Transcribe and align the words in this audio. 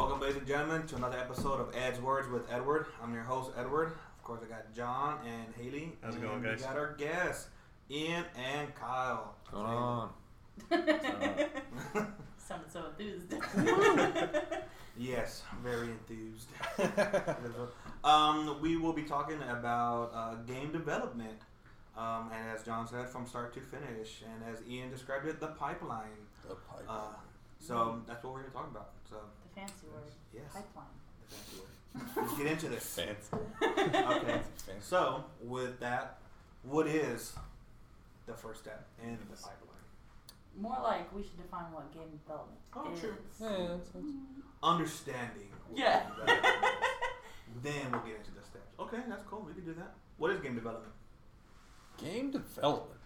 Welcome, 0.00 0.20
ladies 0.20 0.36
and 0.38 0.46
gentlemen, 0.46 0.86
to 0.86 0.96
another 0.96 1.18
episode 1.18 1.60
of 1.60 1.76
Ed's 1.76 2.00
Words 2.00 2.26
with 2.26 2.50
Edward. 2.50 2.86
I'm 3.02 3.12
your 3.12 3.22
host, 3.22 3.50
Edward. 3.54 3.88
Of 3.88 4.24
course, 4.24 4.40
I 4.42 4.48
got 4.48 4.74
John 4.74 5.18
and 5.26 5.54
Haley. 5.54 5.92
How's 6.00 6.14
it 6.14 6.20
and 6.20 6.26
going, 6.26 6.42
guys? 6.42 6.60
We 6.60 6.64
got 6.64 6.76
our 6.78 6.94
guests, 6.94 7.48
Ian 7.90 8.24
and 8.34 8.74
Kyle. 8.74 9.34
What's 9.42 9.50
going 9.50 9.66
on? 9.66 10.10
Sounded 12.38 12.72
so 12.72 12.86
enthused. 12.86 13.34
Yes, 14.96 15.42
very 15.62 15.88
enthused. 15.90 16.48
um, 18.04 18.58
we 18.62 18.78
will 18.78 18.94
be 18.94 19.02
talking 19.02 19.40
about 19.50 20.12
uh, 20.14 20.34
game 20.46 20.72
development, 20.72 21.40
um, 21.96 22.30
and 22.34 22.48
as 22.50 22.64
John 22.64 22.88
said, 22.88 23.10
from 23.10 23.26
start 23.26 23.52
to 23.54 23.60
finish, 23.60 24.22
and 24.24 24.50
as 24.50 24.66
Ian 24.66 24.90
described 24.90 25.26
it, 25.26 25.40
the 25.40 25.48
pipeline. 25.48 26.08
The 26.48 26.54
pipe. 26.54 26.84
Uh, 26.88 27.12
so 27.60 28.00
that's 28.06 28.24
what 28.24 28.32
we're 28.32 28.40
going 28.40 28.50
to 28.50 28.56
talk 28.56 28.70
about. 28.70 28.90
So 29.08 29.16
the 29.42 29.49
fancy 29.60 29.86
word. 29.92 30.12
yes, 30.34 30.44
Pipeline. 30.52 30.86
the 31.28 31.34
fancy 31.34 31.56
word. 31.60 31.70
Let's 32.16 32.38
get 32.38 32.46
into 32.46 32.68
this. 32.68 32.84
Fancy. 32.84 33.36
Okay. 33.62 34.40
Fancy. 34.56 34.72
So, 34.80 35.24
with 35.42 35.78
that, 35.80 36.18
what 36.62 36.86
is 36.86 37.34
the 38.26 38.34
first 38.34 38.62
step 38.62 38.86
in 39.02 39.18
the 39.30 39.36
pipeline? 39.36 39.56
More 40.60 40.78
like 40.82 41.14
we 41.14 41.22
should 41.22 41.36
define 41.36 41.72
what 41.72 41.92
game 41.92 42.10
development 42.10 42.58
Oh, 42.74 42.92
is. 42.92 43.00
sure. 43.00 43.10
Yeah, 43.40 43.50
yeah, 43.50 43.56
that 43.68 43.86
sounds- 43.92 43.94
mm-hmm. 43.96 44.40
Understanding. 44.62 45.48
Yeah. 45.74 46.00
game 46.00 46.10
development 46.18 46.44
is. 46.44 47.62
then 47.62 47.92
we'll 47.92 48.00
get 48.02 48.16
into 48.16 48.30
the 48.32 48.42
steps. 48.44 48.66
Okay, 48.78 48.98
that's 49.08 49.22
cool. 49.28 49.44
We 49.46 49.54
can 49.54 49.64
do 49.64 49.74
that. 49.74 49.94
What 50.18 50.32
is 50.32 50.40
game 50.40 50.54
development? 50.54 50.92
Game 51.98 52.30
development. 52.30 52.98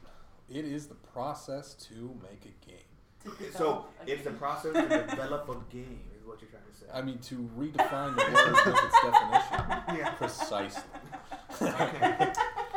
It 0.51 0.65
is 0.65 0.87
the 0.89 0.95
process 0.95 1.75
to 1.89 2.19
make 2.23 2.45
a 2.45 2.67
game. 2.67 2.79
To 3.25 3.53
So, 3.57 3.87
a 4.07 4.11
it's 4.11 4.25
the 4.25 4.31
process 4.33 4.73
to 4.75 5.07
develop 5.11 5.49
a 5.49 5.73
game, 5.75 6.01
is 6.25 6.29
what 6.29 6.41
you're 6.41 6.51
trying 6.51 6.63
to 6.65 6.79
say. 6.79 6.87
I 6.93 7.03
mean, 7.03 7.19
to 7.19 7.51
redefine 7.59 8.17
the 8.17 8.23
word 8.33 8.53
with 8.53 8.85
its 8.85 8.97
definition. 9.03 9.97
yeah. 9.99 10.11
Precisely. 10.17 10.83
Okay. 11.61 12.33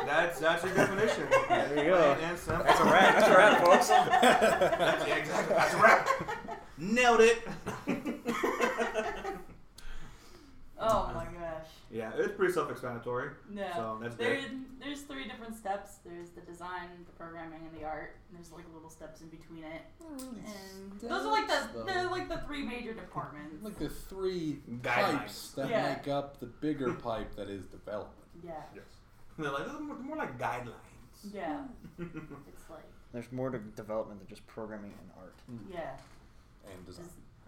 That's 0.06 0.38
that's 0.38 0.64
your 0.64 0.74
definition. 0.74 1.26
There 1.48 1.84
you 1.84 1.90
go. 1.90 2.16
And. 2.20 2.36
That's 2.36 2.46
a 2.48 2.84
wrap. 2.84 3.14
That's 3.14 3.28
a 3.28 3.36
wrap, 3.36 3.64
folks. 3.64 3.88
That's, 3.88 4.22
yeah, 5.08 5.16
exactly. 5.16 5.56
That's 5.56 5.74
a 5.74 5.78
wrap. 5.78 6.08
Nailed 6.78 7.20
it. 7.20 7.48
Oh 10.80 11.10
my 11.14 11.24
gosh. 11.24 11.66
Yeah, 11.90 12.10
it's 12.16 12.34
pretty 12.36 12.52
self-explanatory. 12.52 13.30
No. 13.50 13.66
So 13.74 13.98
that's 14.02 14.14
there, 14.16 14.36
good. 14.40 14.64
there's 14.80 15.02
three 15.02 15.24
different 15.26 15.54
steps. 15.56 15.96
There's 16.04 16.28
the 16.30 16.40
design, 16.42 16.88
the 17.06 17.12
programming, 17.12 17.60
and 17.66 17.80
the 17.80 17.84
art. 17.86 18.16
And 18.28 18.38
there's 18.38 18.52
like 18.52 18.64
little 18.74 18.90
steps 18.90 19.20
in 19.22 19.28
between 19.28 19.64
it. 19.64 19.82
And 20.20 21.00
those 21.00 21.24
are 21.24 21.32
like 21.32 21.48
the 21.48 21.84
they're 21.84 22.08
like 22.10 22.28
the 22.28 22.38
three 22.46 22.62
major 22.62 22.92
departments. 22.94 23.56
like 23.62 23.78
the 23.78 23.88
three 23.88 24.58
Guidelines. 24.82 25.18
pipes 25.18 25.50
that 25.52 25.70
Yeah. 25.70 25.94
make 25.96 26.08
up 26.08 26.40
the 26.40 26.46
bigger 26.46 26.92
pipe 27.08 27.34
that 27.36 27.48
is 27.48 27.64
development. 27.66 28.14
Yeah. 28.44 28.52
Yes. 28.74 28.84
They're 29.38 29.50
like 29.50 29.66
they're 29.66 29.80
more, 29.80 29.96
more 29.98 30.16
like 30.16 30.38
guidelines. 30.38 30.72
Yeah. 31.32 31.62
Hmm. 31.96 32.04
It's 32.48 32.68
like 32.70 32.84
There's 33.12 33.30
more 33.32 33.50
to 33.50 33.58
development 33.58 34.20
than 34.20 34.28
just 34.28 34.46
programming 34.46 34.92
and 35.00 35.10
art. 35.18 35.34
Hmm. 35.46 35.72
yeah. 35.72 35.96
And 36.70 36.84
design. 36.86 37.06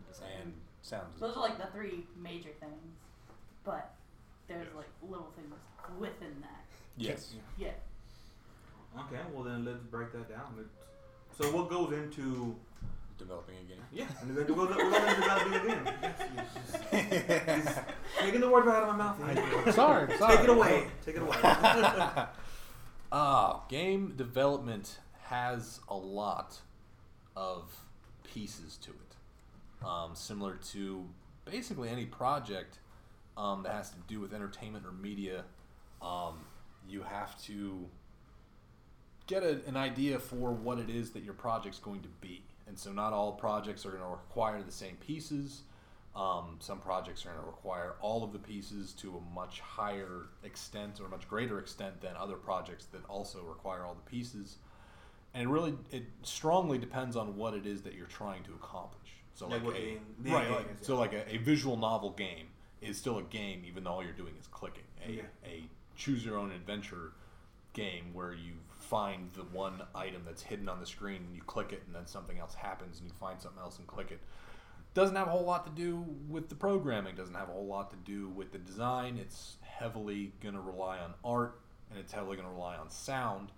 Just- 0.08 0.22
And 0.42 0.54
sound 0.82 1.06
Those 1.18 1.36
are 1.36 1.40
like 1.42 1.58
the 1.58 1.66
three 1.72 2.06
major 2.16 2.48
things. 2.58 2.96
But 3.64 3.94
there's 4.50 4.66
Yes. 4.66 4.76
like 4.76 5.10
little 5.10 5.30
things 5.36 5.54
within 5.98 6.40
that. 6.42 6.64
Yes. 6.96 7.32
Yeah. 7.56 7.68
Okay, 8.98 9.20
well 9.32 9.44
then 9.44 9.64
let's 9.64 9.78
break 9.84 10.12
that 10.12 10.28
down. 10.28 10.54
Let's, 10.56 10.68
so 11.38 11.56
what 11.56 11.70
goes 11.70 11.92
into 11.92 12.56
Developing 13.18 13.54
a 13.56 13.68
game. 13.68 13.82
yeah? 13.92 14.06
And 14.22 14.30
then 14.36 14.56
what 14.56 14.68
goes, 14.70 14.76
what 14.76 15.08
into 15.08 15.20
developing 15.20 15.54
a 15.54 15.66
game? 15.66 15.94
Yes, 16.02 16.78
yes, 16.92 17.46
yes. 17.46 17.78
Taking 18.18 18.40
the 18.40 18.48
words 18.48 18.66
right 18.66 18.76
out 18.82 18.88
of 18.88 18.96
my 18.96 19.04
mouth. 19.04 19.74
sorry, 19.74 20.16
sorry. 20.18 20.36
Take 20.36 20.44
it 20.44 20.50
away. 20.50 20.86
Take 21.04 21.16
it 21.16 21.22
away. 21.22 21.36
Ah, 23.12 23.62
game 23.68 24.14
development 24.16 24.98
has 25.24 25.80
a 25.88 25.96
lot 25.96 26.58
of 27.34 27.64
pieces 28.22 28.76
to 28.82 28.90
it. 28.90 29.86
Um, 29.86 30.12
similar 30.14 30.54
to 30.72 31.04
basically 31.44 31.88
any 31.88 32.06
project 32.06 32.78
um, 33.40 33.62
that 33.62 33.72
has 33.72 33.90
to 33.90 33.96
do 34.06 34.20
with 34.20 34.34
entertainment 34.34 34.84
or 34.84 34.92
media, 34.92 35.44
um, 36.02 36.40
you 36.88 37.02
have 37.02 37.40
to 37.44 37.86
get 39.26 39.42
a, 39.42 39.60
an 39.66 39.76
idea 39.76 40.18
for 40.18 40.52
what 40.52 40.78
it 40.78 40.90
is 40.90 41.10
that 41.12 41.22
your 41.24 41.32
project's 41.34 41.78
going 41.78 42.02
to 42.02 42.08
be. 42.20 42.42
And 42.66 42.78
so, 42.78 42.92
not 42.92 43.12
all 43.12 43.32
projects 43.32 43.84
are 43.86 43.90
going 43.90 44.02
to 44.02 44.08
require 44.08 44.62
the 44.62 44.70
same 44.72 44.96
pieces. 44.96 45.62
Um, 46.14 46.56
some 46.60 46.78
projects 46.80 47.24
are 47.24 47.30
going 47.30 47.40
to 47.40 47.46
require 47.46 47.94
all 48.00 48.22
of 48.24 48.32
the 48.32 48.38
pieces 48.38 48.92
to 48.94 49.16
a 49.16 49.34
much 49.34 49.60
higher 49.60 50.26
extent 50.44 51.00
or 51.00 51.06
a 51.06 51.08
much 51.08 51.28
greater 51.28 51.58
extent 51.58 52.00
than 52.00 52.12
other 52.16 52.34
projects 52.36 52.86
that 52.86 53.04
also 53.08 53.42
require 53.42 53.84
all 53.84 53.94
the 53.94 54.10
pieces. 54.10 54.56
And 55.34 55.44
it 55.44 55.48
really, 55.48 55.74
it 55.92 56.04
strongly 56.22 56.78
depends 56.78 57.16
on 57.16 57.36
what 57.36 57.54
it 57.54 57.64
is 57.64 57.82
that 57.82 57.94
you're 57.94 58.06
trying 58.06 58.42
to 58.44 58.50
accomplish. 58.52 59.08
So, 59.34 59.46
Like 59.48 59.64
like, 59.64 59.74
a, 59.76 59.78
game- 59.78 60.00
right, 60.34 60.50
like- 60.50 60.66
so 60.82 60.96
like 60.98 61.12
a, 61.12 61.32
a 61.34 61.38
visual 61.38 61.76
novel 61.76 62.10
game 62.10 62.46
is 62.80 62.96
still 62.96 63.18
a 63.18 63.22
game, 63.22 63.62
even 63.66 63.84
though 63.84 63.90
all 63.92 64.02
you're 64.04 64.12
doing 64.12 64.34
is 64.38 64.46
clicking. 64.46 64.84
A, 65.06 65.10
Yeah. 65.12 65.22
a 65.44 65.68
choose 65.96 66.24
your 66.24 66.38
own 66.38 66.50
adventure 66.50 67.12
game 67.72 68.12
where 68.14 68.32
you 68.32 68.54
find 68.78 69.30
the 69.34 69.42
one 69.42 69.82
item 69.94 70.22
that's 70.24 70.42
hidden 70.42 70.68
on 70.68 70.80
the 70.80 70.86
screen 70.86 71.22
and 71.26 71.36
you 71.36 71.42
click 71.42 71.72
it 71.72 71.82
and 71.86 71.94
then 71.94 72.06
something 72.06 72.38
else 72.38 72.54
happens 72.54 72.98
and 72.98 73.08
you 73.08 73.14
find 73.14 73.40
something 73.40 73.60
else 73.62 73.78
and 73.78 73.86
click 73.86 74.10
it 74.10 74.18
doesn't 74.94 75.14
have 75.14 75.28
a 75.28 75.30
whole 75.30 75.44
lot 75.44 75.64
to 75.64 75.70
do 75.80 76.04
with 76.28 76.48
the 76.48 76.54
programming 76.54 77.14
doesn't 77.14 77.34
have 77.34 77.48
a 77.48 77.52
whole 77.52 77.66
lot 77.66 77.90
to 77.90 77.96
do 77.98 78.28
with 78.30 78.50
the 78.50 78.58
design 78.58 79.16
it's 79.18 79.56
heavily 79.60 80.32
going 80.42 80.54
to 80.54 80.60
rely 80.60 80.98
on 80.98 81.12
art 81.24 81.60
and 81.90 81.98
it's 82.00 82.12
heavily 82.12 82.34
going 82.36 82.48
to 82.48 82.54
rely 82.54 82.76
on 82.76 82.90
sound 82.90 83.52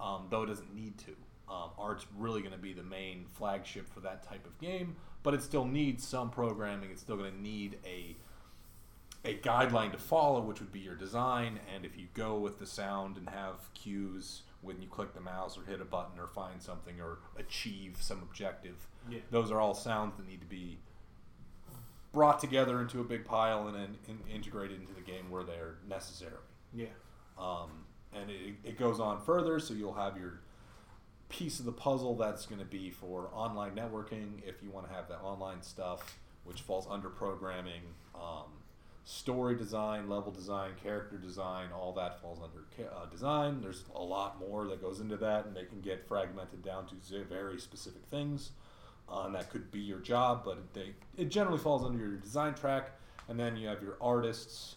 um, 0.00 0.26
though 0.30 0.42
it 0.42 0.46
doesn't 0.46 0.74
need 0.74 0.98
to 0.98 1.12
um, 1.48 1.70
art's 1.78 2.04
really 2.18 2.40
going 2.42 2.52
to 2.52 2.58
be 2.58 2.72
the 2.74 2.82
main 2.82 3.24
flagship 3.32 3.88
for 3.88 4.00
that 4.00 4.22
type 4.22 4.44
of 4.44 4.58
game 4.58 4.96
but 5.22 5.32
it 5.32 5.42
still 5.42 5.64
needs 5.64 6.06
some 6.06 6.28
programming 6.28 6.90
it's 6.90 7.00
still 7.00 7.16
going 7.16 7.30
to 7.32 7.40
need 7.40 7.78
a 7.86 8.14
a 9.24 9.34
guideline 9.38 9.90
to 9.92 9.98
follow, 9.98 10.40
which 10.40 10.60
would 10.60 10.72
be 10.72 10.80
your 10.80 10.94
design. 10.94 11.58
And 11.74 11.84
if 11.84 11.96
you 11.96 12.06
go 12.14 12.36
with 12.38 12.58
the 12.58 12.66
sound 12.66 13.16
and 13.16 13.28
have 13.30 13.72
cues 13.74 14.42
when 14.60 14.80
you 14.82 14.88
click 14.88 15.14
the 15.14 15.20
mouse 15.20 15.56
or 15.58 15.64
hit 15.64 15.80
a 15.80 15.84
button 15.84 16.18
or 16.18 16.26
find 16.26 16.60
something 16.62 17.00
or 17.00 17.18
achieve 17.38 17.96
some 18.00 18.22
objective, 18.22 18.86
Yeah. 19.08 19.20
those 19.30 19.50
are 19.50 19.60
all 19.60 19.74
sounds 19.74 20.16
that 20.16 20.26
need 20.26 20.40
to 20.40 20.46
be 20.46 20.78
brought 22.12 22.38
together 22.38 22.80
into 22.80 23.00
a 23.00 23.04
big 23.04 23.24
pile 23.24 23.66
and 23.66 23.74
then 23.76 23.96
in, 24.08 24.18
integrated 24.32 24.80
into 24.80 24.94
the 24.94 25.00
game 25.00 25.30
where 25.30 25.42
they're 25.42 25.76
necessary. 25.88 26.32
yeah. 26.72 26.86
Um, 27.38 27.70
and 28.12 28.30
it, 28.30 28.54
it 28.62 28.78
goes 28.78 29.00
on 29.00 29.20
further, 29.20 29.58
so 29.58 29.74
you'll 29.74 29.94
have 29.94 30.16
your 30.16 30.38
piece 31.28 31.58
of 31.58 31.64
the 31.64 31.72
puzzle 31.72 32.14
that's 32.14 32.46
going 32.46 32.60
to 32.60 32.64
be 32.64 32.90
for 32.90 33.28
online 33.34 33.74
networking 33.74 34.40
if 34.46 34.62
you 34.62 34.70
want 34.70 34.86
to 34.86 34.92
have 34.94 35.08
that 35.08 35.18
online 35.20 35.60
stuff, 35.62 36.16
which 36.44 36.60
falls 36.62 36.86
under 36.88 37.08
programming. 37.08 37.82
Um, 38.14 38.44
story 39.04 39.54
design, 39.54 40.08
level 40.08 40.32
design, 40.32 40.70
character 40.82 41.18
design, 41.18 41.68
all 41.76 41.92
that 41.92 42.20
falls 42.20 42.38
under 42.42 42.90
uh, 42.90 43.06
design. 43.06 43.60
There's 43.60 43.84
a 43.94 44.02
lot 44.02 44.40
more 44.40 44.66
that 44.68 44.80
goes 44.80 45.00
into 45.00 45.16
that, 45.18 45.44
and 45.44 45.54
they 45.54 45.64
can 45.64 45.80
get 45.80 46.08
fragmented 46.08 46.62
down 46.62 46.86
to 46.86 47.24
very 47.24 47.60
specific 47.60 48.02
things. 48.10 48.50
Uh, 49.06 49.24
and 49.26 49.34
that 49.34 49.50
could 49.50 49.70
be 49.70 49.80
your 49.80 49.98
job, 49.98 50.42
but 50.44 50.72
they, 50.72 50.94
it 51.18 51.30
generally 51.30 51.58
falls 51.58 51.84
under 51.84 51.98
your 51.98 52.16
design 52.16 52.54
track. 52.54 52.92
And 53.28 53.38
then 53.38 53.56
you 53.56 53.68
have 53.68 53.82
your 53.82 53.96
artists, 54.00 54.76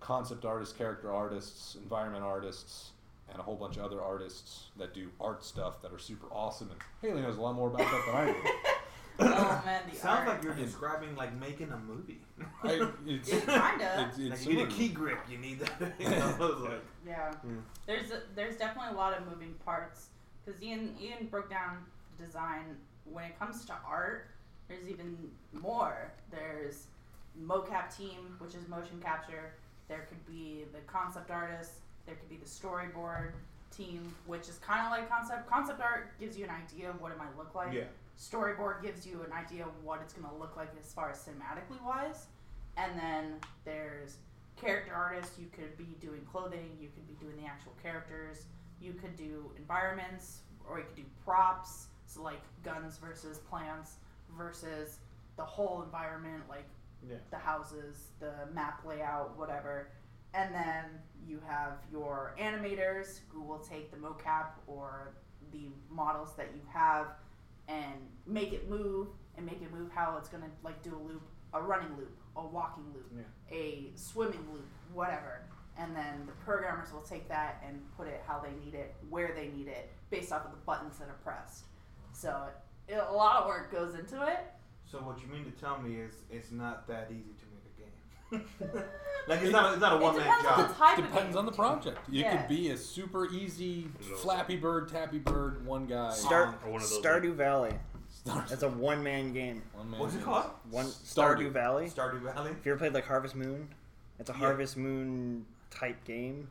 concept 0.00 0.44
artists, 0.44 0.76
character 0.76 1.12
artists, 1.12 1.76
environment 1.76 2.24
artists, 2.24 2.90
and 3.30 3.38
a 3.38 3.42
whole 3.42 3.56
bunch 3.56 3.76
of 3.76 3.84
other 3.84 4.02
artists 4.02 4.66
that 4.76 4.92
do 4.92 5.10
art 5.20 5.44
stuff 5.44 5.80
that 5.82 5.92
are 5.92 5.98
super 5.98 6.26
awesome. 6.32 6.70
And 6.70 6.80
Haley 7.00 7.22
knows 7.22 7.38
a 7.38 7.40
lot 7.40 7.54
more 7.54 7.68
about 7.68 7.78
that 7.90 8.02
than 8.06 8.14
I 8.14 8.26
do. 8.26 8.38
Oh 9.24 9.62
man, 9.66 9.82
the 9.90 9.96
Sounds 9.96 10.18
art. 10.20 10.28
like 10.28 10.42
you're 10.42 10.54
describing 10.54 11.14
like 11.16 11.38
making 11.38 11.70
a 11.72 11.78
movie. 11.78 12.20
I, 12.62 12.88
it's, 13.06 13.28
Yeah, 13.32 13.70
kinda. 13.70 14.08
It's, 14.08 14.18
it's 14.18 14.30
like 14.46 14.48
you 14.48 14.56
need 14.58 14.68
a 14.68 14.70
key 14.70 14.88
grip. 14.88 15.18
You 15.30 15.38
need 15.38 15.60
that. 15.60 15.92
you 15.98 16.08
know, 16.10 16.36
like, 16.64 16.82
Yeah. 17.06 17.32
Yeah. 17.44 17.50
There's 17.86 18.10
a, 18.10 18.22
there's 18.34 18.56
definitely 18.56 18.92
a 18.94 18.96
lot 18.96 19.16
of 19.16 19.26
moving 19.26 19.54
parts 19.64 20.06
because 20.44 20.60
Ian 20.62 20.94
Ian 21.00 21.26
broke 21.26 21.50
down 21.50 21.78
design. 22.18 22.76
When 23.04 23.24
it 23.24 23.38
comes 23.38 23.64
to 23.66 23.74
art, 23.86 24.28
there's 24.68 24.86
even 24.88 25.16
more. 25.52 26.12
There's 26.30 26.86
mocap 27.40 27.94
team, 27.96 28.36
which 28.38 28.54
is 28.54 28.68
motion 28.68 29.00
capture. 29.02 29.54
There 29.88 30.06
could 30.08 30.24
be 30.26 30.64
the 30.72 30.78
concept 30.86 31.30
artist. 31.30 31.72
There 32.06 32.14
could 32.14 32.28
be 32.28 32.36
the 32.36 32.48
storyboard 32.48 33.32
team, 33.76 34.14
which 34.26 34.48
is 34.48 34.58
kind 34.58 34.84
of 34.86 34.92
like 34.92 35.08
concept. 35.08 35.48
Concept 35.48 35.80
art 35.80 36.18
gives 36.20 36.38
you 36.38 36.44
an 36.44 36.50
idea 36.50 36.90
of 36.90 37.00
what 37.00 37.10
it 37.12 37.18
might 37.18 37.36
look 37.36 37.54
like. 37.54 37.72
yeah. 37.72 37.84
Storyboard 38.18 38.82
gives 38.82 39.06
you 39.06 39.22
an 39.26 39.32
idea 39.32 39.64
of 39.64 39.72
what 39.82 40.00
it's 40.02 40.12
going 40.12 40.28
to 40.28 40.34
look 40.36 40.56
like 40.56 40.70
as 40.78 40.92
far 40.92 41.10
as 41.10 41.18
cinematically 41.18 41.82
wise 41.84 42.26
and 42.76 42.92
then 42.98 43.34
there's 43.64 44.16
character 44.56 44.92
artists 44.94 45.38
you 45.38 45.46
could 45.52 45.76
be 45.76 45.96
doing 46.00 46.20
clothing 46.30 46.76
you 46.80 46.88
could 46.94 47.06
be 47.06 47.14
doing 47.14 47.36
the 47.42 47.46
actual 47.46 47.72
characters 47.82 48.44
you 48.80 48.92
could 48.92 49.16
do 49.16 49.50
environments 49.56 50.40
or 50.68 50.78
you 50.78 50.84
could 50.84 50.96
do 50.96 51.04
props 51.24 51.86
so 52.06 52.22
like 52.22 52.40
guns 52.62 52.98
versus 52.98 53.38
plants 53.38 53.96
versus 54.36 54.98
the 55.36 55.44
whole 55.44 55.82
environment 55.82 56.42
like 56.48 56.66
Yeah. 57.08 57.16
the 57.30 57.38
houses, 57.38 58.08
the 58.20 58.32
map 58.54 58.84
layout, 58.86 59.36
whatever. 59.36 59.88
And 60.34 60.54
then 60.54 60.84
you 61.26 61.40
have 61.48 61.78
your 61.90 62.34
animators 62.38 63.20
who 63.28 63.42
will 63.42 63.58
take 63.58 63.90
the 63.90 63.96
mocap 63.96 64.50
or 64.66 65.14
the 65.52 65.68
models 65.90 66.34
that 66.36 66.48
you 66.54 66.60
have 66.72 67.06
and 67.68 67.94
make 68.26 68.52
it 68.52 68.68
move 68.68 69.08
and 69.36 69.46
make 69.46 69.62
it 69.62 69.72
move 69.72 69.90
how 69.92 70.16
it's 70.18 70.28
gonna 70.28 70.50
like 70.62 70.82
do 70.82 70.94
a 70.94 71.02
loop, 71.08 71.22
a 71.54 71.60
running 71.62 71.96
loop, 71.96 72.16
a 72.36 72.46
walking 72.46 72.84
loop, 72.94 73.10
Yeah. 73.16 73.56
a 73.56 73.92
swimming 73.94 74.46
loop, 74.52 74.66
whatever. 74.92 75.42
And 75.78 75.96
then 75.96 76.26
the 76.26 76.32
programmers 76.44 76.92
will 76.92 77.00
take 77.02 77.28
that 77.28 77.62
and 77.66 77.80
put 77.96 78.06
it 78.06 78.22
how 78.26 78.40
they 78.40 78.52
need 78.64 78.74
it, 78.74 78.94
where 79.08 79.32
they 79.34 79.48
need 79.48 79.68
it, 79.68 79.90
based 80.10 80.32
off 80.32 80.44
of 80.44 80.50
the 80.50 80.58
buttons 80.58 80.98
that 80.98 81.08
are 81.08 81.18
pressed. 81.24 81.64
So 82.12 82.48
it, 82.88 82.94
a 82.96 83.12
lot 83.12 83.36
of 83.42 83.46
work 83.48 83.72
goes 83.72 83.94
into 83.94 84.22
it. 84.26 84.40
So 84.84 84.98
what 84.98 85.20
you 85.22 85.28
mean 85.28 85.44
to 85.44 85.50
tell 85.52 85.80
me 85.80 85.96
is 85.96 86.12
it's 86.30 86.50
not 86.50 86.86
that 86.88 87.08
easy 87.10 87.22
to 87.22 87.26
make 87.30 87.36
a 87.36 87.46
game. 87.46 87.51
Like 89.28 89.42
it's 89.42 89.50
not 89.52 89.72
it's 89.72 89.80
not 89.80 89.92
a 89.92 89.96
It 89.96 90.02
one 90.02 90.16
man 90.16 90.24
depends 90.26 90.46
on 90.46 90.56
job. 90.58 90.68
the 90.68 90.74
type 90.74 90.98
of 90.98 91.04
Depends 91.04 91.28
game. 91.30 91.38
on 91.38 91.46
the 91.46 91.52
project. 91.52 91.98
It 92.08 92.14
Yeah. 92.14 92.36
could 92.36 92.48
be 92.48 92.70
a 92.70 92.76
super 92.76 93.26
easy 93.28 93.88
Flappy 94.22 94.56
Bird, 94.56 94.88
Tappy 94.88 95.18
Bird, 95.18 95.64
one 95.66 95.86
guy. 95.86 96.10
Star 96.12 96.54
Or 96.64 96.72
one 96.72 96.82
of 96.82 96.88
those, 96.88 97.00
Stardew 97.00 97.34
Valley. 97.34 97.72
Star- 98.10 98.44
That's 98.48 98.62
a 98.62 98.68
one 98.68 99.02
man 99.02 99.32
game. 99.32 99.62
one 99.74 99.90
man 99.90 100.00
What's 100.00 100.14
it 100.14 100.22
called? 100.22 100.50
One 100.70 100.86
Stardew. 100.86 101.48
Stardew 101.48 101.50
Valley. 101.52 101.86
Stardew 101.88 102.20
Valley. 102.20 102.50
If 102.52 102.66
you 102.66 102.72
ever 102.72 102.78
played 102.78 102.94
like 102.94 103.06
Harvest 103.06 103.34
Moon, 103.34 103.68
it's 104.18 104.30
a 104.30 104.32
Yeah. 104.32 104.38
Harvest 104.38 104.76
Moon 104.76 105.46
type 105.70 106.02
game, 106.04 106.48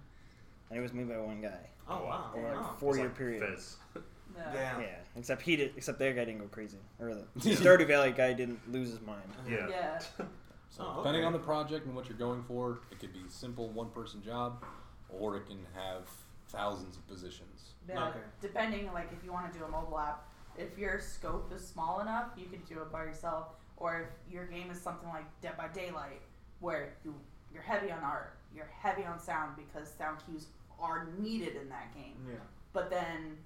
and 0.70 0.80
it 0.80 0.82
was 0.82 0.94
made 0.94 1.08
by 1.10 1.18
one 1.18 1.42
guy. 1.42 1.70
Oh 1.90 2.06
wow. 2.06 2.32
Over 2.36 2.48
like 2.48 2.56
wow. 2.62 2.76
four 2.80 2.96
year 2.96 3.06
like 3.06 3.18
period. 3.18 3.44
Fez. 3.48 3.78
Yeah. 4.34 4.54
Damn. 4.54 4.82
Yeah, 4.82 4.88
except 5.18 5.42
he 5.42 5.58
did. 5.58 5.74
Except 5.76 6.00
their 6.00 6.14
guy 6.14 6.24
didn't 6.24 6.40
go 6.40 6.48
crazy, 6.48 6.78
or 7.02 7.14
the 7.14 7.26
Stardew 7.40 7.86
Valley 7.86 8.14
guy 8.14 8.32
didn't 8.32 8.60
lose 8.72 8.90
his 8.90 9.02
mind. 9.02 9.22
Yeah. 9.48 9.68
Yeah. 9.70 10.02
So 10.72 10.84
Oh, 10.88 10.98
depending 10.98 11.22
okay. 11.24 11.28
on 11.28 11.34
the 11.34 11.40
project 11.40 11.86
and 11.86 11.96
what 11.96 12.08
you're 12.08 12.18
going 12.18 12.44
for, 12.44 12.80
it 12.92 13.00
could 13.00 13.12
be 13.14 13.22
simple 13.28 13.70
one 13.70 13.90
person 13.90 14.24
job, 14.24 14.64
or 15.10 15.36
it 15.38 15.46
can 15.46 15.60
have 15.76 16.10
thousands 16.48 16.96
of 16.98 17.06
positions. 17.08 17.74
Yeah, 17.88 18.08
Okay. 18.08 18.20
Depending, 18.42 18.92
like 18.94 19.12
if 19.12 19.24
you 19.24 19.32
want 19.34 19.52
to 19.52 19.60
do 19.60 19.66
a 19.66 19.68
mobile 19.68 20.00
app, 20.00 20.28
if 20.58 20.78
your 20.78 21.00
scope 21.00 21.52
is 21.54 21.66
small 21.68 22.00
enough, 22.00 22.30
you 22.38 22.46
can 22.48 22.62
do 22.62 22.82
it 22.82 22.92
by 22.92 23.04
yourself. 23.04 23.48
Or 23.78 24.02
if 24.02 24.34
your 24.34 24.46
game 24.46 24.70
is 24.72 24.80
something 24.82 25.10
like 25.10 25.26
Dead 25.42 25.58
by 25.58 25.68
Daylight, 25.70 26.22
where 26.60 26.94
you 27.04 27.16
you're 27.54 27.64
heavy 27.64 27.92
on 27.92 28.02
art, 28.04 28.38
you're 28.56 28.70
heavy 28.80 29.04
on 29.04 29.20
sound 29.20 29.58
because 29.58 29.92
sound 29.92 30.20
cues 30.26 30.48
are 30.80 31.10
needed 31.20 31.56
in 31.58 31.68
that 31.70 31.94
game. 31.94 32.16
Yeah. 32.30 32.36
But 32.72 32.90
then 32.90 33.38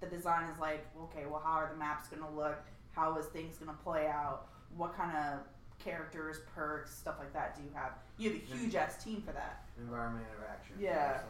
the 0.00 0.06
design 0.06 0.50
is 0.50 0.58
like, 0.58 0.84
okay, 1.04 1.24
well, 1.26 1.40
how 1.42 1.52
are 1.52 1.70
the 1.72 1.78
maps 1.78 2.08
gonna 2.08 2.30
look? 2.30 2.58
How 2.92 3.16
is 3.16 3.26
things 3.26 3.56
gonna 3.56 3.78
play 3.84 4.06
out? 4.06 4.48
What 4.76 4.94
kind 4.96 5.16
of 5.16 5.40
characters, 5.78 6.38
perks, 6.54 6.94
stuff 6.94 7.16
like 7.18 7.32
that 7.32 7.56
do 7.56 7.62
you 7.62 7.70
have? 7.74 7.92
You 8.18 8.30
have 8.32 8.40
a 8.42 8.44
huge 8.56 8.74
ass 8.74 9.02
team 9.02 9.22
for 9.24 9.32
that. 9.32 9.64
Environment 9.78 10.24
interaction. 10.36 10.76
Yeah. 10.78 11.20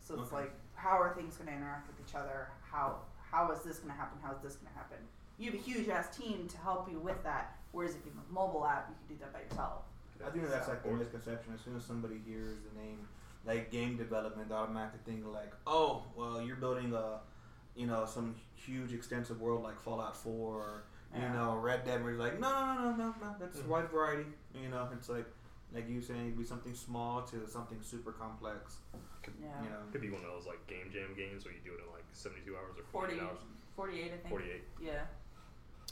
So 0.00 0.14
it's 0.14 0.32
Okay. 0.32 0.36
like, 0.42 0.52
how 0.74 1.00
are 1.00 1.14
things 1.14 1.36
going 1.36 1.48
to 1.48 1.54
interact 1.54 1.86
with 1.86 2.08
each 2.08 2.14
other? 2.14 2.48
How 2.62 2.96
how 3.30 3.50
is 3.50 3.62
this 3.62 3.78
going 3.78 3.90
to 3.90 3.96
happen? 3.98 4.18
How 4.22 4.32
is 4.32 4.42
this 4.42 4.56
going 4.56 4.70
to 4.72 4.78
happen? 4.78 4.98
You 5.38 5.50
have 5.52 5.58
a 5.60 5.62
huge 5.62 5.88
ass 5.88 6.14
team 6.14 6.46
to 6.48 6.58
help 6.58 6.90
you 6.90 6.98
with 6.98 7.22
that. 7.24 7.56
Whereas 7.72 7.94
if 7.94 8.04
you 8.04 8.12
have 8.14 8.22
a 8.28 8.32
mobile 8.32 8.66
app, 8.66 8.90
you 8.90 8.94
can 9.06 9.16
do 9.16 9.20
that 9.24 9.32
by 9.32 9.40
yourself. 9.40 9.84
I 10.24 10.28
think 10.30 10.48
that's 10.50 10.68
like 10.68 10.82
the 10.82 10.90
misconception. 10.90 11.54
As 11.54 11.60
soon 11.62 11.74
as 11.76 11.84
somebody 11.84 12.20
hears 12.26 12.58
the 12.70 12.78
name, 12.78 13.08
like 13.46 13.70
game 13.70 13.96
development, 13.96 14.50
they 14.50 14.54
automatically 14.54 15.00
think 15.06 15.24
like, 15.32 15.52
oh, 15.66 16.04
well, 16.14 16.42
you're 16.42 16.56
building 16.56 16.92
a, 16.92 17.20
you 17.74 17.86
know, 17.86 18.04
some 18.04 18.34
huge 18.54 18.92
extensive 18.92 19.40
world 19.40 19.62
like 19.62 19.80
Fallout 19.80 20.14
Four, 20.16 20.56
or, 20.56 20.82
you 21.14 21.20
Yeah. 21.22 21.32
know, 21.32 21.56
Red 21.56 21.84
Dead. 21.84 22.02
Where 22.02 22.12
you're 22.12 22.20
like, 22.20 22.38
no, 22.40 22.50
no, 22.50 22.74
no, 22.74 22.90
no, 22.90 22.96
no, 22.96 23.14
no. 23.20 23.36
That's 23.38 23.58
Mhm. 23.58 23.66
wide 23.66 23.88
variety. 23.90 24.26
You 24.54 24.68
know, 24.68 24.88
it's 24.92 25.08
like, 25.08 25.26
like 25.72 25.88
you 25.88 26.00
saying, 26.00 26.20
it'd 26.26 26.38
be 26.38 26.44
something 26.44 26.74
small 26.74 27.22
to 27.26 27.46
something 27.48 27.80
super 27.82 28.12
complex. 28.12 28.78
Yeah. 29.40 29.62
You 29.62 29.70
know. 29.70 29.78
Could 29.92 30.00
be 30.00 30.10
one 30.10 30.22
of 30.24 30.30
those 30.30 30.46
like 30.46 30.66
game 30.66 30.90
jam 30.92 31.14
games 31.14 31.44
where 31.44 31.54
you 31.54 31.60
do 31.64 31.74
it 31.74 31.80
in 31.86 31.92
like 31.92 32.04
72 32.12 32.56
hours 32.56 32.76
or 32.78 32.82
40, 32.84 33.14
48 33.16 33.22
hours. 33.22 33.38
48, 33.76 34.04
I 34.04 34.16
think. 34.16 34.28
48. 34.28 34.62
Yeah. 34.80 35.06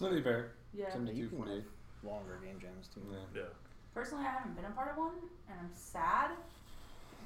No, 0.00 0.12
they 0.12 0.20
vary. 0.20 0.48
Yeah. 0.72 0.90
72, 0.92 1.16
You 1.22 1.28
can 1.28 1.38
48. 1.38 1.64
Longer 2.02 2.38
game 2.42 2.58
jams 2.60 2.88
too. 2.88 3.02
Yeah. 3.10 3.42
Yeah. 3.42 3.48
Personally, 3.94 4.24
I 4.24 4.30
haven't 4.30 4.54
been 4.56 4.64
a 4.64 4.70
part 4.70 4.90
of 4.90 4.96
one, 4.96 5.14
and 5.48 5.60
I'm 5.60 5.70
sad 5.74 6.30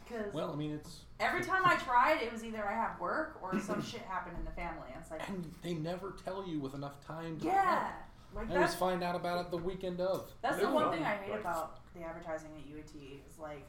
because 0.06 0.32
Well, 0.32 0.50
I 0.52 0.56
mean, 0.56 0.72
it's 0.72 1.00
every 1.20 1.42
time 1.42 1.62
I 1.64 1.76
tried, 1.76 2.22
it 2.22 2.32
was 2.32 2.44
either 2.44 2.66
I 2.66 2.72
have 2.72 2.98
work 3.00 3.38
or 3.42 3.58
some 3.60 3.82
shit 3.90 4.02
happened 4.02 4.36
in 4.38 4.44
the 4.44 4.50
family. 4.52 4.88
And 4.92 5.00
it's 5.00 5.10
like, 5.10 5.28
and 5.28 5.50
they 5.62 5.74
never 5.74 6.14
tell 6.24 6.46
you 6.46 6.60
with 6.60 6.74
enough 6.74 7.04
time. 7.06 7.38
To 7.40 7.46
yeah, 7.46 7.90
like 8.34 8.50
I 8.50 8.54
always 8.54 8.70
that's 8.70 8.74
find 8.74 9.02
out 9.02 9.16
about 9.16 9.44
it 9.44 9.50
the 9.50 9.58
weekend 9.58 10.00
of. 10.00 10.30
That's 10.42 10.58
the 10.58 10.68
one 10.70 10.90
thing 10.90 11.02
I 11.04 11.16
hate 11.16 11.34
about 11.38 11.80
the 11.94 12.02
advertising 12.02 12.50
at 12.58 12.74
UAT 12.74 13.18
is 13.30 13.38
like, 13.38 13.66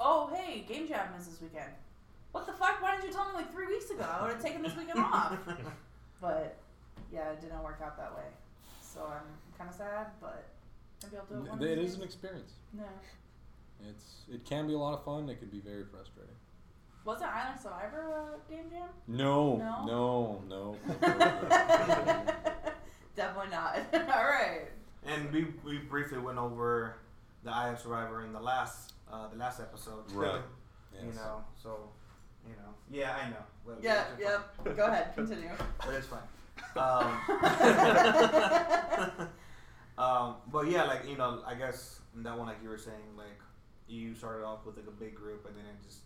oh 0.00 0.30
hey, 0.34 0.64
Game 0.68 0.88
Jam 0.88 1.06
is 1.18 1.26
this 1.26 1.40
weekend. 1.40 1.70
What 2.32 2.46
the 2.46 2.52
fuck? 2.52 2.82
Why 2.82 2.92
didn't 2.96 3.06
you 3.08 3.12
tell 3.12 3.26
me 3.28 3.34
like 3.34 3.52
three 3.52 3.66
weeks 3.66 3.90
ago? 3.90 4.04
I 4.08 4.22
would 4.22 4.32
have 4.34 4.42
taken 4.42 4.62
this 4.62 4.76
weekend 4.76 4.98
off. 5.00 5.36
But 6.20 6.56
yeah, 7.12 7.30
it 7.30 7.40
didn't 7.40 7.62
work 7.62 7.80
out 7.84 7.96
that 7.96 8.12
way. 8.16 8.24
So 8.80 9.02
I'm 9.06 9.22
kind 9.56 9.70
of 9.70 9.76
sad, 9.76 10.08
but 10.20 10.48
maybe 11.04 11.16
I'll 11.16 11.26
do 11.26 11.34
it 11.44 11.48
one 11.48 11.58
of 11.58 11.64
It 11.64 11.78
these 11.78 11.90
is 11.90 11.94
an 11.94 12.00
days. 12.00 12.06
experience. 12.08 12.52
No. 12.72 12.82
It's 13.88 14.22
it 14.32 14.44
can 14.44 14.66
be 14.66 14.74
a 14.74 14.78
lot 14.78 14.94
of 14.94 15.04
fun. 15.04 15.28
It 15.28 15.38
can 15.38 15.48
be 15.48 15.60
very 15.60 15.84
frustrating. 15.84 16.34
Wasn't 17.04 17.30
Island 17.30 17.60
Survivor 17.60 18.10
a 18.10 18.38
Game 18.52 18.68
Jam? 18.70 18.88
No, 19.06 19.56
No? 19.56 19.84
no, 19.86 20.42
no. 20.48 20.76
Definitely 23.16 23.50
not. 23.50 23.78
All 24.14 24.24
right. 24.26 24.62
And 25.06 25.32
we, 25.32 25.46
we 25.64 25.78
briefly 25.78 26.18
went 26.18 26.38
over 26.38 26.96
the 27.44 27.50
Island 27.50 27.78
Survivor 27.78 28.22
in 28.24 28.32
the 28.32 28.40
last 28.40 28.92
uh, 29.10 29.28
the 29.28 29.36
last 29.36 29.60
episode. 29.60 30.10
Right. 30.12 30.40
You 31.00 31.12
know, 31.14 31.42
so 31.62 31.88
you 32.46 32.54
know, 32.56 32.74
yeah, 32.90 33.16
I 33.24 33.30
know. 33.30 33.36
Well, 33.64 33.76
Yeah. 33.80 34.04
it's 34.18 34.24
fine. 34.24 34.42
Yep. 34.66 34.76
Go 34.76 34.86
ahead. 34.86 35.14
Continue. 35.14 35.50
but 35.84 35.94
it's 35.94 36.08
fine. 36.08 36.20
Um, 36.76 37.20
um, 39.96 40.34
but 40.52 40.68
yeah, 40.70 40.82
like 40.84 41.06
you 41.08 41.16
know, 41.16 41.40
I 41.46 41.54
guess 41.54 42.00
that 42.16 42.36
one, 42.36 42.46
like 42.48 42.58
you 42.62 42.68
were 42.68 42.76
saying, 42.78 43.16
like 43.16 43.40
you 43.88 44.14
started 44.14 44.44
off 44.44 44.64
with 44.66 44.76
like 44.76 44.86
a 44.86 44.90
big 44.92 45.14
group, 45.14 45.46
and 45.46 45.56
then 45.56 45.64
it 45.64 45.84
just 45.86 46.00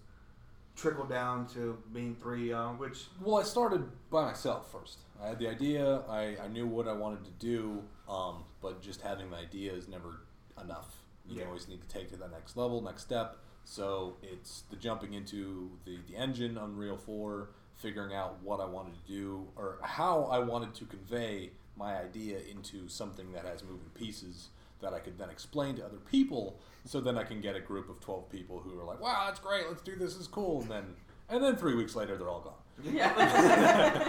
trickled 0.77 1.09
down 1.09 1.47
to 1.49 1.77
being 1.93 2.15
three, 2.15 2.53
um, 2.53 2.79
which 2.79 3.07
Well, 3.21 3.37
I 3.37 3.43
started 3.43 3.85
by 4.11 4.25
myself 4.25 4.71
first. 4.73 4.99
I 5.23 5.29
had 5.29 5.39
the 5.39 5.49
idea. 5.49 5.99
I, 6.09 6.37
I 6.43 6.49
knew 6.49 6.67
what 6.67 6.89
I 6.89 6.93
wanted 6.93 7.25
to 7.25 7.31
do, 7.33 7.83
um, 8.09 8.45
but 8.61 8.81
just 8.83 9.03
having 9.03 9.31
the 9.31 9.37
idea 9.37 9.73
is 9.73 9.87
never 9.89 10.21
enough. 10.61 10.97
You 11.29 11.41
Yeah. 11.41 11.47
always 11.47 11.69
need 11.69 11.81
to 11.83 11.89
take 11.89 12.09
to 12.11 12.17
that 12.17 12.31
next 12.33 12.57
level, 12.57 12.81
next 12.81 13.03
step. 13.03 13.37
So 13.65 14.17
it's 14.23 14.63
the 14.71 14.77
jumping 14.77 15.15
into 15.15 15.71
the, 15.85 15.99
the 16.09 16.17
engine, 16.17 16.59
Unreal 16.59 16.97
4, 16.97 17.51
figuring 17.77 18.13
out 18.15 18.43
what 18.43 18.61
I 18.61 18.65
wanted 18.65 18.95
to 18.95 19.13
do 19.13 19.47
or 19.57 19.79
how 19.83 20.25
I 20.25 20.39
wanted 20.41 20.75
to 20.77 20.85
convey 20.87 21.51
my 21.77 21.97
idea 21.97 22.39
into 22.51 22.89
something 22.89 23.33
that 23.33 23.45
has 23.45 23.63
moving 23.63 23.91
pieces 23.95 24.49
that 24.83 24.93
I 24.93 24.99
could 24.99 25.19
then 25.19 25.31
explain 25.31 25.77
to 25.77 25.85
other 25.85 25.99
people. 26.11 26.61
So 26.85 27.01
then 27.01 27.17
I 27.17 27.25
can 27.25 27.41
get 27.41 27.57
a 27.57 27.61
group 27.61 27.89
of 27.89 28.01
12 28.01 28.29
people 28.29 28.61
who 28.61 28.79
are 28.79 28.85
like, 28.85 29.01
wow, 29.01 29.25
that's 29.27 29.41
great, 29.41 29.69
let's 29.69 29.83
do 29.83 29.97
this, 29.97 30.17
it's 30.17 30.27
cool. 30.27 30.61
And 30.63 30.71
then, 30.71 30.85
and 31.29 31.43
then 31.43 31.57
three 31.57 31.75
weeks 31.75 31.97
later, 31.97 32.17
they're 32.17 32.29
all 32.29 32.41
gone. 32.41 32.95
Yeah. 32.95 34.09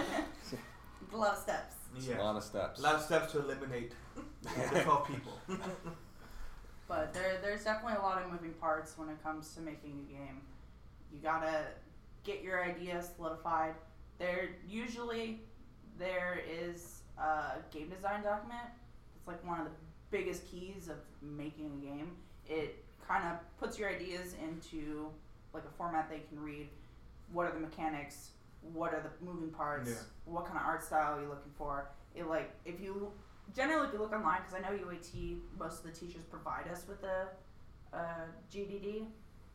a 1.12 1.16
lot 1.16 1.34
of 1.34 1.38
steps. 1.38 1.74
Yeah, 2.00 2.20
a 2.20 2.24
lot 2.24 2.36
of 2.36 2.42
steps. 2.42 2.80
a 2.80 2.82
lot 2.82 2.96
of 2.96 3.02
steps 3.02 3.32
to 3.32 3.38
eliminate 3.38 3.92
the 4.42 4.80
twelve 4.82 5.06
people. 5.06 5.32
But 6.88 7.14
there, 7.14 7.38
there's 7.40 7.64
definitely 7.64 7.98
a 7.98 8.02
lot 8.02 8.22
of 8.22 8.32
moving 8.32 8.52
parts 8.54 8.98
when 8.98 9.08
it 9.08 9.22
comes 9.22 9.54
to 9.54 9.60
making 9.60 10.06
a 10.08 10.12
game. 10.12 10.40
You 11.12 11.20
gotta 11.22 11.66
get 12.24 12.42
your 12.42 12.64
idea 12.64 13.02
solidified. 13.16 13.74
There 14.18 14.50
usually 14.68 15.40
there 15.98 16.40
is 16.50 17.02
a 17.18 17.62
game 17.70 17.88
design 17.88 18.22
document. 18.22 18.68
It's 19.16 19.28
like 19.28 19.46
one 19.46 19.60
of 19.60 19.66
the 19.66 19.72
biggest 20.14 20.48
keys 20.48 20.88
of 20.88 20.96
making 21.20 21.66
a 21.66 21.84
game. 21.84 22.12
It 22.46 22.84
kind 23.06 23.24
of 23.24 23.58
puts 23.58 23.78
your 23.78 23.90
ideas 23.90 24.36
into 24.40 25.08
like 25.52 25.64
a 25.64 25.76
format 25.76 26.08
they 26.08 26.20
can 26.28 26.38
read. 26.40 26.68
What 27.32 27.46
are 27.46 27.52
the 27.52 27.58
mechanics? 27.58 28.30
What 28.72 28.94
are 28.94 29.02
the 29.02 29.24
moving 29.26 29.50
parts? 29.50 29.90
Yeah. 29.90 30.32
What 30.32 30.46
kind 30.46 30.56
of 30.56 30.64
art 30.64 30.84
style 30.84 31.18
are 31.18 31.20
you 31.20 31.28
looking 31.28 31.52
for? 31.58 31.88
It 32.14 32.28
like 32.28 32.54
if 32.64 32.80
you 32.80 33.10
generally 33.56 33.88
if 33.88 33.92
you 33.92 33.98
look 33.98 34.12
online 34.12 34.42
because 34.42 34.54
I 34.54 34.60
know 34.60 34.76
UAT 34.76 35.38
most 35.58 35.84
of 35.84 35.92
the 35.92 35.98
teachers 35.98 36.22
provide 36.30 36.68
us 36.70 36.84
with 36.88 37.02
a, 37.02 37.26
a 37.92 38.04
GDD 38.52 39.06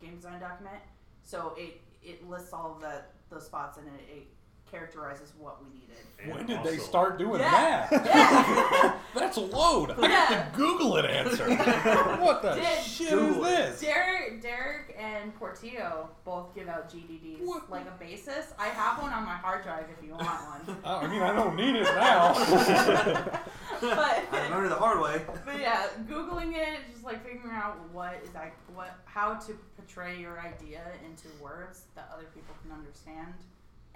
game 0.01 0.16
design 0.16 0.42
document, 0.42 0.82
so 1.24 1.54
it 1.58 1.80
it 2.04 2.30
lists 2.30 2.51
all 2.51 2.74
of 2.75 2.82
the 2.82 3.01
those 3.30 3.46
spots 3.46 3.78
and 3.78 3.88
it, 3.88 4.18
it 4.18 4.28
characterizes 4.72 5.34
what 5.38 5.62
we 5.64 5.70
needed. 5.70 5.86
And 6.22 6.34
when 6.34 6.46
did 6.46 6.64
they 6.66 6.72
also- 6.78 6.84
start 6.84 7.18
doing 7.18 7.40
Yeah. 7.40 7.88
that? 7.90 8.06
Yeah. 8.06 8.96
That's 9.16 9.38
a 9.38 9.42
load. 9.42 9.92
I 9.92 10.02
Yeah. 10.08 10.30
got 10.30 10.52
the 10.54 10.58
Google 10.58 10.98
it 10.98 11.06
answer. 11.06 11.50
what 12.20 12.42
the 12.42 12.56
Did- 12.56 12.84
shit 12.84 13.10
Google 13.10 13.46
is 13.46 13.80
this? 13.80 13.82
Derek, 13.82 14.42
Derek 14.42 14.96
and 15.00 15.34
Portillo 15.36 16.10
both 16.26 16.54
give 16.54 16.68
out 16.68 16.90
GDDs 16.92 17.40
What? 17.46 17.70
like 17.72 17.88
a 17.88 17.92
basis. 18.00 18.54
I 18.60 18.68
have 18.68 19.02
one 19.02 19.14
on 19.14 19.24
my 19.26 19.36
hard 19.36 19.64
drive 19.64 19.86
if 19.98 20.04
you 20.06 20.12
want 20.12 20.24
one. 20.28 20.78
Oh, 20.84 20.98
I 20.98 21.08
mean, 21.08 21.22
I 21.22 21.34
don't 21.34 21.56
need 21.56 21.76
it 21.76 21.84
now. 21.84 22.34
but 22.34 23.42
I 23.82 24.22
don't 24.32 24.50
know. 24.50 24.56
learned 24.58 24.66
it 24.68 24.70
the 24.70 24.76
hard 24.76 25.00
way. 25.02 25.22
But 25.46 25.60
yeah, 25.60 25.88
googling 26.08 26.54
it, 26.56 26.80
just 26.92 27.04
like 27.04 27.24
figuring 27.26 27.56
out 27.56 27.78
what 27.92 28.20
is 28.24 28.34
like 28.34 28.54
what 28.76 28.92
how 29.06 29.36
to 29.36 29.54
portray 29.78 30.20
your 30.20 30.40
idea 30.40 30.82
into 31.06 31.28
words 31.42 31.84
that 31.96 32.10
other 32.14 32.26
people 32.36 32.54
can 32.62 32.72
understand 32.72 33.34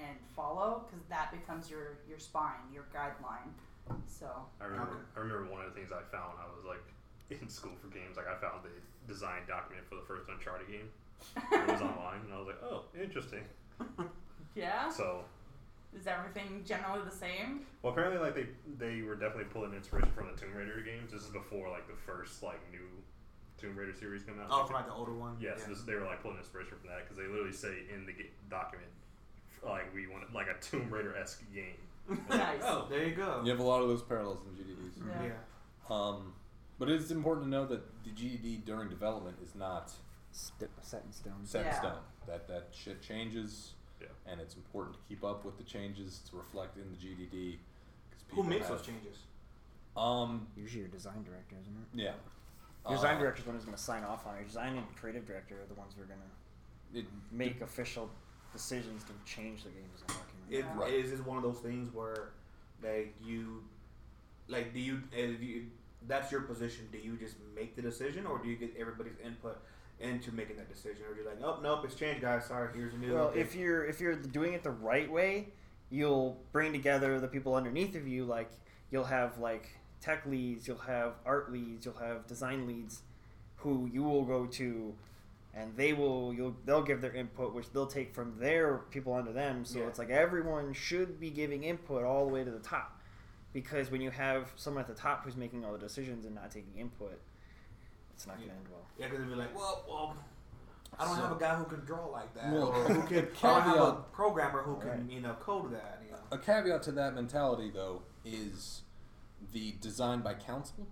and 0.08 0.18
follow, 0.36 0.86
because 0.90 1.06
that 1.08 1.32
becomes 1.32 1.70
your 1.70 1.98
your 2.08 2.20
spine, 2.20 2.62
your 2.74 2.86
guideline. 2.94 3.52
So 4.08 4.28
I 4.62 4.66
remember. 4.66 4.94
Okay. 4.94 5.02
I 5.18 5.20
remember 5.20 5.52
one 5.52 5.62
of 5.66 5.74
the 5.74 5.80
things 5.80 5.92
I 5.92 6.02
found. 6.16 6.38
I 6.40 6.46
was 6.56 6.66
like 6.66 6.84
in 7.42 7.50
school 7.50 7.74
for 7.82 7.88
games. 7.88 8.18
Like 8.18 8.28
I 8.28 8.36
found 8.40 8.64
the 8.64 8.72
design 9.12 9.42
document 9.48 9.88
for 9.90 9.96
the 9.96 10.04
first 10.08 10.30
Uncharted 10.30 10.68
game. 10.68 10.90
It 11.52 11.72
was 11.72 11.82
online, 11.82 12.22
and 12.26 12.34
I 12.34 12.38
was 12.38 12.48
like, 12.48 12.62
oh, 12.64 12.84
interesting. 13.00 13.44
yeah, 14.56 14.90
So, 14.90 15.24
is 15.98 16.06
everything 16.08 16.64
generally 16.66 17.02
the 17.06 17.16
same? 17.16 17.66
well, 17.82 17.94
apparently, 17.94 18.20
like 18.20 18.36
they 18.36 18.48
they 18.78 19.02
were 19.04 19.16
definitely 19.16 19.46
pulling 19.52 19.74
inspiration 19.74 20.12
from 20.12 20.28
the 20.28 20.36
Tomb 20.40 20.54
Raider 20.56 20.82
games. 20.82 21.12
This 21.12 21.24
is 21.24 21.30
before 21.30 21.70
like 21.70 21.88
the 21.88 21.96
first 21.96 22.44
like 22.44 22.60
new 22.72 22.88
Tomb 23.58 23.76
Raider 23.78 23.94
series 23.94 24.24
came 24.24 24.40
out. 24.40 24.48
Oh, 24.52 24.66
from 24.66 24.76
like 24.76 24.88
the 24.88 24.94
older 24.94 25.14
one. 25.14 25.38
Yes, 25.40 25.60
Yeah. 25.64 25.70
this, 25.74 25.82
they 25.84 25.96
were 25.96 26.06
like 26.06 26.22
pulling 26.22 26.38
inspiration 26.38 26.76
from 26.80 26.90
that 26.90 27.04
because 27.04 27.18
they 27.18 27.28
literally 27.28 27.54
say 27.56 27.84
in 27.94 28.06
the 28.06 28.12
ga- 28.14 28.32
document, 28.50 28.92
like 29.66 29.94
we 29.94 30.08
want 30.08 30.32
like 30.34 30.48
a 30.48 30.60
Tomb 30.62 30.90
Raider 30.90 31.16
esque 31.18 31.44
game. 31.54 32.18
Nice. 32.30 32.60
oh, 32.64 32.86
there 32.90 33.06
you 33.06 33.16
go. 33.16 33.42
You 33.46 33.52
have 33.52 33.60
a 33.60 33.64
lot 33.64 33.82
of 33.82 33.88
those 33.88 34.02
parallels 34.02 34.40
in 34.46 34.62
GDDs. 34.64 35.08
Yeah. 35.22 35.28
Yeah. 35.30 35.96
Um, 35.96 36.34
but 36.80 36.90
it's 36.90 37.12
important 37.12 37.46
to 37.46 37.50
know 37.50 37.66
that 37.66 37.82
the 38.04 38.10
GDD 38.10 38.66
during 38.66 38.90
development 38.90 39.38
is 39.44 39.56
not 39.56 39.92
St- 40.32 40.70
set 40.82 41.04
in 41.06 41.12
stone. 41.14 41.34
set 41.46 41.66
in 41.66 41.74
stone. 41.74 42.00
That 42.28 42.48
that 42.48 42.68
shit 42.72 43.02
changes, 43.02 43.74
Yeah. 44.02 44.08
and 44.26 44.42
it's 44.42 44.56
important 44.56 44.96
to 44.96 45.02
keep 45.08 45.24
up 45.24 45.46
with 45.46 45.58
the 45.58 45.64
changes 45.64 46.20
to 46.30 46.36
reflect 46.38 46.78
in 46.78 46.90
the 46.92 46.98
GDD. 46.98 47.58
'cause 48.12 48.22
Who 48.30 48.36
people 48.38 48.44
makes 48.46 48.68
have- 48.68 48.78
those 48.78 48.86
changes? 48.86 49.18
Um, 49.96 50.48
Usually 50.58 50.82
your 50.82 50.90
design 50.90 51.24
director, 51.24 51.56
isn't 51.62 51.74
it? 51.76 51.88
yeah. 52.02 52.14
Your 52.90 52.96
design 52.98 53.16
Uh, 53.16 53.20
director's 53.20 53.44
the 53.46 53.50
one 53.52 53.56
who's 53.58 53.66
going 53.66 53.78
to 53.78 53.82
sign 53.84 54.04
off 54.04 54.26
on 54.26 54.36
it. 54.36 54.40
Your 54.40 54.48
design 54.48 54.76
and 54.76 54.96
creative 54.98 55.26
director 55.26 55.62
are 55.62 55.66
the 55.68 55.76
ones 55.76 55.94
who 55.96 56.02
are 56.02 56.06
going 56.06 56.20
to 56.20 57.00
It, 57.00 57.06
make 57.32 57.62
official 57.62 58.10
decisions 58.54 59.04
to 59.04 59.12
change 59.26 59.64
the 59.64 59.70
game 59.70 59.84
design 59.92 60.08
document. 60.08 60.50
It, 60.50 60.58
Yeah. 60.60 60.80
Right. 60.82 60.94
Is 60.94 61.12
this 61.12 61.20
one 61.22 61.38
of 61.38 61.44
those 61.44 61.60
things 61.60 61.94
where, 61.94 62.30
like, 62.82 63.16
you, 63.24 63.64
like, 64.48 64.74
do 64.74 64.80
you, 64.80 65.02
eh, 65.16 65.32
if 65.36 65.42
you, 65.42 65.66
that's 66.08 66.32
your 66.32 66.42
position, 66.42 66.88
do 66.92 66.98
you 66.98 67.18
just 67.18 67.36
make 67.56 67.76
the 67.76 67.82
decision 67.82 68.26
or 68.26 68.38
do 68.38 68.50
you 68.50 68.56
get 68.56 68.74
everybody's 68.78 69.18
input 69.24 69.58
into 70.00 70.32
making 70.32 70.58
that 70.58 70.72
decision? 70.72 71.04
Or 71.10 71.14
do 71.14 71.22
you 71.22 71.28
like, 71.28 71.42
oh, 71.44 71.60
nope, 71.62 71.82
it's 71.86 71.96
changed, 71.96 72.22
guys, 72.22 72.46
sorry, 72.46 72.70
here's 72.76 72.94
a 72.94 72.98
new 72.98 73.14
Well, 73.14 73.24
okay. 73.26 73.40
if 73.40 73.56
you're 73.56 73.86
if 73.86 74.00
you're 74.02 74.16
doing 74.16 74.54
it 74.54 74.64
the 74.64 74.72
right 74.72 75.10
way, 75.12 75.48
you'll 75.90 76.38
bring 76.52 76.74
together 76.74 77.20
the 77.20 77.28
people 77.28 77.56
underneath 77.56 77.96
of 77.96 78.08
you. 78.08 78.26
Like 78.26 78.50
you'll 78.92 79.06
have 79.06 79.38
like 79.38 79.70
tech 80.02 80.26
leads, 80.26 80.68
you'll 80.68 80.78
have 80.80 81.14
art 81.26 81.52
leads, 81.52 81.86
you'll 81.86 81.96
have 81.96 82.28
design 82.28 82.68
leads, 82.68 83.02
who 83.58 83.90
you 83.92 84.04
will 84.04 84.26
go 84.26 84.46
to, 84.46 84.94
and 85.56 85.76
they 85.78 85.94
will 85.94 86.34
you'll 86.34 86.56
they'll 86.66 86.82
give 86.84 87.02
their 87.02 87.14
input, 87.14 87.54
which 87.54 87.72
they'll 87.72 87.88
take 87.88 88.14
from 88.14 88.38
their 88.40 88.80
people 88.90 89.14
under 89.14 89.32
them. 89.32 89.66
So 89.66 89.80
Yeah. 89.80 89.88
it's 89.88 90.00
like 90.00 90.10
everyone 90.10 90.74
should 90.74 91.20
be 91.20 91.30
giving 91.30 91.64
input 91.64 92.04
all 92.04 92.26
the 92.26 92.34
way 92.34 92.44
to 92.44 92.52
the 92.52 92.60
top, 92.60 93.00
because 93.54 93.92
when 93.92 94.02
you 94.02 94.12
have 94.12 94.52
someone 94.56 94.82
at 94.82 94.88
the 94.88 94.94
top 94.96 95.24
who's 95.26 95.36
making 95.38 95.64
all 95.64 95.72
the 95.74 95.78
decisions 95.80 96.26
and 96.26 96.36
not 96.36 96.52
taking 96.52 96.76
input, 96.78 97.20
it's 98.14 98.26
not 98.28 98.40
Yeah. 98.40 98.48
going 98.48 98.50
to 98.52 98.56
end 98.58 98.68
well. 98.72 98.86
Yeah, 98.98 99.06
because 99.08 99.20
they'd 99.26 99.30
be 99.30 99.36
like, 99.36 99.56
well, 99.56 99.84
well, 99.88 100.18
I 101.00 101.06
don't 101.06 101.16
So- 101.16 101.22
have 101.24 101.32
a 101.32 101.40
guy 101.40 101.56
who 101.56 101.66
can 101.66 101.86
draw 101.86 102.06
like 102.08 102.34
that, 102.36 102.52
Well, 102.52 102.68
or 102.68 102.84
who 102.86 103.02
can. 103.08 103.28
I 103.44 103.64
don't 103.64 103.78
have 103.78 103.88
a 103.88 103.94
programmer 104.12 104.62
who 104.64 104.78
can, 104.80 104.90
Right. 104.90 105.10
you 105.10 105.22
know, 105.22 105.34
code 105.36 105.72
that. 105.74 106.02
You 106.06 106.12
know. 106.12 106.20
a 106.32 106.38
caveat 106.38 106.84
to 106.84 106.92
that 106.94 107.14
mentality, 107.16 107.70
though, 107.72 108.04
is 108.26 108.84
the 109.52 109.72
design 109.82 110.22
by 110.22 110.34
council, 110.36 110.88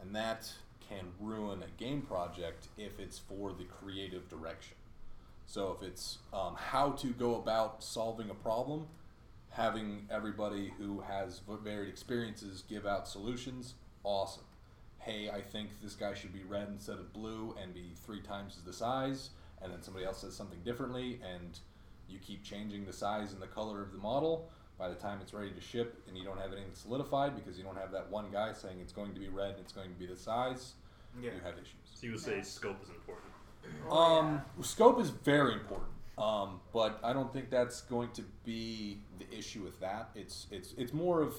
and 0.00 0.14
that 0.16 0.52
can 0.90 1.06
ruin 1.20 1.62
a 1.62 1.82
game 1.82 2.02
project 2.02 2.66
if 2.76 2.98
it's 2.98 3.18
for 3.18 3.52
the 3.52 3.64
creative 3.64 4.28
direction. 4.28 4.76
So 5.46 5.76
if 5.80 5.86
it's 5.86 6.18
um, 6.32 6.56
how 6.56 6.90
to 6.90 7.08
go 7.08 7.36
about 7.36 7.82
solving 7.82 8.28
a 8.28 8.34
problem, 8.34 8.86
having 9.50 10.06
everybody 10.10 10.72
who 10.78 11.00
has 11.00 11.40
varied 11.64 11.88
experiences 11.88 12.62
give 12.68 12.86
out 12.86 13.08
solutions, 13.08 13.74
awesome. 14.04 14.44
Hey, 14.98 15.30
I 15.30 15.40
think 15.40 15.70
this 15.82 15.94
guy 15.94 16.14
should 16.14 16.32
be 16.32 16.42
red 16.42 16.68
instead 16.68 16.98
of 16.98 17.12
blue 17.12 17.54
and 17.60 17.72
be 17.72 17.92
three 18.04 18.20
times 18.20 18.58
the 18.64 18.72
size, 18.72 19.30
and 19.62 19.72
then 19.72 19.82
somebody 19.82 20.04
else 20.04 20.20
says 20.20 20.36
something 20.36 20.60
differently, 20.64 21.20
and 21.34 21.58
you 22.08 22.18
keep 22.18 22.44
changing 22.44 22.84
the 22.84 22.92
size 22.92 23.32
and 23.32 23.40
the 23.40 23.46
color 23.46 23.82
of 23.82 23.92
the 23.92 23.98
model. 23.98 24.50
By 24.78 24.88
the 24.88 24.94
time 24.94 25.18
it's 25.20 25.34
ready 25.34 25.50
to 25.50 25.60
ship, 25.60 26.02
and 26.08 26.16
you 26.16 26.24
don't 26.24 26.38
have 26.38 26.52
anything 26.52 26.74
solidified 26.74 27.34
because 27.34 27.58
you 27.58 27.64
don't 27.64 27.76
have 27.76 27.92
that 27.92 28.10
one 28.10 28.30
guy 28.30 28.52
saying 28.52 28.78
it's 28.80 28.92
going 28.92 29.14
to 29.14 29.20
be 29.20 29.28
red 29.28 29.50
and 29.50 29.60
it's 29.60 29.72
going 29.72 29.90
to 29.90 29.98
be 29.98 30.06
the 30.06 30.16
size, 30.16 30.74
Yeah. 31.20 31.32
you 31.34 31.40
have 31.40 31.54
issues. 31.54 31.74
So 31.94 32.06
you 32.06 32.12
would 32.12 32.20
say 32.20 32.36
Yeah. 32.36 32.42
scope 32.42 32.82
is 32.82 32.88
important. 32.90 33.26
Oh, 33.88 34.18
Um, 34.18 34.42
scope 34.62 35.00
is 35.00 35.10
very 35.10 35.52
important. 35.54 35.90
Um, 36.18 36.60
but 36.72 37.00
I 37.02 37.12
don't 37.12 37.32
think 37.32 37.50
that's 37.50 37.80
going 37.82 38.10
to 38.12 38.22
be 38.44 39.02
the 39.18 39.32
issue 39.34 39.62
with 39.62 39.80
that. 39.80 40.10
It's 40.14 40.46
it's 40.50 40.74
it's 40.76 40.92
more 40.92 41.22
of 41.22 41.34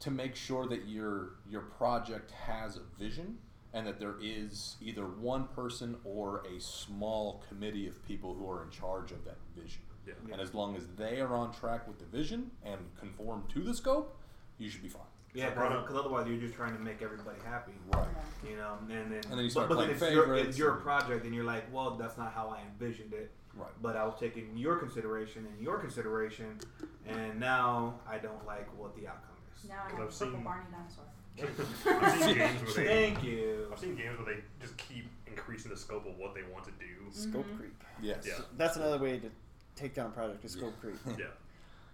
to 0.00 0.10
make 0.10 0.34
sure 0.34 0.66
that 0.66 0.86
your 0.86 1.32
your 1.46 1.62
project 1.62 2.30
has 2.30 2.76
a 2.76 2.80
vision 2.98 3.38
and 3.74 3.86
that 3.86 3.98
there 3.98 4.14
is 4.20 4.76
either 4.80 5.04
one 5.06 5.48
person 5.48 5.96
or 6.04 6.42
a 6.46 6.60
small 6.60 7.42
committee 7.48 7.86
of 7.88 8.02
people 8.06 8.34
who 8.34 8.48
are 8.48 8.62
in 8.62 8.70
charge 8.70 9.10
of 9.12 9.24
that 9.24 9.38
vision. 9.56 9.82
Yeah. 10.06 10.14
Yeah. 10.26 10.32
And 10.34 10.40
as 10.40 10.54
long 10.54 10.76
as 10.76 10.86
they 10.96 11.20
are 11.20 11.34
on 11.34 11.52
track 11.52 11.86
with 11.88 11.98
the 11.98 12.04
vision 12.06 12.50
and 12.62 12.78
conform 12.98 13.44
to 13.48 13.60
the 13.62 13.74
scope, 13.74 14.16
you 14.58 14.68
should 14.70 14.82
be 14.82 14.88
fine. 14.88 15.02
Yeah, 15.34 15.48
So 15.48 15.54
product- 15.56 15.86
because 15.88 15.98
otherwise 16.00 16.28
you're 16.28 16.38
just 16.38 16.54
trying 16.54 16.74
to 16.76 16.80
make 16.82 17.02
everybody 17.02 17.38
happy. 17.44 17.72
Right. 17.92 18.06
You 18.48 18.56
know, 18.56 18.78
and 18.80 18.88
then 18.90 19.12
And 19.12 19.32
then 19.32 19.38
you 19.44 19.50
start 19.50 19.68
but, 19.68 19.74
but 19.76 19.84
playing 19.86 19.98
then 19.98 20.08
it's 20.08 20.14
your, 20.14 20.24
favorites 20.24 20.48
it's 20.50 20.58
your 20.58 20.72
project, 20.76 21.24
and 21.24 21.34
you're 21.34 21.44
like, 21.44 21.64
well, 21.72 21.96
that's 21.96 22.16
not 22.16 22.32
how 22.32 22.48
I 22.48 22.60
envisioned 22.72 23.12
it. 23.12 23.30
Right. 23.56 23.68
But 23.82 23.96
I 23.96 24.04
was 24.04 24.14
taking 24.18 24.56
your 24.56 24.76
consideration 24.76 25.46
and 25.46 25.60
your 25.62 25.78
consideration, 25.78 26.58
and 27.06 27.38
now 27.40 27.94
I 28.08 28.18
don't 28.18 28.44
like 28.46 28.66
what 28.78 28.94
the 28.96 29.08
outcome 29.08 29.34
is. 29.56 29.68
Now 29.68 29.74
I 29.84 29.90
Because 29.90 29.98
have 29.98 30.00
a 30.00 30.02
I've 30.04 30.18
purple 30.18 30.34
seen- 30.34 30.44
Barney 30.44 30.66
dinosaur. 30.72 31.04
I've 32.02 32.22
seen 32.22 32.34
games 32.38 32.62
where 32.62 32.74
they 32.74 32.86
Thank 32.86 33.24
you. 33.24 33.66
I've 33.72 33.78
seen 33.80 33.96
games 33.96 34.18
where 34.18 34.34
they 34.36 34.40
just 34.60 34.76
keep 34.76 35.06
increasing 35.26 35.70
the 35.72 35.76
scope 35.76 36.06
of 36.06 36.16
what 36.16 36.34
they 36.34 36.42
want 36.52 36.64
to 36.66 36.70
do. 36.72 37.10
Scope 37.10 37.46
Mhm. 37.54 37.58
creep. 37.58 37.84
Yes. 38.00 38.24
Yeah. 38.26 38.34
That's 38.56 38.76
another 38.76 38.98
way 38.98 39.18
to 39.18 39.30
take 39.74 39.94
down 39.94 40.06
a 40.06 40.10
project 40.10 40.44
is 40.44 40.52
scope 40.52 40.78
creep. 40.80 40.96
Yeah. 41.18 41.26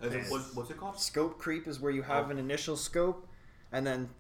Is 0.07 0.15
it- 0.15 0.31
what's, 0.31 0.55
what's 0.55 0.71
it 0.71 0.79
called? 0.79 0.99
Scope 0.99 1.39
creep 1.39 1.67
is 1.69 1.79
where 1.81 1.93
you 1.93 2.03
have 2.03 2.31
an 2.31 2.39
initial 2.39 2.75
scope, 2.77 3.27
and 3.73 3.87
then 3.87 4.11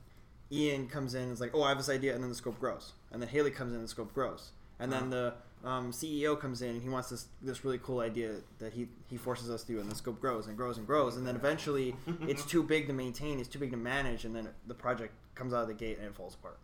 Ian 0.52 0.88
comes 0.88 1.14
in 1.14 1.22
and 1.22 1.32
is 1.32 1.40
like, 1.40 1.50
"Oh, 1.54 1.62
I 1.62 1.68
have 1.68 1.78
this 1.78 1.88
idea," 1.88 2.14
and 2.14 2.22
then 2.22 2.30
the 2.30 2.36
scope 2.36 2.58
grows, 2.58 2.92
and 3.12 3.20
then 3.22 3.28
Haley 3.28 3.50
comes 3.50 3.72
in 3.72 3.76
and 3.76 3.84
the 3.84 3.88
scope 3.88 4.12
grows, 4.12 4.50
and 4.78 4.92
then 4.92 5.10
the 5.10 5.34
um, 5.64 5.92
CEO 5.92 6.38
comes 6.38 6.62
in 6.62 6.70
and 6.70 6.82
he 6.82 6.88
wants 6.88 7.10
this 7.10 7.26
this 7.42 7.64
really 7.64 7.78
cool 7.78 8.00
idea 8.00 8.36
that 8.58 8.72
he 8.72 8.88
he 9.08 9.16
forces 9.16 9.50
us 9.50 9.62
to 9.64 9.72
do, 9.74 9.80
and 9.80 9.90
the 9.90 9.94
scope 9.94 10.20
grows 10.20 10.46
and 10.46 10.56
grows 10.56 10.78
and 10.78 10.86
grows, 10.86 11.16
and 11.16 11.26
then 11.26 11.36
eventually 11.36 11.94
it's 12.22 12.44
too 12.44 12.62
big 12.62 12.86
to 12.86 12.92
maintain, 12.92 13.38
it's 13.38 13.48
too 13.48 13.58
big 13.58 13.70
to 13.70 13.76
manage, 13.76 14.24
and 14.24 14.34
then 14.34 14.48
the 14.66 14.74
project 14.74 15.12
comes 15.34 15.52
out 15.52 15.62
of 15.62 15.68
the 15.68 15.74
gate 15.74 15.98
and 15.98 16.06
it 16.06 16.14
falls 16.14 16.34
apart. 16.34 16.58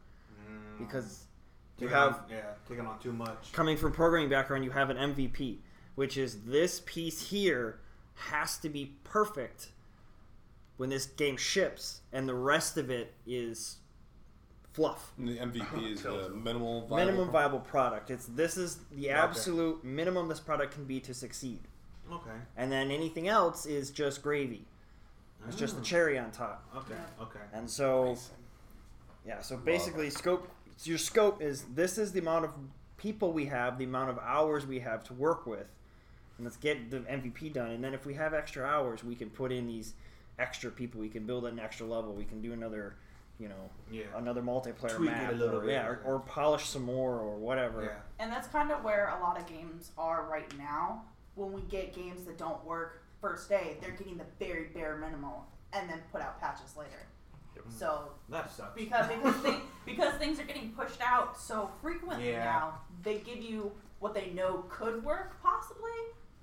Mm. 0.50 0.78
because 0.78 1.24
you 1.78 1.88
Taking 1.88 2.02
have 2.02 2.14
on, 2.14 2.24
yeah, 2.30 2.40
taking 2.68 2.86
on 2.86 2.98
too 2.98 3.12
much. 3.12 3.52
coming 3.52 3.76
from 3.76 3.92
programming 3.92 4.30
background, 4.30 4.64
you 4.64 4.70
have 4.70 4.90
an 4.90 4.96
MVP, 4.96 5.58
which 5.94 6.16
is 6.16 6.42
this 6.44 6.80
piece 6.84 7.28
here 7.28 7.80
has 8.14 8.56
to 8.58 8.68
be 8.68 8.96
perfect 9.04 9.68
when 10.76 10.90
this 10.90 11.06
game 11.06 11.36
ships, 11.36 12.00
and 12.12 12.28
the 12.28 12.34
rest 12.34 12.76
of 12.76 12.90
it 12.90 13.14
is 13.26 13.76
fluff. 14.72 15.12
And 15.18 15.28
the 15.28 15.36
MVP 15.38 15.92
is 15.92 16.02
the 16.02 16.28
minimal 16.30 16.82
viable 16.86 16.96
minimum 16.96 17.30
viable 17.30 17.60
product. 17.60 18.10
It's 18.10 18.26
this 18.26 18.56
is 18.56 18.78
the 18.92 19.06
Okay. 19.06 19.10
absolute 19.10 19.82
minimum 19.84 20.28
this 20.28 20.40
product 20.40 20.74
can 20.74 20.84
be 20.84 21.00
to 21.00 21.14
succeed, 21.14 21.60
Okay. 22.12 22.30
and 22.56 22.70
then 22.70 22.90
anything 22.90 23.28
else 23.28 23.64
is 23.66 23.90
just 23.90 24.22
gravy. 24.22 24.66
It's 25.46 25.56
just 25.56 25.74
the 25.76 25.80
Ah. 25.80 25.84
cherry 25.84 26.18
on 26.18 26.30
top. 26.30 26.64
Okay. 26.74 26.94
Okay. 27.20 27.40
And 27.52 27.70
so, 27.70 28.12
Icing. 28.12 28.34
yeah. 29.26 29.40
So 29.40 29.54
Love 29.54 29.64
basically, 29.64 30.08
it. 30.08 30.12
scope. 30.12 30.48
Your 30.84 30.98
scope 30.98 31.40
is 31.40 31.62
this 31.74 31.96
is 31.98 32.12
the 32.12 32.18
amount 32.20 32.44
of 32.46 32.50
people 32.98 33.32
we 33.32 33.46
have, 33.46 33.78
the 33.78 33.84
amount 33.84 34.10
of 34.10 34.18
hours 34.18 34.66
we 34.66 34.80
have 34.80 35.04
to 35.04 35.14
work 35.14 35.46
with, 35.46 35.68
and 36.36 36.44
let's 36.44 36.56
get 36.56 36.90
the 36.90 37.00
MVP 37.10 37.48
done. 37.50 37.70
And 37.70 37.82
then 37.84 37.94
if 37.94 38.04
we 38.04 38.14
have 38.14 38.34
extra 38.34 38.64
hours, 38.66 39.04
we 39.04 39.14
can 39.14 39.30
put 39.30 39.52
in 39.52 39.66
these 39.68 39.94
extra 40.38 40.70
people. 40.70 41.00
We 41.00 41.08
can 41.08 41.26
build 41.26 41.46
an 41.46 41.58
extra 41.58 41.86
level. 41.86 42.12
We 42.14 42.24
can 42.24 42.40
do 42.42 42.52
another, 42.52 42.96
you 43.38 43.48
know, 43.48 43.70
Yeah. 43.90 44.04
another 44.16 44.42
multiplayer 44.42 44.96
Tweak 44.96 45.10
it 45.10 45.12
map, 45.12 45.32
a 45.32 45.34
little 45.34 45.58
or, 45.60 45.62
bit. 45.62 45.70
yeah, 45.72 45.86
or, 45.86 46.00
or 46.04 46.20
polish 46.20 46.66
some 46.66 46.82
more, 46.82 47.18
or 47.18 47.36
whatever. 47.36 47.82
Yeah. 47.84 47.98
And 48.24 48.32
that's 48.32 48.48
kind 48.48 48.70
of 48.70 48.82
where 48.84 49.08
a 49.18 49.22
lot 49.22 49.38
of 49.38 49.46
games 49.46 49.92
are 49.98 50.26
right 50.30 50.50
now. 50.58 51.02
When 51.34 51.52
we 51.52 51.62
get 51.62 51.94
games 51.94 52.24
that 52.24 52.38
don't 52.38 52.64
work 52.64 53.02
first 53.20 53.48
day, 53.48 53.76
they're 53.80 53.90
getting 53.92 54.16
the 54.18 54.24
very 54.38 54.68
bare 54.74 54.96
minimal 54.96 55.46
and 55.72 55.88
then 55.90 56.00
put 56.12 56.20
out 56.22 56.40
patches 56.40 56.76
later. 56.76 57.06
Yep. 57.54 57.64
So 57.70 58.12
That 58.28 58.50
sucks. 58.50 58.74
because 58.74 59.06
because, 59.08 59.34
thing, 59.36 59.60
because 59.84 60.14
things 60.14 60.38
are 60.40 60.44
getting 60.44 60.70
pushed 60.72 61.00
out 61.02 61.38
so 61.38 61.70
frequently 61.82 62.30
Yeah. 62.30 62.44
now, 62.44 62.80
they 63.02 63.18
give 63.18 63.38
you 63.38 63.72
what 63.98 64.12
they 64.14 64.30
know 64.30 64.64
could 64.68 65.02
work 65.04 65.40
possibly, 65.42 65.90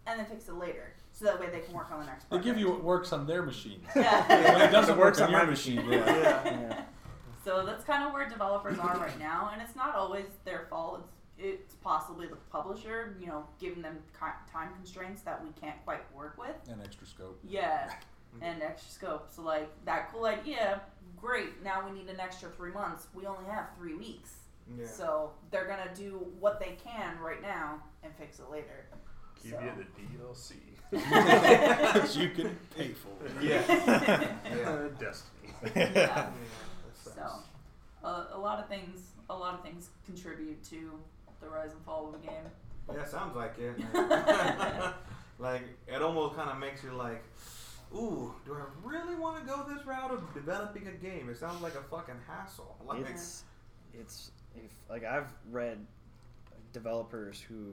and 0.08 0.20
then 0.20 0.26
fix 0.26 0.48
it 0.48 0.56
later, 0.56 0.94
so 1.14 1.26
that 1.26 1.40
way 1.40 1.48
they 1.50 1.60
can 1.62 1.74
work 1.74 1.92
on 1.92 2.00
the 2.00 2.06
next. 2.06 2.30
They 2.30 2.40
give 2.40 2.58
you 2.58 2.70
what 2.70 2.84
works 2.84 3.14
on 3.14 3.26
their 3.28 3.44
machine. 3.44 3.82
Yeah. 3.96 4.28
when 4.54 4.62
it 4.62 4.72
doesn't 4.72 4.96
It 4.96 5.00
work 5.00 5.16
on 5.18 5.24
on 5.24 5.32
your 5.32 5.40
my 5.40 5.46
machine, 5.46 5.76
machine, 5.78 5.92
yeah. 5.94 6.44
Yeah. 6.46 6.82
So 7.46 7.66
that's 7.66 7.84
kind 7.84 8.06
of 8.06 8.14
where 8.14 8.30
developers 8.30 8.80
are 8.80 8.98
right 8.98 9.20
now, 9.20 9.50
and 9.52 9.62
it's 9.62 9.76
not 9.76 9.96
always 9.96 10.28
their 10.46 10.66
fault. 10.70 11.02
It's 11.02 11.14
it's 11.46 11.76
possibly 11.76 12.28
the 12.28 12.38
publisher, 12.52 13.18
you 13.20 13.28
know, 13.28 13.46
giving 13.60 13.82
them 13.82 13.98
time 14.50 14.74
constraints 14.76 15.24
that 15.24 15.44
we 15.44 15.50
can't 15.60 15.76
quite 15.84 16.02
work 16.16 16.38
with. 16.38 16.56
An 16.70 16.80
extra 16.82 17.06
scope. 17.06 17.38
Yeah, 17.46 17.92
and 18.42 18.62
extra 18.64 18.90
scope. 18.92 19.28
So 19.30 19.42
like 19.42 19.70
that 19.84 20.10
cool 20.12 20.26
idea, 20.26 20.82
great. 21.20 21.62
Now 21.64 21.84
we 21.86 21.92
need 21.98 22.08
an 22.10 22.20
extra 22.22 22.50
three 22.50 22.72
months. 22.72 23.08
We 23.14 23.26
only 23.26 23.46
have 23.50 23.66
three 23.78 23.96
weeks. 23.96 24.36
Yeah. 24.80 24.86
So 24.88 25.32
they're 25.52 25.68
gonna 25.68 25.94
do 25.94 26.26
what 26.40 26.60
they 26.62 26.78
can 26.82 27.20
right 27.20 27.42
now 27.42 27.84
and 28.04 28.14
fix 28.16 28.40
it 28.40 28.50
later. 28.50 28.86
Give 29.44 29.52
So. 29.54 29.60
you 29.60 29.72
the 29.76 30.18
DLC. 30.18 30.54
you 32.16 32.30
can 32.30 32.58
pay 32.76 32.90
for. 32.94 33.10
Yeah. 33.42 33.64
yeah. 34.46 34.88
Destiny. 35.00 35.54
yeah. 35.76 35.92
Yeah, 35.96 36.30
So 37.04 37.22
uh, 38.04 38.26
a 38.34 38.38
lot 38.38 38.60
of 38.60 38.68
things, 38.68 39.12
a 39.30 39.34
lot 39.36 39.54
of 39.54 39.64
things 39.64 39.90
contribute 40.06 40.64
to 40.66 40.92
the 41.42 41.48
rise 41.50 41.72
and 41.72 41.82
fall 41.86 42.10
of 42.10 42.16
a 42.16 42.26
game. 42.26 42.44
Yeah, 42.94 43.06
sounds 43.06 43.36
like 43.36 43.54
it. 43.58 43.80
Like, 43.94 44.94
like, 45.40 45.62
it 45.88 46.02
almost 46.02 46.36
kind 46.36 46.50
of 46.50 46.58
makes 46.58 46.84
you 46.84 46.92
like, 46.92 47.24
ooh, 47.96 48.34
do 48.46 48.54
I 48.56 48.66
really 48.84 49.16
want 49.16 49.40
to 49.40 49.46
go 49.50 49.64
this 49.74 49.86
route 49.86 50.12
of 50.12 50.34
developing 50.34 50.88
a 50.88 50.92
game? 50.92 51.30
It 51.30 51.38
sounds 51.38 51.62
like 51.62 51.76
a 51.76 51.82
fucking 51.84 52.20
hassle. 52.28 52.76
Like, 52.86 53.06
It's 53.10 53.44
it's 53.94 54.32
if 54.56 54.72
like 54.90 55.04
I've 55.06 55.32
read 55.52 55.78
developers 56.74 57.40
who 57.40 57.72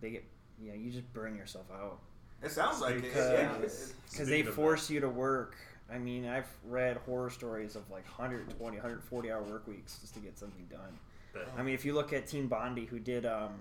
they 0.00 0.10
get 0.10 0.24
you 0.60 0.68
know 0.68 0.74
you 0.74 0.90
just 0.90 1.10
burn 1.12 1.34
yourself 1.34 1.66
out 1.72 1.98
it 2.42 2.50
sounds 2.50 2.80
like 2.80 2.96
it. 2.96 3.02
because 3.02 3.32
Yeah, 3.32 3.52
because 3.58 3.94
they 4.10 4.24
Speaking 4.24 4.48
of 4.48 4.54
force 4.54 4.90
you 4.90 5.00
to 5.00 5.08
work. 5.08 5.56
I 5.92 5.98
mean, 5.98 6.26
I've 6.26 6.48
read 6.66 6.96
horror 7.06 7.30
stories 7.30 7.76
of 7.76 7.88
like 7.90 8.04
120, 8.18 8.76
140 8.76 9.30
hour 9.30 9.42
work 9.42 9.66
weeks 9.68 9.98
just 10.00 10.14
to 10.14 10.20
get 10.20 10.36
something 10.38 10.66
done. 10.70 10.98
That- 11.32 11.48
I 11.56 11.62
mean, 11.62 11.74
if 11.74 11.84
you 11.84 11.94
look 11.94 12.12
at 12.12 12.26
Team 12.26 12.48
Bondi, 12.48 12.86
who 12.86 12.98
did 12.98 13.24
um, 13.24 13.52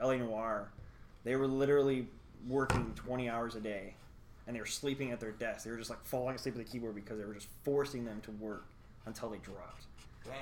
LA 0.00 0.16
Noire, 0.16 0.68
they 1.24 1.34
were 1.36 1.46
literally 1.48 2.06
working 2.48 2.92
20 2.94 3.28
hours 3.28 3.54
a 3.56 3.60
day, 3.60 3.94
and 4.46 4.54
they 4.54 4.60
were 4.60 4.66
sleeping 4.66 5.10
at 5.10 5.18
their 5.20 5.32
desk. 5.32 5.64
They 5.64 5.70
were 5.70 5.76
just 5.76 5.90
like 5.90 6.04
falling 6.04 6.36
asleep 6.36 6.54
at 6.56 6.64
the 6.64 6.70
keyboard 6.70 6.94
because 6.94 7.18
they 7.18 7.24
were 7.24 7.34
just 7.34 7.48
forcing 7.64 8.04
them 8.04 8.20
to 8.22 8.30
work 8.32 8.64
until 9.06 9.30
they 9.30 9.38
dropped. 9.38 9.84
damn. 10.24 10.34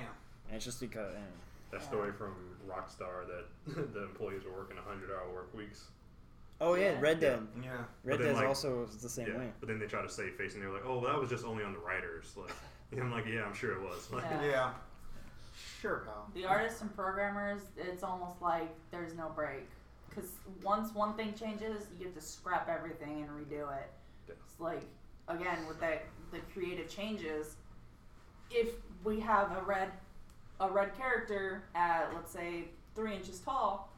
And 0.49 0.57
it's 0.57 0.65
just 0.65 0.81
because. 0.81 1.15
And, 1.15 1.25
That 1.71 1.83
story 1.83 2.13
from 2.13 2.35
Rockstar 2.69 3.27
that 3.29 3.93
the 3.95 4.03
employees 4.03 4.43
were 4.45 4.53
working 4.53 4.77
100 4.77 5.11
hour 5.11 5.33
work 5.33 5.55
weeks. 5.55 5.85
Oh 6.61 6.75
yeah, 6.75 6.93
Yeah. 6.93 7.00
Red 7.00 7.21
Dead. 7.21 7.47
Yeah. 7.62 7.71
Red 8.05 8.19
then, 8.19 8.26
Dead 8.29 8.37
like- 8.37 8.47
also 8.49 8.85
is 8.85 8.97
the 9.02 9.09
same 9.09 9.29
yeah. 9.29 9.38
way. 9.38 9.52
But 9.61 9.69
then 9.69 9.79
they 9.79 9.87
try 9.87 10.02
to 10.02 10.09
save 10.09 10.35
face 10.35 10.55
and 10.55 10.62
they 10.62 10.67
were 10.67 10.75
like, 10.75 10.85
oh, 10.87 10.99
well, 10.99 11.12
that 11.12 11.21
was 11.21 11.31
just 11.31 11.45
only 11.45 11.64
on 11.64 11.73
the 11.73 11.79
writers. 11.79 12.35
Like, 12.37 12.52
I'm 13.00 13.11
like, 13.11 13.26
yeah, 13.26 13.45
I'm 13.45 13.55
sure 13.55 13.73
it 13.73 13.81
was. 13.83 14.09
Like, 14.12 14.25
Yeah. 14.31 14.45
Yeah. 14.45 14.71
Sure, 15.81 16.02
pal. 16.07 16.31
The 16.35 16.45
artists 16.45 16.81
and 16.83 16.95
programmers, 16.95 17.62
it's 17.76 18.02
almost 18.02 18.40
like 18.43 18.69
there's 18.90 19.14
no 19.14 19.31
break. 19.35 19.67
Because 20.09 20.31
once 20.62 20.95
one 20.95 21.14
thing 21.14 21.33
changes, 21.35 21.87
you 21.99 22.07
have 22.07 22.14
to 22.14 22.21
scrap 22.21 22.69
everything 22.69 23.23
and 23.23 23.31
redo 23.31 23.62
it. 23.76 23.90
Yeah. 24.29 24.35
It's 24.45 24.59
like, 24.61 24.83
again, 25.29 25.67
with 25.69 25.81
that, 25.81 26.05
the 26.33 26.38
creative 26.52 26.88
changes, 26.88 27.57
if 28.50 28.71
we 29.05 29.21
have 29.21 29.52
a 29.56 29.63
red, 29.63 29.91
a 30.61 30.69
red 30.69 30.97
character 30.97 31.65
at, 31.75 32.11
let's 32.15 32.32
say, 32.32 32.65
three 32.95 33.15
inches 33.15 33.39
tall, 33.39 33.90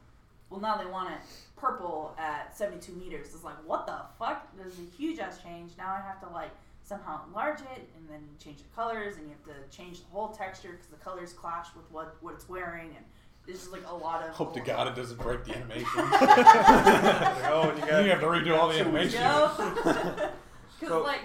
well, 0.49 0.59
now 0.59 0.77
they 0.77 0.85
want 0.85 1.11
it 1.11 1.17
purple 1.55 2.13
at 2.17 2.55
72 2.55 2.91
meters. 2.93 3.27
It's 3.33 3.43
like, 3.43 3.55
what 3.65 3.87
the 3.87 3.97
fuck? 4.19 4.47
There's 4.57 4.77
a 4.79 4.97
huge 4.97 5.19
ass 5.19 5.39
change. 5.41 5.71
Now 5.77 5.91
I 5.93 6.01
have 6.05 6.19
to, 6.21 6.29
like, 6.33 6.51
somehow 6.83 7.21
enlarge 7.27 7.61
it 7.61 7.89
and 7.97 8.09
then 8.09 8.21
change 8.43 8.57
the 8.57 8.75
colors 8.75 9.15
and 9.15 9.25
you 9.27 9.33
have 9.33 9.55
to 9.55 9.75
change 9.77 9.99
the 9.99 10.05
whole 10.11 10.29
texture 10.29 10.71
because 10.73 10.87
the 10.87 10.97
colors 10.97 11.31
clash 11.33 11.67
with 11.75 11.89
what, 11.91 12.17
what 12.21 12.33
it's 12.33 12.47
wearing 12.49 12.89
and 12.95 13.05
there's 13.45 13.59
just 13.59 13.71
like 13.71 13.87
a 13.87 13.93
lot 13.93 14.23
of 14.23 14.33
Hope 14.35 14.53
to 14.53 14.61
a 14.61 14.65
God 14.65 14.87
it 14.87 14.95
doesn't 14.95 15.19
break 15.19 15.43
the 15.45 15.55
animation. 15.55 15.87
Like, 15.95 16.21
oh, 17.49 17.69
and 17.73 17.79
you 17.79 17.85
got 17.87 18.03
you 18.03 18.09
have 18.11 18.19
to 18.21 18.25
redo 18.27 18.57
all 18.57 18.69
the 18.69 18.79
animation. 18.79 19.19
Because 19.21 20.29
So- 20.81 21.03
like, 21.03 21.21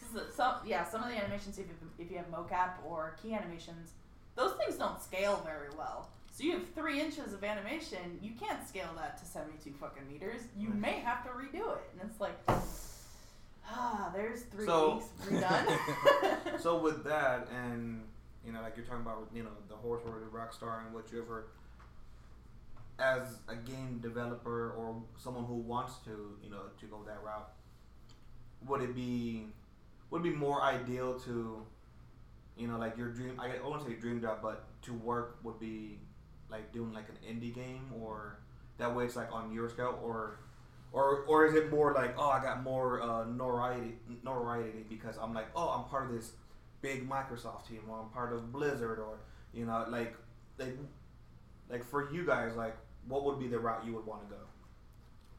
because 0.00 0.34
some 0.34 0.54
yeah, 0.66 0.84
some 0.84 1.02
of 1.02 1.08
the 1.08 1.16
animations 1.16 1.58
if 1.58 1.66
you, 1.66 1.74
if 1.98 2.10
you 2.10 2.16
have 2.16 2.30
mocap 2.30 2.74
or 2.86 3.16
key 3.22 3.34
animations, 3.34 3.92
those 4.36 4.52
things 4.54 4.76
don't 4.76 5.00
scale 5.02 5.42
very 5.44 5.68
well. 5.76 6.10
So 6.38 6.44
you 6.44 6.52
have 6.52 6.68
three 6.72 7.00
inches 7.00 7.34
of 7.34 7.42
animation, 7.42 8.16
you 8.22 8.30
can't 8.38 8.66
scale 8.68 8.90
that 8.96 9.18
to 9.18 9.24
seventy-two 9.24 9.72
fucking 9.80 10.06
meters. 10.08 10.42
You 10.56 10.68
may 10.68 11.00
have 11.00 11.24
to 11.24 11.30
redo 11.30 11.72
it, 11.74 11.90
and 12.00 12.08
it's 12.08 12.20
like, 12.20 12.38
ah, 13.68 14.08
there's 14.14 14.42
three 14.42 14.64
So- 14.64 14.94
weeks 14.94 15.06
redone. 15.26 16.60
So 16.60 16.78
with 16.78 17.02
that, 17.02 17.48
and 17.50 18.02
you 18.46 18.52
know, 18.52 18.62
like 18.62 18.76
you're 18.76 18.86
talking 18.86 19.02
about, 19.02 19.26
you 19.34 19.42
know, 19.42 19.50
the 19.68 19.74
horse 19.74 20.02
or 20.06 20.20
the 20.20 20.26
Rockstar 20.26 20.84
and 20.86 20.94
whatever. 20.94 21.46
as 23.00 23.40
a 23.48 23.56
game 23.56 23.98
developer 24.00 24.70
or 24.78 25.02
someone 25.16 25.44
who 25.44 25.54
wants 25.54 25.96
to, 26.04 26.38
you 26.42 26.50
know, 26.50 26.62
to 26.78 26.86
go 26.86 27.02
that 27.04 27.18
route, 27.24 27.50
would 28.64 28.80
it 28.80 28.94
be, 28.94 29.46
would 30.10 30.20
it 30.20 30.30
be 30.30 30.36
more 30.36 30.62
ideal 30.62 31.18
to, 31.20 31.64
you 32.56 32.68
know, 32.68 32.78
like 32.78 32.96
your 32.96 33.08
dream? 33.08 33.40
I 33.40 33.50
won't 33.64 33.84
say 33.84 33.94
dream 33.94 34.20
job, 34.20 34.38
but 34.40 34.66
to 34.82 34.94
work 34.94 35.38
would 35.42 35.58
be 35.60 35.98
like 36.50 36.72
doing 36.72 36.92
like 36.92 37.06
an 37.08 37.16
indie 37.36 37.54
game, 37.54 37.90
or 38.00 38.38
that 38.78 38.94
way 38.94 39.04
it's 39.04 39.16
like 39.16 39.32
on 39.32 39.52
your 39.52 39.68
scale, 39.68 39.98
or. 40.02 40.38
Or, 40.90 41.18
or 41.28 41.44
is 41.44 41.52
it 41.54 41.70
more 41.70 41.92
like 41.92 42.14
oh 42.18 42.30
I 42.30 42.42
got 42.42 42.62
more 42.62 43.02
uh, 43.02 43.24
notoriety 43.26 43.98
notoriety 44.24 44.86
because 44.88 45.18
I'm 45.20 45.34
like 45.34 45.48
oh 45.54 45.68
I'm 45.68 45.84
part 45.90 46.06
of 46.08 46.12
this 46.16 46.32
big 46.80 47.06
Microsoft 47.06 47.68
team 47.68 47.80
or 47.90 48.00
I'm 48.00 48.08
part 48.08 48.32
of 48.32 48.50
Blizzard 48.50 48.98
or 48.98 49.18
you 49.52 49.66
know 49.66 49.84
like 49.90 50.16
like 50.58 50.78
like 51.68 51.84
for 51.84 52.10
you 52.10 52.24
guys 52.24 52.56
like 52.56 52.74
what 53.06 53.22
would 53.26 53.38
be 53.38 53.48
the 53.48 53.58
route 53.58 53.84
you 53.84 53.92
would 53.92 54.06
want 54.06 54.26
to 54.26 54.34
go 54.34 54.40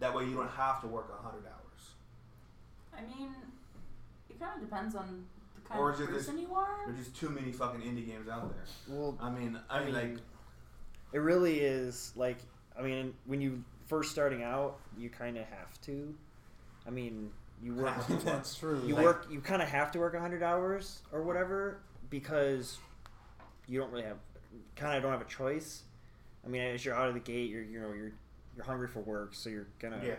that 0.01 0.13
way 0.15 0.25
you 0.25 0.35
don't 0.35 0.51
have 0.51 0.81
to 0.81 0.87
work 0.87 1.11
a 1.19 1.23
hundred 1.23 1.45
hours 1.47 1.93
I 2.95 3.01
mean, 3.01 3.29
it 4.29 4.39
kind 4.39 4.51
of 4.61 4.69
depends 4.69 4.93
on 4.93 5.25
the 5.55 5.67
kind 5.67 5.81
Or 5.81 5.89
of 5.89 5.95
is 5.95 6.01
it 6.01 6.13
just- 6.13 6.27
person 6.27 6.37
you 6.37 6.53
are. 6.53 6.85
there's 6.85 6.99
just 7.07 7.19
too 7.19 7.29
many 7.29 7.51
fucking 7.51 7.81
indie 7.81 8.05
games 8.05 8.29
out 8.29 8.53
there 8.53 8.65
Well, 8.87 9.17
I 9.19 9.31
mean 9.31 9.57
I 9.67 9.83
mean 9.83 9.95
like 9.95 10.17
it 11.13 11.19
really 11.19 11.59
is 11.59 12.13
like 12.15 12.37
I 12.77 12.81
mean 12.81 13.13
when 13.25 13.41
you 13.41 13.63
first 13.87 14.11
starting 14.11 14.43
out, 14.43 14.77
you 14.97 15.09
kind 15.09 15.37
of 15.37 15.45
have 15.45 15.79
to. 15.81 16.13
I 16.87 16.91
mean, 16.91 17.31
you 17.61 17.73
work. 17.73 17.93
That's 18.23 18.55
true. 18.55 18.81
you 18.85 18.95
Like- 18.95 19.03
work 19.05 19.27
you 19.29 19.41
kind 19.41 19.61
of 19.61 19.67
have 19.69 19.91
to 19.93 19.99
work 19.99 20.13
100 20.13 20.41
hours 20.43 21.01
or 21.11 21.23
whatever 21.23 21.79
because 22.09 22.77
you 23.67 23.79
don't 23.79 23.91
really 23.91 24.03
have 24.05 24.17
kind 24.75 24.95
of 24.97 25.03
don't 25.03 25.11
have 25.11 25.21
a 25.21 25.25
choice 25.29 25.83
i 26.43 26.47
mean 26.47 26.61
as 26.61 26.83
you're 26.83 26.95
out 26.95 27.07
of 27.07 27.13
the 27.13 27.19
gate 27.19 27.51
you're 27.51 27.61
you 27.61 27.79
know 27.79 27.93
you're 27.93 28.11
you're 28.55 28.65
hungry 28.65 28.87
for 28.87 29.01
work 29.01 29.35
so 29.35 29.47
you're 29.49 29.67
gonna 29.77 29.97
yeah 30.03 30.13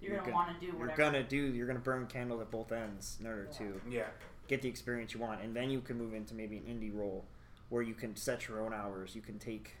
You're, 0.00 0.10
you're 0.12 0.16
gonna 0.20 0.22
gonna- 0.32 0.34
want 0.34 0.60
to 0.60 0.66
do 0.66 0.76
you're 0.76 0.96
gonna 0.96 1.22
do 1.22 1.36
you're 1.36 1.66
gonna 1.66 1.78
burn 1.78 2.06
candles 2.06 2.42
at 2.42 2.50
both 2.50 2.70
ends 2.72 3.16
in 3.20 3.26
order 3.26 3.48
Yeah. 3.50 3.58
to 3.58 3.80
yeah 3.88 4.02
get 4.48 4.60
the 4.60 4.68
experience 4.68 5.14
you 5.14 5.20
want 5.20 5.40
and 5.40 5.56
then 5.56 5.70
you 5.70 5.80
can 5.80 5.96
move 5.96 6.12
into 6.12 6.34
maybe 6.34 6.58
an 6.58 6.64
indie 6.64 6.94
role 6.94 7.24
where 7.70 7.82
you 7.82 7.94
can 7.94 8.14
set 8.14 8.46
your 8.46 8.60
own 8.60 8.74
hours 8.74 9.14
you 9.14 9.22
can 9.22 9.38
take 9.38 9.76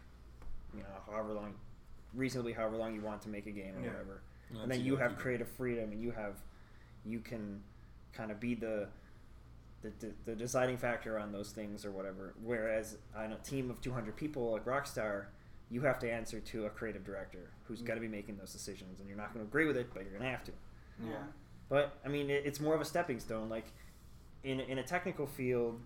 you 0.76 0.82
know 0.82 1.12
however 1.12 1.32
long 1.32 1.54
reasonably 2.14 2.52
however 2.52 2.76
long 2.76 2.94
you 2.94 3.00
want 3.00 3.22
to 3.22 3.28
make 3.28 3.46
a 3.46 3.50
game 3.50 3.76
or 3.76 3.80
Yeah. 3.80 3.88
whatever. 3.88 4.20
That's 4.50 4.62
and 4.62 4.72
then 4.72 4.84
you 4.84 4.96
have 4.96 5.16
creative 5.16 5.48
freedom 5.48 5.92
and 5.92 6.00
you 6.00 6.12
have 6.12 6.36
you 7.04 7.20
can 7.20 7.62
kind 8.12 8.30
of 8.30 8.40
be 8.40 8.54
the 8.54 8.88
the, 9.82 9.92
the 10.00 10.12
the 10.24 10.34
deciding 10.34 10.78
factor 10.78 11.18
on 11.18 11.32
those 11.32 11.52
things 11.52 11.84
or 11.84 11.90
whatever. 11.90 12.34
Whereas 12.42 12.96
on 13.16 13.32
a 13.32 13.36
team 13.38 13.70
of 13.70 13.80
200 13.80 14.16
people 14.16 14.52
like 14.52 14.64
rockstar 14.64 15.26
you 15.68 15.80
have 15.80 15.98
to 15.98 16.10
answer 16.10 16.38
to 16.38 16.66
a 16.66 16.70
creative 16.70 17.04
director 17.04 17.50
who's 17.64 17.82
mm. 17.82 17.86
got 17.86 17.94
to 17.94 18.00
be 18.00 18.08
making 18.08 18.36
those 18.36 18.52
decisions 18.52 19.00
and 19.00 19.08
you're 19.08 19.18
not 19.18 19.34
going 19.34 19.44
to 19.44 19.48
agree 19.48 19.66
with 19.66 19.76
it 19.76 19.88
but 19.92 20.02
you're 20.02 20.12
going 20.12 20.22
to 20.22 20.30
have 20.30 20.44
to. 20.44 20.52
Yeah. 21.02 21.10
Yeah. 21.10 21.16
but 21.68 21.98
i 22.04 22.08
mean 22.08 22.30
it, 22.30 22.44
it's 22.46 22.60
more 22.60 22.74
of 22.74 22.80
a 22.80 22.84
stepping 22.84 23.20
stone. 23.20 23.48
Like 23.48 23.66
in, 24.44 24.60
in 24.60 24.78
a 24.78 24.82
technical 24.82 25.26
field 25.26 25.80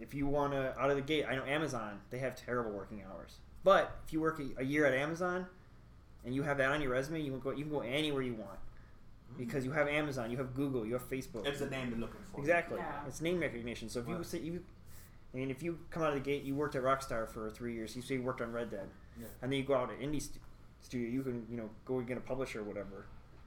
if 0.00 0.14
you 0.14 0.26
want 0.26 0.52
to 0.52 0.78
out 0.78 0.90
of 0.90 0.96
the 0.96 1.02
gate 1.02 1.26
i 1.28 1.34
know 1.34 1.44
amazon 1.44 2.00
they 2.10 2.18
have 2.18 2.34
terrible 2.34 2.70
working 2.70 3.02
hours 3.10 3.36
but 3.64 3.98
if 4.06 4.12
you 4.12 4.20
work 4.20 4.40
a, 4.40 4.60
a 4.60 4.64
year 4.64 4.86
at 4.86 4.94
amazon 4.94 5.46
and 6.24 6.34
you 6.34 6.42
have 6.42 6.58
that 6.58 6.70
on 6.70 6.80
your 6.80 6.90
resume 6.92 7.20
you 7.20 7.30
can 7.30 7.40
go 7.40 7.50
you 7.50 7.64
can 7.64 7.72
go 7.72 7.80
anywhere 7.80 8.22
you 8.22 8.34
want 8.34 8.50
mm-hmm. 8.50 9.38
because 9.38 9.64
you 9.64 9.72
have 9.72 9.88
amazon 9.88 10.30
you 10.30 10.36
have 10.36 10.54
google 10.54 10.84
you 10.86 10.92
have 10.92 11.08
facebook 11.08 11.46
it's 11.46 11.60
the 11.60 11.70
name 11.70 11.90
they're 11.90 11.98
looking 11.98 12.20
for 12.32 12.40
exactly 12.40 12.78
Yeah. 12.78 13.06
it's 13.06 13.20
name 13.20 13.40
recognition 13.40 13.88
so 13.88 14.00
if 14.00 14.08
you 14.08 14.22
say 14.22 14.38
you 14.38 14.62
I 15.34 15.38
mean, 15.38 15.50
if 15.50 15.62
you 15.62 15.78
come 15.90 16.02
out 16.02 16.10
of 16.10 16.14
the 16.14 16.20
gate, 16.20 16.42
you 16.44 16.54
worked 16.54 16.74
at 16.74 16.82
Rockstar 16.82 17.26
for 17.26 17.50
three 17.50 17.72
years. 17.74 17.96
You 17.96 18.02
say 18.02 18.16
you 18.16 18.22
worked 18.22 18.42
on 18.42 18.52
Red 18.52 18.70
Dead, 18.70 18.88
Yeah. 19.18 19.26
and 19.40 19.50
then 19.50 19.58
you 19.58 19.64
go 19.64 19.74
out 19.74 19.88
to 19.88 19.94
indie 19.94 20.20
stu- 20.20 20.38
studio. 20.82 21.08
You 21.08 21.22
can, 21.22 21.46
you 21.48 21.56
know, 21.56 21.70
go 21.86 21.98
and 21.98 22.06
get 22.06 22.18
a 22.18 22.20
publisher 22.20 22.60
or 22.60 22.64
whatever, 22.64 23.06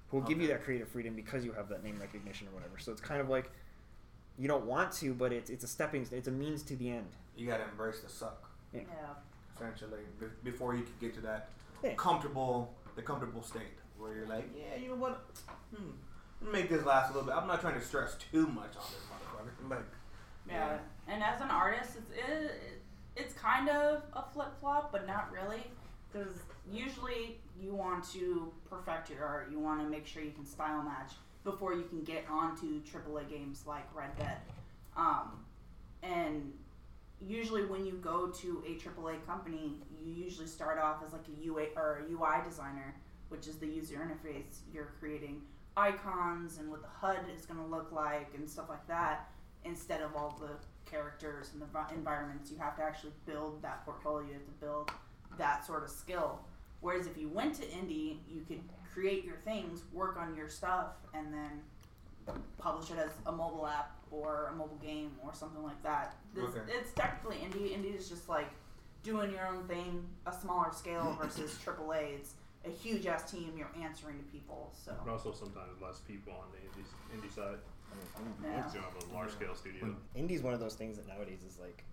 who 0.10 0.18
will 0.18 0.26
give 0.26 0.42
you 0.42 0.48
that 0.48 0.64
creative 0.64 0.88
freedom 0.88 1.16
because 1.16 1.46
you 1.46 1.52
have 1.52 1.70
that 1.70 1.84
name 1.84 2.00
recognition 2.00 2.48
or 2.48 2.52
whatever. 2.52 2.80
So 2.80 2.92
it's 2.92 3.02
kind 3.02 3.22
of 3.22 3.30
like 3.30 3.52
you 4.40 4.48
don't 4.48 4.66
want 4.66 4.94
to, 4.94 5.14
but 5.14 5.32
it's 5.32 5.52
it's 5.52 5.64
a 5.64 5.68
stepping, 5.68 6.08
it's 6.12 6.28
a 6.28 6.32
means 6.32 6.64
to 6.64 6.76
the 6.76 6.90
end. 6.90 7.08
you 7.38 7.46
gotta 7.48 7.66
embrace 7.70 8.00
the 8.02 8.10
suck 8.10 8.50
Yeah. 8.74 8.82
Yeah. 8.82 9.14
Essentially 9.56 10.02
be- 10.20 10.26
before 10.52 10.76
you 10.76 10.84
can 10.84 10.94
get 11.00 11.14
to 11.16 11.22
that 11.22 11.50
Yeah. 11.84 11.94
comfortable 11.96 12.74
the 12.96 13.02
comfortable 13.02 13.42
state 13.44 13.78
where 13.98 14.14
you're 14.16 14.28
like 14.28 14.50
yeah 14.56 14.80
you 14.82 14.90
know 14.90 14.96
what 14.96 15.26
hmm, 15.76 15.92
make 16.52 16.70
this 16.70 16.84
last 16.86 17.12
a 17.12 17.14
little 17.14 17.28
bit 17.28 17.36
I'm 17.36 17.48
not 17.48 17.62
trying 17.62 17.80
to 17.80 17.86
stress 17.86 18.16
too 18.32 18.48
much 18.48 18.76
on 18.76 18.84
this 18.92 19.06
motherfucker 19.12 19.70
like 19.70 19.86
Yeah. 20.48 20.78
And 21.08 21.24
as 21.24 21.40
an 21.42 21.50
artist, 21.50 21.92
it's 21.98 22.12
it, 22.12 22.82
it's 23.16 23.34
kind 23.34 23.70
of 23.70 24.02
a 24.14 24.24
flip 24.34 24.60
flop, 24.60 24.92
but 24.92 25.06
not 25.08 25.32
really, 25.32 25.64
because 26.12 26.36
usually 26.70 27.40
you 27.60 27.74
want 27.76 28.04
to 28.14 28.52
perfect 28.70 29.10
your 29.12 29.24
art. 29.24 29.50
You 29.52 29.60
want 29.60 29.82
to 29.82 29.88
make 29.88 30.06
sure 30.08 30.22
you 30.24 30.32
can 30.32 30.46
style 30.46 30.82
match 30.84 31.12
before 31.44 31.74
you 31.74 31.84
can 31.84 32.04
get 32.04 32.26
onto 32.30 32.82
AAA 32.84 33.30
games 33.30 33.64
like 33.68 33.86
Red 33.96 34.18
Dead. 34.18 34.38
Um, 34.98 35.46
and 36.02 36.52
usually 37.22 37.66
when 37.66 37.86
you 37.86 37.94
go 37.94 38.28
to 38.28 38.64
a 38.66 38.76
AAA 38.76 39.26
company, 39.26 39.82
you 40.04 40.14
usually 40.14 40.48
start 40.48 40.80
off 40.80 40.98
as 41.06 41.14
like 41.14 41.26
a 41.28 41.44
UA 41.44 41.68
or 41.76 42.06
a 42.06 42.12
UI 42.12 42.44
designer, 42.48 42.96
which 43.30 43.48
is 43.48 43.58
the 43.58 43.68
user 43.68 43.96
interface. 43.96 44.60
You're 44.74 44.94
creating 45.00 45.42
icons 45.78 46.58
and 46.58 46.70
what 46.70 46.82
the 46.82 46.88
HUD 46.88 47.26
is 47.36 47.46
going 47.46 47.60
to 47.60 47.66
look 47.66 47.92
like 47.92 48.32
and 48.36 48.50
stuff 48.50 48.70
like 48.70 48.88
that, 48.88 49.30
instead 49.64 50.02
of 50.02 50.16
all 50.16 50.38
the 50.40 50.52
characters 50.90 51.52
and 51.54 51.62
the 51.62 51.94
environments. 51.94 52.52
You 52.52 52.58
have 52.60 52.76
to 52.78 52.84
actually 52.84 53.14
build 53.26 53.62
that 53.62 53.84
portfolio. 53.86 54.28
You 54.28 54.34
have 54.34 54.46
to 54.46 54.52
build 54.62 54.92
that 55.38 55.66
sort 55.66 55.84
of 55.84 55.90
skill. 55.90 56.40
Whereas 56.82 57.08
if 57.08 57.18
you 57.18 57.30
went 57.30 57.56
to 57.56 57.64
indie, 57.64 58.20
you 58.30 58.42
could 58.48 58.62
create 58.94 59.26
your 59.26 59.38
things, 59.38 59.84
work 59.92 60.18
on 60.18 60.36
your 60.36 60.48
stuff, 60.48 60.94
and 61.14 61.34
then 61.34 61.62
publish 62.58 62.90
it 62.92 62.98
as 62.98 63.12
a 63.26 63.32
mobile 63.32 63.68
app 63.68 63.92
or 64.12 64.50
a 64.52 64.56
mobile 64.56 64.80
game 64.82 65.12
or 65.24 65.34
something 65.34 65.64
like 65.64 65.82
that. 65.84 66.16
This, 66.34 66.46
Okay. 66.46 66.62
It's 66.70 66.92
technically 66.94 67.38
indie. 67.38 67.76
Indie 67.78 67.96
is 67.98 68.10
just 68.10 68.30
like 68.30 68.48
doing 69.04 69.32
your 69.32 69.46
own 69.48 69.68
thing, 69.68 70.06
a 70.26 70.34
smaller 70.34 70.72
scale 70.74 71.18
versus 71.22 71.58
AAA. 71.64 72.16
It's 72.16 72.34
a 72.66 72.70
huge 72.70 73.06
ass 73.06 73.30
team. 73.32 73.54
You're 73.58 73.70
answering 73.82 74.18
to 74.18 74.24
people. 74.26 74.72
So 74.74 74.94
But 75.06 75.12
also 75.12 75.32
sometimes 75.32 75.82
less 75.82 76.00
people 76.00 76.34
on 76.34 76.46
the 76.52 76.58
indie, 76.58 76.86
indie 77.28 77.34
side. 77.34 77.58
yeah. 78.44 78.58
Because 78.58 78.74
you 78.76 78.82
don't 78.82 78.92
have 78.94 79.12
a 79.12 79.14
large 79.14 79.32
scale 79.32 79.54
studio. 79.56 79.96
Indie's 80.18 80.42
one 80.42 80.54
of 80.54 80.60
those 80.60 80.76
things 80.76 80.98
that 80.98 81.08
nowadays 81.08 81.44
is 81.48 81.60
like, 81.60 81.84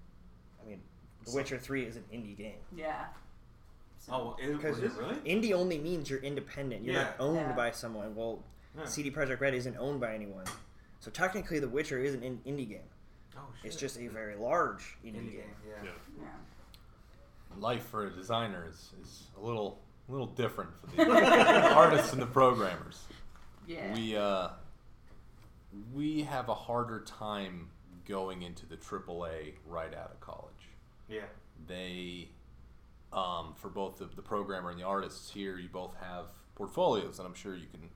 I 0.64 0.68
mean, 0.68 0.80
The 1.24 1.30
So- 1.30 1.36
Witcher 1.36 1.58
Three 1.58 1.84
is 1.84 1.96
an 1.96 2.04
indie 2.12 2.36
game. 2.36 2.58
Yeah. 2.74 3.06
So, 3.98 4.12
Oh, 4.12 4.36
is, 4.42 4.56
Because 4.56 4.80
was 4.80 4.92
really? 4.94 5.14
Indie 5.16 5.52
only 5.52 5.78
means 5.78 6.10
you're 6.10 6.18
independent. 6.20 6.82
You're 6.82 6.94
not 6.94 7.14
owned 7.20 7.36
Yeah. 7.36 7.52
by 7.52 7.70
someone. 7.70 8.16
Well, 8.16 8.42
Yeah. 8.76 8.84
CD 8.86 9.10
Projekt 9.10 9.40
Red 9.40 9.54
isn't 9.54 9.76
owned 9.76 10.00
by 10.00 10.14
anyone. 10.14 10.44
So 11.00 11.10
technically, 11.10 11.58
The 11.58 11.68
Witcher 11.68 11.98
isn't 11.98 12.22
an 12.22 12.40
in- 12.44 12.56
indie 12.56 12.68
game. 12.68 12.80
Oh 13.36 13.40
shit. 13.60 13.66
It's 13.72 13.76
just 13.76 13.98
a 13.98 14.08
very 14.08 14.36
large 14.36 14.96
indie, 15.04 15.14
indie 15.14 15.14
game. 15.14 15.32
game. 15.32 15.44
Yeah. 15.68 15.84
Yeah. 15.84 15.90
yeah. 16.20 17.58
Life 17.58 17.84
for 17.86 18.06
a 18.06 18.10
designer 18.10 18.66
is, 18.68 18.90
is 19.02 19.24
a 19.36 19.44
little 19.44 19.78
a 20.08 20.12
little 20.12 20.26
different 20.26 20.70
for 20.90 21.04
the 21.04 21.74
artists 21.74 22.12
and 22.12 22.20
the 22.22 22.26
programmers. 22.26 23.00
Yeah. 23.66 23.94
We 23.94 24.16
uh, 24.16 24.48
we 25.94 26.22
have 26.22 26.48
a 26.48 26.54
harder 26.54 27.00
time 27.00 27.68
going 28.06 28.42
into 28.42 28.66
the 28.66 28.76
AAA 28.76 29.54
right 29.66 29.94
out 29.94 30.10
of 30.10 30.20
college. 30.20 30.52
Yeah. 31.08 31.20
They, 31.66 32.28
um, 33.12 33.54
for 33.56 33.68
both 33.68 33.98
the, 33.98 34.06
the 34.16 34.22
programmer 34.22 34.70
and 34.70 34.78
the 34.78 34.84
artists 34.84 35.30
here, 35.30 35.58
you 35.58 35.68
both 35.68 35.94
have 36.00 36.26
portfolios, 36.54 37.18
and 37.18 37.28
I'm 37.28 37.34
sure 37.34 37.54
you 37.54 37.66
can 37.70 37.88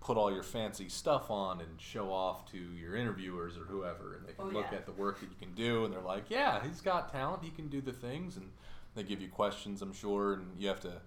put 0.00 0.16
all 0.16 0.32
your 0.32 0.42
fancy 0.42 0.88
stuff 0.88 1.30
on 1.30 1.60
and 1.60 1.80
show 1.80 2.12
off 2.12 2.50
to 2.52 2.58
your 2.58 2.94
interviewers 2.94 3.56
or 3.56 3.64
whoever, 3.64 4.14
and 4.16 4.26
they 4.26 4.32
can 4.32 4.46
Oh, 4.46 4.48
look 4.48 4.66
yeah. 4.70 4.78
at 4.78 4.86
the 4.86 4.92
work 4.92 5.20
that 5.20 5.26
you 5.28 5.36
can 5.40 5.54
do, 5.54 5.84
and 5.84 5.92
they're 5.92 6.00
like, 6.00 6.30
"Yeah, 6.30 6.62
he's 6.64 6.80
got 6.80 7.10
talent. 7.10 7.42
He 7.42 7.50
can 7.50 7.68
do 7.68 7.80
the 7.80 7.92
things," 7.92 8.36
and 8.36 8.50
they 8.94 9.02
give 9.02 9.20
you 9.20 9.28
questions, 9.28 9.82
I'm 9.82 9.92
sure, 9.92 10.34
and 10.34 10.56
you 10.58 10.68
have 10.68 10.80
to 10.80 11.00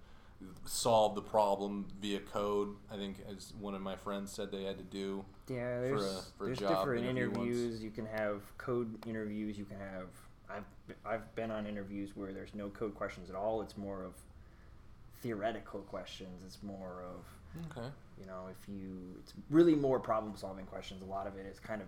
solve 0.65 1.15
the 1.15 1.21
problem 1.21 1.88
via 2.01 2.19
code. 2.19 2.75
I 2.91 2.97
think, 2.97 3.17
as 3.30 3.54
one 3.60 3.75
of 3.75 3.82
my 3.82 3.95
friends 3.95 4.32
said, 4.32 4.51
they 4.51 4.63
had 4.63 4.77
to 4.77 4.84
do. 4.84 5.23
Yeah, 5.47 5.80
For 5.80 5.86
a- 5.86 5.89
there's 5.99 6.32
for 6.38 6.43
a 6.43 6.47
there's 6.47 6.60
job 6.60 6.69
different 6.69 7.06
interview 7.06 7.30
once. 7.39 7.47
interviews. 7.49 7.84
You 7.84 7.91
can 7.91 8.06
have 8.08 8.58
code 8.58 9.06
interviews. 9.08 9.58
You 9.58 9.65
can 9.65 9.77
have. 9.80 10.08
I've 10.49 10.65
I've 11.06 11.34
been 11.36 11.49
on 11.51 11.65
interviews 11.65 12.15
where 12.15 12.34
there's 12.34 12.54
no 12.54 12.69
code 12.69 12.93
questions 12.95 13.30
at 13.30 13.36
all. 13.38 13.62
It's 13.62 13.77
more 13.77 14.04
of 14.04 14.13
theoretical 15.21 15.82
questions. 15.82 16.43
It's 16.43 16.62
more 16.63 17.04
of 17.04 17.25
Okay. 17.71 17.87
you 18.19 18.25
know 18.25 18.47
if 18.49 18.67
you. 18.69 19.15
It's 19.19 19.33
really 19.49 19.75
more 19.75 19.99
problem 19.99 20.35
solving 20.35 20.65
questions. 20.65 21.01
A 21.01 21.05
lot 21.05 21.27
of 21.27 21.37
it 21.37 21.45
is 21.45 21.59
kind 21.59 21.81
of. 21.81 21.87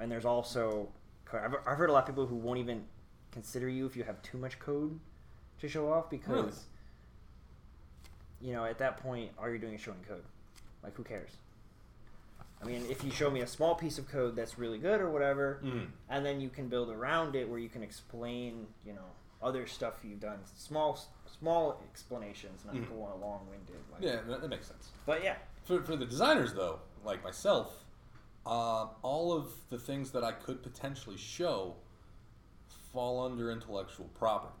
And 0.00 0.10
there's 0.10 0.24
also, 0.24 0.88
I've, 1.32 1.54
I've 1.66 1.76
heard 1.76 1.90
a 1.90 1.92
lot 1.92 2.00
of 2.00 2.06
people 2.06 2.26
who 2.26 2.36
won't 2.36 2.58
even 2.58 2.84
consider 3.32 3.68
you 3.68 3.84
if 3.86 3.96
you 3.96 4.04
have 4.04 4.22
too 4.22 4.38
much 4.38 4.58
code 4.58 4.98
to 5.60 5.68
show 5.68 5.92
off 5.92 6.08
because. 6.10 6.28
Really? 6.36 6.52
You 8.42 8.54
know, 8.54 8.64
at 8.64 8.78
that 8.78 8.96
point, 8.96 9.30
all 9.38 9.48
you're 9.48 9.58
doing 9.58 9.74
is 9.74 9.82
showing 9.82 9.98
code. 10.08 10.22
Like, 10.82 10.96
who 10.96 11.04
cares? 11.04 11.30
I 12.62 12.66
mean, 12.66 12.82
if 12.88 13.04
you 13.04 13.10
show 13.10 13.30
me 13.30 13.40
a 13.40 13.46
small 13.46 13.74
piece 13.74 13.98
of 13.98 14.08
code 14.08 14.34
that's 14.34 14.58
really 14.58 14.78
good 14.78 15.00
or 15.02 15.10
whatever, 15.10 15.60
Mm. 15.62 15.88
and 16.08 16.24
then 16.24 16.40
you 16.40 16.48
can 16.48 16.68
build 16.68 16.88
around 16.90 17.36
it 17.36 17.48
where 17.48 17.58
you 17.58 17.68
can 17.68 17.82
explain, 17.82 18.66
you 18.86 18.94
know, 18.94 19.04
other 19.42 19.66
stuff 19.66 19.94
you've 20.04 20.20
done, 20.20 20.38
small, 20.56 20.98
small 21.38 21.80
explanations, 21.90 22.64
not 22.64 22.74
Mhm. 22.74 22.88
going 22.88 23.20
long 23.20 23.46
winded. 23.48 23.76
Like, 23.92 24.02
Yeah, 24.02 24.20
that, 24.22 24.40
that 24.42 24.48
makes 24.48 24.66
sense. 24.66 24.90
But 25.06 25.22
yeah, 25.24 25.36
For, 25.64 25.82
for 25.82 25.96
the 25.96 26.06
designers, 26.06 26.52
though, 26.54 26.80
like 27.04 27.22
myself, 27.22 27.84
uh, 28.46 28.88
all 29.02 29.32
of 29.32 29.52
the 29.70 29.78
things 29.78 30.10
that 30.12 30.24
I 30.24 30.32
could 30.32 30.62
potentially 30.62 31.16
show 31.16 31.76
fall 32.92 33.24
under 33.24 33.50
intellectual 33.50 34.08
property. 34.14 34.54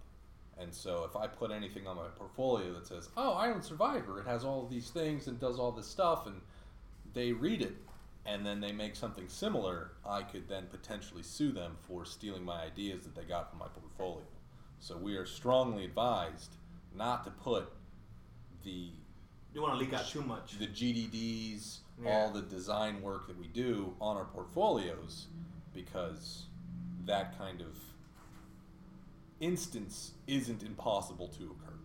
And 0.58 0.74
so 0.74 1.04
if 1.04 1.16
I 1.16 1.26
put 1.26 1.50
anything 1.50 1.86
on 1.86 1.96
my 1.96 2.08
portfolio 2.08 2.72
that 2.74 2.86
says, 2.86 3.08
oh, 3.16 3.32
Island 3.32 3.64
Survivor, 3.64 4.20
it 4.20 4.26
has 4.26 4.44
all 4.44 4.62
of 4.62 4.70
these 4.70 4.90
things 4.90 5.26
and 5.26 5.40
does 5.40 5.58
all 5.58 5.72
this 5.72 5.86
stuff, 5.86 6.26
and 6.26 6.40
they 7.14 7.32
read 7.32 7.62
it, 7.62 7.76
and 8.26 8.44
then 8.44 8.60
they 8.60 8.70
make 8.70 8.94
something 8.94 9.26
similar, 9.28 9.92
I 10.06 10.22
could 10.22 10.48
then 10.48 10.66
potentially 10.66 11.22
sue 11.22 11.50
them 11.50 11.76
for 11.88 12.04
stealing 12.04 12.44
my 12.44 12.60
ideas 12.62 13.04
that 13.04 13.14
they 13.14 13.24
got 13.24 13.48
from 13.50 13.58
my 13.60 13.68
portfolio. 13.68 14.22
So 14.80 14.96
we 14.96 15.16
are 15.16 15.26
strongly 15.26 15.84
advised 15.84 16.50
not 16.94 17.24
to 17.24 17.30
put 17.30 17.70
the 18.64 18.90
You 19.54 19.62
want 19.62 19.74
to 19.74 19.78
leak 19.78 19.92
out 19.92 20.06
too 20.08 20.22
much. 20.22 20.58
the 20.58 20.66
GDDs, 20.66 21.78
Yeah. 22.02 22.10
all 22.10 22.30
the 22.30 22.42
design 22.42 23.02
work 23.02 23.26
that 23.26 23.36
we 23.38 23.46
do 23.48 23.94
on 24.00 24.16
our 24.16 24.24
portfolios, 24.24 25.26
because 25.74 26.46
that 27.04 27.36
kind 27.36 27.60
of 27.60 27.78
instance 29.40 30.12
isn't 30.26 30.62
impossible 30.62 31.28
to 31.28 31.44
occur. 31.50 31.78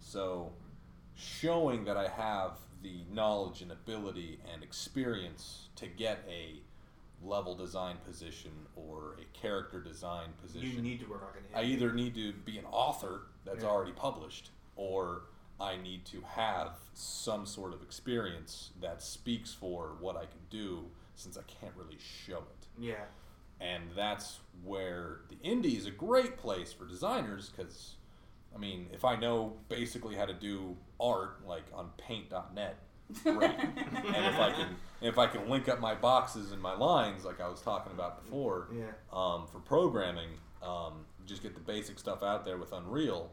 So, 0.00 0.52
showing 1.14 1.84
that 1.84 1.96
I 1.96 2.08
have 2.08 2.58
the 2.82 3.04
knowledge 3.10 3.62
and 3.62 3.72
ability 3.72 4.40
and 4.52 4.62
experience 4.62 5.68
to 5.76 5.86
get 5.86 6.24
a 6.28 6.60
level 7.24 7.54
design 7.54 7.96
position 8.06 8.52
or 8.76 9.16
a 9.20 9.38
character 9.38 9.80
design 9.80 10.28
position 10.42 10.68
You 10.70 10.82
need 10.82 11.00
to 11.00 11.06
work 11.06 11.22
on 11.22 11.38
it. 11.38 11.44
I 11.58 11.62
either 11.64 11.92
need 11.92 12.14
to 12.16 12.32
be 12.32 12.58
an 12.58 12.66
author 12.66 13.22
that's 13.44 13.62
Yeah. 13.62 13.70
already 13.70 13.92
published, 13.92 14.50
or 14.76 15.22
I 15.60 15.76
need 15.76 16.04
to 16.06 16.20
have 16.22 16.76
some 16.94 17.46
sort 17.46 17.72
of 17.72 17.82
experience 17.82 18.70
that 18.80 19.02
speaks 19.02 19.52
for 19.54 19.96
what 20.00 20.16
I 20.16 20.26
can 20.26 20.40
do, 20.50 20.90
since 21.16 21.36
I 21.38 21.42
can't 21.42 21.74
really 21.76 21.98
show 21.98 22.38
it. 22.38 22.66
Yeah. 22.78 23.04
And 23.60 23.90
that's 23.94 24.40
where 24.64 25.20
the 25.28 25.36
indie 25.36 25.76
is 25.78 25.86
a 25.86 25.90
great 25.92 26.36
place 26.36 26.72
for 26.72 26.84
designers, 26.86 27.50
because, 27.50 27.94
I 28.54 28.58
mean, 28.58 28.88
if 28.92 29.04
I 29.04 29.14
know 29.16 29.56
basically 29.68 30.16
how 30.16 30.26
to 30.26 30.34
do 30.34 30.76
art, 30.98 31.46
like 31.46 31.64
on 31.72 31.90
Paint.net, 31.96 32.76
great. 33.22 33.50
and 33.58 34.26
if 34.26 34.38
I 34.38 34.52
can, 34.52 34.76
if 35.00 35.18
I 35.18 35.26
can 35.26 35.48
link 35.48 35.68
up 35.68 35.80
my 35.80 35.94
boxes 35.94 36.52
and 36.52 36.60
my 36.60 36.74
lines, 36.74 37.24
like 37.24 37.40
I 37.40 37.48
was 37.48 37.60
talking 37.60 37.92
about 37.92 38.24
before, 38.24 38.68
Yeah. 38.72 38.86
um, 39.12 39.46
for 39.46 39.58
programming, 39.60 40.30
um, 40.62 41.04
just 41.26 41.42
get 41.42 41.54
the 41.54 41.60
basic 41.60 41.98
stuff 41.98 42.22
out 42.22 42.44
there 42.44 42.56
with 42.58 42.72
Unreal, 42.72 43.30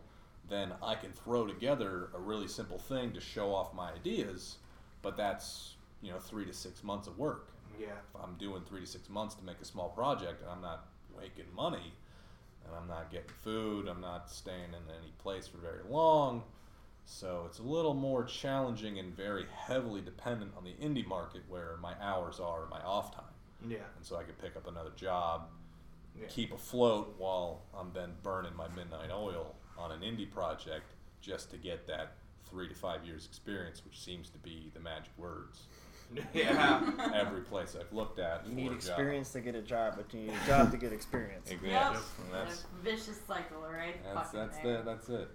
then 0.50 0.74
I 0.84 0.96
can 0.96 1.12
throw 1.14 1.46
together 1.48 2.10
a 2.14 2.20
really 2.20 2.48
simple 2.48 2.78
thing 2.78 3.12
to 3.14 3.22
show 3.22 3.54
off 3.54 3.74
my 3.74 3.92
ideas. 3.94 4.58
But 5.02 5.18
that's 5.18 5.76
you 6.02 6.12
know 6.12 6.20
three 6.20 6.46
to 6.46 6.54
six 6.54 6.84
months 6.84 7.08
of 7.08 7.18
work. 7.18 7.48
Yeah. 7.80 7.88
If 8.14 8.22
I'm 8.22 8.36
doing 8.36 8.64
three 8.68 8.82
to 8.82 8.88
six 8.88 9.10
months 9.10 9.36
to 9.36 9.44
make 9.44 9.60
a 9.62 9.66
small 9.66 9.90
project, 9.90 10.42
and 10.42 10.50
I'm 10.52 10.62
not 10.62 10.88
making 11.20 11.46
money, 11.56 11.94
and 12.66 12.76
I'm 12.76 12.88
not 12.88 13.12
getting 13.12 13.30
food, 13.44 13.88
I'm 13.88 14.02
not 14.02 14.30
staying 14.30 14.70
in 14.70 14.94
any 15.02 15.12
place 15.20 15.48
for 15.48 15.58
very 15.58 15.82
long. 15.90 16.44
So 17.14 17.44
it's 17.46 17.60
a 17.60 17.64
little 17.64 17.94
more 17.94 18.24
challenging 18.24 18.98
and 18.98 19.14
very 19.16 19.46
heavily 19.54 20.00
dependent 20.02 20.54
on 20.58 20.64
the 20.64 20.72
indie 20.82 21.06
market 21.06 21.42
where 21.50 21.76
my 21.82 21.94
hours 22.02 22.40
are, 22.40 22.68
my 22.70 22.80
off 22.84 23.14
time 23.14 23.26
Yeah. 23.68 23.80
and 23.98 24.06
so 24.06 24.16
I 24.16 24.24
could 24.24 24.38
pick 24.40 24.56
up 24.56 24.66
another 24.66 24.92
job, 24.96 25.50
Yeah. 26.18 26.28
keep 26.30 26.54
afloat 26.54 27.14
while 27.18 27.64
I'm 27.78 27.92
then 27.94 28.16
burning 28.24 28.56
my 28.56 28.70
midnight 28.70 29.12
oil 29.12 29.56
on 29.78 29.92
an 29.92 30.00
indie 30.02 30.30
project 30.32 30.94
just 31.20 31.52
to 31.52 31.58
get 31.58 31.86
that 31.88 32.14
three 32.46 32.70
to 32.70 32.76
five 32.76 33.04
years 33.06 33.26
experience, 33.26 33.84
which 33.84 34.00
seems 34.00 34.30
to 34.30 34.38
be 34.40 34.72
the 34.74 34.80
magic 34.80 35.12
words. 35.18 35.68
Yeah. 36.34 36.92
Every 37.14 37.40
place 37.42 37.74
I've 37.80 37.92
looked 37.94 38.20
at, 38.20 38.46
you 38.46 38.54
need 38.54 38.66
a 38.68 38.70
job. 38.72 38.76
experience 38.76 39.32
to 39.32 39.40
get 39.40 39.56
a 39.56 39.62
job, 39.62 39.94
but 39.96 40.14
you 40.14 40.22
need 40.28 40.34
a 40.44 40.46
job 40.48 40.70
to 40.72 40.78
get 40.78 40.92
experience. 40.92 41.50
Exactly. 41.50 41.72
Yep. 41.72 42.02
That's 42.34 42.64
A 42.66 42.84
vicious 42.84 43.22
cycle, 43.26 43.62
right? 43.62 43.96
that's 44.04 44.32
Fucking 44.32 44.40
that's 44.40 44.58
the, 44.60 44.82
that's 44.84 45.08
it. 45.10 45.30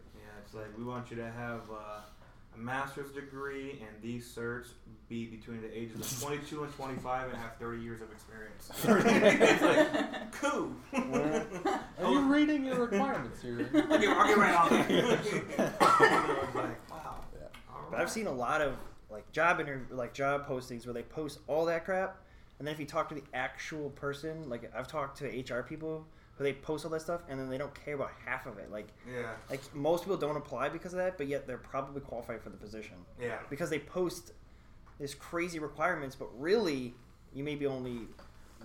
Yeah, 0.56 0.62
it's 0.62 0.70
like 0.70 0.78
we 0.78 0.84
want 0.84 1.10
you 1.10 1.16
to 1.16 1.30
have. 1.30 1.60
Uh, 1.70 2.00
a 2.56 2.58
master's 2.58 3.10
degree 3.10 3.82
and 3.82 4.02
these 4.02 4.26
certs 4.26 4.68
be 5.08 5.26
between 5.26 5.60
the 5.60 5.78
ages 5.78 6.00
of 6.00 6.22
22 6.22 6.64
and 6.64 6.72
25 6.74 7.28
and 7.28 7.36
have 7.36 7.56
30 7.60 7.82
years 7.82 8.00
of 8.00 8.10
experience. 8.10 8.70
it's 8.84 9.62
like, 9.62 10.32
cool. 10.32 10.72
Are 12.04 12.10
you 12.10 12.32
reading 12.32 12.64
your 12.64 12.86
requirements 12.86 13.42
here? 13.42 13.68
I'll 13.74 13.98
get, 13.98 14.08
I'll 14.08 14.26
get 14.26 14.36
right 14.36 14.54
on 14.54 14.70
that. 14.70 14.90
You 14.90 15.02
know, 15.02 15.10
it's 15.10 15.32
like, 16.54 16.90
wow. 16.90 17.16
Yeah. 17.34 17.46
All 17.70 17.86
But 17.90 18.00
I've 18.00 18.10
seen 18.10 18.26
a 18.26 18.32
lot 18.32 18.60
of 18.60 18.74
like 19.10 19.30
job 19.32 19.60
interview, 19.60 19.94
like 19.94 20.12
job 20.12 20.48
postings 20.48 20.86
where 20.86 20.94
they 20.94 21.02
post 21.02 21.38
all 21.46 21.66
that 21.66 21.84
crap, 21.84 22.18
and 22.58 22.66
then 22.66 22.74
if 22.74 22.80
you 22.80 22.86
talk 22.86 23.08
to 23.10 23.14
the 23.14 23.24
actual 23.34 23.90
person, 23.90 24.48
like 24.48 24.70
I've 24.74 24.88
talked 24.88 25.18
to 25.18 25.26
HR 25.26 25.62
people 25.62 26.06
who 26.36 26.44
they 26.44 26.52
post 26.52 26.84
all 26.84 26.90
that 26.90 27.00
stuff, 27.02 27.22
and 27.28 27.40
then 27.40 27.48
they 27.48 27.58
don't 27.58 27.74
care 27.84 27.94
about 27.94 28.12
half 28.24 28.46
of 28.46 28.58
it. 28.58 28.70
Like 28.70 28.88
Yeah, 29.10 29.32
like 29.50 29.74
most 29.74 30.04
people 30.04 30.16
don't 30.16 30.36
apply 30.36 30.68
because 30.68 30.92
of 30.92 30.98
that, 30.98 31.16
but 31.16 31.28
yet 31.28 31.46
they're 31.46 31.58
probably 31.58 32.00
qualified 32.00 32.42
for 32.42 32.50
the 32.50 32.56
position 32.56 32.96
yeah. 33.20 33.38
because 33.50 33.70
they 33.70 33.78
post 33.78 34.32
this 34.98 35.14
crazy 35.14 35.58
requirements, 35.58 36.14
but 36.14 36.28
really 36.38 36.94
you 37.34 37.44
maybe 37.44 37.66
only 37.66 38.00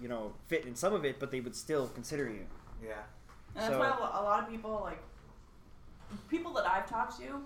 you 0.02 0.08
know 0.08 0.34
fit 0.48 0.66
in 0.66 0.76
some 0.76 0.94
of 0.94 1.06
it, 1.06 1.20
but 1.20 1.32
they 1.32 1.40
would 1.40 1.56
still 1.56 1.88
consider 1.88 2.30
you. 2.30 2.46
Yeah. 2.84 2.94
And 3.56 3.74
that's 3.74 3.78
why 3.78 3.88
a 3.88 4.24
lot 4.24 4.44
of 4.44 4.50
people, 4.50 4.80
like, 4.84 5.02
people 6.30 6.54
that 6.54 6.66
I've 6.66 6.90
talked 6.90 7.20
to, 7.20 7.44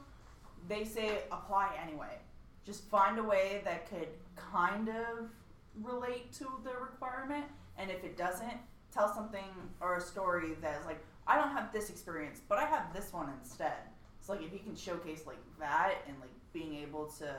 they 0.68 0.84
say 0.84 1.24
apply 1.32 1.72
anyway. 1.84 2.18
Just 2.66 2.84
find 2.90 3.18
a 3.20 3.24
way 3.24 3.62
that 3.66 3.90
could 3.90 4.08
kind 4.36 4.90
of 4.90 5.30
relate 5.82 6.32
to 6.34 6.46
the 6.64 6.72
requirement, 6.80 7.46
and 7.78 7.90
if 7.90 8.04
it 8.04 8.18
doesn't, 8.18 8.58
tell 8.96 9.14
something 9.14 9.44
or 9.82 9.98
a 9.98 10.02
story 10.02 10.52
that's 10.62 10.86
like, 10.86 11.04
I 11.28 11.36
don't 11.38 11.52
have 11.52 11.72
this 11.74 11.90
experience, 11.90 12.40
but 12.48 12.58
I 12.58 12.66
have 12.66 12.94
this 12.94 13.12
one 13.12 13.30
instead. 13.42 13.74
So 14.22 14.34
like, 14.34 14.42
if 14.44 14.54
you 14.54 14.60
can 14.60 14.76
showcase 14.76 15.24
like 15.28 15.38
that 15.60 15.96
and 16.08 16.16
like 16.20 16.30
being 16.54 16.76
able 16.78 17.06
to 17.20 17.36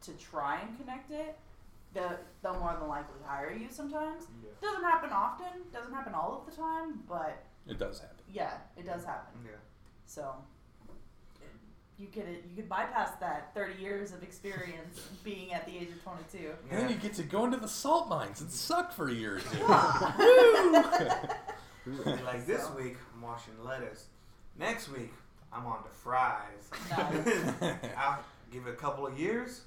to 0.00 0.12
try 0.12 0.60
and 0.60 0.78
connect 0.78 1.10
it, 1.10 1.36
the 1.94 2.18
they'll 2.42 2.58
more 2.60 2.76
than 2.78 2.88
likely 2.88 3.18
hire 3.24 3.52
you. 3.52 3.68
Sometimes 3.70 4.26
Yeah. 4.44 4.50
doesn't 4.60 4.84
happen 4.84 5.10
often, 5.10 5.62
doesn't 5.72 5.92
happen 5.92 6.14
all 6.14 6.38
of 6.40 6.46
the 6.54 6.60
time, 6.60 7.02
but 7.08 7.42
It 7.66 7.78
does 7.78 8.00
happen. 8.00 8.16
yeah, 8.30 8.58
it 8.76 8.84
does 8.86 9.04
happen. 9.04 9.40
Yeah. 9.44 9.52
So 10.06 10.22
it- 10.22 10.57
you 11.98 12.06
could 12.06 12.28
you 12.28 12.54
could 12.56 12.68
bypass 12.68 13.10
that 13.20 13.52
30 13.54 13.80
years 13.80 14.12
of 14.12 14.22
experience 14.22 15.00
being 15.24 15.52
at 15.52 15.66
the 15.66 15.76
age 15.76 15.88
of 15.88 16.02
22. 16.02 16.50
And 16.70 16.80
then 16.80 16.88
you 16.88 16.96
get 16.96 17.14
to 17.14 17.22
go 17.22 17.44
into 17.44 17.56
the 17.56 17.68
salt 17.68 18.08
mines 18.08 18.40
and 18.40 18.50
suck 18.50 18.92
for 18.92 19.08
a 19.08 19.14
year 19.14 19.36
or 19.36 19.40
two. 19.40 21.28
Like 22.24 22.46
this 22.46 22.68
week, 22.76 22.96
I'm 23.14 23.22
washing 23.22 23.54
lettuce. 23.64 24.08
Next 24.58 24.90
week, 24.90 25.10
I'm 25.50 25.64
on 25.64 25.82
to 25.84 25.88
fries. 25.88 26.68
Nice. 26.90 27.72
I'll 27.96 28.22
give 28.52 28.66
it 28.66 28.70
a 28.70 28.76
couple 28.76 29.06
of 29.06 29.18
years. 29.18 29.62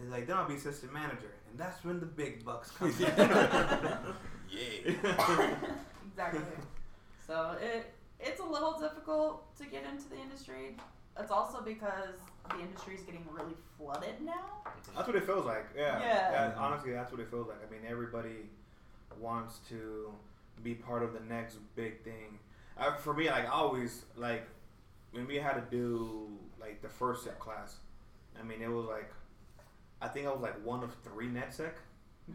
And 0.00 0.10
like 0.10 0.26
then 0.26 0.38
I'll 0.38 0.48
be 0.48 0.54
assistant 0.54 0.92
manager, 0.94 1.34
and 1.50 1.58
that's 1.58 1.84
when 1.84 2.00
the 2.00 2.06
big 2.06 2.46
bucks 2.46 2.70
come. 2.70 2.88
in. 2.88 2.96
yeah. 2.98 4.94
exactly. 6.06 6.40
So 7.26 7.56
it 7.60 7.92
it's 8.18 8.40
a 8.40 8.44
little 8.44 8.78
difficult 8.78 9.54
to 9.58 9.66
get 9.66 9.84
into 9.84 10.08
the 10.08 10.16
industry. 10.16 10.76
It's 11.18 11.30
also 11.30 11.60
because 11.60 12.14
the 12.48 12.60
industry 12.60 12.94
is 12.94 13.02
getting 13.02 13.24
really 13.30 13.54
flooded 13.76 14.20
now. 14.22 14.62
That's 14.94 15.06
what 15.06 15.16
it 15.16 15.24
feels 15.24 15.46
like. 15.46 15.66
Yeah. 15.76 16.00
Yeah. 16.00 16.52
honestly, 16.56 16.92
that's 16.92 17.12
what 17.12 17.20
it 17.20 17.30
feels 17.30 17.48
like. 17.48 17.58
I 17.66 17.70
mean, 17.70 17.82
everybody 17.88 18.46
wants 19.20 19.58
to 19.68 20.12
be 20.62 20.74
part 20.74 21.02
of 21.02 21.12
the 21.12 21.20
next 21.20 21.56
big 21.76 22.02
thing. 22.02 22.38
Uh, 22.78 22.94
for 22.94 23.12
me, 23.14 23.30
like 23.30 23.44
I 23.44 23.50
always 23.50 24.04
like 24.16 24.46
when 25.12 25.26
we 25.26 25.36
had 25.36 25.54
to 25.54 25.62
do 25.70 26.28
like 26.60 26.80
the 26.82 26.88
first 26.88 27.24
set 27.24 27.38
class. 27.38 27.76
I 28.38 28.44
mean, 28.44 28.62
it 28.62 28.70
was 28.70 28.86
like 28.86 29.10
I 30.00 30.08
think 30.08 30.26
I 30.26 30.32
was 30.32 30.40
like 30.40 30.64
one 30.64 30.82
of 30.82 30.94
three 31.04 31.26
NetSec 31.26 31.72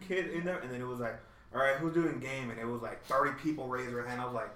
kid 0.08 0.32
in 0.32 0.44
there, 0.46 0.60
and 0.60 0.72
then 0.72 0.82
it 0.82 0.88
was 0.88 1.00
like, 1.00 1.18
all 1.54 1.62
right, 1.62 1.76
who's 1.78 1.94
doing 1.94 2.20
game? 2.20 2.52
And 2.52 2.60
it 2.60 2.68
was 2.68 2.82
like 2.82 3.04
thirty 3.06 3.32
people 3.42 3.68
raised 3.68 3.92
their 3.92 4.06
hand. 4.06 4.22
I 4.22 4.26
was 4.26 4.36
like. 4.36 4.52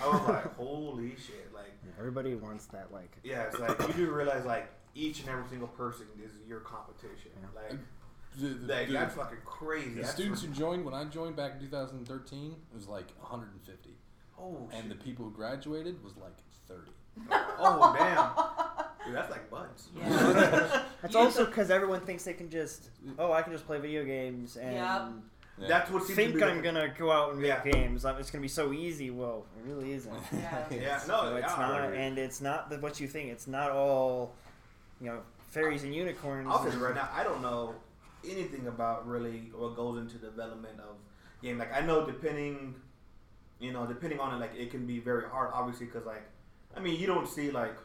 I 0.00 0.08
was 0.08 0.28
like, 0.28 0.56
holy 0.56 1.10
shit, 1.16 1.52
like. 1.54 1.72
Everybody 1.98 2.34
wants 2.34 2.66
that 2.66 2.92
like 2.92 3.10
Yeah, 3.22 3.42
it's 3.44 3.58
like 3.58 3.78
you 3.88 3.94
do 4.06 4.10
realize 4.12 4.44
like 4.44 4.68
each 4.94 5.20
and 5.20 5.28
every 5.28 5.44
single 5.48 5.68
person 5.68 6.06
is 6.24 6.30
your 6.48 6.60
competition. 6.60 7.30
Yeah. 7.40 7.60
Like, 7.62 7.78
The, 8.38 8.48
the- 8.48 8.72
like 8.74 8.86
the- 8.88 8.92
that's 8.94 9.14
fucking 9.14 9.38
crazy. 9.44 9.90
the 9.90 10.00
That's 10.02 10.12
students 10.12 10.40
for- 10.42 10.48
who 10.48 10.54
joined 10.54 10.84
when 10.84 10.94
I 10.94 11.04
joined 11.04 11.36
back 11.36 11.52
in 11.54 11.60
2013 11.60 12.52
it 12.72 12.74
was 12.74 12.88
like 12.88 13.08
150, 13.20 13.90
oh 14.38 14.68
and 14.72 14.90
the 14.90 14.94
people 14.96 15.24
who 15.26 15.30
graduated 15.32 16.02
was 16.02 16.16
like 16.16 16.32
30. 16.68 16.90
oh 17.58 17.94
damn, 17.98 19.06
dude, 19.06 19.14
that's 19.14 19.30
like 19.30 19.50
buds. 19.50 19.88
Yeah. 19.96 20.82
That's 21.02 21.14
also 21.16 21.44
because 21.44 21.70
everyone 21.70 22.00
thinks 22.02 22.22
they 22.24 22.32
can 22.32 22.48
just, 22.48 22.88
oh, 23.18 23.32
I 23.32 23.42
can 23.42 23.52
just 23.52 23.66
play 23.66 23.78
video 23.80 24.04
games 24.04 24.56
and 24.56 24.74
Yep. 24.76 25.08
Yeah. 25.62 25.68
That's 25.68 25.90
what 25.90 26.02
seems 26.04 26.16
to 26.18 26.24
think 26.24 26.34
be 26.36 26.42
I'm 26.44 26.60
gonna 26.62 26.88
go 26.98 27.10
out 27.12 27.32
and 27.32 27.40
make 27.40 27.48
Yeah. 27.48 27.62
games. 27.70 28.04
It's 28.04 28.30
gonna 28.30 28.42
be 28.42 28.48
so 28.48 28.72
easy. 28.72 29.10
Well, 29.10 29.46
it 29.58 29.68
really 29.70 29.92
isn't. 29.92 30.12
Yeah. 30.32 30.64
Yeah, 30.70 30.98
So 30.98 31.12
no, 31.30 31.36
it's 31.36 31.46
yeah, 31.48 31.56
not, 31.56 31.92
and 31.94 32.18
it's 32.18 32.40
not 32.40 32.68
the, 32.70 32.78
what 32.78 32.98
you 33.00 33.06
think. 33.08 33.30
It's 33.30 33.46
not 33.46 33.70
all, 33.70 34.34
you 35.00 35.06
know, 35.06 35.20
fairies 35.48 35.84
and 35.84 35.94
unicorns. 35.94 36.46
I'll 36.50 36.58
tell 36.58 36.66
and- 36.68 36.74
you 36.80 36.84
right 36.84 36.94
now, 36.94 37.08
I 37.14 37.22
don't 37.24 37.42
know 37.42 37.74
anything 38.28 38.66
about 38.66 39.06
really 39.06 39.50
what 39.54 39.74
goes 39.76 39.98
into 39.98 40.16
development 40.18 40.78
of 40.80 40.96
game. 41.42 41.58
Like 41.58 41.72
I 41.72 41.80
know 41.80 42.04
depending, 42.06 42.74
you 43.60 43.72
know, 43.72 43.86
depending 43.86 44.18
on 44.20 44.34
it, 44.34 44.38
like 44.38 44.54
it 44.56 44.70
can 44.70 44.86
be 44.86 44.98
very 45.00 45.28
hard, 45.28 45.50
obviously, 45.52 45.86
because 45.86 46.06
like, 46.06 46.22
I 46.76 46.80
mean, 46.80 46.98
you 46.98 47.06
don't 47.06 47.28
see 47.28 47.50
like, 47.50 47.76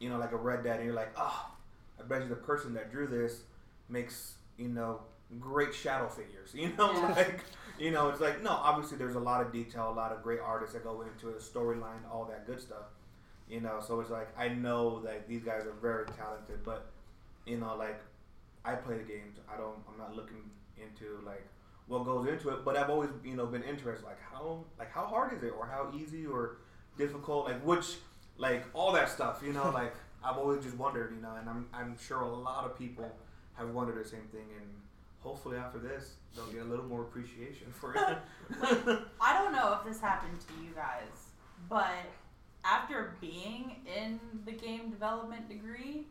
you 0.00 0.08
know, 0.08 0.18
like 0.18 0.32
a 0.32 0.36
Red 0.36 0.62
Dead, 0.64 0.76
and 0.76 0.84
you're 0.86 0.94
like, 0.94 1.12
oh, 1.16 1.50
I 1.98 2.02
bet 2.04 2.22
you 2.22 2.28
the 2.28 2.36
person 2.36 2.72
that 2.74 2.90
drew 2.90 3.06
this 3.06 3.42
makes, 3.88 4.34
you 4.56 4.68
know, 4.68 5.00
great 5.38 5.74
shadow 5.74 6.08
figures. 6.08 6.50
You 6.54 6.72
know, 6.76 6.92
Yeah. 6.92 7.12
like, 7.16 7.40
you 7.78 7.90
know, 7.90 8.08
it's 8.08 8.20
like 8.20 8.42
no, 8.42 8.50
obviously 8.50 8.98
there's 8.98 9.14
a 9.14 9.20
lot 9.20 9.40
of 9.44 9.52
detail, 9.52 9.90
a 9.90 9.94
lot 9.94 10.12
of 10.12 10.22
great 10.22 10.40
artists 10.40 10.74
that 10.74 10.84
go 10.84 11.02
into 11.02 11.26
the 11.26 11.38
storyline, 11.40 12.02
all 12.12 12.24
that 12.26 12.46
good 12.46 12.60
stuff. 12.60 12.86
You 13.48 13.60
know, 13.60 13.80
so 13.86 14.00
it's 14.00 14.10
like 14.10 14.28
I 14.38 14.48
know 14.48 15.00
that 15.02 15.28
these 15.28 15.42
guys 15.42 15.62
are 15.64 15.72
very 15.80 16.06
talented, 16.06 16.64
but 16.64 16.90
you 17.46 17.58
know, 17.58 17.76
like 17.76 18.00
I 18.64 18.74
play 18.74 18.98
the 18.98 19.04
games. 19.04 19.38
I 19.52 19.56
don't. 19.56 19.76
I'm 19.90 19.98
not 19.98 20.14
looking 20.16 20.50
into 20.76 21.20
like 21.24 21.46
what 21.86 22.04
goes 22.04 22.28
into 22.28 22.50
it, 22.50 22.64
but 22.64 22.76
I've 22.76 22.90
always 22.90 23.10
you 23.24 23.36
know 23.36 23.46
been 23.46 23.62
interested. 23.62 24.04
Like 24.04 24.20
how 24.20 24.64
like 24.78 24.90
how 24.92 25.06
hard 25.06 25.32
is 25.34 25.42
it, 25.42 25.52
or 25.58 25.66
how 25.66 25.90
easy 25.96 26.26
or 26.26 26.58
difficult, 26.98 27.46
like 27.46 27.64
which 27.64 27.96
like 28.36 28.64
all 28.74 28.92
that 28.92 29.08
stuff. 29.08 29.40
You 29.44 29.52
know, 29.52 29.70
like 29.74 29.94
I've 30.22 30.36
always 30.36 30.62
just 30.62 30.76
wondered. 30.76 31.12
You 31.14 31.22
know, 31.22 31.36
and 31.40 31.48
I'm 31.48 31.66
I'm 31.72 31.96
sure 31.98 32.20
a 32.20 32.28
lot 32.28 32.64
of 32.64 32.76
people 32.78 33.10
have 33.54 33.70
wondered 33.70 34.04
the 34.04 34.08
same 34.08 34.26
thing, 34.30 34.46
and 34.60 34.68
hopefully 35.20 35.56
after 35.56 35.78
this 35.78 36.14
they'll 36.34 36.46
get 36.46 36.62
a 36.62 36.64
little 36.64 36.84
more 36.84 37.02
appreciation 37.02 37.66
for 37.72 37.94
it. 37.94 38.18
I 39.20 39.42
don't 39.42 39.52
know 39.52 39.78
if 39.78 39.84
this 39.84 40.00
happened 40.00 40.38
to 40.40 40.64
you 40.64 40.70
guys, 40.74 41.30
but 41.68 42.06
after 42.64 43.14
being 43.20 43.76
in 43.86 44.20
the 44.44 44.52
game 44.52 44.90
development 44.90 45.48
degree, 45.48 46.06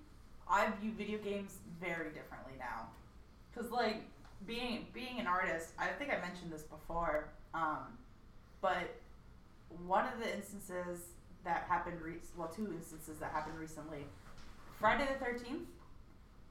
I 0.49 0.69
view 0.81 0.91
video 0.97 1.19
games 1.19 1.57
very 1.79 2.11
differently 2.11 2.53
now. 2.59 2.87
Cause 3.55 3.71
like 3.71 4.03
being 4.45 4.87
being 4.93 5.19
an 5.19 5.27
artist, 5.27 5.69
I 5.79 5.87
think 5.87 6.11
I 6.11 6.19
mentioned 6.19 6.51
this 6.51 6.63
before, 6.63 7.29
um, 7.53 7.97
but 8.61 8.95
one 9.85 10.05
of 10.05 10.19
the 10.19 10.33
instances 10.35 10.99
that 11.43 11.65
happened, 11.67 12.01
re- 12.01 12.19
well, 12.35 12.47
two 12.47 12.71
instances 12.73 13.17
that 13.19 13.31
happened 13.31 13.57
recently. 13.59 14.05
Friday 14.79 15.07
the 15.11 15.25
Thirteenth. 15.25 15.67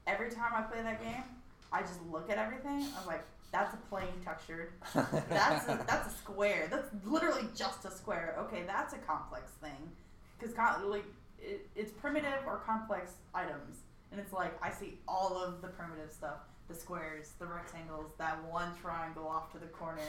Every 0.05 0.29
time 0.31 0.51
I 0.55 0.61
play 0.61 0.81
that 0.81 1.01
game, 1.01 1.23
I 1.71 1.81
just 1.81 1.99
look 2.11 2.29
at 2.29 2.37
everything. 2.37 2.85
I'm 2.99 3.05
like, 3.07 3.23
that's 3.51 3.73
a 3.73 3.77
plain 3.89 4.07
textured 4.25 4.73
that's 4.93 5.67
a, 5.69 5.83
that's 5.87 6.13
a 6.13 6.17
square. 6.17 6.67
That's 6.69 6.89
literally 7.05 7.47
just 7.55 7.85
a 7.85 7.91
square. 7.91 8.35
Okay, 8.39 8.63
that's 8.67 8.93
a 8.93 8.97
complex 8.97 9.51
thing, 9.61 9.91
because 10.39 10.55
like 10.85 11.05
it, 11.39 11.67
it's 11.75 11.91
primitive 11.91 12.39
or 12.45 12.57
complex 12.65 13.13
items, 13.33 13.79
and 14.11 14.19
it's 14.19 14.33
like 14.33 14.57
I 14.61 14.69
see 14.71 14.97
all 15.07 15.37
of 15.41 15.61
the 15.61 15.69
primitive 15.69 16.11
stuff: 16.11 16.39
the 16.67 16.75
squares, 16.75 17.31
the 17.39 17.45
rectangles, 17.45 18.11
that 18.17 18.43
one 18.51 18.71
triangle 18.81 19.27
off 19.27 19.51
to 19.53 19.59
the 19.59 19.67
corner. 19.67 20.01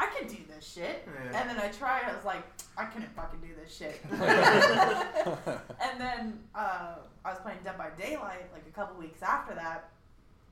I 0.00 0.06
can 0.16 0.28
do 0.28 0.36
this 0.48 0.64
shit, 0.74 1.06
Yeah. 1.06 1.40
and 1.40 1.50
then 1.50 1.58
I 1.58 1.68
tried. 1.68 2.04
I 2.04 2.14
was 2.14 2.24
like, 2.24 2.44
I 2.76 2.84
couldn't 2.84 3.12
fucking 3.16 3.40
do 3.40 3.48
this 3.60 3.76
shit. 3.76 4.00
and 5.80 6.00
then 6.00 6.38
uh, 6.54 6.94
I 7.24 7.30
was 7.30 7.38
playing 7.40 7.58
Dead 7.64 7.76
by 7.76 7.88
Daylight 8.00 8.52
like 8.52 8.64
a 8.68 8.70
couple 8.72 8.96
weeks 8.96 9.22
after 9.22 9.54
that, 9.56 9.90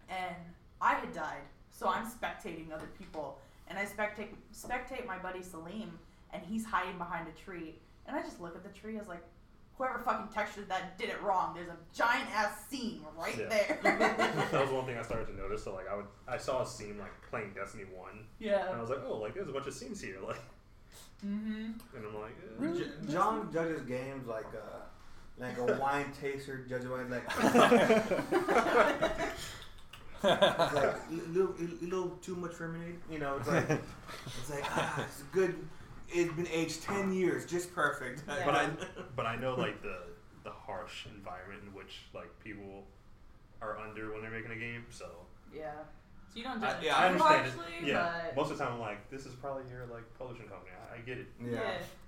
and 0.09 0.35
I 0.81 0.95
had 0.95 1.13
died. 1.13 1.43
So 1.71 1.89
I'm 1.89 2.07
spectating 2.07 2.73
other 2.73 2.89
people, 2.99 3.39
and 3.69 3.79
I 3.79 3.85
spectate 3.85 4.29
spectate 4.55 5.07
my 5.07 5.19
buddy 5.19 5.43
Salim, 5.43 5.99
and 6.33 6.43
he's 6.43 6.65
hiding 6.65 6.97
behind 6.99 7.29
a 7.29 7.33
tree. 7.45 7.75
And 8.07 8.17
I 8.17 8.23
just 8.23 8.41
look 8.41 8.55
at 8.57 8.63
the 8.63 8.71
tree. 8.79 8.97
I 8.97 8.99
was 9.01 9.09
like, 9.09 9.23
whoever 9.77 9.99
fucking 9.99 10.33
textured 10.33 10.69
that 10.71 10.97
did 10.97 11.11
it 11.11 11.21
wrong. 11.23 11.55
There's 11.55 11.69
a 11.69 11.77
giant 11.95 12.31
ass 12.35 12.53
seam 12.71 13.05
right 13.19 13.37
Yeah. 13.39 13.49
there. 13.49 13.79
that 14.53 14.53
was 14.63 14.71
one 14.71 14.87
thing 14.87 14.97
I 14.97 15.03
started 15.03 15.27
to 15.27 15.37
notice. 15.37 15.65
So 15.65 15.75
like 15.75 15.89
I 15.91 15.97
would, 15.97 16.07
I 16.27 16.39
saw 16.39 16.63
a 16.63 16.67
scene 16.67 16.99
like 16.99 17.13
playing 17.31 17.53
Destiny 17.55 17.85
One, 17.95 18.25
Yeah. 18.39 18.61
and 18.61 18.71
yeah. 18.71 18.77
I 18.77 18.81
was 18.81 18.89
like, 18.91 19.01
oh, 19.07 19.17
like 19.19 19.35
there's 19.35 19.49
a 19.49 19.53
bunch 19.53 19.67
of 19.67 19.75
scenes 19.75 20.01
here, 20.01 20.17
like, 20.27 20.41
Mm-hmm. 21.27 21.97
and 21.97 22.07
I'm 22.07 22.15
like, 22.21 22.37
eh. 22.79 22.85
J- 23.07 23.13
John 23.13 23.51
judges 23.53 23.83
games 23.83 24.27
like 24.27 24.47
uh, 24.55 24.81
like 25.39 25.57
a 25.59 25.79
wine 25.81 26.13
taster, 26.21 26.65
judging 26.69 26.89
by 26.91 27.03
like. 27.05 27.29
It's 30.29 30.75
like 30.75 30.85
a 30.85 30.99
little, 31.33 31.55
a 31.59 31.85
little 31.85 32.11
too 32.23 32.37
much 32.37 32.53
fermented. 32.53 32.97
You 33.11 33.19
know, 33.19 33.37
it's 33.37 33.49
like 33.49 33.71
it's 33.71 34.51
like 34.51 34.65
ah, 34.65 35.05
it's 35.07 35.23
good. 35.33 35.55
It's 36.09 36.33
been 36.35 36.49
aged 36.49 36.83
ten 36.83 37.13
years, 37.13 37.47
just 37.47 37.75
perfect. 37.75 38.23
Yeah. 38.29 38.43
But 38.45 38.55
I, 38.55 38.69
but 39.17 39.27
I 39.27 39.37
know 39.37 39.55
like 39.55 39.83
the 39.83 39.99
the 40.45 40.51
harsh 40.51 41.07
environment 41.07 41.63
in 41.67 41.75
which 41.75 42.03
like 42.15 42.31
people 42.43 42.85
are 43.61 43.79
under 43.79 44.13
when 44.13 44.23
they're 44.23 44.31
making 44.31 44.53
a 44.53 44.57
game. 44.57 44.85
So 44.91 45.07
Yeah. 45.55 45.73
So 46.37 46.41
you 46.41 46.45
don't 46.45 46.63
I- 46.63 46.81
yeah, 46.83 46.97
I 46.99 47.09
too 47.09 47.15
understand 47.25 47.47
it. 47.81 47.87
yeah, 47.89 48.13
but 48.27 48.37
most 48.37 48.51
of 48.53 48.59
the 48.59 48.65
time 48.65 48.75
I'm 48.75 48.81
like, 48.81 49.09
this 49.11 49.25
is 49.25 49.35
probably 49.37 49.63
your 49.71 49.87
like 49.87 50.03
publishing 50.19 50.47
company. 50.49 50.71
I, 50.93 50.97
I 50.97 50.99
get 51.01 51.17
it. 51.19 51.29
yeah. 51.43 51.61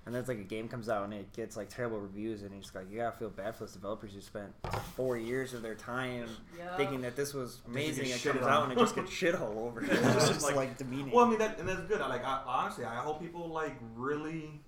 And 0.05 0.13
then 0.15 0.19
it's 0.21 0.29
like 0.29 0.37
a 0.39 0.43
game 0.43 0.67
comes 0.67 0.87
out 0.89 1.03
and 1.03 1.13
it 1.13 1.33
gets 1.33 1.57
like 1.57 1.69
terrible 1.69 1.99
reviews, 1.99 2.43
and 2.43 2.53
you 2.53 2.61
just 2.61 2.75
like 2.75 2.91
you 2.91 2.97
gotta 2.99 3.17
feel 3.17 3.29
bad 3.29 3.55
for 3.55 3.61
those 3.65 3.73
developers 3.73 4.13
who 4.13 4.21
spent 4.21 4.53
four 4.95 5.17
years 5.17 5.53
of 5.55 5.61
their 5.63 5.73
time 5.75 6.27
Yeah. 6.57 6.75
thinking 6.77 7.01
that 7.01 7.15
this 7.15 7.33
was 7.33 7.59
amazing 7.67 8.05
get 8.05 8.11
and 8.13 8.21
shit 8.21 8.33
comes 8.33 8.45
out 8.45 8.63
and 8.65 8.73
it 8.73 8.77
just 8.77 8.95
gets 8.95 9.11
shit 9.11 9.33
all 9.35 9.57
over. 9.67 9.81
it. 9.83 9.89
It's 9.91 10.27
just 10.27 10.43
Like- 10.43 10.55
like, 10.55 10.77
demeaning. 10.77 11.11
Well, 11.11 11.25
I 11.25 11.29
mean 11.29 11.39
that, 11.39 11.57
and 11.59 11.67
that's 11.67 11.81
good. 11.81 11.99
I 12.01 12.07
like, 12.07 12.23
I, 12.23 12.43
honestly, 12.45 12.85
I 12.85 12.95
hope 12.97 13.19
people 13.19 13.47
like 13.49 13.75
really, 13.95 14.61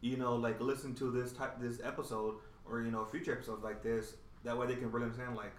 you 0.00 0.16
know, 0.16 0.34
like 0.34 0.60
listen 0.60 0.92
to 0.96 1.10
this 1.12 1.32
type, 1.32 1.60
this 1.60 1.80
episode, 1.84 2.34
or 2.68 2.82
you 2.82 2.90
know, 2.90 3.04
future 3.04 3.32
episodes 3.32 3.62
like 3.62 3.80
this. 3.82 4.14
That 4.44 4.58
way, 4.58 4.66
they 4.66 4.74
can 4.76 4.90
really 4.90 5.04
understand. 5.06 5.36
Like, 5.36 5.52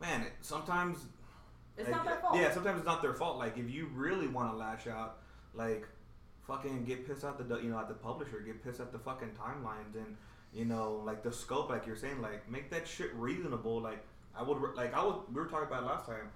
man, 0.00 0.22
it, 0.22 0.32
sometimes 0.40 0.98
it's 1.76 1.88
like, 1.88 1.96
not 1.96 2.04
their 2.04 2.16
fault. 2.16 2.36
Yeah, 2.36 2.52
sometimes 2.52 2.78
it's 2.78 2.86
not 2.86 3.02
their 3.02 3.14
fault. 3.14 3.38
Like, 3.38 3.58
if 3.58 3.70
you 3.70 3.88
really 3.94 4.28
want 4.28 4.50
to 4.52 4.56
lash 4.56 4.86
out, 4.86 5.18
like, 5.54 5.86
fucking 6.46 6.84
get 6.84 7.06
pissed 7.06 7.24
at 7.24 7.48
the, 7.48 7.58
you 7.58 7.70
know, 7.70 7.78
at 7.78 7.88
the 7.88 7.94
publisher, 7.94 8.40
get 8.40 8.62
pissed 8.64 8.80
at 8.80 8.92
the 8.92 8.98
fucking 8.98 9.30
timelines, 9.30 9.94
and 9.94 10.16
you 10.52 10.64
know, 10.64 11.00
like 11.04 11.22
the 11.22 11.32
scope, 11.32 11.70
like 11.70 11.86
you're 11.86 11.96
saying, 11.96 12.20
like 12.20 12.50
make 12.50 12.70
that 12.70 12.86
shit 12.86 13.14
reasonable. 13.14 13.80
Like, 13.80 14.04
I 14.36 14.42
would, 14.42 14.58
like, 14.74 14.94
I 14.94 15.04
would. 15.04 15.16
We 15.28 15.40
were 15.40 15.46
talking 15.46 15.68
about 15.68 15.84
it 15.84 15.86
last 15.86 16.06
time. 16.06 16.28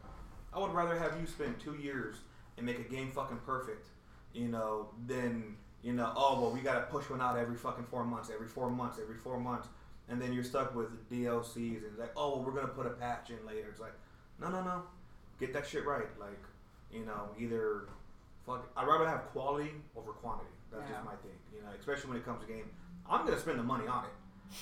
I 0.53 0.61
would 0.61 0.73
rather 0.73 0.97
have 0.97 1.21
you 1.21 1.27
spend 1.27 1.59
two 1.59 1.75
years 1.75 2.17
and 2.57 2.65
make 2.65 2.79
a 2.79 2.83
game 2.83 3.11
fucking 3.11 3.41
perfect, 3.45 3.89
you 4.33 4.49
know, 4.49 4.91
than 5.07 5.57
you 5.83 5.93
know, 5.93 6.13
oh 6.17 6.41
well, 6.41 6.51
we 6.51 6.61
gotta 6.61 6.87
push 6.87 7.11
one 7.11 7.21
out 7.21 7.37
every 7.37 7.57
fucking 7.57 7.85
four 7.85 8.05
months, 8.05 8.31
every 8.33 8.49
four 8.49 8.71
months, 8.71 8.99
every 9.01 9.17
four 9.17 9.39
months, 9.39 9.69
and 10.09 10.21
then 10.21 10.33
you're 10.33 10.45
stuck 10.45 10.75
with 10.75 11.11
DLCs 11.11 11.87
and 11.87 11.99
like, 11.99 12.13
oh, 12.17 12.37
well, 12.37 12.45
we're 12.45 12.53
gonna 12.53 12.69
put 12.69 12.87
a 12.87 12.91
patch 12.91 13.31
in 13.31 13.47
later. 13.47 13.69
It's 13.71 13.81
like, 13.81 13.93
no, 14.41 14.49
no, 14.49 14.63
no, 14.63 14.83
get 15.41 15.53
that 15.53 15.67
shit 15.67 15.85
right. 15.87 16.07
Like, 16.19 16.39
you 16.93 17.05
know, 17.05 17.29
either 17.39 17.89
fuck. 18.47 18.69
I'd 18.77 18.87
rather 18.87 19.07
have 19.09 19.25
quality 19.27 19.71
over 19.97 20.13
quantity. 20.13 20.51
That's 20.71 20.85
Yeah. 20.89 20.97
just 20.97 21.05
my 21.05 21.15
thing. 21.17 21.39
You 21.55 21.63
know, 21.63 21.69
especially 21.79 22.11
when 22.11 22.19
it 22.19 22.25
comes 22.25 22.41
to 22.43 22.47
game, 22.47 22.69
I'm 23.09 23.25
gonna 23.25 23.39
spend 23.39 23.59
the 23.59 23.63
money 23.65 23.87
on 23.87 24.05
it. 24.05 24.11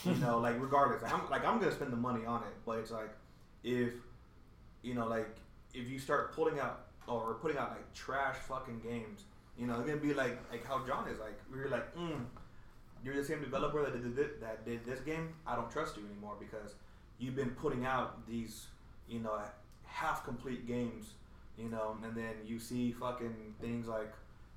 You 0.04 0.14
know, 0.16 0.38
like 0.38 0.60
regardless, 0.60 1.02
I'm 1.12 1.28
like 1.30 1.44
I'm 1.44 1.58
gonna 1.58 1.72
spend 1.72 1.92
the 1.92 1.96
money 1.96 2.24
on 2.24 2.42
it. 2.44 2.54
But 2.64 2.78
it's 2.78 2.90
like, 2.90 3.10
if 3.64 3.92
you 4.82 4.94
know, 4.94 5.06
like 5.06 5.28
if 5.74 5.88
you 5.88 5.98
start 5.98 6.32
pulling 6.34 6.58
out 6.60 6.86
or 7.06 7.34
putting 7.34 7.58
out 7.58 7.70
like 7.70 7.92
trash 7.94 8.36
fucking 8.36 8.80
games, 8.80 9.24
you 9.58 9.66
know, 9.66 9.78
it's 9.80 9.88
gonna 9.88 10.00
be 10.00 10.14
like 10.14 10.38
like 10.50 10.64
how 10.64 10.84
John 10.86 11.08
is 11.08 11.18
like. 11.18 11.38
We're 11.50 11.68
like, 11.68 11.94
mm, 11.96 12.24
you're 13.04 13.16
the 13.16 13.24
same 13.24 13.40
developer 13.40 13.82
that 13.82 13.92
did 13.92 14.16
thi- 14.16 14.38
that 14.40 14.64
did 14.64 14.84
this 14.86 15.00
game. 15.00 15.34
I 15.46 15.56
don't 15.56 15.70
trust 15.70 15.96
you 15.96 16.04
anymore 16.06 16.36
because 16.38 16.74
you've 17.18 17.34
been 17.36 17.50
putting 17.50 17.84
out 17.84 18.26
these, 18.26 18.68
you 19.08 19.18
know, 19.20 19.40
half 19.92 20.24
complete 20.24 20.66
games, 20.66 21.12
you 21.58 21.68
know, 21.68 21.96
and 22.04 22.16
then 22.16 22.34
you 22.44 22.58
see 22.58 22.92
fucking 22.92 23.54
things 23.60 23.86
like, 23.86 24.12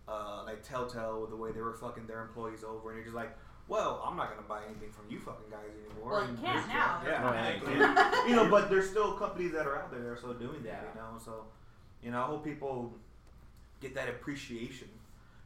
uh, 0.07 0.43
like 0.45 0.63
Telltale 0.63 1.21
with 1.21 1.29
the 1.29 1.35
way 1.35 1.51
they 1.51 1.61
were 1.61 1.73
fucking 1.73 2.07
their 2.07 2.21
employees 2.21 2.63
over, 2.63 2.89
and 2.89 2.97
you're 2.97 3.05
just 3.05 3.15
like. 3.15 3.35
Well, 3.67 3.99
I'm 4.05 4.15
not 4.15 4.29
gonna 4.29 4.47
buy 4.47 4.61
anything 4.69 4.91
from 4.91 5.05
you 5.09 5.17
fucking 5.19 5.49
guys 5.49 5.71
anymore. 5.89 6.11
Well, 6.11 6.21
you 6.21 6.29
And 6.29 6.39
can't 6.39 6.61
you're- 6.67 6.73
now. 6.75 7.01
Yeah, 7.03 7.33
yeah, 7.33 7.55
you 7.55 7.61
can't. 7.65 8.29
you 8.29 8.35
know, 8.35 8.47
but 8.47 8.69
there's 8.69 8.87
still 8.87 9.13
companies 9.13 9.53
that 9.53 9.65
are 9.65 9.75
out 9.81 9.89
there 9.89 10.01
that 10.03 10.07
are 10.07 10.15
still 10.17 10.35
doing 10.35 10.61
that. 10.61 10.83
Yeah. 10.83 10.89
You 10.93 11.13
know, 11.13 11.17
so 11.19 11.45
you 12.03 12.11
know, 12.11 12.19
I 12.21 12.25
hope 12.27 12.43
people 12.43 12.93
get 13.81 13.95
that 13.95 14.07
appreciation, 14.07 14.87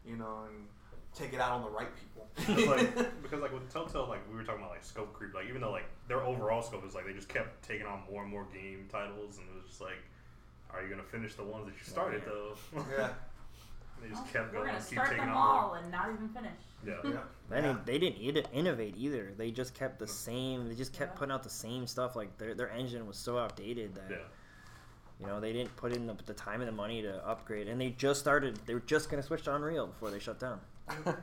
you 0.06 0.18
know, 0.18 0.40
and 0.50 0.68
take 1.16 1.34
it 1.34 1.40
out 1.40 1.52
on 1.54 1.62
the 1.64 1.70
right 1.70 1.88
people. 1.96 2.06
Because 2.56 2.68
like, 2.68 2.96
because 3.22 3.42
like 3.42 3.52
with 3.52 3.72
Telltale, 3.72 4.08
like 4.08 4.22
we 4.30 4.36
were 4.38 4.44
talking 4.44 4.62
about 4.62 4.72
like 4.72 4.84
scope 4.84 5.14
creep. 5.14 5.34
Like 5.34 5.48
even 5.50 5.60
though 5.62 5.72
like 5.72 5.86
their 6.08 6.22
overall 6.24 6.62
scope 6.62 6.86
is 6.88 6.96
like 6.96 7.06
they 7.06 7.12
just 7.14 7.28
kept 7.28 7.62
taking 7.68 7.86
on 7.86 8.02
more 8.10 8.22
and 8.24 8.32
more 8.32 8.46
game 8.54 8.88
titles, 8.90 9.38
and 9.40 9.48
it 9.50 9.56
was 9.62 9.68
just 9.68 9.82
like, 9.82 9.98
are 10.72 10.82
you 10.82 10.90
gonna 10.90 11.04
finish 11.04 11.36
the 11.36 11.44
ones 11.44 11.66
that 11.66 11.74
you 11.74 11.84
started 11.84 12.22
though? 12.26 12.54
yeah, 12.98 13.10
they 14.02 14.08
just 14.10 14.22
Well, 14.24 14.32
kept 14.32 14.54
We're 14.54 14.60
going, 14.60 14.68
gonna 14.68 14.78
keep 14.80 14.88
start 14.88 15.10
taking 15.10 15.26
them 15.26 15.36
on 15.36 15.54
more. 15.54 15.64
all 15.64 15.74
and 15.74 15.92
not 15.92 16.10
even 16.14 16.30
finish. 16.30 16.52
Yeah. 16.88 16.94
yeah. 17.04 17.58
I 17.58 17.60
mean, 17.62 17.78
they 17.84 17.98
didn't 18.00 18.48
innovate 18.54 18.96
either. 18.98 19.34
They 19.38 19.52
just 19.52 19.74
kept 19.74 20.00
the 20.00 20.08
same. 20.08 20.70
They 20.70 20.76
just 20.76 20.94
kept 20.94 21.16
Yeah. 21.16 21.20
putting 21.20 21.34
out 21.34 21.44
the 21.44 21.50
same 21.50 21.88
stuff. 21.88 22.16
Like 22.16 22.38
their 22.38 22.54
their 22.54 22.70
engine 22.70 23.06
was 23.06 23.18
so 23.18 23.38
outdated 23.38 23.96
that 23.96 24.10
Yeah. 24.12 24.18
you 25.20 25.26
know 25.28 25.42
they 25.42 25.52
didn't 25.52 25.76
put 25.76 25.92
in 25.94 26.08
the, 26.08 26.16
the 26.26 26.34
time 26.34 26.62
and 26.62 26.70
the 26.70 26.72
money 26.76 27.02
to 27.02 27.28
upgrade. 27.28 27.68
And 27.68 27.82
they 27.82 27.90
just 27.90 28.22
started. 28.22 28.58
They 28.66 28.76
were 28.76 28.80
just 28.86 29.10
gonna 29.10 29.24
switch 29.24 29.44
to 29.44 29.56
Unreal 29.56 29.88
before 29.88 30.10
they 30.10 30.20
shut 30.20 30.40
down. 30.40 30.62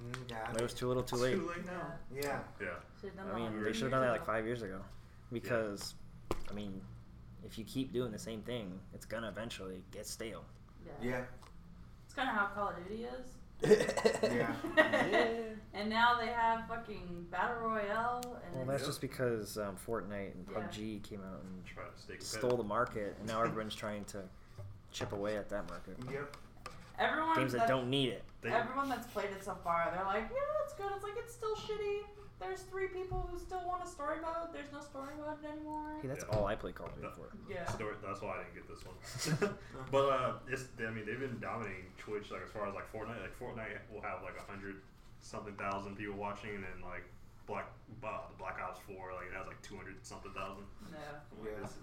Mm, 0.00 0.14
yeah. 0.30 0.50
It 0.54 0.62
was 0.62 0.72
too 0.72 0.88
little, 0.88 1.02
too 1.02 1.16
late. 1.16 1.34
Too 1.34 1.46
late 1.46 1.66
now. 1.66 1.92
Yeah. 2.10 2.38
Yeah. 2.58 2.68
I 3.30 3.38
mean, 3.38 3.62
they 3.62 3.72
should 3.74 3.82
have 3.82 3.90
done 3.90 4.00
that 4.00 4.12
like 4.12 4.24
five 4.24 4.46
years 4.46 4.62
ago, 4.62 4.80
because 5.30 5.94
I 6.48 6.54
mean, 6.54 6.80
if 7.44 7.58
you 7.58 7.64
keep 7.66 7.92
doing 7.92 8.10
the 8.10 8.18
same 8.18 8.40
thing, 8.40 8.80
it's 8.94 9.04
gonna 9.04 9.28
eventually 9.28 9.82
get 9.90 10.06
stale. 10.06 10.42
Yeah. 10.86 10.92
Yeah. 11.10 11.20
It's 12.06 12.14
kind 12.14 12.30
of 12.30 12.34
how 12.34 12.46
Call 12.46 12.68
of 12.70 12.76
Duty 12.88 13.04
is. 13.04 13.36
Yeah. 14.22 14.54
and 15.74 15.90
now 15.90 16.18
they 16.18 16.28
have 16.28 16.66
fucking 16.66 17.26
battle 17.30 17.68
royale 17.68 18.22
and 18.46 18.54
Well, 18.54 18.62
it's- 18.62 18.68
that's 18.68 18.86
just 18.86 19.00
because 19.02 19.58
um, 19.58 19.76
Fortnite 19.86 20.32
and 20.32 20.46
Yeah. 20.50 20.60
PUBG 20.62 21.02
came 21.02 21.20
out 21.20 21.42
and 21.42 22.18
to 22.18 22.24
stole 22.24 22.56
the 22.56 22.64
market, 22.64 23.16
and 23.18 23.28
now 23.28 23.42
everyone's 23.42 23.74
trying 23.74 24.06
to 24.06 24.22
chip 24.92 25.12
away 25.12 25.36
at 25.36 25.50
that 25.50 25.68
market. 25.68 25.98
Yep. 26.10 26.36
everyone 26.98 27.36
Games 27.36 27.52
that 27.52 27.58
that- 27.58 27.68
don't 27.68 27.90
need 27.90 28.08
it. 28.08 28.24
They, 28.42 28.50
everyone 28.50 28.88
that's 28.88 29.06
played 29.08 29.30
it 29.36 29.44
so 29.44 29.54
far, 29.62 29.92
they're 29.94 30.04
like, 30.04 30.30
yeah, 30.32 30.64
it's 30.64 30.74
good. 30.74 30.90
It's 30.94 31.04
like 31.04 31.14
it's 31.18 31.34
still 31.34 31.54
shitty. 31.56 32.08
There's 32.40 32.62
three 32.72 32.88
people 32.88 33.28
who 33.30 33.38
still 33.38 33.60
want 33.68 33.84
a 33.84 33.86
story 33.86 34.16
mode. 34.22 34.48
There's 34.54 34.72
no 34.72 34.80
story 34.80 35.12
mode 35.20 35.44
anymore. 35.44 36.00
Hey, 36.00 36.08
that's 36.08 36.24
Yeah. 36.24 36.38
all 36.38 36.46
I 36.46 36.54
play 36.56 36.72
Call 36.72 36.86
of 36.88 36.96
Duty 36.96 37.08
for. 37.14 37.28
Yeah. 37.52 37.66
Story, 37.68 37.94
that's 38.02 38.22
why 38.22 38.40
I 38.40 38.48
didn't 38.48 38.56
get 38.56 38.64
this 38.64 38.80
one. 38.88 38.96
but 39.92 40.08
uh, 40.08 40.32
it's 40.48 40.64
I 40.80 40.88
mean 40.88 41.04
they've 41.04 41.20
been 41.20 41.36
dominating 41.38 41.92
Twitch 41.98 42.30
like 42.30 42.40
as 42.42 42.50
far 42.50 42.66
as 42.66 42.72
like 42.74 42.88
Fortnite. 42.88 43.20
Like 43.20 43.36
Fortnite 43.36 43.76
will 43.92 44.00
have 44.00 44.22
like 44.24 44.40
a 44.40 44.50
hundred 44.50 44.80
something 45.20 45.52
thousand 45.60 45.96
people 46.00 46.16
watching, 46.16 46.54
and 46.56 46.64
then 46.64 46.80
like 46.80 47.04
Black 47.46 47.68
uh, 48.02 48.24
Black 48.38 48.56
Ops 48.64 48.80
Four 48.88 49.12
like 49.12 49.28
it 49.28 49.36
has 49.36 49.46
like 49.46 49.60
two 49.60 49.76
hundred 49.76 50.00
something 50.00 50.32
thousand. 50.32 50.64
Yeah. 50.88 51.20
Like, 51.44 51.52
Yeah. 51.60 51.66
is- 51.68 51.76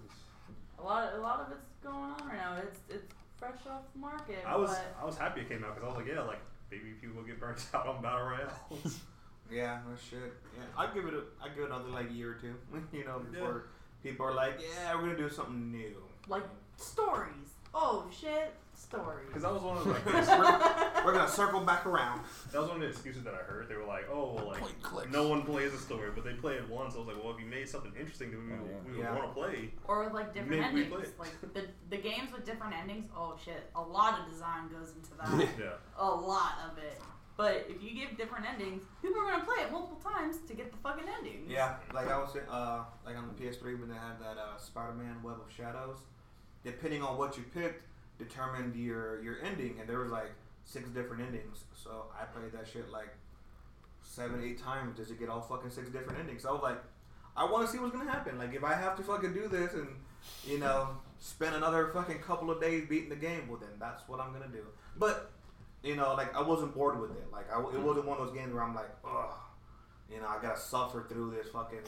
A 0.79 0.83
lot, 0.83 1.13
a 1.13 1.21
lot 1.21 1.39
of 1.41 1.51
it's 1.53 1.69
going 1.85 2.01
on 2.17 2.17
right 2.25 2.37
now. 2.37 2.57
It's 2.65 2.79
it's 2.89 3.13
fresh 3.37 3.59
off 3.69 3.81
the 3.93 3.99
market. 3.99 4.39
I 4.45 4.55
was 4.55 4.69
but 4.71 4.95
I 5.01 5.05
was 5.05 5.17
happy 5.17 5.41
it 5.41 5.49
came 5.49 5.63
out 5.63 5.75
because 5.75 5.83
I 5.83 5.87
was 5.87 5.97
like 5.97 6.13
yeah 6.13 6.21
like 6.23 6.39
maybe 6.71 6.91
people 7.01 7.17
will 7.17 7.23
get 7.27 7.39
burnt 7.39 7.65
out 7.73 7.87
on 7.87 8.01
battle 8.01 8.27
royales. 8.27 8.99
Yeah. 9.49 9.79
No 9.89 9.95
shit. 9.95 10.33
Yeah. 10.57 10.63
I'd 10.77 10.93
give 10.93 11.05
it 11.05 11.13
a. 11.13 11.21
I'd 11.41 11.55
give 11.55 11.63
it 11.63 11.67
another 11.67 11.87
like 11.87 12.13
year 12.13 12.31
or 12.31 12.33
two. 12.33 12.53
you 12.91 13.05
know, 13.05 13.21
Yeah. 13.31 13.39
before 13.39 13.63
people 14.03 14.25
are 14.25 14.33
like, 14.33 14.59
yeah, 14.59 14.93
we're 14.93 15.03
gonna 15.03 15.15
do 15.17 15.29
something 15.29 15.71
new. 15.71 15.95
like 16.27 16.43
stories. 16.75 17.53
Oh 17.73 18.05
shit, 18.11 18.53
stories. 18.77 19.25
Because 19.27 19.43
that 19.43 19.51
was 19.53 19.61
one 19.63 19.77
of 19.77 19.83
the, 19.83 19.89
like 20.11 21.05
We're 21.05 21.13
gonna 21.13 21.27
circle 21.27 21.61
back 21.61 21.85
around. 21.85 22.21
that 22.51 22.59
was 22.59 22.67
one 22.69 22.77
of 22.77 22.83
the 22.83 22.89
excuses 22.89 23.23
that 23.23 23.33
I 23.33 23.37
heard. 23.37 23.67
They 23.67 23.75
were 23.75 23.85
like 23.85 24.05
oh 24.11 24.33
well, 24.35 24.57
like 24.93 25.11
no 25.11 25.27
one 25.27 25.43
plays 25.43 25.73
a 25.73 25.77
story, 25.77 26.09
but 26.13 26.23
they 26.23 26.33
play 26.33 26.53
it 26.55 26.69
once. 26.69 26.95
I 26.95 26.99
was 26.99 27.07
like 27.07 27.21
well 27.23 27.33
if 27.33 27.39
you 27.39 27.45
made 27.47 27.67
something 27.67 27.91
interesting 27.99 28.31
that 28.31 28.37
we, 28.39 28.45
Oh, 28.53 28.55
yeah. 28.65 28.77
we 28.85 28.91
would 28.97 28.99
Yeah. 29.05 29.15
want 29.15 29.27
to 29.27 29.33
play. 29.33 29.71
or 29.87 30.03
with 30.05 30.13
like 30.13 30.33
different 30.33 30.61
Maybe 30.73 30.83
endings. 30.85 31.09
Like 31.19 31.53
the 31.53 31.63
the 31.89 31.97
games 31.97 32.31
with 32.31 32.45
different 32.45 32.73
endings. 32.75 33.07
Oh 33.15 33.35
shit, 33.43 33.69
a 33.75 33.81
lot 33.81 34.19
of 34.19 34.29
design 34.31 34.69
goes 34.69 34.93
into 34.95 35.11
that. 35.17 35.47
Yeah. 35.59 35.73
a 35.97 36.05
lot 36.09 36.53
of 36.71 36.77
it. 36.77 37.01
But 37.35 37.67
if 37.69 37.83
you 37.83 37.93
give 37.93 38.17
different 38.17 38.45
endings, 38.51 38.81
people 39.01 39.19
are 39.21 39.31
gonna 39.31 39.45
play 39.45 39.63
it 39.63 39.71
multiple 39.71 39.99
times 40.11 40.37
to 40.47 40.53
get 40.55 40.71
the 40.71 40.77
fucking 40.77 41.05
ending. 41.19 41.45
Yeah, 41.47 41.75
like 41.93 42.09
I 42.09 42.17
was 42.17 42.33
saying, 42.33 42.47
uh, 42.49 42.83
like 43.05 43.15
on 43.15 43.27
the 43.27 43.33
PS3 43.43 43.79
when 43.79 43.89
they 43.89 43.95
had 43.95 44.19
that 44.19 44.37
uh, 44.39 44.57
Spider-Man 44.57 45.21
Web 45.21 45.35
of 45.45 45.51
Shadows, 45.55 45.97
depending 46.63 47.03
on 47.03 47.15
what 47.15 47.37
you 47.37 47.43
picked, 47.53 47.83
determined 48.17 48.75
your 48.75 49.21
your 49.23 49.37
ending, 49.43 49.77
and 49.79 49.87
there 49.87 49.99
was 49.99 50.11
like 50.11 50.31
six 50.63 50.89
different 50.89 51.23
endings. 51.23 51.63
So 51.75 52.05
I 52.19 52.25
played 52.25 52.51
that 52.53 52.67
shit 52.67 52.89
like 52.89 53.09
seven, 54.01 54.43
eight 54.43 54.61
times 54.61 54.97
just 54.97 55.09
to 55.09 55.15
get 55.15 55.29
all 55.29 55.41
fucking 55.41 55.69
six 55.69 55.89
different 55.89 56.19
endings. 56.19 56.43
So 56.43 56.49
I 56.49 56.51
was 56.53 56.63
like, 56.63 56.83
I 57.35 57.45
want 57.45 57.65
to 57.65 57.71
see 57.71 57.79
what's 57.79 57.95
gonna 57.95 58.09
happen. 58.09 58.37
Like 58.37 58.53
if 58.53 58.63
I 58.63 58.73
have 58.73 58.95
to 58.97 59.03
fucking 59.03 59.33
do 59.33 59.47
this 59.47 59.73
and 59.73 59.89
you 60.45 60.59
know 60.59 60.89
spend 61.19 61.55
another 61.55 61.89
fucking 61.93 62.19
couple 62.19 62.51
of 62.51 62.61
days 62.61 62.85
beating 62.89 63.09
the 63.09 63.15
game, 63.15 63.47
well 63.47 63.59
then 63.59 63.69
that's 63.79 64.07
what 64.07 64.19
I'm 64.19 64.33
gonna 64.33 64.47
do. 64.51 64.63
But 64.97 65.31
you 65.83 65.95
know, 65.95 66.15
like 66.15 66.35
I 66.35 66.41
wasn't 66.41 66.73
bored 66.73 66.99
with 66.99 67.11
it. 67.11 67.27
Like 67.31 67.51
I, 67.51 67.59
it 67.59 67.63
mm-hmm. 67.63 67.83
wasn't 67.83 68.05
one 68.07 68.19
of 68.19 68.27
those 68.27 68.35
games 68.35 68.53
where 68.53 68.63
I'm 68.63 68.75
like, 68.75 68.89
ugh, 69.05 69.33
you 70.11 70.19
know, 70.19 70.27
I 70.27 70.41
gotta 70.41 70.59
suffer 70.59 71.05
through 71.07 71.31
this 71.31 71.47
fucking 71.51 71.85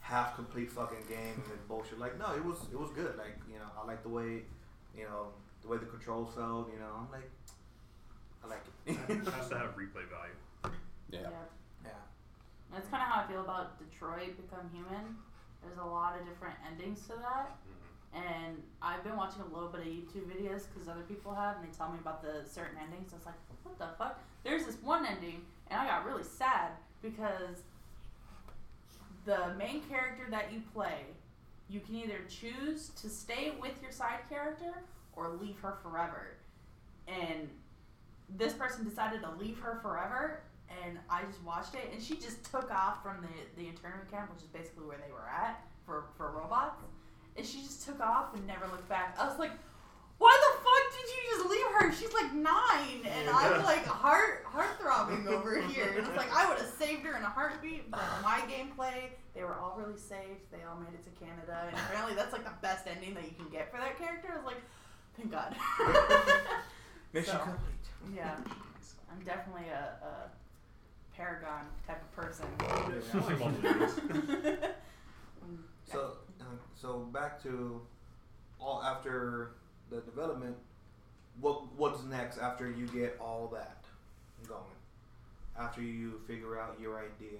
half 0.00 0.34
complete 0.34 0.72
fucking 0.72 1.04
game 1.08 1.42
and 1.50 1.68
bullshit. 1.68 1.98
Like 1.98 2.18
no, 2.18 2.34
it 2.34 2.44
was 2.44 2.56
it 2.72 2.78
was 2.78 2.90
good. 2.90 3.16
Like 3.16 3.38
you 3.48 3.58
know, 3.58 3.66
I 3.80 3.86
like 3.86 4.02
the 4.02 4.08
way 4.08 4.42
you 4.96 5.04
know 5.04 5.28
the 5.68 5.74
way 5.74 5.78
the 5.78 5.86
controls 5.86 6.34
felt. 6.34 6.70
You 6.72 6.80
know, 6.80 6.88
I'm 6.96 7.10
like, 7.12 7.30
I 8.44 8.48
like 8.48 8.64
it. 8.86 8.96
It 9.08 9.28
has 9.34 9.48
to 9.50 9.58
have 9.58 9.76
replay 9.76 10.08
value. 10.08 10.36
Yeah. 11.10 11.28
yeah. 11.84 11.90
That's 12.72 12.88
kind 12.88 13.02
of 13.02 13.08
how 13.08 13.24
I 13.24 13.26
feel 13.26 13.40
about 13.40 13.78
Detroit 13.78 14.36
Become 14.36 14.70
Human. 14.72 15.16
There's 15.62 15.78
a 15.78 15.84
lot 15.84 16.18
of 16.18 16.26
different 16.26 16.54
endings 16.66 17.02
to 17.08 17.14
that. 17.20 17.56
Mm-hmm. 17.60 18.24
And 18.24 18.62
I've 18.80 19.04
been 19.04 19.16
watching 19.16 19.42
a 19.42 19.54
little 19.54 19.68
bit 19.68 19.82
of 19.82 19.86
YouTube 19.86 20.28
videos 20.32 20.64
because 20.72 20.88
other 20.88 21.04
people 21.06 21.34
have, 21.34 21.56
and 21.56 21.64
they 21.64 21.76
tell 21.76 21.90
me 21.90 21.98
about 22.00 22.22
the 22.22 22.48
certain 22.48 22.78
endings. 22.80 23.12
I 23.12 23.16
was 23.16 23.26
like, 23.26 23.34
what 23.62 23.78
the 23.78 23.88
fuck? 23.98 24.22
There's 24.44 24.64
this 24.64 24.76
one 24.82 25.04
ending, 25.04 25.42
and 25.70 25.80
I 25.80 25.86
got 25.86 26.06
really 26.06 26.22
sad 26.22 26.72
because 27.02 27.62
the 29.24 29.54
main 29.58 29.82
character 29.82 30.24
that 30.30 30.52
you 30.52 30.62
play, 30.72 31.04
you 31.68 31.80
can 31.80 31.96
either 31.96 32.20
choose 32.28 32.90
to 33.00 33.10
stay 33.10 33.52
with 33.60 33.74
your 33.82 33.92
side 33.92 34.20
character 34.30 34.84
or 35.18 35.36
leave 35.40 35.58
her 35.60 35.78
forever. 35.82 36.36
And 37.08 37.48
this 38.36 38.52
person 38.52 38.84
decided 38.84 39.22
to 39.22 39.30
leave 39.32 39.58
her 39.58 39.80
forever, 39.82 40.42
and 40.84 40.98
I 41.10 41.22
just 41.22 41.42
watched 41.42 41.74
it, 41.74 41.90
and 41.92 42.02
she 42.02 42.14
just 42.14 42.44
took 42.50 42.70
off 42.70 43.02
from 43.02 43.22
the, 43.22 43.60
the 43.60 43.68
internment 43.68 44.10
camp, 44.10 44.32
which 44.32 44.42
is 44.42 44.48
basically 44.48 44.86
where 44.86 44.98
they 45.04 45.12
were 45.12 45.28
at 45.28 45.64
for, 45.84 46.04
for 46.16 46.30
robots 46.30 46.82
and 47.38 47.46
she 47.46 47.62
just 47.62 47.86
took 47.86 48.00
off 48.00 48.34
and 48.34 48.46
never 48.46 48.66
looked 48.66 48.88
back. 48.88 49.16
I 49.18 49.26
was 49.26 49.38
like, 49.38 49.52
why 50.18 50.34
the 50.34 50.52
fuck 50.58 50.84
did 50.98 51.06
you 51.14 51.22
just 51.30 51.48
leave 51.48 51.66
her? 51.78 51.92
She's 51.94 52.12
like 52.12 52.34
nine, 52.34 53.06
and 53.06 53.30
I'm 53.30 53.62
like 53.62 53.86
heart 53.86 54.44
heart 54.44 54.74
throbbing 54.80 55.28
over 55.28 55.62
here. 55.62 55.94
And 55.96 55.98
it's 55.98 56.16
like 56.16 56.34
I 56.34 56.48
would 56.48 56.58
have 56.58 56.66
saved 56.66 57.06
her 57.06 57.16
in 57.16 57.22
a 57.22 57.30
heartbeat. 57.30 57.88
But 57.88 58.02
my 58.24 58.40
gameplay, 58.50 59.14
they 59.34 59.44
were 59.44 59.54
all 59.54 59.78
really 59.78 59.96
safe. 59.96 60.42
They 60.50 60.58
all 60.68 60.80
made 60.80 60.92
it 60.92 61.04
to 61.04 61.24
Canada, 61.24 61.68
and 61.68 61.76
apparently 61.78 62.16
that's 62.16 62.32
like 62.32 62.44
the 62.44 62.58
best 62.60 62.88
ending 62.88 63.14
that 63.14 63.24
you 63.24 63.36
can 63.38 63.48
get 63.48 63.70
for 63.70 63.78
that 63.78 63.96
character. 63.96 64.30
I 64.32 64.36
was 64.36 64.44
like, 64.44 64.60
thank 65.18 65.30
God. 65.30 65.54
Mission 67.12 67.32
So, 67.34 67.38
complete. 67.38 68.16
yeah, 68.16 68.36
I'm 69.12 69.24
definitely 69.24 69.68
a, 69.70 69.96
a 70.04 71.16
paragon 71.16 71.66
type 71.86 72.00
of 72.02 72.12
person. 72.16 72.46
I 72.60 73.18
like 73.18 73.38
multi 73.38 74.56
So, 75.90 76.12
um, 76.40 76.58
so 76.74 76.98
back 77.12 77.42
to 77.44 77.80
all 78.60 78.82
after 78.82 79.52
the 79.90 80.00
development. 80.00 80.56
What 81.40 81.72
what's 81.76 82.02
next 82.04 82.38
after 82.38 82.68
you 82.70 82.86
get 82.88 83.16
all 83.20 83.48
that 83.54 83.84
going? 84.48 84.60
After 85.58 85.82
you 85.82 86.20
figure 86.26 86.58
out 86.60 86.76
your 86.80 86.98
idea, 86.98 87.38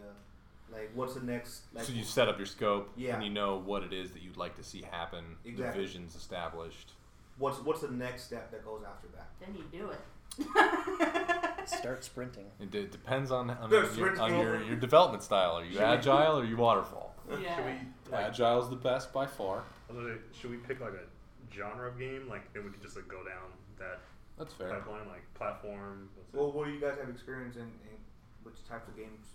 like 0.73 0.91
what's 0.95 1.15
the 1.15 1.21
next? 1.23 1.63
Like, 1.75 1.85
so 1.85 1.93
you 1.93 2.05
set 2.05 2.29
up 2.29 2.39
your 2.39 2.47
scope 2.47 2.91
Yeah. 2.97 3.17
and 3.17 3.25
you 3.25 3.31
know 3.31 3.59
what 3.59 3.83
it 3.83 3.93
is 3.93 4.13
that 4.13 4.23
you'd 4.23 4.37
like 4.37 4.57
to 4.57 4.65
see 4.65 4.83
happen. 4.83 5.25
Exactly. 5.45 5.81
The 5.83 5.87
vision's 5.87 6.15
established. 6.17 6.93
What's 7.39 7.59
what's 7.61 7.81
the 7.81 7.89
next 7.91 8.25
step 8.25 8.51
that 8.51 8.65
goes 8.65 8.83
after 8.87 9.09
that? 9.17 9.29
then 9.41 9.55
you 9.55 9.65
do 9.79 9.91
it. 9.91 10.01
Start 11.69 12.03
sprinting. 12.05 12.47
It 12.61 12.71
d- 12.71 12.87
depends 12.91 13.31
on, 13.31 13.51
on, 13.51 13.69
There's 13.71 13.97
your, 13.97 14.19
on 14.21 14.33
your, 14.39 14.63
your 14.63 14.77
development 14.77 15.23
style. 15.23 15.53
Are 15.59 15.65
you 15.65 15.73
Should 15.73 15.81
we- 15.81 15.85
agile 15.87 16.39
or 16.39 16.43
are 16.43 16.45
you 16.45 16.57
waterfall? 16.57 17.15
Yeah. 17.31 17.57
Should 17.57 17.65
we 17.67 17.73
like, 18.13 18.27
Agile's 18.27 18.71
the 18.71 18.77
best 18.77 19.13
by 19.13 19.27
far. 19.27 19.63
I 19.89 19.93
was 19.93 20.03
gonna 20.03 20.15
say, 20.17 20.21
should 20.41 20.51
we 20.51 20.57
pick 20.57 20.81
like 20.81 20.95
a 20.95 21.55
genre 21.55 21.89
of 21.89 21.99
game? 21.99 22.27
Like 22.29 22.53
then 22.55 22.65
we 22.65 22.71
could 22.71 22.83
just 22.83 22.97
like 22.97 23.07
go 23.09 23.19
down 23.19 23.53
that 23.79 24.01
That's 24.39 24.55
fair. 24.55 24.71
pipeline, 24.71 25.07
like 25.09 25.23
platform. 25.35 26.09
Well, 26.33 26.53
what 26.53 26.67
do 26.67 26.73
you 26.73 26.81
guys 26.81 26.97
have 26.99 27.09
experience 27.11 27.57
in, 27.57 27.63
in 27.63 27.97
which 28.45 28.57
types 28.69 28.89
of 28.89 28.97
games 28.97 29.27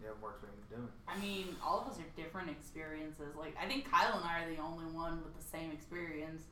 you 0.00 0.08
have 0.08 0.18
more 0.20 0.30
experience 0.30 0.66
doing? 0.68 0.88
I 1.06 1.16
mean, 1.20 1.54
all 1.64 1.80
of 1.80 1.86
us 1.88 1.98
are 2.00 2.10
different 2.20 2.50
experiences. 2.50 3.34
Like, 3.38 3.56
I 3.60 3.66
think 3.66 3.88
Kyle 3.90 4.14
and 4.18 4.24
I 4.24 4.42
are 4.44 4.50
the 4.50 4.60
only 4.60 4.86
one 4.86 5.22
with 5.22 5.36
the 5.38 5.42
same 5.44 5.70
experience. 5.70 6.42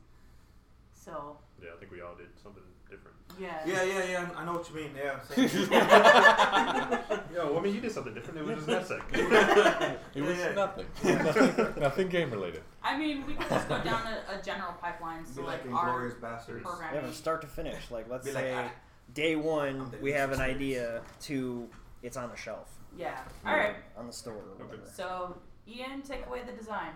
So, 1.07 1.37
yeah, 1.63 1.69
I 1.73 1.79
think 1.79 1.91
we 1.91 2.01
all 2.01 2.15
did 2.15 2.27
something 2.43 2.61
different. 2.89 3.15
yeah. 3.39 3.61
Yeah, 3.65 3.83
yeah, 3.83 4.03
yeah. 4.11 4.29
I 4.35 4.43
know 4.45 4.53
what 4.53 4.69
you 4.69 4.75
mean. 4.75 4.91
Yeah. 4.93 5.19
same. 5.21 5.69
Yeah, 7.33 7.43
well, 7.43 7.57
I 7.59 7.61
mean, 7.61 7.75
you 7.75 7.81
did 7.81 7.91
something 7.91 8.13
different. 8.13 8.39
It 8.39 8.45
was 8.45 8.65
just 8.65 8.89
NetSec. 8.89 9.01
It 10.15 10.21
was 10.21 10.37
Yeah, 10.37 10.49
yeah. 10.49 10.53
nothing. 10.55 10.85
nothing. 11.03 11.73
Nothing 11.87 12.07
game 12.09 12.31
related. 12.31 12.61
I 12.83 12.97
mean, 12.97 13.25
we 13.25 13.33
could 13.35 13.47
just 13.49 13.69
go 13.69 13.81
down 13.83 14.01
a, 14.07 14.37
a 14.39 14.41
general 14.43 14.73
pipeline. 14.81 15.25
So, 15.25 15.43
like 15.43 15.63
like, 15.65 15.73
our 15.73 15.85
Inglorious 15.87 16.15
Bastards. 16.15 16.61
Yeah, 16.65 16.69
programming. 16.71 17.01
from 17.01 17.13
start 17.13 17.41
to 17.41 17.47
finish. 17.47 17.89
Like 17.91 18.09
let's 18.09 18.25
Be 18.25 18.33
like, 18.33 18.43
say 18.43 18.53
ah, 18.53 18.69
day 19.13 19.35
one 19.35 19.91
we 20.01 20.11
have 20.11 20.31
an 20.33 20.41
idea 20.41 21.01
to 21.21 21.69
it's 22.03 22.17
on 22.17 22.29
the 22.29 22.35
shelf. 22.37 22.69
Yeah. 22.97 23.17
All 23.45 23.55
right. 23.55 23.75
On 23.97 24.07
the 24.07 24.13
store 24.13 24.33
or 24.33 24.39
Okay. 24.55 24.63
whatever. 24.63 24.89
So, 24.93 25.37
Ian, 25.67 26.01
take 26.01 26.25
away 26.25 26.41
the 26.45 26.53
design. 26.53 26.91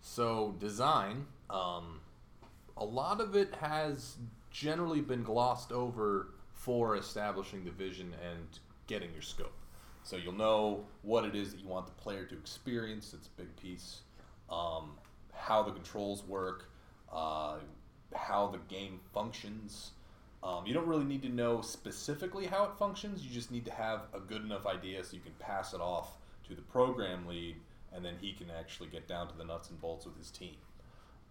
So 0.00 0.54
design, 0.60 1.26
um, 1.50 2.00
a 2.76 2.84
lot 2.84 3.20
of 3.20 3.34
it 3.34 3.54
has 3.60 4.16
generally 4.50 5.00
been 5.00 5.22
glossed 5.22 5.72
over 5.72 6.28
for 6.54 6.96
establishing 6.96 7.64
the 7.64 7.70
vision 7.70 8.14
and 8.28 8.58
getting 8.86 9.12
your 9.12 9.22
scope. 9.22 9.52
So 10.02 10.16
you'll 10.16 10.34
know 10.34 10.84
what 11.02 11.24
it 11.24 11.34
is 11.34 11.52
that 11.52 11.60
you 11.60 11.68
want 11.68 11.86
the 11.86 11.92
player 11.92 12.24
to 12.24 12.34
experience. 12.34 13.12
It's 13.12 13.26
a 13.26 13.42
big 13.42 13.54
piece. 13.56 14.00
Um, 14.50 14.92
how 15.32 15.62
the 15.62 15.72
controls 15.72 16.24
work, 16.24 16.70
uh, 17.12 17.56
how 18.14 18.46
the 18.48 18.58
game 18.72 19.00
functions. 19.12 19.90
Um, 20.42 20.64
you 20.64 20.74
don't 20.74 20.86
really 20.86 21.04
need 21.04 21.22
to 21.22 21.28
know 21.28 21.60
specifically 21.60 22.46
how 22.46 22.64
it 22.64 22.70
functions. 22.78 23.24
You 23.24 23.30
just 23.30 23.50
need 23.50 23.64
to 23.64 23.72
have 23.72 24.02
a 24.14 24.20
good 24.20 24.42
enough 24.42 24.66
idea 24.66 25.02
so 25.02 25.16
you 25.16 25.22
can 25.22 25.34
pass 25.38 25.74
it 25.74 25.80
off 25.80 26.16
to 26.48 26.54
the 26.54 26.62
program 26.62 27.26
lead, 27.26 27.56
and 27.92 28.04
then 28.04 28.14
he 28.20 28.32
can 28.32 28.46
actually 28.56 28.88
get 28.88 29.08
down 29.08 29.28
to 29.28 29.36
the 29.36 29.44
nuts 29.44 29.70
and 29.70 29.80
bolts 29.80 30.06
with 30.06 30.16
his 30.16 30.30
team. 30.30 30.56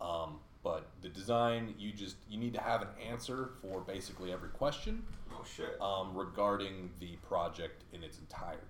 Um, 0.02 0.40
but 0.66 0.88
the 1.04 1.10
design, 1.10 1.76
you 1.78 1.92
just 1.94 2.16
you 2.28 2.40
need 2.40 2.54
to 2.56 2.60
have 2.60 2.82
an 2.82 2.88
answer 3.08 3.52
for 3.62 3.82
basically 3.82 4.34
every 4.34 4.50
question 4.50 5.04
Oh 5.32 5.46
shit. 5.56 5.80
um, 5.80 6.16
regarding 6.16 6.90
the 7.00 7.16
project 7.18 7.84
in 7.94 8.04
its 8.04 8.18
entirety. 8.18 8.64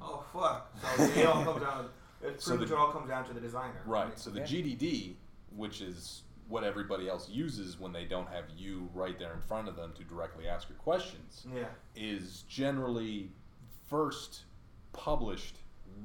Oh 0.00 0.24
fuck. 0.32 0.72
So 0.96 1.02
it 1.02 1.26
all 1.26 1.42
comes 1.44 1.60
down. 1.60 1.88
It 2.22 2.40
So 2.40 2.50
pretty 2.52 2.60
much 2.60 2.68
the- 2.70 2.76
all 2.76 2.92
comes 2.92 3.08
down 3.08 3.24
to 3.26 3.34
the 3.34 3.40
designer. 3.40 3.82
Right. 3.84 4.16
So 4.16 4.30
the 4.30 4.38
Yeah. 4.40 4.46
GDD, 4.46 5.14
which 5.56 5.80
is 5.80 6.22
what 6.48 6.62
everybody 6.62 7.08
else 7.08 7.28
uses 7.28 7.80
when 7.80 7.92
they 7.92 8.04
don't 8.04 8.28
have 8.28 8.44
you 8.56 8.88
right 8.94 9.18
there 9.18 9.32
in 9.34 9.40
front 9.40 9.66
of 9.68 9.74
them 9.74 9.92
to 9.96 10.04
directly 10.04 10.46
ask 10.46 10.68
your 10.68 10.78
questions, 10.78 11.44
Yeah. 11.52 11.64
is 11.96 12.42
generally 12.48 13.32
first 13.88 14.42
published 14.92 15.56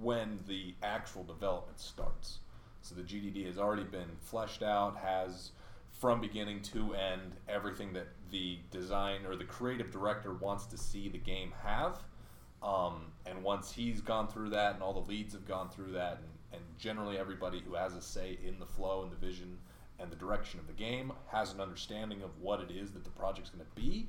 when 0.02 0.40
the 0.48 0.74
actual 0.82 1.24
development 1.24 1.80
starts. 1.80 2.40
So 2.86 2.94
the 2.94 3.02
GDD 3.02 3.48
has 3.48 3.58
already 3.58 3.84
been 3.84 4.16
fleshed 4.22 4.62
out, 4.62 4.96
has 4.98 5.54
from 5.90 6.22
beginning 6.22 6.62
to 6.62 6.94
end 6.94 7.36
everything 7.50 7.94
that 7.94 8.10
the 8.30 8.60
design 8.70 9.26
or 9.26 9.36
the 9.36 9.44
creative 9.44 9.90
director 9.90 10.34
wants 10.34 10.68
to 10.68 10.78
see 10.78 11.10
the 11.10 11.18
game 11.18 11.52
have. 11.64 11.98
Um, 12.62 13.08
and 13.26 13.42
once 13.42 13.72
he's 13.72 14.02
gone 14.02 14.28
through 14.28 14.52
that 14.52 14.76
and 14.76 14.84
all 14.84 14.94
the 14.94 15.10
leads 15.10 15.34
have 15.34 15.48
gone 15.48 15.68
through 15.68 15.94
that, 15.94 16.20
and, 16.20 16.30
and 16.54 16.62
generally 16.78 17.18
everybody 17.18 17.60
who 17.60 17.74
has 17.74 17.96
a 17.96 18.02
say 18.04 18.38
in 18.46 18.60
the 18.60 18.68
flow 18.68 19.02
and 19.02 19.12
the 19.12 19.16
vision 19.16 19.58
and 19.98 20.12
the 20.12 20.16
direction 20.16 20.60
of 20.60 20.68
the 20.68 20.74
game 20.74 21.12
has 21.32 21.54
an 21.54 21.60
understanding 21.60 22.22
of 22.22 22.40
what 22.40 22.60
it 22.62 22.70
is 22.70 22.92
that 22.92 23.04
the 23.04 23.10
project's 23.10 23.50
going 23.50 23.66
to 23.66 23.82
be, 23.82 24.08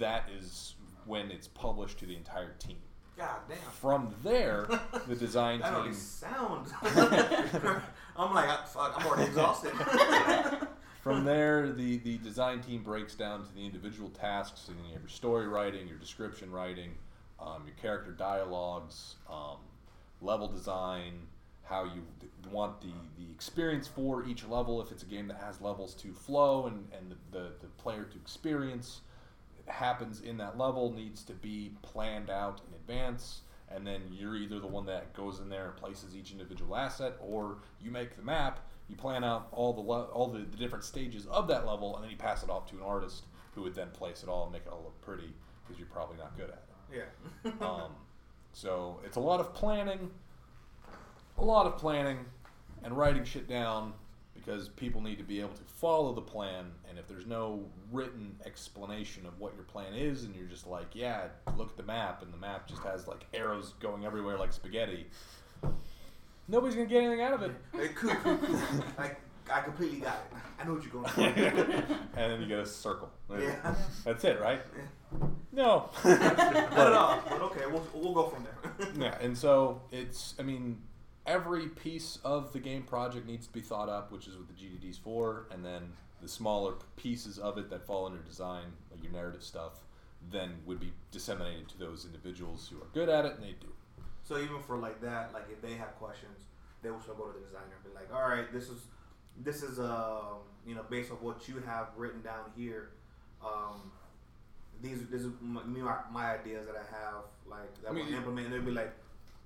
that 0.00 0.28
is 0.36 0.74
when 1.06 1.30
it's 1.30 1.46
published 1.46 2.00
to 2.00 2.06
the 2.06 2.16
entire 2.16 2.54
team. 2.58 2.78
God 3.16 3.36
damn. 3.48 3.58
From 3.80 4.14
there, 4.22 4.66
the 5.06 5.14
design 5.14 5.60
That 5.60 5.68
team. 5.68 5.76
already 5.76 5.94
sounds. 5.94 6.72
I'm 8.16 8.34
like, 8.34 8.66
fuck, 8.68 8.94
I'm 8.98 9.06
already 9.06 9.24
exhausted. 9.28 9.72
From 11.02 11.24
there, 11.24 11.70
the, 11.72 11.98
the 11.98 12.16
design 12.18 12.60
team 12.60 12.82
breaks 12.82 13.14
down 13.14 13.46
to 13.46 13.54
the 13.54 13.60
individual 13.64 14.08
tasks, 14.10 14.68
and 14.68 14.76
you 14.86 14.92
have 14.94 15.02
your 15.02 15.08
story 15.10 15.46
writing, 15.46 15.86
your 15.86 15.98
description 15.98 16.50
writing, 16.50 16.92
um, 17.38 17.64
your 17.66 17.74
character 17.76 18.10
dialogues, 18.12 19.16
um, 19.30 19.58
level 20.22 20.48
design, 20.48 21.12
how 21.64 21.84
you 21.84 22.02
d- 22.20 22.28
want 22.50 22.80
the, 22.80 22.86
the 23.18 23.30
experience 23.30 23.86
for 23.86 24.24
each 24.24 24.46
level, 24.46 24.80
if 24.80 24.90
it's 24.92 25.02
a 25.02 25.06
game 25.06 25.28
that 25.28 25.36
has 25.42 25.60
levels 25.60 25.94
to 25.96 26.12
flow 26.14 26.66
and, 26.68 26.86
and 26.98 27.10
the, 27.10 27.38
the, 27.38 27.44
the 27.60 27.66
player 27.76 28.04
to 28.04 28.16
experience 28.16 29.02
happens 29.66 30.20
in 30.20 30.36
that 30.38 30.58
level 30.58 30.92
needs 30.92 31.22
to 31.24 31.32
be 31.32 31.72
planned 31.82 32.30
out 32.30 32.60
in 32.68 32.74
advance 32.74 33.42
and 33.70 33.86
then 33.86 34.02
you're 34.12 34.36
either 34.36 34.60
the 34.60 34.66
one 34.66 34.86
that 34.86 35.12
goes 35.14 35.40
in 35.40 35.48
there 35.48 35.66
and 35.68 35.76
places 35.76 36.14
each 36.14 36.30
individual 36.32 36.76
asset 36.76 37.14
or 37.20 37.58
you 37.80 37.90
make 37.90 38.14
the 38.16 38.22
map 38.22 38.60
you 38.88 38.96
plan 38.96 39.24
out 39.24 39.48
all 39.52 39.72
the 39.72 39.80
le- 39.80 40.04
all 40.06 40.28
the, 40.28 40.40
the 40.40 40.56
different 40.56 40.84
stages 40.84 41.26
of 41.26 41.48
that 41.48 41.66
level 41.66 41.94
and 41.96 42.04
then 42.04 42.10
you 42.10 42.16
pass 42.16 42.42
it 42.42 42.50
off 42.50 42.68
to 42.68 42.76
an 42.76 42.82
artist 42.82 43.24
who 43.54 43.62
would 43.62 43.74
then 43.74 43.88
place 43.90 44.22
it 44.22 44.28
all 44.28 44.44
and 44.44 44.52
make 44.52 44.62
it 44.66 44.68
all 44.68 44.82
look 44.84 45.00
pretty 45.00 45.32
because 45.62 45.78
you're 45.78 45.88
probably 45.88 46.16
not 46.18 46.36
good 46.36 46.50
at 46.50 46.62
it 46.68 46.74
yeah. 46.94 47.50
um, 47.60 47.92
so 48.52 49.00
it's 49.04 49.16
a 49.16 49.20
lot 49.20 49.40
of 49.40 49.52
planning, 49.52 50.10
a 51.38 51.44
lot 51.44 51.66
of 51.66 51.76
planning, 51.76 52.18
and 52.82 52.96
writing 52.96 53.24
shit 53.24 53.48
down 53.48 53.92
because 54.44 54.68
people 54.68 55.00
need 55.00 55.18
to 55.18 55.24
be 55.24 55.40
able 55.40 55.54
to 55.54 55.62
follow 55.64 56.12
the 56.12 56.20
plan. 56.20 56.66
And 56.88 56.98
if 56.98 57.06
there's 57.08 57.26
no 57.26 57.64
written 57.90 58.36
explanation 58.44 59.26
of 59.26 59.38
what 59.38 59.54
your 59.54 59.64
plan 59.64 59.94
is, 59.94 60.24
and 60.24 60.34
you're 60.34 60.46
just 60.46 60.66
like, 60.66 60.88
yeah, 60.92 61.28
look 61.56 61.70
at 61.70 61.76
the 61.76 61.82
map, 61.82 62.22
and 62.22 62.32
the 62.32 62.38
map 62.38 62.68
just 62.68 62.82
has 62.82 63.06
like 63.06 63.26
arrows 63.32 63.74
going 63.80 64.04
everywhere 64.04 64.38
like 64.38 64.52
spaghetti, 64.52 65.06
nobody's 66.48 66.74
gonna 66.74 66.86
get 66.86 67.02
anything 67.02 67.22
out 67.22 67.34
of 67.34 67.42
it. 67.42 67.52
Hey, 67.72 67.88
cool, 67.94 68.14
cool, 68.22 68.36
cool. 68.36 68.60
I, 68.98 69.12
I 69.52 69.60
completely 69.60 70.00
got 70.00 70.14
it. 70.14 70.38
I 70.58 70.64
know 70.64 70.74
what 70.74 70.82
you're 70.84 70.92
going 70.92 71.06
for. 71.06 71.20
and 72.16 72.32
then 72.32 72.40
you 72.40 72.46
get 72.46 72.58
a 72.58 72.66
circle. 72.66 73.10
yeah. 73.38 73.74
That's 74.04 74.24
it, 74.24 74.40
right? 74.40 74.60
Yeah. 74.76 75.26
No. 75.52 75.90
Not 76.04 76.22
at 76.22 76.92
all. 76.92 77.22
But 77.28 77.42
okay, 77.42 77.66
we'll, 77.66 77.86
we'll 77.94 78.14
go 78.14 78.28
from 78.28 78.44
there. 78.44 78.88
yeah, 78.98 79.18
and 79.20 79.36
so 79.36 79.82
it's. 79.92 80.34
I 80.38 80.42
mean, 80.42 80.80
every 81.26 81.68
piece 81.68 82.18
of 82.24 82.52
the 82.52 82.58
game 82.58 82.82
project 82.82 83.26
needs 83.26 83.46
to 83.46 83.52
be 83.52 83.60
thought 83.60 83.88
up, 83.88 84.12
which 84.12 84.26
is 84.26 84.36
what 84.36 84.46
the 84.48 84.54
GDD's 84.54 84.98
for, 84.98 85.46
and 85.50 85.64
then 85.64 85.92
the 86.22 86.28
smaller 86.28 86.74
pieces 86.96 87.38
of 87.38 87.58
it 87.58 87.70
that 87.70 87.86
fall 87.86 88.06
under 88.06 88.18
design, 88.18 88.64
like 88.90 89.02
your 89.02 89.12
narrative 89.12 89.42
stuff, 89.42 89.72
then 90.30 90.54
would 90.64 90.80
be 90.80 90.92
disseminated 91.10 91.68
to 91.68 91.78
those 91.78 92.06
individuals 92.06 92.70
who 92.70 92.78
are 92.78 92.88
good 92.94 93.08
at 93.08 93.24
it, 93.24 93.34
and 93.34 93.42
they 93.42 93.54
do. 93.60 93.68
So 94.22 94.38
even 94.38 94.60
for 94.66 94.78
like 94.78 95.00
that, 95.02 95.32
like 95.34 95.44
if 95.52 95.60
they 95.60 95.74
have 95.74 95.94
questions, 95.96 96.44
they 96.82 96.90
will 96.90 97.00
still 97.00 97.14
go 97.14 97.26
to 97.26 97.38
the 97.38 97.44
designer 97.44 97.74
and 97.82 97.92
be 97.92 97.94
like, 97.94 98.12
"All 98.14 98.28
right, 98.28 98.50
this 98.52 98.68
is 98.68 98.86
this 99.42 99.62
is 99.62 99.78
um 99.78 100.44
you 100.66 100.74
know 100.74 100.84
based 100.88 101.10
on 101.10 101.18
what 101.18 101.46
you 101.48 101.62
have 101.66 101.88
written 101.96 102.22
down 102.22 102.50
here. 102.56 102.90
Um, 103.44 103.92
these 104.80 105.06
this 105.10 105.22
is 105.22 105.32
my, 105.40 105.62
my, 105.64 105.96
my 106.10 106.38
ideas 106.38 106.66
that 106.66 106.76
I 106.76 106.96
have 106.96 107.24
like 107.46 107.82
that 107.82 107.90
I 107.90 107.92
mean, 107.92 108.06
will 108.06 108.14
implement." 108.14 108.46
And 108.46 108.54
they'll 108.54 108.62
be 108.62 108.70
like, 108.70 108.94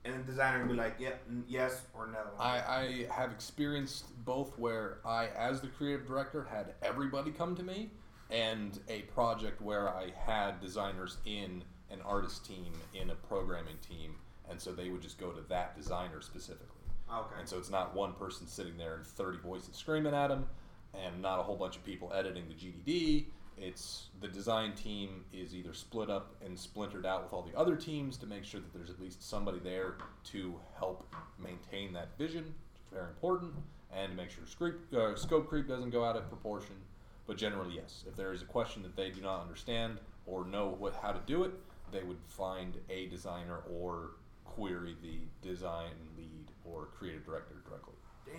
and 0.05 0.15
the 0.15 0.23
designer 0.25 0.63
will 0.63 0.73
be 0.73 0.79
like, 0.79 0.95
"Yep, 0.99 1.23
n- 1.29 1.45
yes 1.49 1.83
or 1.95 2.07
no." 2.07 2.19
I, 2.39 2.59
I 2.59 3.07
have 3.13 3.31
experienced 3.33 4.05
both 4.25 4.59
where 4.59 4.99
I, 5.05 5.27
as 5.29 5.61
the 5.61 5.69
creative 5.69 6.07
director, 6.07 6.45
had 6.45 6.75
everybody 6.83 7.31
come 7.31 7.55
to 7.57 7.63
me, 7.63 7.91
and 8.31 8.79
a 8.89 9.03
project 9.03 9.61
where 9.61 9.89
I 9.89 10.11
had 10.25 10.61
designers 10.61 11.19
in 11.25 11.65
an 11.91 12.01
artist 12.05 12.47
team, 12.47 12.73
in 12.95 13.11
a 13.11 13.15
programming 13.15 13.77
team, 13.87 14.15
and 14.49 14.61
so 14.61 14.73
they 14.73 14.89
would 14.91 15.03
just 15.03 15.19
go 15.19 15.31
to 15.31 15.41
that 15.49 15.77
designer 15.77 16.21
specifically. 16.21 16.67
Ah, 17.09 17.21
okay. 17.23 17.37
And 17.41 17.49
so 17.49 17.59
it's 17.59 17.71
not 17.71 17.95
one 17.95 18.13
person 18.13 18.47
sitting 18.47 18.77
there 18.77 18.97
and 18.97 19.07
30 19.07 19.39
voices 19.39 19.75
screaming 19.75 20.15
at 20.15 20.29
them, 20.29 20.47
and 20.95 21.23
not 21.23 21.41
a 21.41 21.43
whole 21.43 21.57
bunch 21.57 21.77
of 21.77 21.85
people 21.85 22.13
editing 22.15 22.45
the 22.49 22.55
GDD. 22.55 23.27
It's 23.61 24.09
the 24.21 24.29
design 24.29 24.75
team 24.75 25.25
is 25.33 25.55
either 25.55 25.75
split 25.75 26.11
up 26.11 26.35
and 26.45 26.59
splintered 26.59 27.05
out 27.05 27.25
with 27.25 27.33
all 27.33 27.43
the 27.43 27.57
other 27.59 27.77
teams 27.77 28.17
to 28.19 28.27
make 28.27 28.45
sure 28.45 28.61
that 28.61 28.73
there's 28.73 28.91
at 28.91 29.01
least 29.01 29.29
somebody 29.29 29.59
there 29.59 29.97
to 30.25 30.59
help 30.77 31.13
maintain 31.39 31.93
that 31.95 32.17
vision, 32.19 32.45
which 32.45 32.83
is 32.87 32.93
very 32.93 33.09
important, 33.09 33.53
and 33.93 34.11
to 34.11 34.17
make 34.17 34.31
sure 34.31 34.45
scope, 34.47 34.75
uh, 34.95 35.17
scope 35.17 35.49
creep 35.49 35.67
doesn't 35.69 35.91
go 35.91 36.05
out 36.05 36.17
of 36.17 36.29
proportion. 36.29 36.75
But 37.27 37.37
generally, 37.37 37.75
yes, 37.75 38.05
if 38.09 38.17
there 38.17 38.33
is 38.33 38.43
a 38.43 38.47
question 38.47 38.83
that 38.83 38.97
they 38.97 39.11
do 39.11 39.21
not 39.21 39.43
understand 39.43 39.99
or 40.27 40.45
know 40.45 40.69
what 40.79 40.95
how 41.03 41.13
to 41.13 41.21
do 41.27 41.45
it, 41.45 41.53
they 41.93 42.03
would 42.03 42.19
find 42.27 42.79
a 42.89 43.07
designer 43.07 43.61
or 43.71 44.13
query 44.45 44.97
the 45.03 45.19
design 45.47 45.93
lead 46.17 46.51
or 46.65 46.87
creative 46.99 47.25
director 47.25 47.57
directly. 47.69 47.95
Damn. 48.27 48.37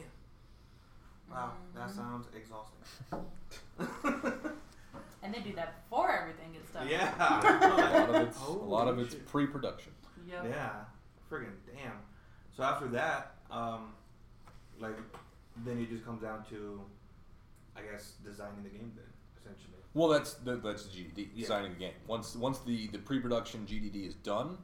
Wow, 1.31 1.53
that 1.75 1.91
sounds 1.91 2.27
exhausting. 2.35 2.79
And 5.21 5.33
they 5.33 5.39
do 5.41 5.53
that 5.55 5.83
before 5.89 6.11
everything 6.11 6.53
gets 6.53 6.71
done. 6.71 6.87
A 6.87 6.89
yeah. 6.89 8.05
lot 8.07 8.09
of 8.09 8.27
it's, 8.27 8.39
a 8.41 8.51
lot 8.51 8.87
of 8.87 8.99
it's 8.99 9.15
pre-production. 9.15 9.91
Yep. 10.27 10.45
Yeah, 10.49 10.69
friggin' 11.31 11.51
damn. 11.75 11.93
So 12.55 12.63
after 12.63 12.87
that, 12.89 13.35
um, 13.51 13.93
like, 14.79 14.95
then 15.65 15.79
it 15.79 15.89
just 15.89 16.05
comes 16.05 16.21
down 16.21 16.45
to, 16.51 16.81
I 17.75 17.81
guess, 17.81 18.13
designing 18.23 18.63
the 18.63 18.69
game. 18.69 18.91
Then 18.95 19.05
essentially. 19.41 19.75
Well, 19.93 20.07
that's 20.09 20.35
the, 20.35 20.55
that's 20.57 20.85
the 20.85 20.89
GDD 20.91 21.29
Yeah. 21.33 21.41
designing 21.41 21.73
the 21.73 21.79
game. 21.79 21.93
Once 22.07 22.35
once 22.35 22.59
the 22.59 22.87
the 22.87 22.99
pre-production 22.99 23.65
GDD 23.65 24.07
is 24.07 24.13
done, 24.15 24.57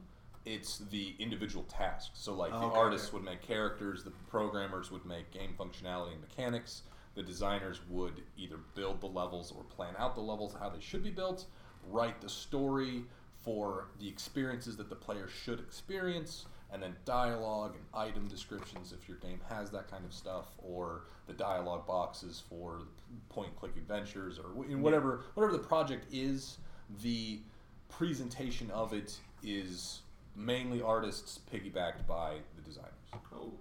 it's 0.44 0.78
the 0.90 1.14
individual 1.18 1.64
tasks. 1.64 2.18
So 2.20 2.32
like 2.34 2.52
Oh, 2.54 2.60
the 2.60 2.66
okay, 2.66 2.78
artists 2.78 3.08
okay. 3.08 3.16
would 3.16 3.24
make 3.24 3.42
characters, 3.42 4.04
the 4.04 4.12
programmers 4.30 4.90
would 4.90 5.04
make 5.04 5.30
game 5.32 5.54
functionality 5.58 6.12
and 6.12 6.20
mechanics. 6.20 6.82
The 7.16 7.22
designers 7.22 7.80
would 7.88 8.22
either 8.36 8.58
build 8.74 9.00
the 9.00 9.06
levels 9.08 9.50
or 9.50 9.64
plan 9.64 9.94
out 9.98 10.14
the 10.14 10.20
levels 10.20 10.54
how 10.60 10.68
they 10.68 10.80
should 10.80 11.02
be 11.02 11.10
built, 11.10 11.46
write 11.88 12.20
the 12.20 12.28
story 12.28 13.02
for 13.40 13.88
the 13.98 14.06
experiences 14.08 14.76
that 14.76 14.88
the 14.90 14.94
player 14.96 15.26
should 15.28 15.58
experience, 15.60 16.44
and 16.72 16.82
then 16.82 16.94
dialogue 17.04 17.74
and 17.74 17.84
item 17.94 18.28
descriptions 18.28 18.92
if 18.92 19.08
your 19.08 19.16
game 19.18 19.40
has 19.48 19.70
that 19.70 19.90
kind 19.90 20.04
of 20.04 20.12
stuff, 20.12 20.46
or 20.58 21.04
the 21.26 21.32
dialogue 21.32 21.86
boxes 21.86 22.42
for 22.48 22.82
point-click 23.30 23.76
adventures, 23.76 24.38
or 24.38 24.50
wh- 24.50 24.78
whatever 24.80 25.24
whatever 25.34 25.52
the 25.52 25.58
project 25.62 26.06
is. 26.12 26.58
The 27.02 27.40
presentation 27.88 28.70
of 28.72 28.92
it 28.92 29.16
is 29.42 30.02
mainly 30.34 30.82
artists 30.82 31.40
piggybacked 31.52 32.06
by 32.06 32.38
the 32.56 32.62
designers. 32.62 32.92
Oh, 33.34 33.52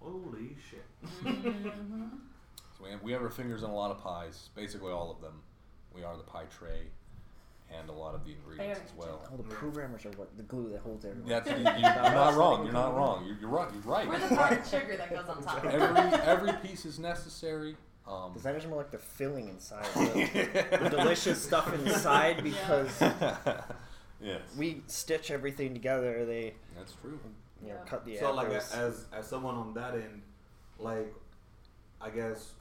holy 0.00 0.56
shit! 0.70 0.84
Mm-hmm. 1.24 2.04
So 2.78 2.84
we 2.84 2.90
have, 2.90 3.02
we 3.02 3.12
have 3.12 3.22
our 3.22 3.30
fingers 3.30 3.62
in 3.62 3.70
a 3.70 3.74
lot 3.74 3.90
of 3.90 3.98
pies, 4.02 4.50
basically 4.54 4.92
all 4.92 5.10
of 5.10 5.20
them. 5.20 5.40
We 5.94 6.04
are 6.04 6.16
the 6.16 6.22
pie 6.22 6.44
tray, 6.56 6.82
and 7.76 7.88
a 7.88 7.92
lot 7.92 8.14
of 8.14 8.24
the 8.24 8.32
ingredients 8.32 8.80
as 8.84 8.96
well. 8.96 9.26
All 9.30 9.36
the 9.36 9.42
programmers 9.42 10.06
are 10.06 10.10
what 10.10 10.36
the 10.36 10.44
glue 10.44 10.70
that 10.70 10.80
holds 10.80 11.04
everything. 11.04 11.28
That's, 11.28 11.48
you, 11.50 11.56
you, 11.56 11.62
you're 11.64 11.80
not 12.14 12.34
wrong. 12.36 12.64
You're 12.64 12.72
not 12.72 12.94
wrong. 12.94 13.26
You're, 13.26 13.36
you're 13.40 13.50
right. 13.50 13.68
You're 13.72 13.82
right. 13.82 14.06
We're 14.08 14.18
the 14.20 14.28
You're 14.28 14.36
part 14.36 14.66
sugar 14.66 14.96
that 14.96 15.10
goes 15.10 15.28
on 15.28 15.42
top. 15.42 15.64
Every 15.64 16.20
every 16.20 16.52
piece 16.66 16.84
is 16.86 16.98
necessary. 16.98 17.76
Um, 18.06 18.32
Designers 18.32 18.64
are 18.64 18.68
more 18.68 18.78
like 18.78 18.90
the 18.90 18.98
filling 18.98 19.48
inside, 19.48 19.84
the, 19.94 20.78
the 20.82 20.88
delicious 20.88 21.42
stuff 21.42 21.74
inside 21.84 22.42
because 22.42 22.98
yes, 24.22 24.40
we 24.56 24.82
stitch 24.86 25.30
everything 25.30 25.74
together. 25.74 26.24
They 26.24 26.54
that's 26.76 26.92
true. 27.02 27.18
you 27.62 27.68
know 27.68 27.74
Yeah. 27.74 27.90
cut 27.90 28.06
the 28.06 28.16
so 28.16 28.32
like 28.32 28.46
apples. 28.48 28.72
as 28.72 29.04
as 29.12 29.26
someone 29.26 29.56
on 29.56 29.74
that 29.74 29.94
end, 29.94 30.22
like, 30.78 31.12
I 32.00 32.08
guess, 32.08 32.52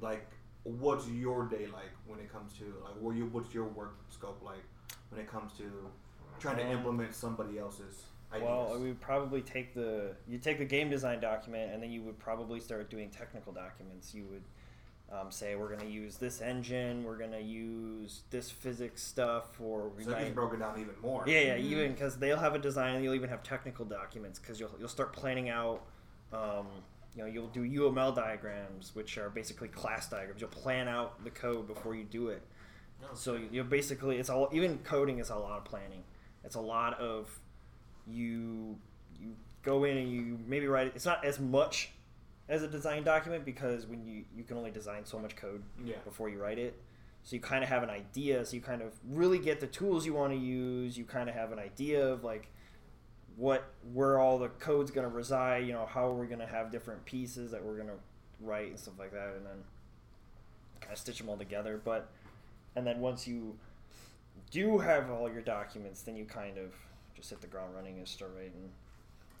like, 0.00 0.26
what's 0.64 1.08
your 1.08 1.46
day 1.46 1.66
like 1.72 1.90
when 2.06 2.18
it 2.20 2.30
comes 2.32 2.52
to 2.58 2.64
like, 2.84 2.94
what 3.00 3.16
you 3.16 3.26
what's 3.26 3.52
your 3.54 3.64
work 3.64 3.96
scope 4.10 4.40
like 4.44 4.62
when 5.10 5.20
it 5.20 5.26
comes 5.30 5.52
to 5.58 5.64
trying 6.38 6.56
to 6.56 6.64
Um, 6.66 6.72
implement 6.78 7.14
somebody 7.14 7.58
else's 7.58 8.04
ideas? 8.32 8.46
Well, 8.48 8.78
we 8.78 8.88
would 8.88 9.00
probably 9.00 9.42
take 9.42 9.74
the 9.74 10.14
you 10.28 10.38
take 10.38 10.58
the 10.58 10.64
game 10.64 10.90
design 10.90 11.20
document, 11.20 11.72
and 11.72 11.82
then 11.82 11.90
you 11.90 12.02
would 12.02 12.18
probably 12.18 12.60
start 12.60 12.90
doing 12.90 13.10
technical 13.10 13.52
documents. 13.52 14.14
You 14.14 14.24
would 14.30 14.42
um, 15.12 15.30
say 15.32 15.56
we're 15.56 15.66
going 15.74 15.80
to 15.80 15.90
use 15.90 16.18
this 16.18 16.40
engine, 16.40 17.02
we're 17.02 17.18
going 17.18 17.32
to 17.32 17.40
use 17.42 18.22
this 18.30 18.48
physics 18.48 19.02
stuff, 19.02 19.60
or 19.60 19.88
we 19.88 20.04
so 20.04 20.10
it 20.10 20.12
might. 20.12 20.20
gets 20.20 20.34
broken 20.34 20.60
down 20.60 20.78
even 20.80 20.94
more. 21.02 21.24
Yeah, 21.26 21.40
yeah, 21.40 21.56
Mhm. 21.56 21.62
even 21.64 21.92
because 21.92 22.16
they'll 22.18 22.36
have 22.38 22.54
a 22.54 22.60
design, 22.60 22.94
and 22.94 23.02
you'll 23.04 23.14
even 23.16 23.28
have 23.28 23.42
technical 23.42 23.84
documents 23.84 24.38
because 24.38 24.60
you'll 24.60 24.70
you'll 24.78 24.88
start 24.88 25.12
planning 25.12 25.48
out. 25.48 25.82
Um, 26.32 26.66
you 27.14 27.22
know, 27.22 27.28
you'll 27.28 27.48
do 27.48 27.62
UML 27.62 28.14
diagrams, 28.14 28.94
which 28.94 29.18
are 29.18 29.30
basically 29.30 29.68
class 29.68 30.08
diagrams. 30.08 30.40
You'll 30.40 30.50
plan 30.50 30.86
out 30.88 31.22
the 31.24 31.30
code 31.30 31.66
before 31.66 31.94
you 31.94 32.04
do 32.04 32.28
it. 32.28 32.42
Oh, 33.02 33.08
no. 33.08 33.14
So 33.14 33.34
you- 33.34 33.48
you'll 33.50 33.64
basically 33.64 34.18
it's 34.18 34.30
all 34.30 34.48
even 34.52 34.78
coding 34.78 35.18
is 35.18 35.30
a 35.30 35.36
lot 35.36 35.58
of 35.58 35.64
planning. 35.64 36.04
It's 36.44 36.54
a 36.54 36.60
lot 36.60 36.98
of 37.00 37.38
you 38.06 38.78
you 39.20 39.34
go 39.62 39.84
in 39.84 39.96
and 39.96 40.10
you 40.10 40.38
maybe 40.46 40.66
write 40.66 40.86
it. 40.88 40.92
It's 40.96 41.04
not 41.04 41.24
as 41.24 41.38
much 41.38 41.90
as 42.48 42.62
a 42.62 42.68
design 42.68 43.04
document 43.04 43.44
because 43.44 43.86
when 43.86 44.04
you 44.06 44.24
you 44.34 44.44
can 44.44 44.56
only 44.56 44.70
design 44.70 45.04
so 45.04 45.18
much 45.18 45.36
code 45.36 45.62
Yeah. 45.84 45.96
before 46.04 46.28
you 46.28 46.40
write 46.40 46.58
it. 46.58 46.80
So 47.22 47.36
you 47.36 47.40
kind 47.42 47.62
of 47.62 47.68
have 47.68 47.82
an 47.82 47.90
idea. 47.90 48.44
So 48.46 48.56
you 48.56 48.62
kind 48.62 48.80
of 48.82 48.94
really 49.06 49.38
get 49.38 49.60
the 49.60 49.66
tools 49.66 50.06
you 50.06 50.14
want 50.14 50.32
to 50.32 50.38
use. 50.38 50.96
You 50.96 51.04
kind 51.04 51.28
of 51.28 51.34
have 51.34 51.52
an 51.52 51.58
idea 51.58 52.06
of 52.06 52.24
like 52.24 52.50
what 53.40 53.64
where 53.94 54.18
all 54.18 54.38
the 54.38 54.48
code's 54.48 54.90
going 54.90 55.08
to 55.08 55.14
reside. 55.14 55.66
You 55.66 55.72
know 55.72 55.86
how 55.86 56.06
are 56.08 56.14
we 56.14 56.26
going 56.26 56.40
to 56.40 56.46
have 56.46 56.70
different 56.70 57.04
pieces 57.06 57.50
that 57.52 57.64
we're 57.64 57.76
going 57.76 57.88
to 57.88 57.94
write 58.40 58.68
and 58.68 58.78
stuff 58.78 58.94
like 58.98 59.12
that, 59.12 59.32
and 59.36 59.46
then 59.46 59.64
kind 60.80 60.92
of 60.92 60.98
stitch 60.98 61.18
them 61.18 61.28
all 61.30 61.38
together. 61.38 61.80
But 61.82 62.08
and 62.76 62.86
then 62.86 63.00
once 63.00 63.26
you 63.26 63.56
do 64.50 64.78
have 64.78 65.10
all 65.10 65.30
your 65.32 65.40
documents, 65.42 66.02
then 66.02 66.16
you 66.16 66.26
kind 66.26 66.58
of 66.58 66.74
just 67.16 67.30
hit 67.30 67.40
the 67.40 67.46
ground 67.46 67.74
running 67.74 67.96
and 67.98 68.06
start 68.06 68.32
writing 68.36 68.70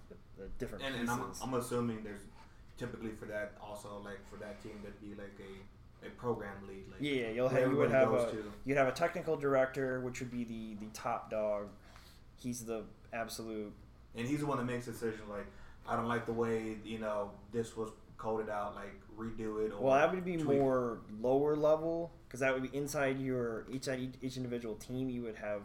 the, 0.08 0.16
the 0.42 0.48
different 0.58 0.82
And, 0.84 0.94
pieces. 0.94 1.10
and 1.10 1.20
I'm, 1.22 1.32
I'm 1.42 1.54
assuming 1.60 2.02
there's 2.02 2.22
typically 2.78 3.10
for 3.10 3.26
that 3.26 3.52
also 3.62 4.00
like 4.02 4.18
for 4.30 4.36
that 4.36 4.62
team 4.62 4.72
there'd 4.82 4.98
be 5.02 5.14
like 5.20 5.38
a, 5.40 6.06
a 6.06 6.10
program 6.12 6.54
lead. 6.66 6.84
Like 6.90 7.00
Yeah, 7.00 7.28
you'll 7.28 7.50
have 7.50 7.70
you 7.70 7.76
would 7.76 7.90
have 7.90 8.14
a 8.14 8.30
to. 8.30 8.44
you'd 8.64 8.78
have 8.78 8.88
a 8.88 8.92
technical 8.92 9.36
director, 9.36 10.00
which 10.00 10.20
would 10.20 10.30
be 10.30 10.44
the 10.44 10.74
the 10.86 10.90
top 10.94 11.30
dog. 11.30 11.66
He's 12.38 12.64
the 12.64 12.84
absolute. 13.12 13.72
And 14.16 14.26
he's 14.26 14.40
the 14.40 14.46
one 14.46 14.58
that 14.58 14.64
makes 14.64 14.86
decisions. 14.86 15.28
like 15.28 15.46
I 15.88 15.96
don't 15.96 16.08
like 16.08 16.26
the 16.26 16.32
way 16.32 16.76
you 16.84 16.98
know 16.98 17.30
this 17.52 17.76
was 17.76 17.90
coded 18.16 18.48
out 18.50 18.74
like 18.74 18.92
redo 19.18 19.64
it 19.64 19.72
or 19.72 19.80
Well, 19.80 19.94
that 19.94 20.12
would 20.14 20.24
be 20.24 20.36
tweak. 20.36 20.58
more 20.58 20.98
lower 21.20 21.56
level 21.56 22.10
because 22.26 22.40
that 22.40 22.52
would 22.52 22.70
be 22.70 22.76
inside 22.76 23.18
your 23.18 23.64
each 23.70 23.88
each, 23.88 24.12
each 24.22 24.36
individual 24.36 24.74
team. 24.76 25.08
You 25.08 25.22
would 25.22 25.36
have 25.36 25.62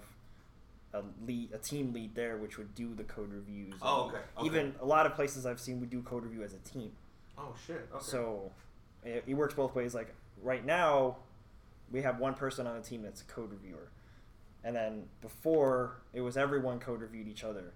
a 0.94 1.02
lead, 1.28 1.50
a 1.54 1.58
team 1.58 1.92
lead 1.94 2.16
there, 2.16 2.38
which 2.38 2.58
would 2.58 2.74
do 2.74 2.94
the 2.96 3.04
code 3.04 3.32
reviews. 3.34 3.74
Oh, 3.82 4.06
okay, 4.08 4.18
okay. 4.38 4.46
Even 4.48 4.76
a 4.82 4.86
lot 4.86 5.06
of 5.06 5.14
places 5.16 5.46
I've 5.46 5.60
seen 5.60 5.80
would 5.82 5.90
do 5.90 6.02
code 6.02 6.24
review 6.24 6.44
as 6.44 6.54
a 6.54 6.58
team. 6.60 6.92
oh 7.38 7.54
shit 7.68 7.88
okay. 7.94 8.02
So 8.04 8.52
it, 9.04 9.24
it 9.28 9.34
works 9.34 9.54
both 9.54 9.76
ways. 9.76 9.94
Like 9.94 10.14
right 10.42 10.66
now, 10.66 11.18
we 11.92 12.02
have 12.02 12.20
one 12.20 12.34
person 12.34 12.66
on 12.68 12.76
the 12.78 12.82
team 12.82 13.02
that's 13.04 13.22
a 13.22 13.26
code 13.26 13.52
reviewer, 13.52 13.90
and 14.64 14.74
then 14.76 15.04
before 15.22 15.98
it 16.14 16.22
was 16.22 16.38
everyone 16.38 16.80
code 16.80 17.02
reviewed 17.02 17.28
each 17.28 17.44
other, 17.44 17.74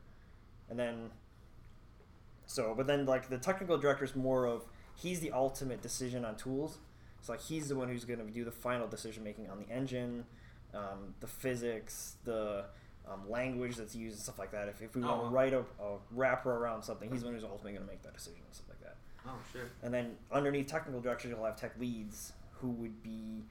and 0.69 0.77
then 0.79 1.09
so 2.45 2.73
but 2.75 2.87
then 2.87 3.05
like 3.05 3.29
the 3.29 3.37
technical 3.37 3.77
director 3.77 4.03
is 4.03 4.15
more 4.15 4.45
of 4.45 4.63
he's 4.95 5.19
the 5.19 5.31
ultimate 5.31 5.81
decision 5.81 6.25
on 6.25 6.35
tools. 6.35 6.77
It's 7.19 7.29
like 7.29 7.41
he's 7.41 7.67
the 7.67 7.75
one 7.75 7.89
who's 7.89 8.05
going 8.05 8.19
to 8.19 8.25
do 8.31 8.45
the 8.45 8.51
final 8.51 8.87
decision 8.87 9.23
making 9.23 9.49
on 9.49 9.59
the 9.59 9.69
engine, 9.73 10.23
um, 10.73 11.13
the 11.19 11.27
physics, 11.27 12.15
the 12.23 12.63
um, 13.09 13.29
language 13.29 13.75
that's 13.75 13.93
used 13.93 14.15
and 14.15 14.23
stuff 14.23 14.39
like 14.39 14.51
that. 14.51 14.69
If, 14.69 14.81
if 14.81 14.95
we 14.95 15.03
Oh, 15.03 15.07
want 15.07 15.21
to 15.23 15.27
write 15.29 15.53
a, 15.53 15.59
a 15.83 15.97
wrapper 16.11 16.55
around 16.55 16.81
something, 16.83 17.11
he's 17.11 17.19
the 17.21 17.25
one 17.25 17.35
who's 17.35 17.43
ultimately 17.43 17.73
going 17.73 17.83
to 17.85 17.91
make 17.91 18.01
that 18.03 18.13
decision 18.13 18.39
and 18.45 18.53
stuff 18.55 18.67
like 18.69 18.79
that. 18.81 18.95
Oh 19.27 19.35
shit. 19.51 19.63
And 19.83 19.93
then 19.93 20.15
underneath 20.31 20.67
technical 20.67 21.01
directors, 21.01 21.31
you'll 21.31 21.43
have 21.45 21.57
tech 21.57 21.73
leads 21.77 22.31
who 22.51 22.69
would 22.71 23.03
be 23.03 23.43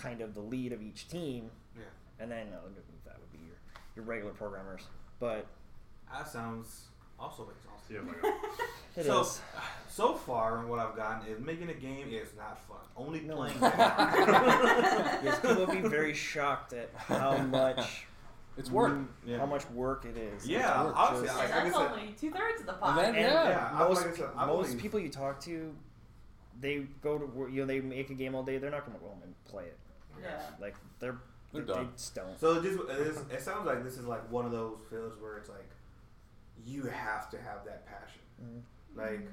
kind 0.00 0.20
of 0.20 0.34
the 0.34 0.40
lead 0.40 0.72
of 0.72 0.80
each 0.80 1.08
team, 1.08 1.50
Yeah. 1.76 1.82
and 2.20 2.30
then 2.30 2.48
uh, 2.52 2.58
that 3.04 3.18
would 3.18 3.32
be 3.32 3.38
your 3.44 3.56
your 3.96 4.04
regular 4.04 4.32
programmers. 4.32 4.82
But 5.18 5.46
That 6.12 6.28
sounds 6.28 6.84
also 7.18 7.46
makes 7.46 7.64
awesome. 7.66 7.74
So 7.88 7.94
you 7.94 8.00
have 8.00 8.06
like 8.08 8.22
a, 8.22 9.00
it 9.00 9.00
is 9.00 9.06
so, 9.06 9.26
so 9.88 10.14
far, 10.14 10.66
what 10.66 10.78
I've 10.78 10.94
gotten 10.94 11.26
is 11.32 11.40
making 11.40 11.70
a 11.70 11.74
game 11.74 12.08
is 12.10 12.28
not 12.36 12.58
fun. 12.68 12.76
Only 12.96 13.20
No. 13.20 13.36
playing. 13.36 13.56
yes, 13.62 15.38
people 15.40 15.56
would 15.66 15.82
be 15.82 15.88
very 15.88 16.12
shocked 16.14 16.72
at 16.74 16.90
how 16.96 17.36
much 17.50 18.06
It's 18.56 18.70
work. 18.70 18.94
Yeah. 19.26 19.38
how 19.38 19.46
much 19.46 19.68
work 19.70 20.04
it 20.04 20.16
is. 20.18 20.46
Yeah, 20.46 20.84
It's 20.88 20.92
obviously, 20.96 21.28
just- 21.28 21.38
like 21.38 21.48
that's 21.48 21.76
I 21.76 21.86
only 21.92 22.14
two 22.20 22.30
thirds 22.30 22.60
of 22.60 22.66
the 22.66 22.72
And 22.72 22.80
pie. 22.80 22.96
then- 23.02 23.14
And 23.14 23.24
Yeah, 23.32 23.70
I- 23.72 23.78
most, 23.88 24.04
like 24.06 24.16
said, 24.16 24.34
most 24.36 24.66
believe- 24.66 24.82
people 24.82 25.00
you 25.00 25.08
talk 25.10 25.40
to, 25.42 25.74
they 26.60 26.86
go 27.02 27.16
to 27.18 27.24
work, 27.26 27.50
you 27.52 27.60
know, 27.62 27.66
they 27.66 27.80
make 27.80 28.10
a 28.10 28.14
game 28.14 28.34
all 28.34 28.42
day. 28.42 28.58
They're 28.58 28.70
not 28.70 28.84
going 28.84 28.98
to 28.98 29.02
go 29.02 29.08
home 29.10 29.20
and 29.22 29.34
play 29.44 29.64
it. 29.64 29.78
yeah. 30.20 30.40
Like 30.60 30.74
they're, 30.98 31.16
They're 31.52 31.62
they, 31.62 31.72
done. 31.72 31.84
they 31.86 31.92
just 31.96 32.14
don't. 32.14 32.38
So 32.38 32.54
it 32.58 32.62
just 32.64 32.78
it, 32.80 33.06
is, 33.06 33.16
it 33.30 33.42
sounds 33.42 33.64
like 33.66 33.82
this 33.84 33.96
is 33.96 34.04
like 34.06 34.30
one 34.30 34.44
of 34.44 34.50
those 34.52 34.76
fields 34.90 35.16
where 35.22 35.36
it's 35.38 35.48
like 35.48 35.70
you 36.66 36.82
have 36.84 37.30
to 37.30 37.36
have 37.38 37.64
that 37.64 37.86
passion. 37.86 38.20
Mhm. 38.42 38.62
Like 38.96 39.28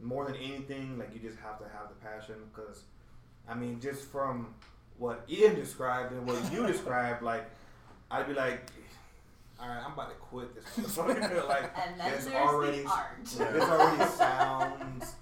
more 0.00 0.24
than 0.26 0.36
anything, 0.36 0.98
like 0.98 1.12
you 1.12 1.20
just 1.20 1.38
have 1.40 1.58
to 1.58 1.64
have 1.64 1.88
the 1.88 1.94
passion 1.96 2.36
because 2.54 2.82
I 3.48 3.54
mean, 3.54 3.80
just 3.80 4.04
from 4.08 4.54
what 4.98 5.24
Ian 5.28 5.54
described 5.54 6.12
and 6.12 6.26
what 6.26 6.52
you 6.52 6.66
described, 6.74 7.22
like 7.22 7.48
I'd 8.10 8.26
be 8.26 8.34
like, 8.34 8.70
all 9.60 9.68
right, 9.68 9.82
I'm 9.84 9.92
about 9.92 10.10
to 10.10 10.16
quit 10.16 10.54
this. 10.54 10.96
motherfucker." 10.96 11.48
like 11.48 11.72
And 11.78 12.00
then 12.00 12.12
it's 12.14 12.26
already 12.28 12.82
the 12.82 12.88
art. 12.88 13.18
Yeah, 13.38 13.50
this 13.52 13.64
already 13.64 14.10
sounds 14.12 15.14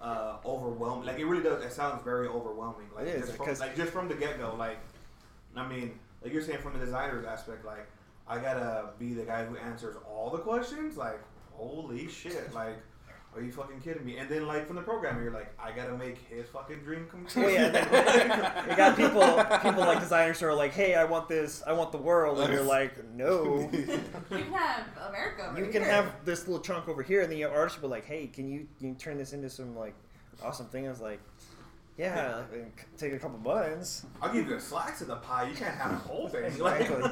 uh, 0.00 0.36
overwhelming. 0.44 1.06
Like 1.06 1.18
it 1.18 1.26
really 1.26 1.42
does. 1.42 1.62
It 1.64 1.72
sounds 1.72 2.02
very 2.02 2.28
overwhelming. 2.28 2.88
Like 2.94 3.06
It 3.06 3.16
is, 3.16 3.26
just 3.26 3.36
from, 3.36 3.54
like 3.58 3.76
just 3.76 3.92
from 3.92 4.08
the 4.08 4.14
get 4.14 4.38
go. 4.38 4.54
Like 4.58 4.78
I 5.56 5.66
mean, 5.68 5.98
like 6.22 6.32
you're 6.32 6.42
saying 6.42 6.60
from 6.60 6.72
the 6.78 6.84
designer's 6.84 7.26
aspect. 7.26 7.64
Like 7.64 7.86
I 8.32 8.38
gotta 8.38 8.90
be 8.98 9.12
the 9.14 9.24
guy 9.24 9.44
who 9.44 9.56
answers 9.56 9.96
all 10.08 10.30
the 10.30 10.38
questions. 10.38 10.96
Like 10.96 11.20
holy 11.52 12.08
shit. 12.08 12.52
Like. 12.54 12.78
Are 13.34 13.40
you 13.40 13.50
fucking 13.50 13.80
kidding 13.80 14.04
me? 14.04 14.18
And 14.18 14.28
then, 14.28 14.46
like 14.46 14.66
from 14.66 14.76
the 14.76 14.82
programmer, 14.82 15.22
you're 15.22 15.32
like, 15.32 15.54
I 15.58 15.72
gotta 15.72 15.96
make 15.96 16.18
his 16.28 16.46
fucking 16.50 16.80
dream 16.80 17.06
come 17.10 17.24
true. 17.24 17.46
Oh 17.46 17.48
yeah, 17.48 18.54
and 18.58 18.70
you 18.70 18.76
got 18.76 18.94
people, 18.94 19.22
people 19.62 19.80
like 19.86 20.00
designers 20.00 20.38
who 20.38 20.48
are 20.48 20.54
like, 20.54 20.72
"Hey, 20.74 20.94
I 20.96 21.04
want 21.04 21.30
this, 21.30 21.62
I 21.66 21.72
want 21.72 21.92
the 21.92 21.98
world," 21.98 22.40
and 22.40 22.52
you're 22.52 22.62
like, 22.62 22.92
"No." 23.14 23.70
You 23.72 23.86
can 24.38 24.52
have 24.52 24.84
America. 25.08 25.48
Over 25.48 25.58
you 25.64 25.70
can 25.72 25.82
here. 25.82 25.90
have 25.90 26.12
this 26.26 26.46
little 26.46 26.60
chunk 26.60 26.88
over 26.88 27.02
here, 27.02 27.22
and 27.22 27.32
then 27.32 27.38
your 27.38 27.50
artist 27.50 27.80
will 27.80 27.88
be 27.88 27.92
like, 27.92 28.04
"Hey, 28.04 28.26
can 28.26 28.46
you 28.50 28.68
can 28.78 28.88
you 28.88 28.94
turn 28.96 29.16
this 29.16 29.32
into 29.32 29.48
some 29.48 29.74
like 29.74 29.94
awesome 30.44 30.66
thing?" 30.66 30.86
I 30.86 30.90
was 30.90 31.00
like, 31.00 31.20
"Yeah, 31.96 32.42
like, 32.52 32.86
take 32.98 33.14
a 33.14 33.18
couple 33.18 33.38
buttons." 33.38 34.04
I'll 34.20 34.30
give 34.30 34.46
you 34.46 34.56
a 34.56 34.60
slice 34.60 35.00
of 35.00 35.06
the 35.06 35.16
pie. 35.16 35.48
You 35.48 35.54
can't 35.54 35.74
have 35.74 35.92
the 35.92 35.96
whole 35.96 36.28
thing. 36.28 36.44
Exactly. 36.44 37.10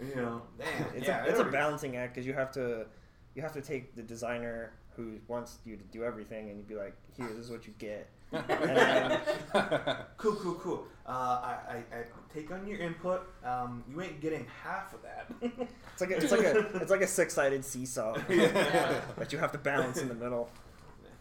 You 0.00 0.16
know, 0.16 0.42
damn. 0.58 0.96
It's 0.96 1.06
yeah, 1.06 1.24
a 1.24 1.28
it's 1.28 1.40
a 1.40 1.44
balancing 1.44 1.96
act 1.96 2.14
because 2.14 2.26
you 2.26 2.34
have 2.34 2.52
to 2.52 2.86
you 3.34 3.42
have 3.42 3.52
to 3.52 3.60
take 3.60 3.94
the 3.94 4.02
designer 4.02 4.72
who 4.96 5.18
wants 5.28 5.58
you 5.64 5.76
to 5.76 5.84
do 5.84 6.04
everything, 6.04 6.48
and 6.50 6.58
you'd 6.58 6.68
be 6.68 6.74
like, 6.74 6.94
"Here, 7.16 7.28
this 7.28 7.46
is 7.46 7.50
what 7.50 7.66
you 7.66 7.74
get." 7.78 8.08
Then, 8.30 9.20
Cool, 10.18 10.34
cool, 10.34 10.54
cool. 10.54 10.84
Uh, 11.06 11.10
I, 11.10 11.56
I, 11.70 11.76
I 11.76 12.04
take 12.32 12.50
on 12.50 12.66
your 12.66 12.78
input. 12.78 13.26
Um, 13.44 13.84
you 13.88 14.02
ain't 14.02 14.20
getting 14.20 14.46
half 14.62 14.92
of 14.92 15.00
that. 15.02 15.30
it's 15.92 16.00
like 16.00 16.10
a, 16.10 16.16
it's 16.16 16.32
like 16.32 16.40
a 16.40 16.58
it's 16.76 16.90
like 16.90 17.00
a 17.00 17.06
six 17.06 17.34
sided 17.34 17.64
seesaw 17.64 18.16
yeah. 18.28 19.00
that 19.16 19.32
you 19.32 19.38
have 19.38 19.52
to 19.52 19.58
balance 19.58 19.98
in 19.98 20.08
the 20.08 20.14
middle. 20.14 20.50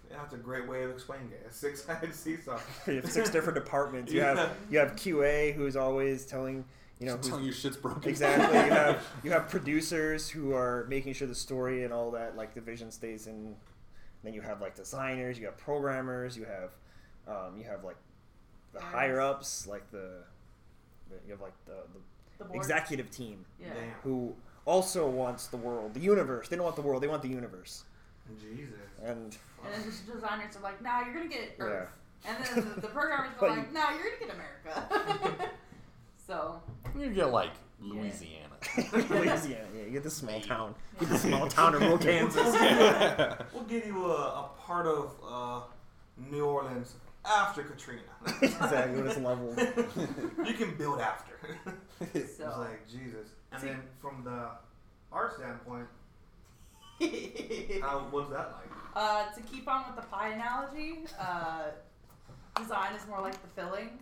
That's 0.10 0.34
a 0.34 0.38
great 0.38 0.68
way 0.68 0.84
of 0.84 0.92
explaining 0.92 1.32
it. 1.32 1.46
A 1.50 1.54
six-sided 1.54 2.16
seesaw. 2.16 2.60
You 2.88 2.96
have 2.96 3.12
six 3.12 3.30
different 3.30 3.56
departments. 3.56 4.12
You 4.12 4.22
have 4.22 4.58
you 4.70 4.80
have 4.80 4.96
QA 4.96 5.54
who's 5.54 5.76
always 5.76 6.26
telling 6.26 6.66
you 7.00 7.06
know 7.06 7.18
telling 7.18 7.44
you 7.46 7.52
shit's 7.52 7.78
broken. 7.78 8.10
Exactly. 8.10 8.58
You 8.58 8.70
have 8.72 9.08
you 9.24 9.32
have 9.32 9.50
producers 9.50 10.30
who 10.30 10.54
are 10.54 10.86
making 10.90 11.14
sure 11.14 11.28
the 11.28 11.36
story 11.36 11.84
and 11.84 11.94
all 11.94 12.12
that 12.12 12.36
like 12.36 12.54
the 12.54 12.62
vision 12.62 12.92
stays 12.92 13.28
in. 13.28 13.56
Then 14.24 14.34
you 14.34 14.42
have 14.42 14.62
like 14.62 14.76
designers, 14.76 15.38
you 15.40 15.46
have 15.46 15.58
programmers, 15.58 16.36
you 16.38 16.46
have 16.46 16.72
um, 17.28 17.58
you 17.58 17.64
have 17.66 17.84
like 17.84 17.98
the 18.74 18.80
Artists. 18.80 18.96
higher 18.96 19.22
ups, 19.22 19.68
like 19.68 19.90
the, 19.92 20.24
the 21.10 21.16
you 21.26 21.32
have 21.32 21.42
like 21.42 21.54
the, 21.66 21.76
the 22.40 22.46
the 22.46 22.54
executive 22.54 23.10
team 23.12 23.46
Yeah. 23.60 23.68
Damn. 23.74 23.90
who 24.04 24.36
also 24.66 25.08
wants 25.10 25.48
the 25.48 25.58
world, 25.58 25.94
the 25.94 26.00
universe. 26.00 26.48
They 26.50 26.56
don't 26.56 26.66
want 26.66 26.76
the 26.76 26.82
world, 26.82 27.02
they 27.04 27.08
want 27.08 27.22
the 27.22 27.30
universe. 27.30 27.84
Jesus. 28.42 28.74
And 29.04 29.38
And 29.64 29.74
then 29.74 29.84
the 30.06 30.14
designers 30.14 30.56
are 30.58 30.62
like, 30.64 30.82
"Nah, 30.82 31.06
you're 31.06 31.14
gonna 31.14 31.28
get 31.30 31.56
Earth." 31.60 31.88
Yeah. 32.26 32.32
Earth." 32.34 32.52
And 32.56 32.66
then 32.66 32.74
the, 32.76 32.82
the 32.82 32.88
programmers 32.88 33.32
are 33.40 33.48
like, 33.56 33.72
"Nah, 33.72 33.92
you're 33.92 34.04
gonna 34.04 34.20
get 34.20 34.36
America." 34.36 35.50
so 36.28 36.62
You 37.00 37.10
get 37.10 37.32
like 37.32 37.52
Louisiana. 37.80 38.44
Louisiana, 38.92 39.68
yeah, 39.76 39.84
you 39.86 39.92
get 39.92 40.04
the 40.04 40.10
small 40.10 40.42
town, 40.42 40.76
you 41.00 41.08
get 41.08 41.10
the 41.14 41.20
small 41.20 41.48
town 41.48 41.76
of 41.76 41.82
rural 41.82 41.98
Kansas. 42.10 42.44
We'll 43.54 43.64
give 43.64 43.86
you 43.86 44.06
a, 44.06 44.16
a 44.16 44.50
part 44.60 44.88
of 44.88 45.16
uh, 45.26 45.62
New 46.32 46.44
Orleans 46.46 46.96
after 47.24 47.64
Katrina. 47.64 48.02
exactly, 48.42 48.98
when 48.98 49.08
it's 49.08 49.18
leveled. 49.20 49.58
you 50.46 50.54
can 50.54 50.76
build 50.76 51.00
after. 51.00 51.34
it's 52.14 52.38
so. 52.38 52.54
like 52.58 52.88
Jesus. 52.90 53.30
And 53.52 53.62
See- 53.62 53.68
then 53.68 53.82
from 54.02 54.24
the 54.24 54.50
art 55.12 55.36
standpoint, 55.38 55.88
how 57.82 58.08
what's 58.10 58.30
that 58.32 58.54
like? 58.54 58.72
Uh, 58.96 59.32
to 59.32 59.42
keep 59.42 59.68
on 59.68 59.86
with 59.86 59.96
the 60.04 60.10
pie 60.10 60.30
analogy, 60.30 61.06
uh, 61.20 61.66
design 62.58 62.96
is 62.96 63.06
more 63.08 63.22
like 63.22 63.40
the 63.40 63.48
filling. 63.50 64.00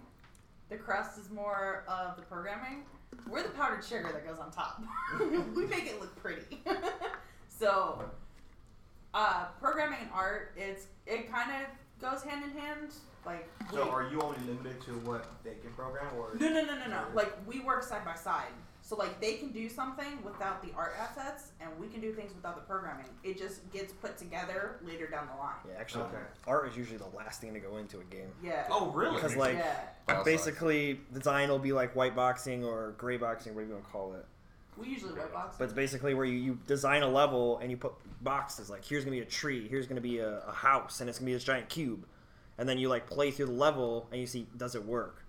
The 0.70 0.78
crust 0.78 1.20
is 1.20 1.30
more 1.30 1.84
of 1.88 2.16
the 2.16 2.24
programming. 2.24 2.84
We're 3.30 3.43
the 3.43 3.49
powdered 3.49 3.84
sugar 3.84 4.09
that 4.11 4.28
goes 4.28 4.39
on 4.39 4.51
top. 4.51 4.82
we 5.55 5.66
make 5.66 5.86
it 5.86 5.99
look 6.01 6.16
pretty. 6.22 6.61
so, 7.49 8.03
uh, 9.13 9.45
programming 9.59 9.99
and 10.01 10.09
art, 10.13 10.53
it's 10.57 10.88
it 11.05 11.32
kind 11.32 11.51
of 11.51 11.68
goes 12.01 12.24
hand 12.24 12.43
in 12.43 12.51
hand. 12.59 12.91
Like, 13.26 13.47
So 13.72 13.84
we- 13.86 13.89
are 13.89 14.07
you 14.09 14.22
only 14.22 14.38
limited 14.45 14.82
to 14.84 14.91
what 14.99 15.26
they 15.43 15.55
can 15.61 15.72
program, 15.72 16.07
or 16.18 16.36
no, 16.39 16.49
no, 16.49 16.66
no, 16.66 16.76
no, 16.78 16.88
no. 16.88 17.03
Like 17.13 17.34
we 17.47 17.59
work 17.61 17.84
side 17.84 18.03
by 18.05 18.16
side. 18.16 18.51
So 18.86 18.95
like 18.95 19.19
they 19.19 19.33
can 19.33 19.49
do 19.51 19.67
something 19.67 20.21
without 20.23 20.61
the 20.61 20.69
art 20.77 20.93
assets, 20.99 21.53
and 21.59 21.71
we 21.79 21.88
can 21.88 22.01
do 22.01 22.13
things 22.13 22.36
without 22.36 22.53
the 22.55 22.61
programming. 22.61 23.07
It 23.23 23.36
just 23.36 23.67
gets 23.73 23.91
put 23.91 24.15
together 24.15 24.75
later 24.86 25.07
down 25.07 25.25
the 25.25 25.41
line. 25.41 25.55
Yeah, 25.67 25.79
actually, 25.79 26.03
Okay. 26.03 26.17
art 26.45 26.69
is 26.69 26.77
usually 26.77 26.99
the 26.99 27.09
last 27.17 27.41
thing 27.41 27.51
to 27.55 27.59
go 27.59 27.77
into 27.77 27.99
a 27.99 28.03
game. 28.03 28.29
Yeah. 28.43 28.67
Oh, 28.69 28.91
really? 28.91 29.15
Because 29.15 29.36
like 29.36 29.55
yeah. 29.55 29.75
File 30.05 30.23
basically, 30.23 31.01
design 31.11 31.49
will 31.49 31.57
be 31.57 31.73
like 31.73 31.95
white 31.95 32.15
boxing 32.15 32.63
or 32.63 32.93
gray 32.99 33.17
boxing, 33.17 33.55
whatever 33.55 33.69
you 33.69 33.73
want 33.75 33.86
to 33.88 33.91
call 33.91 34.13
it. 34.13 34.25
We 34.77 34.89
usually 34.89 35.13
white 35.13 35.33
box. 35.33 35.55
But 35.57 35.63
it's 35.63 35.73
basically 35.73 36.13
where 36.13 36.25
you, 36.25 36.38
you 36.38 36.59
design 36.67 37.01
a 37.01 37.09
level 37.09 37.57
and 37.57 37.71
you 37.71 37.77
put 37.77 37.93
boxes. 38.23 38.69
Like 38.69 38.86
here's 38.86 39.03
gonna 39.03 39.15
be 39.15 39.23
a 39.23 39.25
tree, 39.25 39.67
here's 39.67 39.88
gonna 39.88 39.99
be 39.99 40.19
a, 40.19 40.41
a 40.41 40.51
house, 40.51 41.01
and 41.01 41.09
it's 41.09 41.17
gonna 41.17 41.25
be 41.25 41.33
this 41.33 41.43
giant 41.43 41.69
cube. 41.69 42.05
And 42.59 42.69
then 42.69 42.77
you 42.77 42.88
like 42.89 43.07
play 43.09 43.31
through 43.31 43.47
the 43.47 43.51
level 43.53 44.07
and 44.11 44.21
you 44.21 44.27
see 44.27 44.45
does 44.55 44.75
it 44.75 44.86
work? 44.86 45.23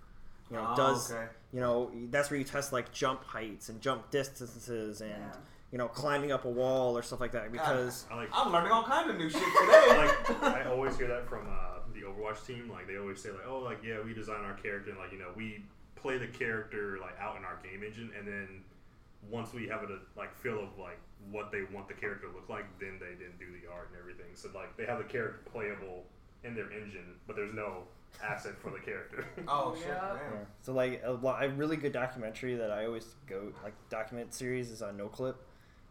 You 0.50 0.56
know, 0.58 0.68
Oh, 0.72 0.76
does 0.76 1.10
okay. 1.10 1.26
You 1.56 1.62
know 1.62 1.90
that's 2.10 2.30
where 2.30 2.36
you 2.38 2.44
test 2.44 2.70
like 2.70 2.92
jump 2.92 3.24
heights 3.24 3.70
and 3.70 3.80
jump 3.80 4.10
distances 4.10 5.00
and 5.00 5.10
Yeah. 5.10 5.32
you 5.72 5.78
know 5.78 5.88
climbing 5.88 6.30
up 6.30 6.44
a 6.44 6.50
wall 6.50 6.96
or 6.98 7.02
stuff 7.02 7.18
like 7.24 7.32
that 7.32 7.50
because 7.50 8.04
I 8.10 8.16
like 8.16 8.28
I'm 8.34 8.52
learning 8.52 8.72
all 8.72 8.82
kinds 8.84 9.08
of 9.08 9.16
new 9.16 9.30
shit 9.30 9.40
today. 9.60 9.96
like 9.96 10.42
I 10.42 10.64
always 10.70 10.98
hear 10.98 11.08
that 11.08 11.26
from 11.26 11.46
uh, 11.48 11.78
the 11.94 12.02
Overwatch 12.02 12.46
team. 12.46 12.68
Like 12.70 12.86
they 12.86 12.98
always 12.98 13.22
say, 13.22 13.30
like, 13.30 13.46
oh, 13.48 13.60
like 13.60 13.80
yeah, 13.82 13.96
we 14.04 14.12
design 14.12 14.44
our 14.44 14.52
character, 14.54 14.90
and 14.90 14.98
like 14.98 15.12
you 15.12 15.18
know, 15.18 15.30
we 15.34 15.64
play 15.94 16.18
the 16.18 16.26
character 16.26 16.98
like 17.00 17.18
out 17.18 17.36
in 17.38 17.44
our 17.46 17.58
game 17.64 17.82
engine, 17.82 18.10
and 18.18 18.28
then 18.28 18.48
once 19.30 19.54
we 19.54 19.66
have 19.66 19.82
a 19.84 19.98
like 20.14 20.36
feel 20.36 20.60
of 20.62 20.76
like 20.78 20.98
what 21.30 21.50
they 21.50 21.62
want 21.72 21.88
the 21.88 21.94
character 21.94 22.28
to 22.28 22.34
look 22.34 22.50
like, 22.50 22.66
then 22.78 22.98
they 23.00 23.14
didn't 23.16 23.38
do 23.38 23.46
the 23.58 23.64
art 23.72 23.88
and 23.90 23.98
everything. 23.98 24.30
So 24.34 24.50
like 24.54 24.76
they 24.76 24.84
have 24.84 24.98
the 24.98 25.04
character 25.04 25.40
playable 25.50 26.04
in 26.44 26.54
their 26.54 26.70
engine, 26.70 27.16
but 27.26 27.34
there's 27.34 27.54
no 27.54 27.84
asset 28.22 28.56
for 28.58 28.70
the 28.70 28.78
character. 28.78 29.26
oh 29.48 29.74
shit! 29.76 29.86
Yeah. 29.88 30.00
Damn. 30.00 30.32
Yeah. 30.32 30.44
So 30.62 30.72
like 30.72 31.02
a, 31.04 31.12
lo- 31.12 31.36
a 31.40 31.48
really 31.48 31.76
good 31.76 31.92
documentary 31.92 32.56
that 32.56 32.70
I 32.70 32.86
always 32.86 33.14
go 33.26 33.52
like 33.62 33.74
document 33.90 34.34
series 34.34 34.70
is 34.70 34.82
on 34.82 34.96
NoClip. 34.98 35.34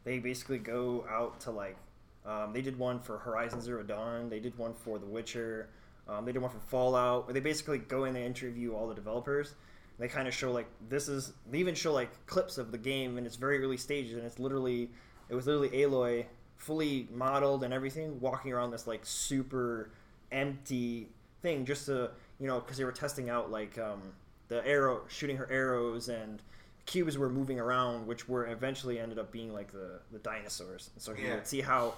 They 0.04 0.20
basically 0.20 0.60
go 0.60 1.06
out 1.10 1.40
to 1.42 1.52
like 1.52 1.78
um, 2.26 2.54
they 2.54 2.62
did 2.62 2.78
one 2.78 3.00
for 3.00 3.18
Horizon 3.18 3.62
Zero 3.62 3.84
Dawn. 3.84 4.30
They 4.30 4.40
did 4.40 4.58
one 4.58 4.74
for 4.74 5.00
The 5.00 5.06
Witcher. 5.06 5.70
Um, 6.08 6.26
they 6.26 6.32
did 6.32 6.42
one 6.42 6.52
for 6.52 6.60
Fallout. 6.60 7.28
Where 7.28 7.34
they 7.34 7.40
basically 7.40 7.80
go 7.80 8.06
in 8.06 8.16
and 8.16 8.26
interview 8.26 8.74
all 8.74 8.88
the 8.88 8.96
developers. 8.96 9.54
They 9.98 10.08
kind 10.08 10.28
of 10.28 10.34
show 10.34 10.52
like 10.52 10.68
this 10.90 11.08
is. 11.08 11.34
They 11.50 11.60
even 11.60 11.76
show 11.76 11.94
like 11.94 12.26
clips 12.26 12.58
of 12.58 12.72
the 12.72 12.78
game 12.78 13.18
in 13.18 13.26
its 13.26 13.36
very 13.36 13.62
early 13.64 13.78
stages, 13.78 14.16
and 14.18 14.26
it's 14.26 14.40
literally 14.40 14.90
it 15.30 15.36
was 15.36 15.48
literally 15.48 15.70
Aloy 15.70 16.26
fully 16.58 17.08
modeled 17.12 17.64
and 17.64 17.74
everything, 17.74 18.20
walking 18.20 18.52
around 18.52 18.72
this 18.72 18.88
like 18.88 19.02
super 19.04 19.92
empty 20.32 21.10
thing 21.46 21.64
just 21.66 21.86
to 21.86 22.10
you 22.40 22.48
know 22.48 22.60
because 22.60 22.78
they 22.78 22.84
were 22.84 22.92
testing 22.92 23.30
out 23.30 23.52
like 23.52 23.78
um, 23.78 24.02
the 24.48 24.66
arrow 24.68 25.02
shooting 25.08 25.38
her 25.38 25.48
arrows 25.52 26.10
and 26.10 26.42
cubes 26.88 27.18
were 27.18 27.30
moving 27.30 27.60
around, 27.60 28.06
which 28.06 28.28
were 28.30 28.46
eventually 28.48 29.00
ended 29.00 29.18
up 29.20 29.32
being 29.32 29.54
like 29.54 29.72
the 29.72 30.00
the 30.12 30.20
dinosaurs. 30.20 30.90
And 30.94 31.02
so 31.02 31.14
he 31.14 31.26
Yeah. 31.28 31.36
would 31.36 31.48
see 31.48 31.62
how 31.62 31.94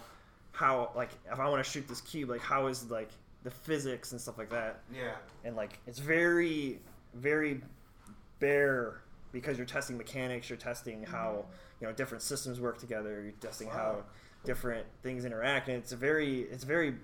how 0.52 0.91
like 0.95 1.10
if 1.32 1.39
I 1.39 1.48
want 1.50 1.64
to 1.64 1.70
shoot 1.70 1.88
this 1.88 2.02
cube, 2.02 2.30
like 2.30 2.41
how 2.41 2.68
is 2.68 2.89
like 2.91 3.10
the 3.43 3.52
physics 3.52 4.12
and 4.12 4.20
stuff 4.20 4.38
like 4.38 4.50
that, 4.50 4.80
Yeah. 4.93 5.16
and 5.45 5.56
like 5.56 5.80
it's 5.88 6.00
very 6.00 6.80
very 7.14 7.62
bare 8.39 9.02
because 9.32 9.58
you're 9.58 9.66
testing 9.66 9.98
mechanics, 9.98 10.50
you're 10.50 10.58
testing 10.58 11.04
how 11.04 11.45
you 11.80 11.88
know 11.88 11.93
different 11.93 12.22
systems 12.22 12.60
work 12.60 12.78
together, 12.80 13.22
you're 13.24 13.32
testing 13.39 13.70
how 13.70 14.04
different 14.45 14.86
things 15.04 15.26
interact, 15.26 15.68
and 15.70 15.78
it's 15.78 15.91
a 15.91 15.95
very 15.98 16.41
it's 16.43 16.64
very 16.64 16.95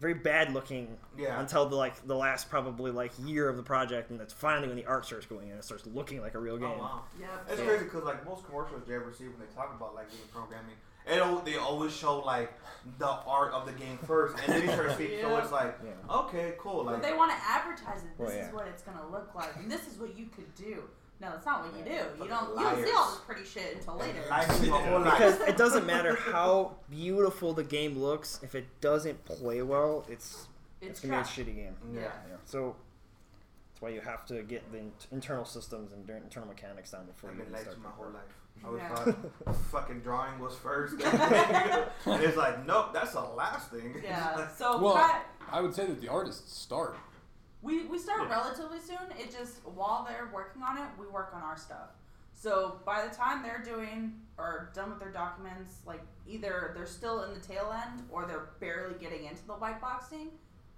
very 0.00 0.14
bad 0.14 0.52
looking 0.52 0.96
Yeah. 1.16 1.40
until 1.40 1.66
the 1.68 1.76
like 1.76 2.06
the 2.06 2.14
last 2.16 2.50
probably 2.50 2.90
like 2.90 3.12
year 3.24 3.48
of 3.48 3.56
the 3.56 3.62
project, 3.62 4.10
and 4.10 4.20
that's 4.20 4.32
finally 4.32 4.68
when 4.68 4.76
the 4.76 4.84
art 4.86 5.06
starts 5.06 5.26
going 5.26 5.48
in. 5.48 5.56
It 5.56 5.64
starts 5.64 5.86
looking 5.86 6.20
like 6.20 6.34
a 6.34 6.38
real 6.38 6.56
oh, 6.56 6.58
game. 6.58 6.70
Oh, 6.74 6.78
wow. 6.78 7.02
Yep. 7.18 7.28
It's 7.50 7.60
Yeah. 7.60 7.66
crazy 7.66 7.84
because 7.84 8.04
like 8.04 8.24
most 8.24 8.44
commercials 8.46 8.86
you 8.86 8.94
ever 8.94 9.12
see 9.12 9.24
when 9.24 9.38
they 9.38 9.54
talk 9.54 9.74
about 9.74 9.94
like 9.94 10.10
game 10.10 10.20
programming, 10.32 10.76
it 11.06 11.18
al- 11.18 11.40
they 11.40 11.56
always 11.56 11.96
show 11.96 12.18
like 12.20 12.52
the 12.98 13.08
art 13.08 13.52
of 13.52 13.64
the 13.64 13.72
game 13.72 13.98
first, 14.06 14.36
and 14.44 14.52
then 14.52 14.62
you 14.64 14.72
start 14.72 14.92
speaking. 14.92 15.20
So 15.22 15.36
it's 15.38 15.52
like, 15.52 15.78
Yeah. 15.84 16.14
okay, 16.14 16.54
cool. 16.58 16.84
But 16.84 17.00
they 17.02 17.14
want 17.14 17.30
to 17.30 17.38
advertise 17.46 18.02
it. 18.02 18.18
This 18.18 18.28
Well, 18.28 18.28
is 18.48 18.52
what 18.52 18.66
it's 18.66 18.82
gonna 18.82 19.08
look 19.10 19.34
like, 19.34 19.56
and 19.56 19.70
this 19.70 19.86
is 19.86 19.98
what 19.98 20.16
you 20.16 20.26
could 20.26 20.54
do. 20.54 20.82
No, 21.20 21.32
it's 21.34 21.46
not 21.46 21.64
what 21.64 21.74
you 21.78 21.84
do. 21.84 22.24
You 22.24 22.28
don't. 22.28 22.48
You 22.50 22.54
liars. 22.56 22.76
don't 22.76 22.86
see 22.86 22.92
all 22.94 23.10
this 23.10 23.20
pretty 23.26 23.44
shit 23.44 23.76
until 23.76 23.96
later. 23.96 24.20
life 24.28 24.50
is 24.62 24.68
my 24.68 24.78
whole 24.78 25.02
Because 25.02 25.40
it 25.40 25.56
doesn't 25.56 25.86
matter 25.86 26.14
how 26.32 26.76
beautiful 26.90 27.54
the 27.54 27.64
game 27.64 27.98
looks, 27.98 28.40
if 28.42 28.54
it 28.54 28.66
doesn't 28.80 29.24
play 29.24 29.62
well, 29.62 30.04
it's 30.10 30.46
it's, 30.82 30.90
It's 30.90 31.00
gonna 31.00 31.14
trash. 31.22 31.36
be 31.36 31.42
a 31.42 31.44
shitty 31.46 31.54
game. 31.56 31.76
Yeah. 31.94 32.00
Yeah. 32.00 32.06
Yeah. 32.30 32.36
So 32.44 32.76
that's 33.72 33.80
why 33.80 33.88
you 33.90 34.00
have 34.02 34.26
to 34.26 34.42
get 34.42 34.70
the 34.72 34.78
in- 34.78 34.92
internal 35.10 35.44
systems 35.46 35.92
and 35.92 36.08
internal 36.08 36.48
mechanics 36.48 36.90
down 36.90 37.06
before 37.06 37.30
I've 37.30 37.36
you 37.36 37.44
been 37.44 37.52
even 37.54 37.64
late 37.66 37.72
start. 37.74 37.82
my 37.82 37.90
whole 37.90 38.10
life. 38.10 38.22
I 38.64 38.76
Yeah. 38.76 38.94
always 38.98 39.14
thought 39.14 39.56
fucking 39.70 40.00
drawing 40.00 40.38
was 40.38 40.54
first, 40.54 40.94
and 41.02 41.02
it's 42.22 42.36
like, 42.36 42.66
nope, 42.66 42.92
that's 42.92 43.12
the 43.12 43.20
last 43.20 43.70
thing. 43.70 43.94
Yeah. 44.04 44.48
So 44.56 44.82
Well- 44.82 44.96
Pat, 44.96 45.26
I 45.50 45.60
would 45.62 45.74
say 45.74 45.86
that 45.86 46.00
the 46.00 46.08
artists 46.08 46.58
start. 46.58 46.96
We 47.66 47.84
we 47.86 47.98
start 47.98 48.20
Yeah. 48.22 48.28
relatively 48.30 48.78
soon. 48.80 49.10
It 49.18 49.30
just 49.36 49.64
while 49.66 50.04
they're 50.08 50.30
working 50.32 50.62
on 50.62 50.78
it, 50.78 50.88
we 50.98 51.06
work 51.06 51.32
on 51.34 51.42
our 51.42 51.56
stuff. 51.56 51.90
So 52.32 52.80
by 52.84 53.06
the 53.06 53.14
time 53.14 53.42
they're 53.42 53.62
doing 53.62 54.20
or 54.38 54.70
done 54.74 54.90
with 54.90 55.00
their 55.00 55.10
documents, 55.10 55.80
like 55.86 56.02
either 56.28 56.72
they're 56.74 56.86
still 56.86 57.24
in 57.24 57.34
the 57.34 57.40
tail 57.40 57.74
end 57.74 58.06
or 58.10 58.26
they're 58.26 58.50
barely 58.60 58.94
getting 58.98 59.24
into 59.24 59.44
the 59.46 59.54
white 59.54 59.80
boxing, 59.80 60.28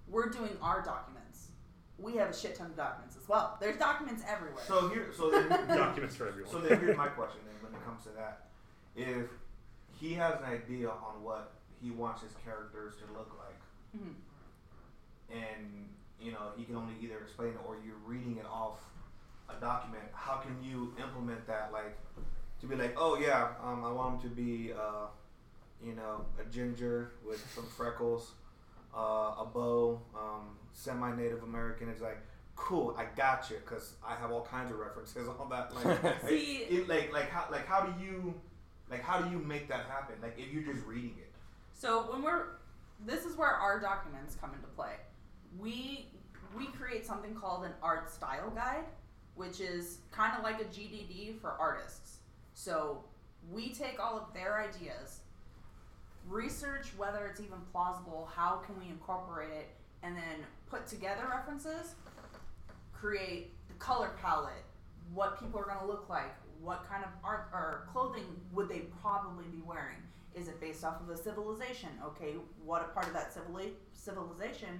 we're 0.07 0.29
doing 0.29 0.57
our 0.61 0.81
documents. 0.81 1.49
We 1.97 2.15
have 2.15 2.29
a 2.29 2.33
shit 2.33 2.55
ton 2.55 2.67
of 2.67 2.77
documents 2.77 3.17
as 3.17 3.27
well. 3.27 3.57
There's 3.59 3.77
documents 3.77 4.23
everywhere. 4.25 4.63
So 4.65 4.87
here, 4.87 5.11
so 5.15 5.29
then, 5.29 5.49
Documents 5.67 6.15
for 6.15 6.27
everyone. 6.29 6.51
so 6.51 6.59
then 6.59 6.79
here's 6.79 6.95
my 6.97 7.09
question 7.09 7.41
then 7.45 7.55
when 7.71 7.79
it 7.79 7.85
comes 7.85 8.03
to 8.03 8.09
that. 8.11 8.47
If 8.95 9.27
he 9.91 10.13
has 10.13 10.39
an 10.39 10.45
idea 10.45 10.89
on 10.89 11.21
what 11.21 11.51
he 11.81 11.91
wants 11.91 12.21
his 12.21 12.31
characters 12.45 12.95
to 13.05 13.13
look 13.13 13.37
like, 13.37 14.01
Mhm. 14.01 14.15
and 15.29 15.89
you 16.21 16.31
know 16.31 16.51
he 16.57 16.63
can 16.65 16.75
only 16.75 16.93
either 17.01 17.17
explain 17.19 17.49
it 17.49 17.59
or 17.67 17.77
you're 17.85 17.95
reading 18.05 18.37
it 18.37 18.45
off 18.45 18.79
a 19.49 19.59
document, 19.59 20.03
how 20.13 20.35
can 20.37 20.55
you 20.63 20.93
implement 21.01 21.45
that? 21.47 21.71
Like 21.73 21.97
to 22.61 22.67
be 22.67 22.75
like, 22.75 22.93
oh 22.97 23.17
yeah, 23.19 23.49
um, 23.63 23.83
I 23.83 23.91
want 23.91 24.21
him 24.21 24.29
to 24.29 24.35
be, 24.35 24.71
uh, 24.73 25.07
you 25.83 25.93
know, 25.95 26.25
a 26.39 26.45
ginger 26.51 27.11
with 27.27 27.43
some 27.55 27.65
freckles, 27.65 28.31
uh, 28.95 28.99
a 29.39 29.47
bow, 29.51 29.99
um, 30.15 30.57
semi-Native 30.73 31.41
American. 31.43 31.89
It's 31.89 32.01
like, 32.01 32.19
cool, 32.55 32.95
I 32.97 33.05
got 33.15 33.49
you, 33.49 33.55
because 33.65 33.93
I 34.05 34.13
have 34.15 34.31
all 34.31 34.45
kinds 34.45 34.71
of 34.71 34.77
references 34.77 35.27
on 35.39 35.49
that. 35.49 35.73
Like, 35.73 36.21
See- 36.29 36.57
it, 36.69 36.79
it- 36.81 36.89
like, 36.89 37.11
like 37.13 37.29
how, 37.29 37.45
like 37.51 37.65
how 37.65 37.81
do 37.81 38.03
you, 38.03 38.33
like 38.89 39.01
how 39.01 39.19
do 39.21 39.31
you 39.31 39.39
make 39.39 39.67
that 39.69 39.85
happen? 39.85 40.15
Like 40.21 40.37
if 40.37 40.51
you're 40.53 40.71
just 40.73 40.85
reading 40.85 41.15
it. 41.17 41.31
So 41.73 42.11
when 42.11 42.21
we're 42.21 42.43
this 43.05 43.23
is 43.25 43.37
where 43.37 43.49
our 43.51 43.79
documents 43.79 44.35
come 44.39 44.53
into 44.53 44.67
play. 44.75 44.93
We 45.57 46.07
we 46.57 46.65
create 46.67 47.05
something 47.05 47.35
called 47.35 47.65
an 47.65 47.73
art 47.81 48.11
style 48.11 48.49
guide, 48.49 48.85
which 49.35 49.59
is 49.59 49.99
kind 50.11 50.35
of 50.35 50.43
like 50.43 50.59
a 50.59 50.65
GDD 50.65 51.39
for 51.39 51.51
artists. 51.51 52.17
So 52.53 53.03
we 53.51 53.69
take 53.69 53.99
all 53.99 54.17
of 54.17 54.33
their 54.33 54.59
ideas, 54.59 55.21
research 56.27 56.87
whether 56.97 57.27
it's 57.27 57.39
even 57.39 57.59
plausible, 57.71 58.29
how 58.35 58.57
can 58.65 58.77
we 58.79 58.89
incorporate 58.89 59.51
it, 59.51 59.69
and 60.03 60.15
then 60.15 60.45
put 60.69 60.87
together 60.87 61.27
references, 61.29 61.95
create 62.91 63.53
the 63.67 63.73
color 63.75 64.11
palette, 64.21 64.65
what 65.13 65.39
people 65.39 65.59
are 65.59 65.65
going 65.65 65.79
to 65.79 65.85
look 65.85 66.09
like, 66.09 66.35
what 66.61 66.87
kind 66.89 67.03
of 67.03 67.09
art 67.23 67.49
or 67.53 67.87
clothing 67.91 68.25
would 68.51 68.67
they 68.67 68.83
probably 69.01 69.45
be 69.45 69.61
wearing. 69.65 69.97
Is 70.35 70.47
it 70.47 70.59
based 70.59 70.83
off 70.83 71.01
of 71.01 71.09
a 71.09 71.17
civilization? 71.17 71.89
Okay, 72.05 72.35
what 72.63 72.81
a 72.81 72.93
part 72.93 73.07
of 73.07 73.13
that 73.13 73.33
civili- 73.33 73.73
civilization 73.93 74.79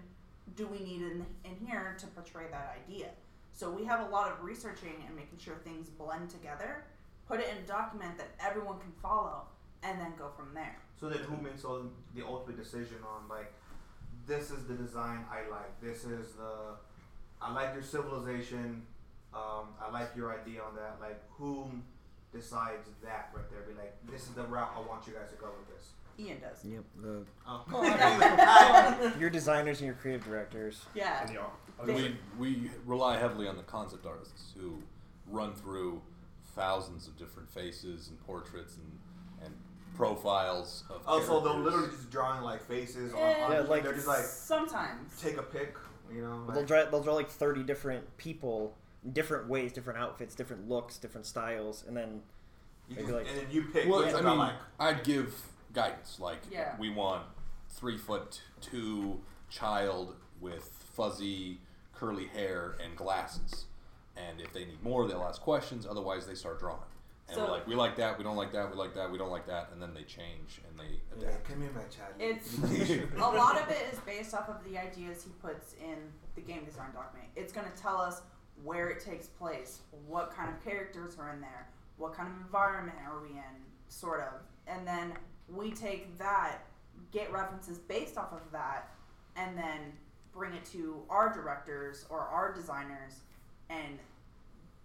do 0.55 0.67
we 0.67 0.79
need 0.79 1.01
in, 1.01 1.25
in 1.45 1.55
here 1.65 1.95
to 1.99 2.07
portray 2.07 2.45
that 2.51 2.77
idea? 2.85 3.09
So 3.51 3.69
we 3.69 3.83
have 3.85 4.07
a 4.07 4.09
lot 4.09 4.31
of 4.31 4.43
researching 4.43 5.03
and 5.05 5.15
making 5.15 5.39
sure 5.39 5.55
things 5.63 5.89
blend 5.89 6.29
together, 6.29 6.85
put 7.27 7.39
it 7.39 7.47
in 7.51 7.63
a 7.63 7.67
document 7.67 8.17
that 8.17 8.29
everyone 8.39 8.79
can 8.79 8.91
follow, 9.01 9.43
and 9.83 9.99
then 9.99 10.13
go 10.17 10.29
from 10.35 10.53
there. 10.53 10.77
So 10.99 11.09
then, 11.09 11.19
who 11.19 11.41
makes 11.41 11.63
all 11.63 11.83
the 12.15 12.25
ultimate 12.25 12.57
decision 12.57 12.97
on 13.07 13.27
like, 13.29 13.51
this 14.27 14.51
is 14.51 14.65
the 14.65 14.75
design 14.75 15.25
I 15.31 15.49
like. 15.49 15.81
This 15.81 16.05
is 16.05 16.33
the, 16.33 16.75
I 17.41 17.51
like 17.53 17.73
your 17.73 17.83
civilization. 17.83 18.83
Um, 19.33 19.75
I 19.81 19.89
like 19.91 20.15
your 20.15 20.33
idea 20.33 20.61
on 20.61 20.75
that. 20.75 20.97
Like, 20.99 21.21
who 21.29 21.69
decides 22.33 22.89
that 23.03 23.31
right 23.33 23.49
there? 23.49 23.61
Be 23.61 23.73
like, 23.73 23.95
this 24.09 24.23
is 24.23 24.29
the 24.29 24.43
route 24.43 24.71
I 24.75 24.79
want 24.87 25.07
you 25.07 25.13
guys 25.13 25.31
to 25.31 25.37
go 25.37 25.47
with 25.57 25.75
this. 25.75 25.89
Ian 26.19 26.39
does. 26.41 26.63
Yep. 26.65 26.83
The, 27.01 27.25
Oh. 27.47 29.13
your 29.19 29.29
designers 29.29 29.79
and 29.79 29.87
your 29.87 29.95
creative 29.95 30.25
directors. 30.25 30.85
Yeah. 30.93 31.21
And 31.25 31.33
y'all. 31.33 31.51
We 31.85 32.15
we 32.37 32.69
rely 32.85 33.17
heavily 33.17 33.47
on 33.47 33.55
the 33.55 33.63
concept 33.63 34.05
artists 34.05 34.51
who 34.59 34.79
run 35.27 35.53
through 35.53 36.01
thousands 36.55 37.07
of 37.07 37.17
different 37.17 37.49
faces 37.49 38.09
and 38.09 38.19
portraits 38.25 38.75
and 38.75 39.45
and 39.45 39.53
profiles 39.95 40.83
of. 40.89 41.01
oh, 41.07 41.21
so 41.21 41.39
they'll 41.39 41.41
characters. 41.53 41.65
literally 41.65 41.89
just 41.95 42.09
drawing 42.11 42.41
like 42.43 42.61
faces 42.67 43.13
on. 43.13 43.19
Yeah, 43.19 43.45
on 43.45 43.51
Yeah, 43.51 43.59
like- 43.61 43.83
they're 43.83 43.93
just 43.93 44.07
like 44.07 44.23
Sometimes. 44.25 45.21
take 45.21 45.37
a 45.37 45.43
pic. 45.43 45.75
You 46.13 46.23
know. 46.23 46.45
They'll 46.47 46.55
Like, 46.57 46.67
draw 46.67 46.85
they'll 46.85 47.03
draw 47.03 47.13
like 47.13 47.29
thirty 47.29 47.63
different 47.63 48.17
people, 48.17 48.75
different 49.13 49.47
ways, 49.47 49.71
different 49.71 49.99
outfits, 49.99 50.35
different 50.35 50.67
looks, 50.67 50.97
different 50.97 51.25
styles, 51.27 51.85
and 51.87 51.95
then 51.95 52.21
you 52.89 52.95
maybe 52.95 53.01
just, 53.07 53.13
like- 53.13 53.27
and 53.29 53.37
then 53.37 53.45
you 53.51 53.61
pick. 53.71 53.87
Well, 53.87 54.03
which 54.03 54.13
I 54.13 54.21
mean, 54.21 54.37
like. 54.37 54.53
I'd 54.79 55.03
give 55.03 55.33
guidance 55.73 56.19
like 56.19 56.39
Yeah. 56.51 56.75
we 56.79 56.89
want 56.89 57.25
three 57.69 57.97
foot 57.97 58.41
two 58.61 59.21
child 59.49 60.15
with 60.39 60.63
fuzzy 60.95 61.59
curly 61.93 62.27
hair 62.27 62.75
and 62.83 62.95
glasses, 62.95 63.65
and 64.15 64.39
if 64.41 64.53
they 64.53 64.65
need 64.65 64.81
more, 64.83 65.07
they'll 65.07 65.23
ask 65.23 65.41
questions. 65.41 65.85
Otherwise, 65.85 66.25
they 66.25 66.35
start 66.35 66.59
drawing. 66.59 66.79
And 67.27 67.35
So- 67.35 67.45
we're 67.45 67.51
like, 67.51 67.67
we 67.67 67.75
like 67.75 67.95
that, 67.97 68.17
we 68.17 68.23
don't 68.23 68.35
like 68.37 68.51
that, 68.53 68.71
we 68.71 68.75
like 68.77 68.95
that, 68.95 69.11
we 69.11 69.17
don't 69.19 69.29
like 69.29 69.45
that, 69.47 69.69
and 69.71 69.79
then 69.81 69.93
they 69.93 70.03
change 70.03 70.61
and 70.67 70.79
they 70.79 70.99
Yeah, 71.19 71.27
adapt. 71.27 71.43
come 71.45 71.61
here, 71.61 71.71
my 71.71 71.83
child. 71.83 72.15
It's 72.17 72.57
a 73.15 73.17
lot 73.19 73.61
of 73.61 73.69
it 73.69 73.93
is 73.93 73.99
based 73.99 74.33
off 74.33 74.49
of 74.49 74.63
the 74.63 74.77
ideas 74.79 75.23
he 75.23 75.29
puts 75.41 75.73
in 75.73 76.11
the 76.35 76.41
game 76.41 76.65
design 76.65 76.91
document. 76.93 77.29
It's 77.35 77.53
going 77.53 77.69
to 77.71 77.77
tell 77.77 77.97
us 77.97 78.21
where 78.63 78.89
it 78.89 78.99
takes 78.99 79.27
place, 79.27 79.81
what 80.07 80.31
kind 80.31 80.49
of 80.53 80.63
characters 80.63 81.17
are 81.19 81.31
in 81.33 81.39
there, 81.41 81.67
what 81.97 82.13
kind 82.13 82.27
of 82.33 82.35
environment 82.41 82.97
are 83.07 83.19
we 83.21 83.29
in, 83.29 83.65
sort 83.89 84.21
of. 84.21 84.41
And 84.65 84.87
then 84.87 85.13
we 85.53 85.71
take 85.71 86.17
that, 86.17 86.65
get 87.11 87.31
references 87.31 87.77
based 87.77 88.17
off 88.17 88.33
of 88.33 88.51
that, 88.51 88.91
and 89.35 89.57
then 89.57 89.93
bring 90.33 90.53
it 90.53 90.65
to 90.65 91.01
our 91.09 91.33
directors 91.33 92.05
or 92.09 92.19
our 92.19 92.53
designers 92.53 93.21
and 93.69 93.99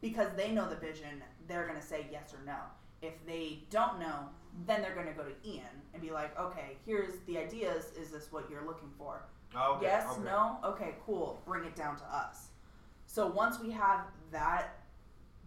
because 0.01 0.29
they 0.37 0.51
know 0.51 0.69
the 0.69 0.77
vision, 0.77 1.23
they're 1.49 1.67
going 1.67 1.81
to 1.81 1.87
say 1.87 2.07
yes 2.12 2.35
or 2.35 2.45
no. 2.45 2.59
If 3.01 3.15
they 3.27 3.61
don't 3.71 3.99
know, 3.99 4.29
then 4.67 4.83
they're 4.83 4.95
going 4.95 5.07
to 5.07 5.15
go 5.15 5.23
to 5.23 5.49
Ian 5.49 5.65
and 5.95 6.03
be 6.03 6.11
like, 6.11 6.39
okay, 6.39 6.77
here's 6.85 7.15
the 7.27 7.39
ideas. 7.39 7.87
Is 7.99 8.11
this 8.11 8.31
what 8.31 8.51
you're 8.51 8.67
looking 8.67 8.91
for? 8.99 9.23
Oh, 9.57 9.77
okay, 9.77 9.87
yes, 9.87 10.07
okay. 10.12 10.25
no, 10.25 10.59
okay, 10.62 10.95
cool. 11.07 11.41
Bring 11.47 11.65
it 11.65 11.75
down 11.75 11.97
to 11.97 12.05
us. 12.05 12.49
So 13.07 13.27
once 13.27 13.59
we 13.61 13.71
have 13.71 14.01
that 14.31 14.77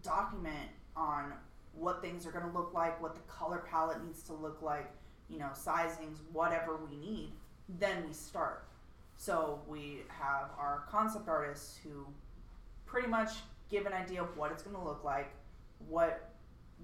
document 0.02 0.70
on 0.96 1.32
what 1.74 2.02
things 2.02 2.26
are 2.26 2.32
going 2.32 2.44
to 2.44 2.50
look 2.50 2.74
like, 2.74 3.00
what 3.00 3.14
the 3.14 3.32
color 3.32 3.64
palette 3.70 4.04
needs 4.04 4.24
to 4.24 4.32
look 4.32 4.60
like, 4.60 4.90
you 5.28 5.38
know, 5.38 5.50
sizings, 5.54 6.18
whatever 6.32 6.76
we 6.76 6.96
need, 6.96 7.32
then 7.78 8.06
we 8.06 8.12
start. 8.12 8.64
So 9.16 9.60
we 9.68 10.02
have 10.08 10.50
our 10.58 10.84
concept 10.90 11.28
artists 11.28 11.78
who 11.82 12.06
pretty 12.86 13.08
much 13.08 13.30
give 13.68 13.86
an 13.86 13.92
idea 13.92 14.22
of 14.22 14.36
what 14.36 14.52
it's 14.52 14.62
going 14.62 14.76
to 14.76 14.82
look 14.82 15.04
like, 15.04 15.30
what 15.88 16.30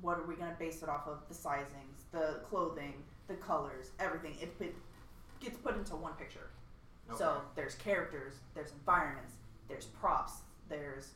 what 0.00 0.18
are 0.18 0.26
we 0.26 0.34
going 0.34 0.50
to 0.50 0.58
base 0.58 0.82
it 0.82 0.88
off 0.88 1.06
of, 1.06 1.20
the 1.28 1.34
sizings, 1.34 2.02
the 2.10 2.40
clothing, 2.50 2.94
the 3.28 3.34
colors, 3.34 3.92
everything. 4.00 4.34
It 4.42 4.58
put, 4.58 4.74
gets 5.38 5.56
put 5.58 5.76
into 5.76 5.94
one 5.94 6.14
picture. 6.14 6.50
So 7.16 7.42
there's 7.54 7.76
characters, 7.76 8.34
there's 8.54 8.72
environments, 8.72 9.34
there's 9.68 9.84
props, 9.84 10.32
there's 10.68 11.12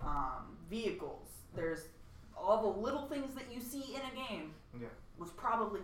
um, 0.00 0.56
vehicles, 0.70 1.28
there's 1.54 1.88
all 2.36 2.62
the 2.72 2.80
little 2.80 3.02
things 3.06 3.34
that 3.34 3.44
you 3.52 3.60
see 3.60 3.94
in 3.94 4.00
a 4.00 4.28
game 4.28 4.52
Yeah. 4.80 4.86
was 5.18 5.30
probably 5.30 5.80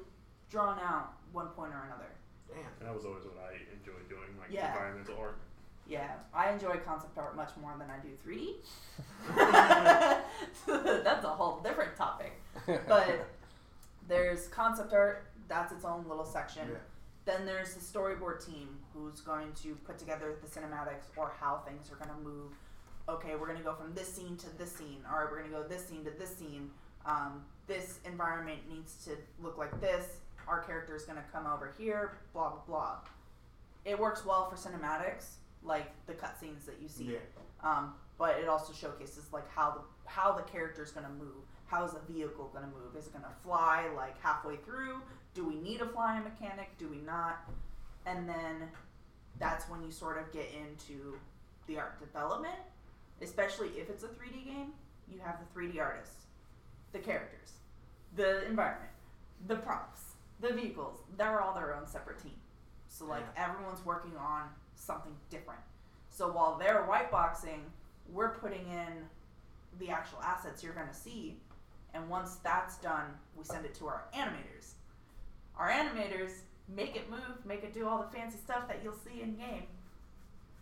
drawn 0.50 0.78
out 0.80 1.12
one 1.32 1.46
point 1.48 1.72
or 1.72 1.84
another. 1.86 2.10
Damn. 2.48 2.58
And 2.80 2.88
that 2.88 2.94
was 2.94 3.04
always 3.04 3.24
what 3.24 3.38
I 3.38 3.54
enjoyed 3.72 4.08
doing, 4.08 4.36
like 4.38 4.50
Yeah. 4.50 4.72
environmental 4.72 5.16
art. 5.20 5.38
Yeah, 5.86 6.12
I 6.32 6.50
enjoy 6.52 6.76
concept 6.78 7.18
art 7.18 7.34
much 7.34 7.50
more 7.60 7.74
than 7.78 7.88
I 7.90 7.98
do 7.98 8.10
3D. 8.24 8.54
that's 11.04 11.24
a 11.24 11.28
whole 11.28 11.60
different 11.60 11.96
topic. 11.96 12.32
But 12.88 13.26
there's 14.08 14.48
concept 14.48 14.92
art, 14.92 15.26
that's 15.48 15.72
its 15.72 15.84
own 15.84 16.04
little 16.08 16.24
section. 16.24 16.68
Yeah. 16.70 16.78
Then 17.24 17.46
there's 17.46 17.74
the 17.74 17.80
storyboard 17.80 18.44
team 18.44 18.78
who's 18.94 19.20
going 19.20 19.52
to 19.62 19.74
put 19.86 19.98
together 19.98 20.34
the 20.42 20.48
cinematics 20.48 21.06
or 21.16 21.32
how 21.40 21.62
things 21.66 21.90
are 21.92 21.96
going 21.96 22.16
to 22.16 22.22
move. 22.22 22.52
Okay, 23.08 23.34
we're 23.36 23.46
going 23.46 23.58
to 23.58 23.64
go 23.64 23.74
from 23.74 23.92
this 23.94 24.12
scene 24.12 24.36
to 24.36 24.58
this 24.58 24.72
scene. 24.72 25.02
All 25.10 25.18
right, 25.20 25.30
we're 25.30 25.38
going 25.40 25.50
to 25.50 25.56
go 25.56 25.62
this 25.64 25.86
scene 25.86 26.04
to 26.04 26.10
this 26.10 26.36
scene. 26.36 26.70
Um, 27.06 27.44
this 27.66 27.98
environment 28.04 28.58
needs 28.72 29.04
to 29.06 29.12
look 29.42 29.58
like 29.58 29.80
this. 29.80 30.06
Our 30.50 30.60
character 30.62 30.96
is 30.96 31.04
going 31.04 31.16
to 31.16 31.24
come 31.32 31.46
over 31.46 31.72
here. 31.78 32.18
Blah 32.32 32.50
blah 32.50 32.60
blah. 32.66 32.96
It 33.84 33.98
works 33.98 34.26
well 34.26 34.50
for 34.50 34.56
cinematics, 34.56 35.34
like 35.62 35.92
the 36.06 36.12
cutscenes 36.12 36.66
that 36.66 36.76
you 36.82 36.88
see. 36.88 37.12
Yeah. 37.12 37.18
Um, 37.62 37.94
but 38.18 38.38
it 38.38 38.48
also 38.48 38.72
showcases 38.72 39.32
like 39.32 39.48
how 39.48 39.70
the 39.70 40.10
how 40.10 40.32
the 40.32 40.42
character 40.42 40.82
is 40.82 40.90
going 40.90 41.06
to 41.06 41.12
move. 41.12 41.44
How 41.66 41.84
is 41.84 41.92
the 41.92 42.12
vehicle 42.12 42.50
going 42.52 42.64
to 42.64 42.70
move? 42.70 42.96
Is 42.98 43.06
it 43.06 43.12
going 43.12 43.24
to 43.24 43.30
fly 43.44 43.86
like 43.94 44.20
halfway 44.20 44.56
through? 44.56 45.00
Do 45.34 45.46
we 45.46 45.54
need 45.54 45.80
a 45.82 45.86
flying 45.86 46.24
mechanic? 46.24 46.76
Do 46.78 46.88
we 46.88 46.98
not? 46.98 47.48
And 48.06 48.28
then 48.28 48.68
that's 49.38 49.68
when 49.70 49.84
you 49.84 49.92
sort 49.92 50.18
of 50.18 50.32
get 50.32 50.48
into 50.52 51.16
the 51.68 51.78
art 51.78 52.00
development, 52.00 52.58
especially 53.22 53.68
if 53.68 53.88
it's 53.88 54.02
a 54.02 54.08
3D 54.08 54.44
game. 54.44 54.72
You 55.08 55.20
have 55.24 55.38
the 55.38 55.60
3D 55.60 55.80
artists, 55.80 56.24
the 56.92 56.98
characters, 56.98 57.52
the 58.16 58.44
environment, 58.46 58.90
the 59.46 59.56
props, 59.56 60.09
the 60.40 60.52
vehicles. 60.52 60.98
They're 61.16 61.40
all 61.40 61.54
their 61.54 61.74
own 61.74 61.86
separate 61.86 62.22
team. 62.22 62.34
So 62.88 63.06
like 63.06 63.24
everyone's 63.36 63.84
working 63.84 64.16
on 64.16 64.42
something 64.74 65.12
different. 65.30 65.60
So 66.08 66.30
while 66.30 66.58
they're 66.58 66.82
white 66.84 67.10
boxing, 67.10 67.62
we're 68.12 68.30
putting 68.30 68.66
in 68.68 69.04
the 69.78 69.90
actual 69.90 70.20
assets 70.22 70.62
you're 70.62 70.72
going 70.72 70.88
to 70.88 70.94
see. 70.94 71.36
And 71.94 72.08
once 72.08 72.36
that's 72.36 72.76
done, 72.78 73.06
we 73.36 73.44
send 73.44 73.64
it 73.64 73.74
to 73.76 73.86
our 73.86 74.04
animators. 74.14 74.74
Our 75.56 75.70
animators 75.70 76.32
make 76.68 76.96
it 76.96 77.10
move, 77.10 77.44
make 77.44 77.64
it 77.64 77.74
do 77.74 77.86
all 77.86 77.98
the 77.98 78.16
fancy 78.16 78.38
stuff 78.38 78.68
that 78.68 78.80
you'll 78.82 78.94
see 78.94 79.22
in 79.22 79.34
game. 79.36 79.64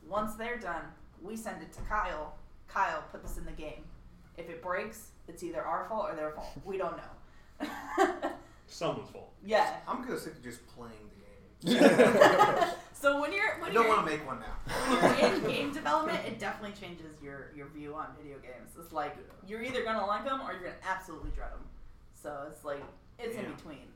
Once 0.06 0.34
they're 0.34 0.58
done, 0.58 0.82
we 1.22 1.36
send 1.36 1.62
it 1.62 1.72
to 1.74 1.80
Kyle. 1.82 2.34
Kyle, 2.66 3.02
put 3.10 3.22
this 3.22 3.36
in 3.38 3.44
the 3.44 3.52
game. 3.52 3.84
If 4.36 4.48
it 4.48 4.62
breaks, 4.62 5.08
it's 5.26 5.42
either 5.42 5.62
our 5.62 5.86
fault 5.88 6.06
or 6.10 6.16
their 6.16 6.30
fault. 6.30 6.50
We 6.64 6.78
don't 6.78 6.96
know. 6.96 7.68
Someone's 8.68 9.10
fault. 9.10 9.32
yeah. 9.44 9.76
I'm 9.88 10.02
gonna 10.02 10.18
stick 10.18 10.36
to 10.36 10.42
just 10.42 10.60
playing 10.68 10.92
the 11.62 11.70
game. 11.74 12.64
So 13.00 13.20
when 13.20 13.32
you're 13.32 13.54
I 13.58 13.60
when 13.62 13.72
don't 13.72 13.84
you're 13.86 13.94
want 13.94 14.06
to 14.08 14.12
make 14.12 14.26
one 14.26 14.40
now. 14.40 14.56
when 14.88 15.18
you're 15.20 15.36
in 15.36 15.44
game 15.44 15.72
development, 15.72 16.18
it 16.26 16.40
definitely 16.40 16.74
changes 16.80 17.22
your 17.22 17.52
your 17.54 17.68
view 17.68 17.94
on 17.94 18.08
video 18.20 18.38
games. 18.38 18.72
It's 18.76 18.92
like 18.92 19.16
you're 19.46 19.62
either 19.62 19.84
gonna 19.84 20.04
like 20.04 20.24
them 20.24 20.40
or 20.40 20.52
you're 20.52 20.62
gonna 20.62 20.74
absolutely 20.84 21.30
dread 21.30 21.52
them. 21.52 21.64
So 22.20 22.48
it's 22.50 22.64
like 22.64 22.82
it's 23.20 23.36
in 23.36 23.44
between. 23.52 23.86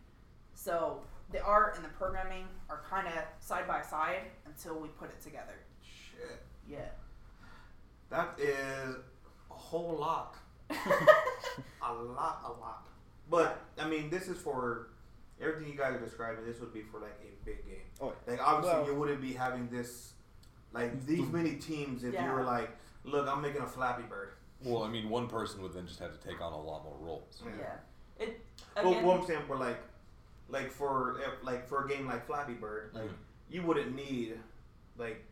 So 0.55 1.01
the 1.33 1.43
art 1.43 1.75
and 1.75 1.85
the 1.85 1.89
programming 1.89 2.45
are 2.71 2.83
kind 2.89 3.09
of 3.09 3.15
side 3.41 3.67
by 3.67 3.83
side 3.83 4.23
until 4.47 4.79
we 4.79 4.87
put 4.89 5.09
it 5.11 5.21
together. 5.21 5.55
Shit. 5.83 6.41
Yeah. 6.69 6.91
That 8.09 8.39
is 8.39 8.95
a 9.51 9.55
whole 9.55 9.97
lot. 9.99 10.37
a 10.71 11.93
lot, 11.93 12.43
a 12.45 12.53
lot. 12.61 12.87
But 13.33 13.59
I 13.81 13.89
mean, 13.89 14.11
this 14.11 14.29
is 14.29 14.37
for 14.37 14.89
everything 15.41 15.73
you 15.73 15.79
guys 15.79 15.95
are 15.97 16.05
describing. 16.05 16.45
This 16.45 16.61
would 16.61 16.73
be 16.75 16.83
for 16.83 17.01
like 17.01 17.19
a 17.25 17.45
big 17.47 17.65
game. 17.65 17.81
Oh, 18.01 18.13
Like 18.27 18.39
obviously, 18.47 18.79
Well- 18.81 18.87
you 18.89 18.95
wouldn't 18.95 19.23
be 19.23 19.33
having 19.33 19.69
this, 19.71 20.13
like 20.73 21.05
these 21.07 21.27
many 21.31 21.57
teams 21.57 22.05
if 22.05 22.13
you 22.15 22.31
were 22.31 22.45
like, 22.45 22.71
look, 23.05 23.27
I'm 23.27 23.41
making 23.41 23.63
a 23.63 23.67
Flappy 23.67 24.03
Bird. 24.03 24.35
Well, 24.63 24.83
I 24.85 24.89
mean, 24.91 25.09
one 25.09 25.29
person 25.29 25.63
would 25.63 25.73
then 25.73 25.87
just 25.87 25.99
have 25.99 26.13
to 26.13 26.29
take 26.29 26.41
on 26.43 26.53
a 26.53 26.61
lot 26.61 26.85
more 26.85 26.97
roles. 27.01 27.43
Yeah. 27.59 27.79
It 28.19 28.39
Well, 28.77 28.91
again. 28.93 29.05
what 29.07 29.31
I'm 29.31 29.49
we're 29.49 29.57
like, 29.57 29.79
like 30.51 30.71
for 30.71 31.19
like 31.43 31.67
for 31.67 31.87
a 31.87 31.89
game 31.89 32.07
like 32.07 32.27
Flappy 32.27 32.53
Bird, 32.53 32.91
like 32.93 33.05
Mhm. 33.09 33.15
you 33.49 33.63
wouldn't 33.63 33.95
need 33.97 34.39
like 34.99 35.25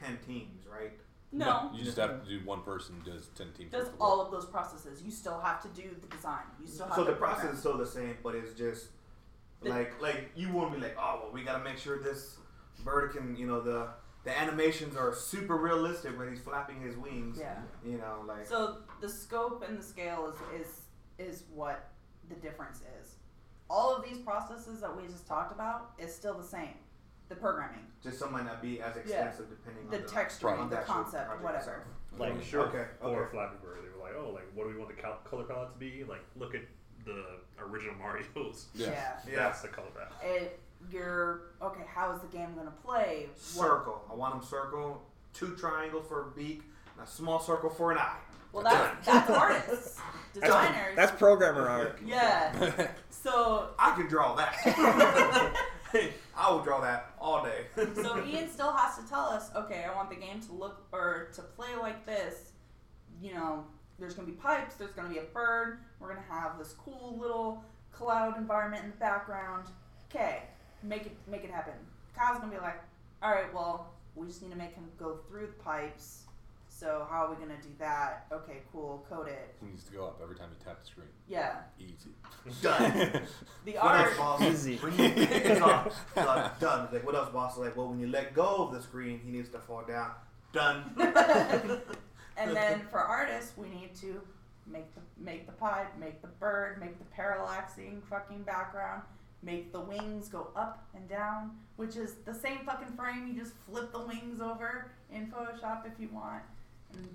ten 0.00 0.16
teams, 0.18 0.64
right? 0.68 0.96
No. 1.36 1.70
you 1.74 1.84
just 1.84 1.96
have 1.96 2.22
to 2.22 2.28
do 2.28 2.44
one 2.44 2.62
person 2.62 3.00
does 3.04 3.28
ten 3.36 3.52
teams. 3.52 3.72
Does 3.72 3.88
all 4.00 4.20
of 4.20 4.30
those 4.30 4.46
processes? 4.46 5.02
You 5.02 5.10
still 5.10 5.40
have 5.40 5.60
to 5.62 5.68
do 5.68 5.94
the 6.00 6.06
design. 6.16 6.44
You 6.60 6.66
still 6.66 6.86
have 6.86 6.94
So 6.96 7.04
to 7.04 7.10
the 7.10 7.16
process 7.16 7.52
is 7.54 7.60
still 7.60 7.76
the 7.78 7.86
same, 7.86 8.16
but 8.22 8.34
it's 8.34 8.54
just 8.54 8.88
The- 9.62 9.70
like 9.70 10.00
like 10.00 10.30
you 10.34 10.50
won't 10.52 10.72
be 10.74 10.80
like, 10.80 10.96
oh 10.98 11.20
well, 11.22 11.30
we 11.32 11.42
gotta 11.42 11.62
make 11.62 11.78
sure 11.78 11.98
this 12.02 12.38
bird 12.84 13.12
can, 13.12 13.36
you 13.36 13.46
know, 13.46 13.60
the 13.60 13.88
the 14.24 14.36
animations 14.36 14.96
are 14.96 15.14
super 15.14 15.56
realistic 15.56 16.18
when 16.18 16.28
he's 16.28 16.40
flapping 16.40 16.80
his 16.80 16.96
wings. 16.96 17.38
Yeah. 17.38 17.60
You 17.84 17.98
know, 17.98 18.24
like 18.26 18.44
So 18.46 18.78
the 19.00 19.08
scope 19.08 19.62
and 19.66 19.78
the 19.78 19.82
scale 19.82 20.32
is 20.54 20.60
is 20.60 20.80
is 21.18 21.44
what 21.54 21.90
the 22.28 22.34
difference 22.36 22.80
is. 23.00 23.14
All 23.70 23.94
of 23.94 24.04
these 24.04 24.18
processes 24.18 24.80
that 24.80 24.94
we 24.96 25.06
just 25.06 25.26
talked 25.26 25.52
about 25.52 25.92
is 25.98 26.14
still 26.14 26.34
the 26.36 26.44
same. 26.44 26.74
The 27.28 27.34
programming, 27.34 27.80
just 28.02 28.18
some 28.20 28.32
might 28.32 28.44
not 28.44 28.62
be 28.62 28.80
as 28.80 28.96
extensive 28.96 29.46
depending 29.50 29.90
the 29.90 29.96
on 29.96 30.02
the 30.02 30.08
texturing, 30.08 30.58
on 30.60 30.70
the 30.70 30.78
actual 30.78 30.94
concept, 30.94 31.42
whatever. 31.42 31.56
itself. 31.58 31.76
Like, 32.18 32.32
I'm 32.32 32.42
sure 32.42 32.60
Okay, 32.66 32.84
for 33.00 33.08
okay. 33.24 33.30
Flappy 33.32 33.56
Bird, 33.62 33.78
they 33.82 33.88
were 33.98 34.02
like, 34.04 34.14
oh, 34.16 34.30
like 34.30 34.44
what 34.54 34.64
do 34.64 34.70
we 34.72 34.76
want 34.78 34.94
the 34.94 35.00
cal- 35.02 35.18
color 35.28 35.42
palette 35.44 35.72
to 35.72 35.78
be? 35.78 36.04
Like, 36.08 36.22
look 36.36 36.54
at 36.54 36.62
the 37.04 37.24
original 37.60 37.94
Mario's. 37.96 38.66
Yeah. 38.74 38.90
Yeah. 39.28 39.36
That's 39.36 39.62
the 39.62 39.68
color 39.68 39.88
palette. 39.94 40.12
It 40.42 40.60
you're 40.92 41.40
okay. 41.62 41.82
How 41.92 42.12
is 42.12 42.20
the 42.20 42.28
game 42.28 42.54
gonna 42.54 42.70
play? 42.84 43.26
What- 43.28 43.38
Circle. 43.38 44.04
I 44.10 44.14
want 44.14 44.34
them 44.38 44.48
circle. 44.48 45.02
Two 45.32 45.56
triangles 45.56 46.06
for 46.08 46.28
a 46.28 46.30
beak, 46.30 46.62
and 46.96 47.06
a 47.06 47.10
small 47.10 47.40
circle 47.40 47.70
for 47.70 47.90
an 47.92 47.98
eye. 47.98 48.16
Well, 48.52 48.62
that's 48.62 49.04
that's 49.04 49.30
artists, 49.42 50.00
designers. 50.32 50.94
That's 50.96 51.12
programmer 51.18 51.68
art. 51.68 51.98
yeah. 52.06 52.88
So 53.10 53.70
I 53.76 53.90
can 53.96 54.06
draw 54.06 54.36
that. 54.36 54.54
I 56.36 56.50
will 56.50 56.60
draw 56.62 56.80
that 56.80 57.14
all 57.26 57.42
day. 57.42 57.66
so 57.94 58.24
Ian 58.24 58.48
still 58.48 58.72
has 58.72 58.96
to 58.96 59.08
tell 59.08 59.24
us, 59.24 59.50
okay, 59.56 59.84
I 59.84 59.94
want 59.94 60.10
the 60.10 60.16
game 60.16 60.40
to 60.42 60.52
look 60.52 60.86
or 60.92 61.28
to 61.34 61.42
play 61.42 61.74
like 61.80 62.06
this. 62.06 62.52
You 63.20 63.34
know, 63.34 63.64
there's 63.98 64.14
gonna 64.14 64.28
be 64.28 64.34
pipes, 64.34 64.76
there's 64.76 64.92
gonna 64.92 65.08
be 65.08 65.18
a 65.18 65.24
bird, 65.34 65.80
we're 65.98 66.08
gonna 66.08 66.26
have 66.30 66.56
this 66.56 66.74
cool 66.74 67.16
little 67.20 67.64
cloud 67.90 68.38
environment 68.38 68.84
in 68.84 68.90
the 68.90 68.96
background. 68.96 69.66
Okay, 70.08 70.42
make 70.82 71.06
it 71.06 71.16
make 71.26 71.42
it 71.42 71.50
happen. 71.50 71.74
Kyle's 72.16 72.38
gonna 72.38 72.52
be 72.52 72.58
like, 72.58 72.80
all 73.22 73.32
right, 73.32 73.52
well, 73.52 73.92
we 74.14 74.26
just 74.28 74.42
need 74.42 74.52
to 74.52 74.58
make 74.58 74.74
him 74.74 74.84
go 74.98 75.18
through 75.28 75.48
the 75.48 75.62
pipes. 75.64 76.25
So 76.78 77.06
how 77.10 77.24
are 77.24 77.30
we 77.30 77.36
gonna 77.36 77.60
do 77.62 77.70
that? 77.78 78.26
Okay, 78.30 78.58
cool, 78.70 79.06
code 79.08 79.28
it. 79.28 79.54
It 79.62 79.66
needs 79.66 79.84
to 79.84 79.92
go 79.92 80.04
up 80.04 80.20
every 80.22 80.36
time 80.36 80.48
you 80.50 80.62
tap 80.62 80.78
the 80.80 80.86
screen. 80.86 81.08
Yeah, 81.26 81.60
Easy. 81.78 82.10
Done. 82.62 83.22
the 83.64 83.72
What 83.72 83.82
art. 83.82 84.06
else, 84.08 84.16
boss? 84.18 84.42
Easy. 84.42 84.76
When 84.76 84.92
you, 84.98 85.04
it's 85.16 85.60
all, 85.62 85.90
done. 86.14 86.50
done. 86.60 86.84
It's 86.84 86.92
like, 86.92 87.06
what 87.06 87.14
else, 87.14 87.30
boss? 87.30 87.56
Like, 87.56 87.76
well, 87.78 87.88
when 87.88 87.98
you 87.98 88.08
let 88.08 88.34
go 88.34 88.56
of 88.68 88.72
the 88.74 88.82
screen, 88.82 89.18
he 89.24 89.30
needs 89.32 89.48
to 89.50 89.58
fall 89.58 89.84
down. 89.88 90.10
Done. 90.52 90.84
and 92.36 92.54
then 92.54 92.82
for 92.90 92.98
artists, 93.00 93.52
we 93.56 93.70
need 93.70 93.94
to 94.02 94.20
make 94.66 94.94
the 94.94 95.00
make 95.18 95.46
the 95.46 95.52
pipe, 95.52 95.98
make 95.98 96.20
the 96.20 96.28
bird, 96.28 96.78
make 96.78 96.98
the 96.98 97.06
parallaxing 97.16 98.02
fucking 98.10 98.42
background, 98.42 99.00
make 99.42 99.72
the 99.72 99.80
wings 99.80 100.28
go 100.28 100.48
up 100.54 100.86
and 100.94 101.08
down, 101.08 101.52
which 101.76 101.96
is 101.96 102.16
the 102.26 102.34
same 102.34 102.58
fucking 102.66 102.94
frame. 102.96 103.26
You 103.26 103.40
just 103.40 103.54
flip 103.66 103.92
the 103.92 104.00
wings 104.00 104.42
over 104.42 104.90
in 105.10 105.28
Photoshop 105.28 105.86
if 105.86 105.98
you 105.98 106.10
want. 106.12 106.42
And 106.94 107.08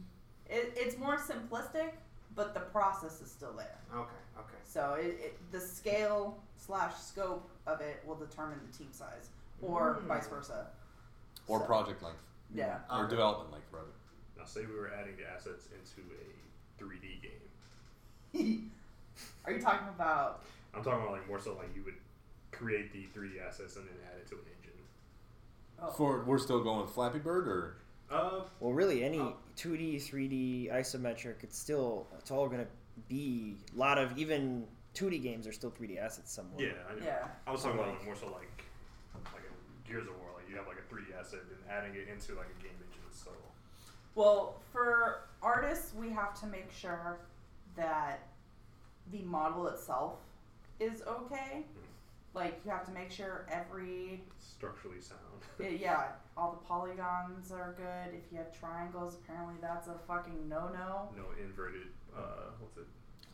it, 0.49 0.74
it's 0.76 0.97
more 0.97 1.17
simplistic, 1.17 1.91
but 2.36 2.53
the 2.53 2.59
process 2.61 3.22
is 3.22 3.32
still 3.32 3.53
there. 3.53 3.78
Okay, 3.93 4.09
okay. 4.39 4.57
So 4.65 4.95
it, 4.99 5.17
it, 5.19 5.51
the 5.51 5.59
scale 5.59 6.38
slash 6.57 6.93
scope 6.95 7.49
of 7.67 7.82
it 7.82 8.03
will 8.05 8.15
determine 8.15 8.59
the 8.72 8.78
team 8.78 8.89
size, 8.91 9.30
or 9.61 9.99
Mm. 10.03 10.07
vice 10.07 10.28
versa. 10.28 10.67
Or 11.47 11.59
So, 11.59 11.65
project 11.65 12.01
length. 12.03 12.22
Yeah. 12.53 12.80
Or 12.89 13.01
Okay. 13.01 13.09
development 13.11 13.51
length, 13.51 13.67
rather. 13.72 13.88
Now, 14.38 14.45
say 14.45 14.65
we 14.65 14.76
were 14.76 14.91
adding 14.93 15.15
the 15.17 15.30
assets 15.30 15.67
into 15.67 16.07
a 16.11 16.82
3D 16.84 17.22
game. 17.22 18.72
Are 19.45 19.51
you 19.51 19.61
talking 19.61 19.88
about? 19.89 20.43
I'm 20.74 20.84
talking 20.84 21.01
about 21.01 21.11
like 21.13 21.28
more 21.28 21.39
so 21.39 21.53
like 21.55 21.76
you 21.76 21.84
would 21.84 21.95
create 22.51 22.93
the 22.93 23.07
3D 23.17 23.45
assets 23.45 23.76
and 23.76 23.86
then 23.86 23.95
add 24.11 24.19
it 24.19 24.28
to 24.30 24.36
an 24.36 24.41
engine. 24.57 24.80
Oh. 25.82 25.91
For 25.91 26.24
we're 26.24 26.38
still 26.39 26.63
going 26.63 26.88
Flappy 26.88 27.19
Bird, 27.19 27.47
or 27.47 27.76
Uh, 28.12 28.41
Well, 28.59 28.74
really, 28.74 29.03
any 29.03 29.20
Oh. 29.20 29.38
2D, 29.55 29.97
3D, 29.99 30.70
isometric, 30.72 31.43
it's 31.43 31.57
still 31.57 32.07
it's 32.18 32.32
all 32.32 32.47
gonna 32.49 32.68
be 33.07 33.57
a 33.74 33.78
lot 33.78 33.97
of 33.97 34.18
even 34.18 34.68
2D 34.93 35.20
games 35.22 35.47
are 35.47 35.53
still 35.53 35.72
3D 35.72 35.97
assets 35.97 36.32
somewhat. 36.32 36.62
yeah, 36.62 36.74
I 36.89 36.95
know. 36.99 37.05
Yeah. 37.05 37.28
I 37.47 37.51
was 37.51 37.64
talking 37.64 37.80
about 37.80 38.03
more 38.03 38.16
so 38.16 38.28
like 38.32 38.66
like 39.34 39.43
Gears 39.88 40.07
of 40.07 40.16
War, 40.20 40.30
like 40.36 40.49
you 40.49 40.55
have 40.57 40.68
like 40.68 40.78
a 40.78 40.93
3D 40.93 41.14
asset 41.18 41.39
and 41.49 41.70
adding 41.70 41.95
it 41.95 42.07
into 42.09 42.36
like 42.36 42.47
a 42.59 42.64
game 42.64 42.74
engine. 42.76 43.01
So 43.12 43.32
Well, 44.16 44.62
for 44.74 45.22
artists, 45.41 45.93
we 45.93 46.09
have 46.09 46.34
to 46.41 46.47
make 46.47 46.72
sure 46.72 47.20
that 47.76 48.28
the 49.12 49.22
model 49.24 49.68
itself 49.68 50.20
is 50.80 51.01
okay. 51.03 51.66
Like 52.34 52.62
you 52.64 52.72
have 52.72 52.86
to 52.86 52.92
make 52.92 53.12
sure 53.12 53.46
every 53.50 54.24
Structurally 54.40 55.02
sound. 55.02 55.20
it- 55.60 55.80
yeah, 55.82 56.08
all 56.38 56.52
the 56.52 56.66
polygons 56.66 57.52
are 57.52 57.76
good. 57.78 58.16
If 58.16 58.32
you 58.32 58.38
have 58.38 58.58
triangles, 58.58 59.16
apparently 59.16 59.56
that's 59.62 59.88
a 59.88 59.96
fucking 60.08 60.48
no 60.48 60.70
no. 60.70 61.10
No 61.16 61.26
inverted. 61.42 61.88
Uh, 62.16 62.52
what's 62.60 62.78
it? 62.78 62.86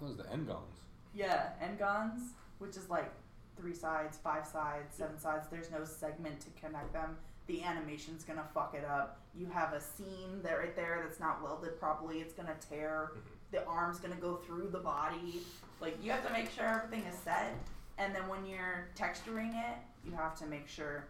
Those 0.02 0.14
are 0.20 0.24
the 0.24 0.32
N-gons. 0.32 0.82
Yeah, 1.14 1.50
n-gons, 1.62 2.34
which 2.60 2.78
is 2.78 2.90
like 2.90 3.12
three 3.56 3.74
sides, 3.74 4.18
five 4.24 4.46
sides, 4.46 4.96
seven 4.96 5.18
sides. 5.20 5.48
There's 5.50 5.72
no 5.72 5.84
segment 5.84 6.40
to 6.42 6.48
connect 6.62 6.94
them. 6.94 7.18
The 7.48 7.64
animation's 7.64 8.24
gonna 8.24 8.46
fuck 8.54 8.76
it 8.76 8.86
up. 8.86 9.20
You 9.36 9.48
have 9.48 9.74
a 9.74 9.82
seam 9.82 10.42
there 10.44 10.60
right 10.60 10.76
there 10.76 11.02
that's 11.04 11.20
not 11.20 11.42
welded 11.42 11.80
properly. 11.80 12.20
It's 12.20 12.34
gonna 12.34 12.56
tear. 12.70 13.12
The 13.52 13.66
arm's 13.66 14.00
gonna 14.00 14.16
go 14.16 14.36
through 14.36 14.70
the 14.70 14.80
body. 14.80 15.42
Like 15.80 15.98
you 16.04 16.12
have 16.12 16.26
to 16.28 16.34
make 16.34 16.52
sure 16.52 16.66
everything 16.66 17.06
is 17.08 17.18
set. 17.20 17.56
And 17.98 18.14
then 18.14 18.28
when 18.28 18.46
you're 18.46 18.90
texturing 18.96 19.52
it, 19.52 19.78
you 20.06 20.12
have 20.14 20.38
to 20.40 20.46
make 20.46 20.68
sure 20.68 21.06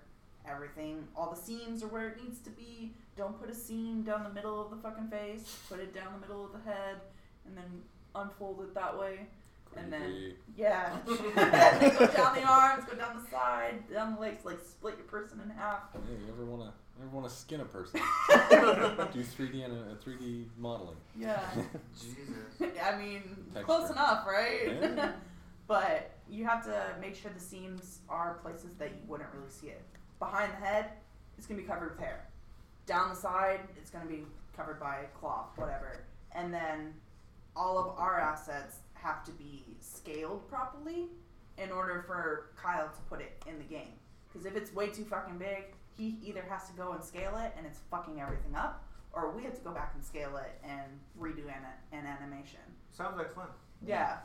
everything, 0.49 1.07
all 1.15 1.29
the 1.29 1.39
seams 1.39 1.83
are 1.83 1.87
where 1.87 2.07
it 2.09 2.23
needs 2.23 2.39
to 2.39 2.49
be. 2.49 2.93
Don't 3.17 3.39
put 3.39 3.49
a 3.49 3.55
seam 3.55 4.03
down 4.03 4.23
the 4.23 4.29
middle 4.29 4.61
of 4.61 4.69
the 4.69 4.77
fucking 4.77 5.07
face. 5.09 5.57
Put 5.69 5.79
it 5.79 5.93
down 5.93 6.13
the 6.13 6.27
middle 6.27 6.45
of 6.45 6.51
the 6.53 6.69
head, 6.69 6.97
and 7.45 7.57
then 7.57 7.81
unfold 8.15 8.61
it 8.61 8.73
that 8.73 8.97
way. 8.97 9.27
And 9.75 9.91
then 9.91 10.33
yeah, 10.55 10.97
and 11.07 11.17
then 11.35 11.95
go 11.99 12.07
down 12.07 12.35
the 12.35 12.43
arms, 12.43 12.85
go 12.85 12.97
down 12.97 13.21
the 13.21 13.29
side, 13.29 13.83
down 13.91 14.15
the 14.15 14.21
legs, 14.21 14.45
like 14.45 14.59
split 14.59 14.95
your 14.97 15.05
person 15.05 15.41
in 15.43 15.49
half. 15.51 15.91
Hey, 15.93 15.99
you 16.25 16.33
ever 16.33 16.45
wanna 16.45 16.73
ever 16.99 17.09
wanna 17.11 17.29
skin 17.29 17.61
a 17.61 17.65
person? 17.65 17.99
Do 18.49 19.23
3D 19.23 19.65
and 19.65 19.73
a 19.73 19.95
3D 20.03 20.45
modeling. 20.57 20.95
Yeah, 21.19 21.41
Jesus. 21.93 22.77
I 22.81 22.97
mean, 22.97 23.21
Texture. 23.53 23.65
close 23.65 23.91
enough, 23.91 24.25
right? 24.25 24.67
Yeah. 24.67 25.11
But 25.67 26.11
you 26.29 26.45
have 26.45 26.63
to 26.65 26.95
make 26.99 27.15
sure 27.15 27.31
the 27.33 27.39
seams 27.39 27.99
are 28.09 28.35
places 28.41 28.75
that 28.77 28.89
you 28.89 29.01
wouldn't 29.07 29.29
really 29.33 29.49
see 29.49 29.67
it. 29.67 29.81
Behind 30.19 30.51
the 30.51 30.65
head, 30.65 30.91
it's 31.37 31.45
gonna 31.45 31.61
be 31.61 31.67
covered 31.67 31.91
with 31.91 31.99
hair. 31.99 32.27
Down 32.85 33.09
the 33.09 33.15
side, 33.15 33.61
it's 33.77 33.89
gonna 33.89 34.05
be 34.05 34.25
covered 34.55 34.79
by 34.79 35.05
cloth, 35.19 35.49
whatever. 35.55 36.05
And 36.31 36.53
then 36.53 36.93
all 37.55 37.77
of 37.77 37.97
our 37.97 38.19
assets 38.19 38.77
have 38.93 39.23
to 39.25 39.31
be 39.31 39.65
scaled 39.79 40.47
properly 40.49 41.07
in 41.57 41.71
order 41.71 42.03
for 42.07 42.51
Kyle 42.55 42.87
to 42.89 43.01
put 43.09 43.21
it 43.21 43.43
in 43.47 43.57
the 43.57 43.63
game. 43.63 43.93
Because 44.27 44.45
if 44.45 44.55
it's 44.55 44.73
way 44.73 44.89
too 44.89 45.05
fucking 45.05 45.37
big, 45.37 45.73
he 45.97 46.17
either 46.23 46.43
has 46.49 46.67
to 46.69 46.73
go 46.73 46.91
and 46.91 47.03
scale 47.03 47.37
it 47.37 47.53
and 47.57 47.65
it's 47.65 47.79
fucking 47.89 48.21
everything 48.21 48.55
up, 48.55 48.83
or 49.13 49.31
we 49.31 49.43
have 49.43 49.55
to 49.55 49.61
go 49.61 49.71
back 49.71 49.93
and 49.95 50.03
scale 50.03 50.37
it 50.37 50.59
and 50.63 50.99
redo 51.19 51.45
an, 51.47 51.65
an 51.91 52.05
animation. 52.05 52.59
Sounds 52.91 53.17
like 53.17 53.33
fun. 53.33 53.47
Yeah. 53.85 54.17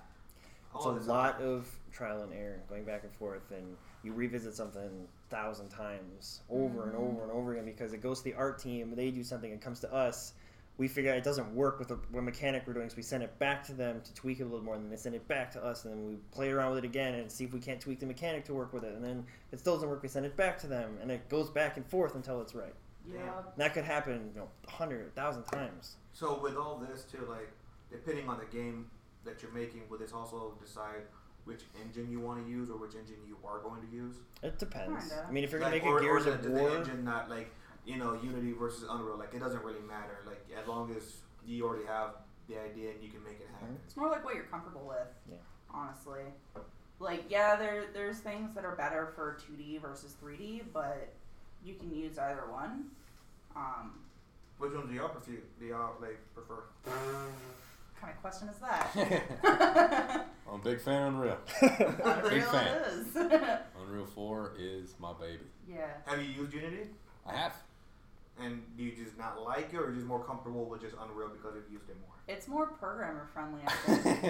It's 0.75 0.87
All 0.87 0.93
a 0.93 0.99
this- 0.99 1.09
lot 1.09 1.41
of 1.41 1.68
trial 1.93 2.23
and 2.23 2.33
error, 2.33 2.61
going 2.68 2.85
back 2.85 3.05
and 3.05 3.12
forth, 3.12 3.51
and 3.51 3.77
you 4.03 4.12
revisit 4.12 4.55
something 4.55 4.83
a 4.83 5.31
thousand 5.35 5.68
times 5.68 6.41
over 6.51 6.85
and 6.85 6.95
mm-hmm. 6.95 7.05
over 7.05 7.23
and 7.23 7.33
over 7.33 7.53
again 7.53 7.64
because 7.64 7.93
it 7.93 8.03
goes 8.03 8.18
to 8.18 8.25
the 8.25 8.35
art 8.35 8.59
team, 8.59 8.95
they 8.97 9.11
do 9.11 9.23
something, 9.23 9.53
and 9.53 9.61
comes 9.61 9.81
to 9.81 9.93
us. 9.93 10.33
We 10.79 10.89
figure 10.89 11.11
out 11.11 11.18
it 11.18 11.25
doesn't 11.25 11.55
work 11.55 11.79
with 11.79 11.89
the 11.89 11.99
mechanic 12.11 12.62
we're 12.66 12.73
doing, 12.73 12.89
so 12.89 12.97
we 12.97 13.03
send 13.03 13.23
it 13.23 13.39
back 13.39 13.62
to 13.64 13.75
them 13.75 14.01
to 14.03 14.14
tweak 14.14 14.41
it 14.41 14.45
a 14.45 14.47
little 14.47 14.64
more, 14.64 14.75
and 14.75 14.83
then 14.83 14.91
they 14.91 14.97
send 14.97 15.14
it 15.14 15.29
back 15.29 15.51
to 15.53 15.62
us, 15.62 15.85
and 15.85 15.93
then 15.93 16.09
we 16.09 16.16
play 16.33 16.51
around 16.51 16.70
with 16.70 16.79
it 16.79 16.87
again 16.87 17.14
and 17.14 17.31
see 17.31 17.45
if 17.45 17.53
we 17.53 17.61
can't 17.61 17.79
tweak 17.79 18.01
the 18.01 18.07
mechanic 18.07 18.47
to 18.47 18.55
work 18.55 18.73
with 18.73 18.83
it, 18.83 18.95
and 18.95 19.05
then 19.05 19.25
if 19.49 19.55
it 19.55 19.61
still 19.61 19.75
doesn't 19.75 19.91
work, 19.91 20.03
we 20.03 20.09
send 20.09 20.25
it 20.25 20.35
back 20.35 20.59
to 20.61 20.66
them, 20.66 20.97
and 21.03 21.11
it 21.11 21.29
goes 21.29 21.51
back 21.51 21.77
and 21.77 21.87
forth 21.87 22.14
until 22.14 22.41
it's 22.41 22.55
right. 22.55 22.75
Yeah. 23.07 23.18
And 23.20 23.45
that 23.57 23.75
could 23.75 23.85
happen, 23.85 24.31
you 24.33 24.41
know, 24.41 24.49
a 24.66 24.70
hundred, 24.70 25.07
a 25.07 25.11
thousand 25.11 25.45
times. 25.45 25.97
So 26.12 26.41
with 26.41 26.57
all 26.57 26.79
this 26.79 27.05
too, 27.05 27.27
like 27.29 27.51
depending 27.91 28.29
on 28.29 28.39
the 28.39 28.57
game 28.57 28.87
that 29.25 29.43
you're 29.43 29.53
making, 29.53 29.83
will 29.89 29.99
this 29.99 30.12
also 30.12 30.55
decide 30.61 31.03
which 31.45 31.62
engine 31.83 32.11
you 32.11 32.20
want 32.20 32.45
to 32.45 32.51
use 32.51 32.70
or 32.70 32.77
which 32.77 32.95
engine 32.95 33.16
you 33.27 33.37
are 33.45 33.61
going 33.61 33.81
to 33.81 33.95
use? 33.95 34.16
It 34.43 34.59
depends. 34.59 35.09
Kinda. 35.09 35.27
I 35.29 35.33
mean, 35.33 35.45
if 35.45 35.53
you're 35.53 35.61
like, 35.61 35.83
gonna 35.83 35.85
make 35.85 35.93
or, 35.93 35.99
a 35.99 36.03
Gears 36.03 36.27
or 36.27 36.33
of 36.33 36.43
the, 36.43 36.51
War, 36.51 36.70
the 36.70 36.77
engine 36.79 37.05
not 37.05 37.31
like 37.31 37.51
you 37.85 37.97
know 37.97 38.18
Unity 38.23 38.53
versus 38.53 38.85
Unreal, 38.89 39.18
like 39.18 39.35
it 39.35 39.41
doesn't 39.41 39.62
really 39.62 39.83
matter. 39.87 40.18
Like 40.27 40.45
as 40.61 40.66
long 40.68 40.95
as 40.97 41.16
you 41.47 41.64
already 41.64 41.87
have 41.87 42.11
the 42.49 42.61
idea 42.61 42.91
and 42.91 43.03
you 43.03 43.11
can 43.11 43.23
make 43.25 43.41
it 43.41 43.49
happen. 43.53 43.77
It's 43.87 43.97
more 43.97 44.09
like 44.09 44.25
what 44.25 44.35
you're 44.35 44.45
comfortable 44.45 44.87
with. 44.87 45.09
Yeah. 45.29 45.37
Honestly. 45.73 46.23
Like 46.99 47.25
yeah, 47.29 47.57
there 47.57 47.87
there's 47.93 48.18
things 48.18 48.55
that 48.55 48.64
are 48.64 48.77
better 48.77 49.12
for 49.14 49.39
2D 49.51 49.81
versus 49.81 50.14
3D, 50.23 50.62
but 50.73 51.12
you 51.64 51.75
can 51.75 51.95
use 51.95 52.18
either 52.18 52.45
one. 52.51 52.87
Um, 53.57 53.99
Which 54.59 54.73
one 54.73 54.89
do 54.89 54.95
y'all 54.95 55.09
prefer? 55.09 55.41
Do 55.59 55.66
y'all 55.66 55.95
like 56.01 56.20
prefer? 56.35 56.62
kind 58.03 58.12
of 58.14 58.20
question 58.20 58.48
is 58.48 58.59
that? 58.59 60.26
I'm 60.48 60.61
a 60.61 60.64
big 60.64 60.80
fan 60.80 61.03
of 61.03 61.14
Unreal. 61.14 61.38
Unreal 61.62 62.46
fan. 62.46 62.66
it 62.66 62.92
is. 62.92 63.16
Unreal 63.86 64.07
4 64.14 64.53
is 64.59 64.94
my 64.98 65.12
baby. 65.12 65.44
yeah. 65.68 65.86
Have 66.07 66.20
you 66.20 66.28
used 66.42 66.53
Unity? 66.53 66.90
I 67.26 67.36
have. 67.36 67.55
And 68.40 68.62
do 68.76 68.82
you 68.82 68.92
just 68.92 69.16
not 69.16 69.40
like 69.42 69.72
it, 69.72 69.76
or 69.76 69.92
just 69.92 70.07
more 70.07 70.24
comfortable 70.24 70.64
with 70.64 70.80
just 70.80 70.96
Unreal 71.00 71.28
because 71.28 71.55
you've 71.55 71.72
used 71.72 71.88
it 71.88 71.96
more? 72.00 72.12
It's 72.29 72.47
more 72.47 72.66
programmer 72.66 73.29
friendly, 73.35 73.61
I 73.66 73.73
think. 73.97 74.25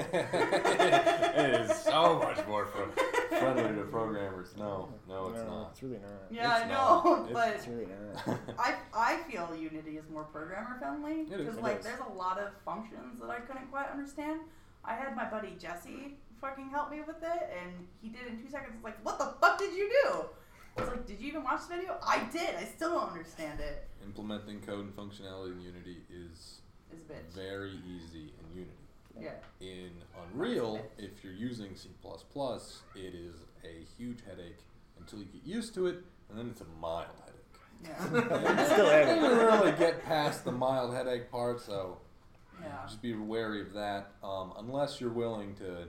it 1.36 1.61
is 1.61 1.76
so 1.76 2.18
much 2.18 2.45
more 2.49 2.64
fr- 2.66 2.99
friendly 3.36 3.74
to 3.76 3.82
programmers. 3.90 4.55
No, 4.57 4.88
no, 5.07 5.28
it's 5.28 5.38
no, 5.43 5.47
not. 5.47 5.68
It's 5.72 5.82
really 5.82 5.99
not. 5.99 6.11
yeah, 6.30 6.57
It's 6.57 6.64
I 6.64 6.68
know, 6.68 6.74
not. 7.05 7.30
It's- 7.30 7.32
but 7.34 7.49
It's 7.55 7.68
really 7.68 7.86
not. 7.86 8.38
I 8.59 8.74
I 8.95 9.16
feel 9.30 9.55
Unity 9.55 9.99
is 9.99 10.09
more 10.11 10.24
programmer 10.24 10.76
friendly 10.78 11.22
It 11.22 11.32
is. 11.32 11.38
because 11.38 11.57
It 11.59 11.62
like 11.62 11.78
is. 11.80 11.84
there's 11.84 12.01
a 12.01 12.12
lot 12.14 12.38
of 12.38 12.53
functions 12.64 13.20
that 13.20 13.28
I 13.30 13.40
couldn't 13.40 13.70
quite 13.70 13.90
understand. 13.90 14.40
I 14.84 14.95
had 14.95 15.14
my 15.14 15.28
buddy 15.28 15.55
Jesse 15.59 16.16
fucking 16.40 16.70
help 16.70 16.90
me 16.90 17.01
with 17.07 17.22
it, 17.22 17.51
and 17.62 17.86
he 18.01 18.09
did 18.09 18.26
in 18.26 18.43
two 18.43 18.49
seconds. 18.51 18.72
It's 18.74 18.84
like, 18.84 19.05
what 19.05 19.18
the 19.18 19.26
fuck 19.40 19.59
did 19.59 19.74
you 19.74 19.88
do? 20.03 20.24
I 20.76 20.80
was 20.80 20.88
like, 20.90 21.07
did 21.07 21.20
you 21.20 21.28
even 21.28 21.45
watch 21.45 21.68
the 21.68 21.76
video? 21.76 21.99
I 22.03 22.24
did. 22.32 22.57
I 22.57 22.64
still 22.64 22.90
don't 22.93 23.11
understand 23.11 23.61
it. 23.61 23.86
Implementing 24.03 24.61
code 24.62 24.86
and 24.86 24.97
functionality 24.97 25.53
in 25.53 25.61
Unity 25.61 25.99
is 26.11 26.61
It's 26.93 27.11
a 27.11 27.12
bitch. 27.12 27.34
very 27.45 27.72
easy 27.86 28.32
in 28.40 28.55
Unity. 28.55 28.72
Yeah. 29.20 29.30
In 29.61 29.90
Unreal, 30.32 30.80
if 30.99 31.22
you're 31.22 31.34
using 31.34 31.76
C++, 31.76 31.88
it 32.97 33.14
is 33.14 33.34
a 33.64 33.84
huge 33.99 34.18
headache 34.26 34.59
until 34.99 35.18
you 35.20 35.26
get 35.26 35.45
used 35.45 35.74
to 35.74 35.86
it, 35.86 36.03
and 36.30 36.38
then 36.38 36.49
it's 36.51 36.61
a 36.62 36.66
mild 36.80 37.07
headache. 37.20 37.34
Yeah. 37.84 38.38
And 38.55 38.66
Still 38.66 38.86
you 38.86 38.90
headache. 38.90 39.20
don't 39.20 39.38
really 39.38 39.72
get 39.78 40.05
past 40.05 40.45
the 40.45 40.53
mild 40.53 40.95
headache 40.95 41.30
part, 41.30 41.61
so 41.61 41.99
yeah. 42.62 42.68
just 42.86 43.03
be 43.03 43.14
wary 43.14 43.61
of 43.61 43.72
that. 43.74 44.12
Um, 44.22 44.53
unless 44.59 45.01
you're 45.01 45.11
willing 45.11 45.55
to 45.57 45.88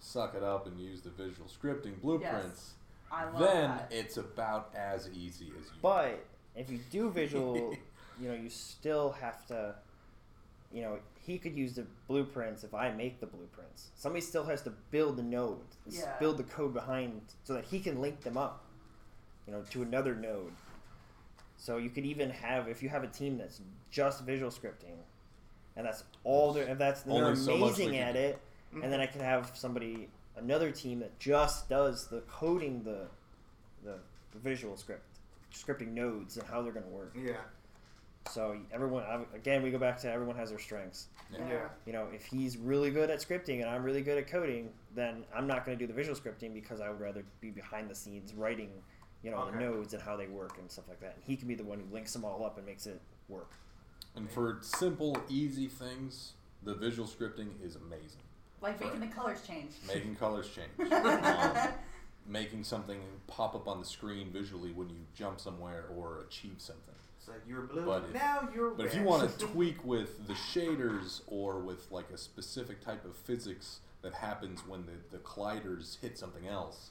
suck 0.00 0.34
it 0.34 0.42
up 0.42 0.66
and 0.66 0.78
use 0.80 1.02
the 1.02 1.10
visual 1.10 1.48
scripting 1.48 2.00
blueprints, 2.00 2.74
I 3.10 3.24
love 3.24 3.38
then 3.40 3.70
that. 3.70 3.88
it's 3.90 4.16
about 4.16 4.72
as 4.74 5.08
easy 5.10 5.52
as 5.58 5.66
you. 5.66 5.78
But 5.82 6.24
if 6.56 6.70
you 6.70 6.80
do 6.90 7.10
visual, 7.10 7.56
you 8.20 8.28
know, 8.28 8.34
you 8.34 8.48
still 8.48 9.10
have 9.12 9.44
to, 9.48 9.74
you 10.72 10.82
know, 10.82 10.98
he 11.20 11.38
could 11.38 11.56
use 11.56 11.74
the 11.74 11.86
blueprints 12.08 12.64
if 12.64 12.74
I 12.74 12.90
make 12.92 13.20
the 13.20 13.26
blueprints. 13.26 13.90
Somebody 13.94 14.24
still 14.24 14.44
has 14.44 14.62
to 14.62 14.70
build 14.90 15.16
the 15.16 15.22
node, 15.22 15.58
Yeah. 15.88 16.16
build 16.18 16.38
the 16.38 16.44
code 16.44 16.72
behind 16.74 17.20
so 17.44 17.54
that 17.54 17.64
he 17.64 17.78
can 17.80 18.00
link 18.00 18.22
them 18.22 18.36
up, 18.36 18.64
you 19.46 19.52
know, 19.52 19.62
to 19.70 19.82
another 19.82 20.14
node. 20.14 20.52
So 21.56 21.76
you 21.76 21.90
could 21.90 22.04
even 22.04 22.30
have, 22.30 22.66
if 22.68 22.82
you 22.82 22.88
have 22.88 23.04
a 23.04 23.08
team 23.08 23.38
that's 23.38 23.60
just 23.90 24.24
visual 24.24 24.50
scripting, 24.50 24.96
and 25.76 25.86
that's 25.86 26.02
all 26.24 26.52
they're, 26.52 26.68
if 26.68 26.78
that's 26.78 27.02
they're 27.02 27.14
Only 27.24 27.36
so 27.36 27.56
much 27.56 27.76
they 27.76 27.84
amazing 27.84 27.98
can 28.00 28.08
at 28.08 28.16
it, 28.16 28.38
and 28.82 28.92
then 28.92 29.00
I 29.00 29.06
can 29.06 29.20
have 29.20 29.52
somebody, 29.54 30.08
another 30.36 30.70
team 30.72 30.98
that 31.00 31.18
just 31.20 31.68
does 31.68 32.08
the 32.08 32.20
coding 32.22 32.82
the, 32.82 33.06
the, 33.84 33.98
the 34.32 34.38
visual 34.38 34.76
script, 34.76 35.04
scripting 35.54 35.92
nodes 35.92 36.36
and 36.36 36.46
how 36.48 36.62
they're 36.62 36.72
going 36.72 36.84
to 36.86 36.90
work. 36.90 37.14
Yeah. 37.16 37.34
So 38.30 38.56
everyone, 38.72 39.04
again, 39.34 39.62
we 39.62 39.70
go 39.70 39.78
back 39.78 39.98
to 40.02 40.10
everyone 40.10 40.36
has 40.36 40.50
their 40.50 40.58
strengths. 40.58 41.08
Yeah. 41.32 41.38
Yeah. 41.48 41.68
You 41.86 41.92
know, 41.92 42.06
if 42.14 42.24
he's 42.24 42.56
really 42.56 42.90
good 42.90 43.10
at 43.10 43.18
scripting 43.20 43.60
and 43.60 43.68
I'm 43.68 43.82
really 43.82 44.02
good 44.02 44.18
at 44.18 44.28
coding, 44.28 44.70
then 44.94 45.24
I'm 45.34 45.46
not 45.46 45.64
going 45.66 45.76
to 45.76 45.82
do 45.82 45.86
the 45.86 45.94
visual 45.94 46.16
scripting 46.16 46.54
because 46.54 46.80
I 46.80 46.88
would 46.88 47.00
rather 47.00 47.24
be 47.40 47.50
behind 47.50 47.90
the 47.90 47.94
scenes 47.94 48.32
writing, 48.34 48.70
you 49.22 49.30
know, 49.30 49.50
the 49.50 49.58
nodes 49.58 49.94
and 49.94 50.02
how 50.02 50.16
they 50.16 50.26
work 50.26 50.56
and 50.58 50.70
stuff 50.70 50.84
like 50.88 51.00
that. 51.00 51.14
And 51.16 51.24
he 51.24 51.36
can 51.36 51.48
be 51.48 51.54
the 51.54 51.64
one 51.64 51.80
who 51.80 51.94
links 51.94 52.12
them 52.12 52.24
all 52.24 52.44
up 52.44 52.56
and 52.58 52.66
makes 52.66 52.86
it 52.86 53.00
work. 53.28 53.52
And 54.14 54.30
for 54.30 54.58
simple, 54.60 55.16
easy 55.28 55.66
things, 55.66 56.32
the 56.62 56.74
visual 56.74 57.08
scripting 57.08 57.48
is 57.64 57.76
amazing. 57.76 58.20
like 58.60 58.80
making 58.80 59.00
the 59.00 59.06
colors 59.06 59.40
change. 59.46 59.72
Making 59.86 60.14
colors 60.16 60.48
change. 60.48 60.92
um, 60.92 61.56
making 62.26 62.64
something 62.64 63.00
pop 63.26 63.54
up 63.54 63.66
on 63.66 63.80
the 63.80 63.84
screen 63.84 64.30
visually 64.32 64.70
when 64.70 64.88
you 64.88 64.96
jump 65.14 65.40
somewhere 65.40 65.86
or 65.96 66.20
achieve 66.20 66.56
something. 66.58 66.94
It's 67.22 67.28
like 67.28 67.42
you're 67.46 67.62
blue. 67.62 67.86
But 67.86 68.04
if- 68.08 68.14
now 68.14 68.48
you're 68.52 68.70
But 68.72 68.86
if 68.86 68.96
you 68.96 69.04
want 69.04 69.38
to 69.38 69.46
tweak 69.46 69.84
with 69.84 70.26
the 70.26 70.34
shaders 70.34 71.20
or 71.28 71.60
with 71.60 71.90
like 71.92 72.10
a 72.10 72.18
specific 72.18 72.80
type 72.84 73.04
of 73.04 73.14
physics 73.14 73.78
that 74.02 74.14
happens 74.14 74.66
when 74.66 74.86
the, 74.86 75.16
the 75.16 75.22
colliders 75.22 76.00
hit 76.00 76.18
something 76.18 76.48
else, 76.48 76.90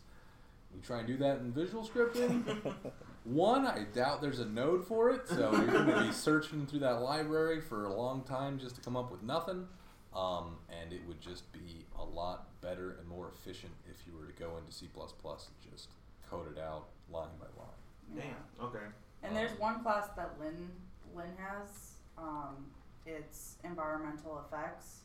you 0.74 0.80
try 0.82 1.00
and 1.00 1.08
do 1.08 1.18
that 1.18 1.40
in 1.40 1.52
visual 1.52 1.86
scripting. 1.86 2.44
One, 3.26 3.66
I 3.68 3.84
doubt 3.94 4.22
there's 4.22 4.40
a 4.40 4.46
node 4.46 4.88
for 4.88 5.10
it, 5.12 5.28
so 5.28 5.52
you're 5.52 5.68
going 5.68 5.88
to 5.88 6.04
be 6.06 6.12
searching 6.14 6.66
through 6.66 6.80
that 6.80 7.02
library 7.02 7.60
for 7.60 7.84
a 7.84 7.94
long 7.94 8.24
time 8.24 8.58
just 8.58 8.76
to 8.76 8.82
come 8.82 8.96
up 8.96 9.12
with 9.12 9.22
nothing. 9.24 9.68
Um, 10.16 10.56
and 10.70 10.94
it 10.94 11.02
would 11.08 11.20
just 11.20 11.52
be 11.52 11.86
a 12.00 12.04
lot 12.04 12.48
better 12.62 12.96
and 13.00 13.08
more 13.08 13.30
efficient 13.30 13.74
if 13.90 14.08
you 14.08 14.18
were 14.18 14.26
to 14.26 14.40
go 14.40 14.58
into 14.58 14.72
C 14.72 14.88
and 14.96 15.72
just 15.74 15.90
code 16.30 16.48
it 16.56 16.60
out 16.60 16.88
line 17.12 17.30
by 17.38 17.48
line. 17.62 17.76
Damn. 18.16 18.66
Okay. 18.66 18.86
And 19.24 19.36
there's 19.36 19.58
one 19.60 19.82
class 19.82 20.08
that 20.16 20.32
Lynn 20.40 20.70
Lynn 21.16 21.34
has. 21.38 21.92
Um, 22.18 22.66
it's 23.06 23.56
environmental 23.64 24.44
effects, 24.46 25.00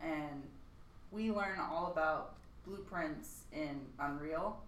and 0.00 0.42
we 1.10 1.30
learn 1.30 1.58
all 1.58 1.92
about 1.92 2.34
blueprints 2.66 3.42
in 3.52 3.80
Unreal. 3.98 4.58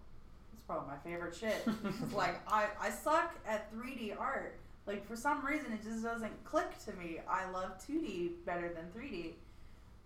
It's 0.53 0.63
probably 0.63 0.87
my 0.87 0.97
favorite 1.09 1.35
shit. 1.35 1.67
It's 2.01 2.13
like 2.13 2.39
I 2.51 2.67
I 2.81 2.89
suck 2.89 3.35
at 3.47 3.73
3D 3.75 4.19
art. 4.19 4.57
Like 4.85 5.05
for 5.07 5.15
some 5.15 5.45
reason 5.45 5.71
it 5.71 5.83
just 5.83 6.03
doesn't 6.03 6.43
click 6.43 6.67
to 6.85 6.93
me. 6.93 7.19
I 7.29 7.49
love 7.51 7.79
2D 7.87 8.31
better 8.45 8.73
than 8.73 8.85
3D. 8.95 9.33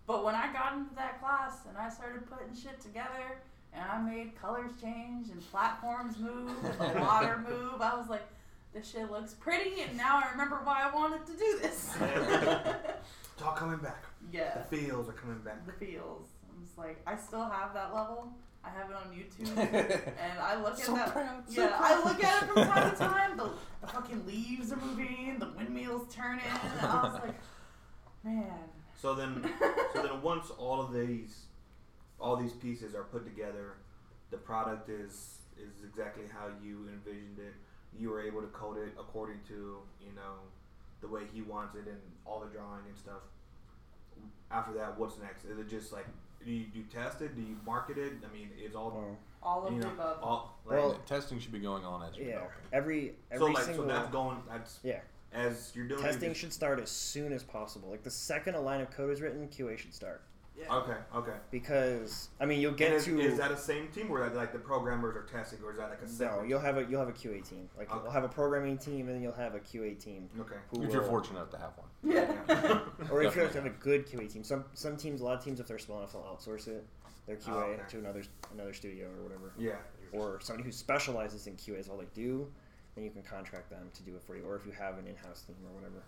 But 0.06 0.24
when 0.24 0.34
I 0.34 0.52
got 0.52 0.74
into 0.74 0.94
that 0.96 1.20
class 1.20 1.60
and 1.68 1.78
I 1.78 1.88
started 1.88 2.28
putting 2.30 2.54
shit 2.54 2.80
together 2.80 3.38
and 3.72 3.82
I 3.82 4.00
made 4.02 4.38
colors 4.40 4.72
change 4.82 5.30
and 5.30 5.40
platforms 5.50 6.18
move 6.18 6.52
and 6.78 7.00
water 7.00 7.42
move, 7.48 7.80
I 7.80 7.96
was 7.96 8.08
like, 8.08 8.26
this 8.74 8.90
shit 8.90 9.10
looks 9.10 9.34
pretty 9.34 9.80
and 9.82 9.96
now 9.96 10.20
I 10.24 10.30
remember 10.32 10.56
why 10.64 10.82
I 10.90 10.94
wanted 10.94 11.24
to 11.26 11.32
do 11.32 11.58
this. 11.62 11.94
It's 13.36 13.42
all 13.42 13.52
coming 13.52 13.78
back. 13.78 14.04
yeah. 14.32 14.62
The 14.70 14.76
feels 14.76 15.08
are 15.08 15.12
coming 15.12 15.40
back. 15.40 15.66
The 15.66 15.72
feels. 15.72 16.28
I'm 16.48 16.64
just 16.64 16.78
like, 16.78 17.00
I 17.04 17.16
still 17.16 17.44
have 17.44 17.74
that 17.74 17.92
level. 17.92 18.32
I 18.64 18.68
have 18.70 18.88
it 18.90 18.94
on 18.96 19.12
YouTube. 19.12 19.56
and 20.22 20.38
I 20.38 20.54
look 20.62 20.78
So 20.78 20.96
at 20.96 21.06
that. 21.06 21.12
proud, 21.12 21.42
so 21.50 21.62
yeah, 21.62 21.76
I 21.80 22.04
look 22.04 22.22
at 22.22 22.42
it 22.44 22.46
from 22.46 22.64
time 22.64 22.90
to 22.92 22.96
time. 22.96 23.36
The, 23.36 23.50
the 23.80 23.86
fucking 23.88 24.24
leaves 24.24 24.70
are 24.72 24.76
moving, 24.76 25.36
the 25.40 25.48
windmills 25.56 26.14
turning. 26.14 26.44
And 26.46 26.86
I 26.86 27.02
was 27.02 27.14
like, 27.24 27.34
man. 28.22 28.52
So 29.02 29.14
then, 29.16 29.44
so 29.92 30.02
then 30.02 30.22
once 30.22 30.50
all 30.56 30.80
of 30.80 30.92
these, 30.94 31.46
all 32.20 32.36
these 32.36 32.52
pieces 32.52 32.94
are 32.94 33.02
put 33.02 33.24
together, 33.24 33.74
the 34.30 34.36
product 34.38 34.88
is 34.88 35.38
is 35.58 35.84
exactly 35.84 36.24
how 36.32 36.46
you 36.64 36.88
envisioned 36.92 37.38
it. 37.40 37.54
You 37.98 38.10
were 38.10 38.20
able 38.22 38.40
to 38.40 38.48
code 38.48 38.78
it 38.78 38.92
according 38.98 39.38
to 39.48 39.78
you 40.00 40.12
know 40.16 40.34
the 41.00 41.08
way 41.08 41.22
he 41.32 41.42
wants 41.42 41.74
it 41.74 41.86
and 41.86 41.98
all 42.26 42.40
the 42.40 42.46
drawing 42.46 42.82
and 42.88 42.96
stuff. 42.96 43.22
After 44.50 44.72
that, 44.74 44.98
what's 44.98 45.18
next? 45.18 45.44
Is 45.44 45.58
it 45.58 45.68
just 45.68 45.92
like 45.92 46.06
do 46.44 46.50
you, 46.52 46.64
do 46.66 46.78
you 46.80 46.84
test 46.92 47.22
it? 47.22 47.34
Do 47.34 47.40
you 47.40 47.56
market 47.64 47.96
it? 47.96 48.12
I 48.28 48.32
mean, 48.32 48.50
it's 48.62 48.76
all 48.76 48.90
Well, 48.90 49.16
All 49.42 49.66
of 49.66 49.72
you 49.72 49.80
the 49.80 49.88
above. 49.88 50.18
all 50.22 50.58
like, 50.66 50.78
Well, 50.78 51.00
testing 51.06 51.38
should 51.40 51.52
be 51.52 51.58
going 51.58 51.84
on 51.84 52.02
as 52.06 52.16
you're 52.16 52.26
yeah. 52.26 52.32
developing. 52.34 52.56
Every 52.72 53.14
so 53.30 53.36
every 53.36 53.54
like 53.54 53.64
single 53.64 53.84
so 53.84 53.88
that's 53.88 54.10
going 54.12 54.36
that's 54.48 54.78
yeah. 54.82 55.00
as 55.32 55.72
you're 55.74 55.86
doing 55.86 56.02
Testing 56.02 56.30
just- 56.30 56.40
should 56.40 56.52
start 56.52 56.80
as 56.80 56.90
soon 56.90 57.32
as 57.32 57.42
possible. 57.42 57.90
Like 57.90 58.02
the 58.02 58.10
second 58.10 58.54
a 58.56 58.60
line 58.60 58.80
of 58.82 58.90
code 58.90 59.10
is 59.10 59.20
written, 59.20 59.48
QA 59.48 59.78
should 59.78 59.94
start. 59.94 60.22
Yeah. 60.58 60.72
Okay, 60.72 60.96
okay. 61.14 61.32
Because 61.50 62.28
I 62.40 62.46
mean, 62.46 62.60
you'll 62.60 62.72
get 62.72 62.92
is, 62.92 63.04
to 63.06 63.18
is 63.20 63.38
that 63.38 63.50
a 63.50 63.56
same 63.56 63.88
team 63.88 64.08
where 64.08 64.28
like 64.30 64.52
the 64.52 64.58
programmers 64.58 65.16
are 65.16 65.22
testing, 65.24 65.58
or 65.64 65.72
is 65.72 65.78
that 65.78 65.90
like 65.90 66.00
a 66.02 66.22
no. 66.22 66.42
You'll 66.42 66.60
have 66.60 66.76
a 66.78 66.84
you'll 66.88 67.00
have 67.00 67.08
a 67.08 67.12
QA 67.12 67.46
team. 67.48 67.68
Like 67.76 67.90
Okay. 67.90 68.00
you'll 68.02 68.12
have 68.12 68.24
a 68.24 68.28
programming 68.28 68.78
team, 68.78 69.06
and 69.08 69.16
then 69.16 69.22
you'll 69.22 69.32
have 69.32 69.54
a 69.54 69.60
QA 69.60 69.98
team. 70.02 70.28
okay. 70.40 70.56
Who 70.70 70.82
If 70.84 70.92
you're 70.92 71.02
will- 71.02 71.08
fortunate 71.08 71.38
enough 71.38 71.50
to 71.50 71.58
have 71.58 71.72
one. 71.76 71.88
Yeah. 72.02 72.80
or 73.10 73.22
if 73.22 73.34
you 73.34 73.42
have 73.42 73.52
to 73.52 73.58
have 73.62 73.66
a 73.66 73.76
good 73.78 74.06
QA 74.06 74.32
team. 74.32 74.44
Some 74.44 74.64
some 74.74 74.96
teams, 74.96 75.20
a 75.20 75.24
lot 75.24 75.38
of 75.38 75.44
teams, 75.44 75.58
if 75.60 75.66
they're 75.66 75.78
small 75.78 75.98
enough, 75.98 76.12
they'll 76.12 76.22
outsource 76.22 76.68
it, 76.68 76.84
their 77.26 77.36
QA 77.36 77.48
Oh, 77.52 77.58
okay. 77.62 77.82
to 77.90 77.98
another 77.98 78.22
another 78.52 78.72
studio 78.74 79.06
or 79.08 79.22
whatever, 79.22 79.52
Yeah. 79.58 79.72
or 80.12 80.38
somebody 80.40 80.64
who 80.64 80.72
specializes 80.72 81.46
in 81.46 81.54
QA 81.56 81.78
is 81.80 81.88
all 81.88 81.96
they 81.98 82.06
do. 82.14 82.46
Then 82.94 83.02
you 83.04 83.10
can 83.10 83.22
contract 83.24 83.70
them 83.70 83.90
to 83.92 84.02
do 84.04 84.14
it 84.14 84.22
for 84.22 84.36
you, 84.36 84.44
or 84.44 84.54
if 84.54 84.64
you 84.64 84.70
have 84.72 84.98
an 84.98 85.08
in-house 85.08 85.42
team 85.42 85.56
or 85.66 85.74
whatever. 85.74 86.02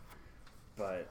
But 0.77 1.09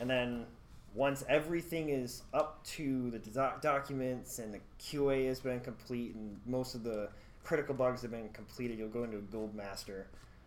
and 0.00 0.08
then 0.08 0.46
once 0.94 1.24
everything 1.28 1.90
is 1.90 2.22
up 2.32 2.64
to 2.64 3.10
the 3.10 3.18
doc- 3.18 3.60
documents 3.60 4.38
and 4.38 4.52
the 4.52 4.60
QA 4.80 5.26
has 5.26 5.40
been 5.40 5.60
complete 5.60 6.14
and 6.14 6.40
most 6.46 6.74
of 6.74 6.82
the 6.82 7.08
critical 7.44 7.74
bugs 7.74 8.02
have 8.02 8.10
been 8.10 8.28
completed, 8.30 8.78
you'll 8.78 8.88
go 8.88 9.04
into 9.04 9.18
a 9.18 9.22
gold 9.22 9.54
master, 9.54 10.06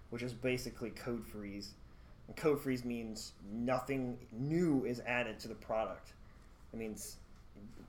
which 0.09 0.21
is 0.21 0.33
basically 0.33 0.89
code 0.91 1.25
freeze. 1.25 1.71
And 2.27 2.35
code 2.35 2.61
freeze 2.61 2.85
means 2.85 3.33
nothing 3.51 4.17
new 4.31 4.85
is 4.85 4.99
added 5.01 5.39
to 5.39 5.47
the 5.47 5.55
product. 5.55 6.13
It 6.73 6.77
means 6.77 7.17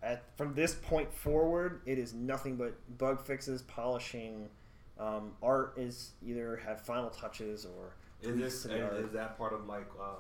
at, 0.03 0.25
from 0.37 0.55
this 0.55 0.75
point 0.75 1.13
forward, 1.13 1.83
it 1.87 1.99
is 1.99 2.15
nothing 2.15 2.57
but 2.57 2.75
bug 2.99 3.21
fixes, 3.21 3.63
polishing. 3.63 4.49
Um, 4.99 5.33
art 5.43 5.75
is 5.77 6.13
either 6.27 6.61
have 6.65 6.81
final 6.81 7.11
touches 7.11 7.65
or 7.67 7.95
Is 8.23 8.37
this 8.37 8.65
is, 8.67 9.07
is 9.07 9.13
that 9.13 9.37
part 9.37 9.53
of 9.53 9.67
like 9.67 9.89
uh, 10.01 10.15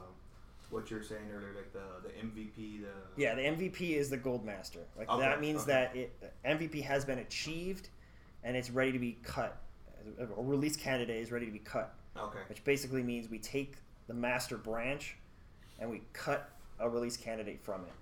what 0.72 0.90
you 0.90 0.96
were 0.96 1.02
saying 1.02 1.30
earlier, 1.32 1.52
like 1.54 1.72
the 1.72 1.80
the 2.02 2.14
MVP, 2.14 2.80
the 2.82 3.20
Yeah, 3.22 3.34
the 3.34 3.42
MVP 3.42 3.92
is 3.96 4.10
the 4.10 4.16
gold 4.16 4.44
master. 4.44 4.80
Like 4.96 5.08
Okay, 5.08 5.20
that 5.20 5.40
means 5.40 5.62
okay. 5.62 5.72
that 5.72 5.96
it 5.96 6.32
MVP 6.44 6.82
has 6.82 7.04
been 7.04 7.18
achieved, 7.18 7.90
and 8.42 8.56
it's 8.56 8.70
ready 8.70 8.92
to 8.92 8.98
be 8.98 9.18
cut. 9.22 9.56
A 10.18 10.26
release 10.42 10.76
candidate 10.76 11.22
is 11.22 11.30
ready 11.30 11.46
to 11.46 11.52
be 11.52 11.58
cut, 11.60 11.94
Okay. 12.16 12.40
which 12.48 12.64
basically 12.64 13.02
means 13.02 13.28
we 13.28 13.38
take 13.38 13.76
the 14.08 14.14
master 14.14 14.56
branch, 14.56 15.16
and 15.78 15.88
we 15.90 16.02
cut 16.12 16.50
a 16.80 16.88
release 16.88 17.16
candidate 17.16 17.60
from 17.62 17.82
it. 17.82 17.92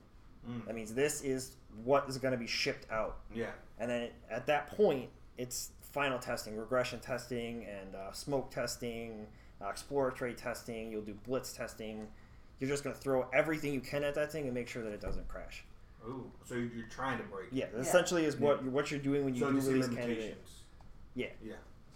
Mm. 0.51 0.64
That 0.66 0.75
means 0.75 0.95
this 0.95 1.21
is 1.21 1.57
what 1.85 2.09
is 2.09 2.16
going 2.16 2.33
to 2.33 2.39
be 2.39 2.47
shipped 2.47 2.91
out, 2.91 3.18
Yeah. 3.35 3.51
and 3.79 3.91
then 3.91 4.11
at 4.31 4.47
that 4.47 4.68
point, 4.68 5.11
it's 5.37 5.73
final 5.83 6.18
testing, 6.18 6.57
regression 6.57 7.01
testing, 7.01 7.66
and 7.66 7.95
uh, 7.95 8.12
smoke 8.12 8.51
testing, 8.51 9.27
uh, 9.61 9.68
exploratory 9.68 10.33
testing. 10.35 10.91
You'll 10.91 11.03
do 11.03 11.14
blitz 11.27 11.53
testing. 11.53 12.07
You're 12.61 12.69
just 12.69 12.85
going 12.85 12.95
to 12.95 13.01
throw 13.01 13.27
everything 13.33 13.73
you 13.73 13.81
can 13.81 14.05
at 14.05 14.15
that 14.15 14.31
thing 14.31 14.45
and 14.45 14.55
make 14.55 14.69
sure 14.69 14.83
that 14.83 14.93
it 14.93 15.01
doesn't 15.01 15.27
crash. 15.29 15.65
Ooh. 16.07 16.31
So 16.45 16.55
you're 16.55 16.65
you're 16.75 16.87
trying 16.89 17.19
to 17.19 17.25
break. 17.25 17.49
Yeah, 17.51 17.67
Yeah. 17.75 17.81
essentially 17.81 18.25
is 18.25 18.37
what 18.37 18.63
you're, 18.63 18.71
what 18.71 18.91
you're 18.91 19.01
doing 19.01 19.25
when 19.25 19.35
you 19.35 19.41
so 19.41 19.49
do 19.51 19.55
you 19.57 19.61
see 19.63 19.69
release 19.71 19.89
limitations. 19.89 20.17
candidate. 20.19 20.45
Yeah. 21.15 21.27
Yeah. 21.45 21.53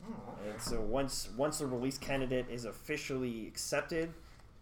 Oh, 0.06 0.32
okay. 0.40 0.50
And 0.50 0.60
so 0.60 0.80
once 0.80 1.28
once 1.36 1.58
the 1.58 1.66
release 1.66 1.98
candidate 1.98 2.46
is 2.50 2.64
officially 2.64 3.46
accepted, 3.46 4.12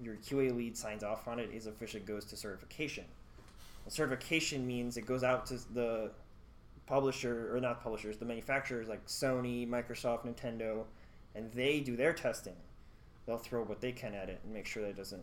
your 0.01 0.17
QA 0.17 0.55
lead 0.55 0.77
signs 0.77 1.03
off 1.05 1.27
on 1.29 1.39
it. 1.39 1.51
Is 1.53 1.67
officially 1.67 2.03
goes 2.03 2.25
to 2.27 2.37
certification. 2.37 3.05
Well, 3.85 3.91
certification 3.91 4.67
means 4.67 4.97
it 4.97 5.07
goes 5.07 5.25
out 5.25 5.47
to 5.47 5.55
the 5.75 6.11
publisher 6.87 7.55
or 7.57 7.61
not 7.61 7.83
publishers, 7.83 8.17
the 8.19 8.25
manufacturers 8.25 8.89
like 8.89 9.05
Sony, 9.07 9.69
Microsoft, 9.69 10.25
Nintendo, 10.27 10.85
and 11.35 11.51
they 11.53 11.81
do 11.81 11.97
their 11.97 12.13
testing. 12.13 12.57
They'll 13.27 13.39
throw 13.39 13.63
what 13.65 13.81
they 13.81 13.93
can 13.93 14.15
at 14.15 14.29
it 14.29 14.41
and 14.45 14.53
make 14.53 14.67
sure 14.67 14.83
that 14.83 14.91
it 14.91 14.97
doesn't. 14.97 15.23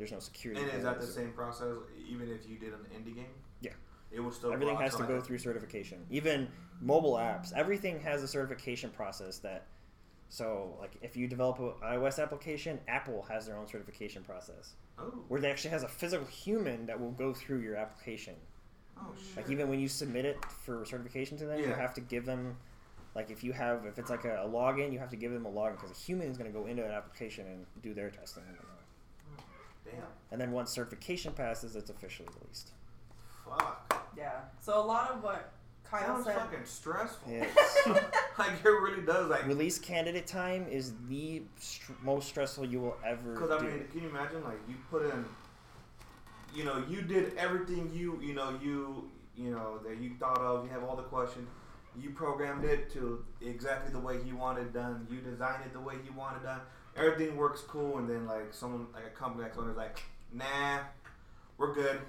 There's 0.00 0.12
no 0.12 0.18
security. 0.18 0.62
And 0.62 0.70
is 0.70 0.82
that 0.82 0.98
the 0.98 1.04
or- 1.06 1.10
same 1.10 1.32
process 1.32 1.76
even 2.08 2.30
if 2.30 2.48
you 2.48 2.56
did 2.56 2.72
an 2.72 2.80
indie 2.96 3.14
game? 3.14 3.34
Yeah. 3.60 3.72
It 4.10 4.20
would 4.20 4.32
still. 4.32 4.50
Everything 4.50 4.78
has 4.78 4.92
to 4.92 5.00
like 5.00 5.08
go 5.08 5.16
a- 5.16 5.20
through 5.20 5.36
certification. 5.36 6.06
Even 6.08 6.48
mobile 6.80 7.12
apps, 7.16 7.52
everything 7.52 8.00
has 8.00 8.22
a 8.22 8.28
certification 8.28 8.88
process 8.88 9.38
that. 9.40 9.66
So, 10.30 10.76
like, 10.80 10.92
if 11.02 11.18
you 11.18 11.26
develop 11.26 11.58
an 11.58 11.72
iOS 11.84 12.22
application, 12.22 12.78
Apple 12.88 13.26
has 13.28 13.46
their 13.46 13.56
own 13.58 13.66
certification 13.68 14.22
process, 14.22 14.74
Oh. 14.98 15.02
where 15.28 15.40
they 15.40 15.50
actually 15.50 15.70
has 15.70 15.82
a 15.82 15.88
physical 15.88 16.24
human 16.26 16.86
that 16.86 16.98
will 16.98 17.10
go 17.10 17.34
through 17.34 17.58
your 17.58 17.76
application. 17.76 18.36
Oh 18.96 19.02
hmm. 19.02 19.18
shit. 19.18 19.36
Like, 19.36 19.50
even 19.50 19.68
when 19.68 19.80
you 19.80 19.88
submit 19.88 20.24
it 20.24 20.42
for 20.64 20.86
certification 20.86 21.36
to 21.38 21.44
them, 21.46 21.58
you 21.58 21.66
have 21.66 21.92
to 21.94 22.00
give 22.00 22.24
them, 22.24 22.56
like, 23.14 23.30
if 23.30 23.42
you 23.44 23.52
have, 23.52 23.84
if 23.84 23.98
it's 23.98 24.08
like 24.08 24.24
a, 24.24 24.44
a 24.44 24.48
login, 24.48 24.92
you 24.92 24.98
have 25.00 25.10
to 25.10 25.16
give 25.16 25.32
them 25.32 25.44
a 25.46 25.50
login 25.50 25.72
because 25.72 25.90
a 25.90 26.00
human 26.00 26.30
is 26.30 26.38
going 26.38 26.50
to 26.50 26.58
go 26.58 26.64
into 26.66 26.84
an 26.84 26.92
application 26.92 27.46
and 27.46 27.66
do 27.82 27.92
their 27.92 28.08
testing. 28.08 28.44
And. 29.92 30.00
Damn. 30.00 30.08
And 30.32 30.40
then 30.40 30.52
once 30.52 30.70
certification 30.70 31.32
passes, 31.32 31.76
it's 31.76 31.90
officially 31.90 32.28
released. 32.40 32.70
Fuck. 33.44 34.12
Yeah. 34.16 34.32
So 34.60 34.78
a 34.78 34.84
lot 34.84 35.10
of 35.10 35.22
what 35.22 35.52
Kyle 35.90 36.06
Sounds 36.06 36.26
said. 36.26 36.36
fucking 36.36 36.64
stressful. 36.64 37.32
It's, 37.32 37.86
like 38.38 38.52
it 38.64 38.68
really 38.68 39.02
does. 39.02 39.28
Like 39.28 39.46
release 39.46 39.78
candidate 39.78 40.26
time 40.26 40.66
is 40.70 40.92
the 41.08 41.42
str- 41.58 41.92
most 42.02 42.28
stressful 42.28 42.64
you 42.66 42.80
will 42.80 42.96
ever 43.04 43.32
Because 43.32 43.48
do. 43.48 43.66
I 43.66 43.70
mean, 43.70 43.88
can 43.90 44.02
you 44.02 44.08
imagine 44.08 44.44
like 44.44 44.58
you 44.68 44.76
put 44.88 45.02
in, 45.02 45.24
you 46.54 46.64
know, 46.64 46.84
you 46.88 47.02
did 47.02 47.36
everything 47.36 47.90
you 47.92 48.20
you 48.22 48.34
know 48.34 48.56
you 48.62 49.10
you 49.36 49.50
know 49.50 49.78
that 49.78 49.98
you 49.98 50.12
thought 50.20 50.38
of. 50.38 50.64
You 50.64 50.70
have 50.70 50.84
all 50.84 50.96
the 50.96 51.02
questions. 51.02 51.48
You 52.00 52.10
programmed 52.10 52.64
it 52.64 52.92
to 52.92 53.24
exactly 53.40 53.92
the 53.92 53.98
way 53.98 54.22
he 54.22 54.32
wanted 54.32 54.72
done. 54.72 55.08
You 55.10 55.18
designed 55.18 55.64
it 55.64 55.72
the 55.72 55.80
way 55.80 55.96
he 56.04 56.10
wanted 56.10 56.44
done. 56.44 56.60
Everything 56.96 57.36
works 57.36 57.62
cool, 57.62 57.98
and 57.98 58.08
then 58.08 58.26
like 58.26 58.52
someone 58.52 58.86
like 58.92 59.04
a 59.06 59.10
company 59.10 59.44
like 59.44 59.68
is 59.70 59.76
like, 59.76 60.02
nah, 60.32 60.78
we're 61.56 61.72
good. 61.74 62.00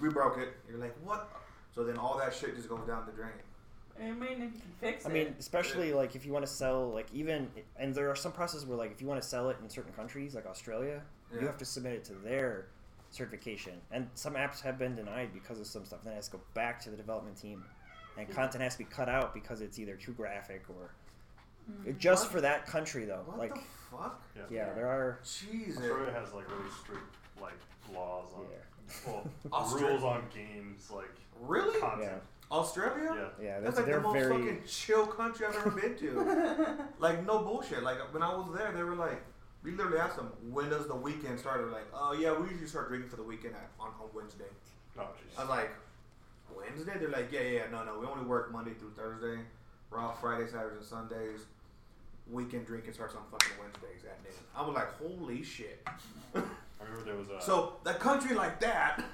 We 0.00 0.08
broke 0.08 0.38
it. 0.38 0.56
You're 0.68 0.78
like, 0.78 0.94
what? 1.02 1.30
So 1.74 1.84
then 1.84 1.96
all 1.96 2.18
that 2.18 2.34
shit 2.34 2.54
just 2.56 2.68
goes 2.68 2.86
down 2.86 3.04
the 3.06 3.12
drain. 3.12 3.30
I 3.98 4.10
mean, 4.10 4.30
if 4.32 4.38
you 4.40 4.48
can 4.60 4.60
fix 4.80 5.06
I 5.06 5.08
mean, 5.08 5.34
especially 5.38 5.94
like 5.94 6.14
if 6.14 6.26
you 6.26 6.32
want 6.32 6.44
to 6.44 6.50
sell, 6.52 6.90
like 6.90 7.06
even, 7.14 7.48
and 7.78 7.94
there 7.94 8.10
are 8.10 8.16
some 8.16 8.30
processes 8.32 8.66
where 8.66 8.76
like 8.76 8.92
if 8.92 9.00
you 9.00 9.06
want 9.06 9.22
to 9.22 9.26
sell 9.26 9.48
it 9.48 9.56
in 9.62 9.70
certain 9.70 9.92
countries, 9.94 10.34
like 10.34 10.44
Australia, 10.46 11.02
Yeah. 11.32 11.40
you 11.40 11.46
have 11.46 11.56
to 11.58 11.64
submit 11.64 11.94
it 11.94 12.04
to 12.04 12.12
their 12.12 12.66
certification, 13.10 13.80
and 13.90 14.08
some 14.14 14.34
apps 14.34 14.60
have 14.60 14.78
been 14.78 14.96
denied 14.96 15.32
because 15.32 15.58
of 15.60 15.66
some 15.66 15.86
stuff. 15.86 16.00
Then 16.04 16.12
it 16.12 16.16
has 16.16 16.26
to 16.28 16.36
go 16.36 16.42
back 16.52 16.78
to 16.82 16.90
the 16.90 16.96
development 16.96 17.38
team, 17.38 17.64
and 18.18 18.28
content 18.28 18.62
has 18.62 18.74
to 18.74 18.78
be 18.80 18.84
cut 18.84 19.08
out 19.08 19.32
because 19.32 19.62
it's 19.62 19.78
either 19.78 19.96
too 19.96 20.12
graphic 20.12 20.64
or 20.68 20.90
Mm. 21.84 21.98
just 21.98 22.26
What? 22.26 22.32
for 22.32 22.40
that 22.42 22.66
country 22.66 23.06
though. 23.06 23.22
What 23.26 23.38
like, 23.38 23.54
the 23.54 23.60
fuck? 23.90 24.22
yeah, 24.36 24.42
yeah 24.50 24.72
there 24.74 24.86
are. 24.88 25.18
Jesus. 25.24 25.78
Australia 25.78 26.12
has 26.12 26.32
like 26.32 26.48
really 26.50 26.70
strict 26.82 27.02
like 27.40 27.54
laws 27.94 28.32
on 28.36 28.44
Yeah. 28.50 29.12
well 29.52 29.70
rules 29.80 30.02
on 30.02 30.22
games 30.34 30.90
like 30.90 31.10
Really? 31.40 31.78
content. 31.80 32.22
Australia? 32.50 33.10
Yeah. 33.40 33.44
Yeah, 33.44 33.60
That's 33.60 33.64
that's, 33.64 33.76
like 33.78 33.86
they're 33.86 33.96
the 33.96 34.02
most 34.02 34.14
very. 34.14 34.30
fucking 34.38 34.62
chill 34.66 35.06
country 35.06 35.46
I've 35.46 35.56
ever 35.56 35.70
been 35.70 35.96
to. 35.98 36.76
like 36.98 37.26
no 37.26 37.40
bullshit. 37.40 37.82
Like 37.82 37.98
when 38.14 38.22
I 38.22 38.28
was 38.34 38.46
there, 38.56 38.72
they 38.72 38.82
were 38.84 38.94
like, 38.94 39.20
we 39.62 39.72
literally 39.72 39.98
asked 39.98 40.16
them, 40.16 40.30
when 40.52 40.70
does 40.70 40.86
the 40.86 40.94
weekend 40.94 41.38
start? 41.40 41.60
They're 41.60 41.70
like, 41.72 41.88
oh 41.92 42.12
yeah, 42.12 42.32
we 42.38 42.48
usually 42.48 42.68
start 42.68 42.88
drinking 42.88 43.10
for 43.10 43.16
the 43.16 43.24
weekend 43.24 43.54
at, 43.56 43.68
on, 43.80 43.88
on 44.00 44.08
Wednesday. 44.14 44.44
Oh 44.98 45.02
I 45.02 45.04
jeez. 45.04 45.40
was 45.40 45.48
like, 45.48 45.70
Wednesday? 46.56 46.92
They're 46.98 47.08
like, 47.10 47.30
yeah, 47.32 47.40
yeah, 47.40 47.50
yeah, 47.50 47.62
no, 47.72 47.84
no, 47.84 47.98
we 47.98 48.06
only 48.06 48.24
work 48.24 48.52
Monday 48.52 48.72
through 48.74 48.92
Thursday. 48.92 49.40
We're 49.90 49.98
off 50.00 50.20
Friday, 50.20 50.46
Saturdays, 50.46 50.78
and 50.78 50.86
Sundays. 50.86 51.40
Weekend 52.30 52.66
drinking 52.66 52.92
starts 52.92 53.14
on 53.14 53.22
fucking 53.30 53.52
Wednesdays 53.60 54.04
at 54.04 54.22
noon. 54.24 54.32
I 54.54 54.62
was 54.66 54.74
like, 54.74 54.92
holy 55.00 55.42
shit. 55.42 55.86
I 56.34 56.42
remember 56.82 57.04
there 57.04 57.14
was 57.16 57.28
a 57.30 57.40
So 57.40 57.74
a 57.86 57.94
country 57.94 58.34
like 58.34 58.58
that, 58.60 59.04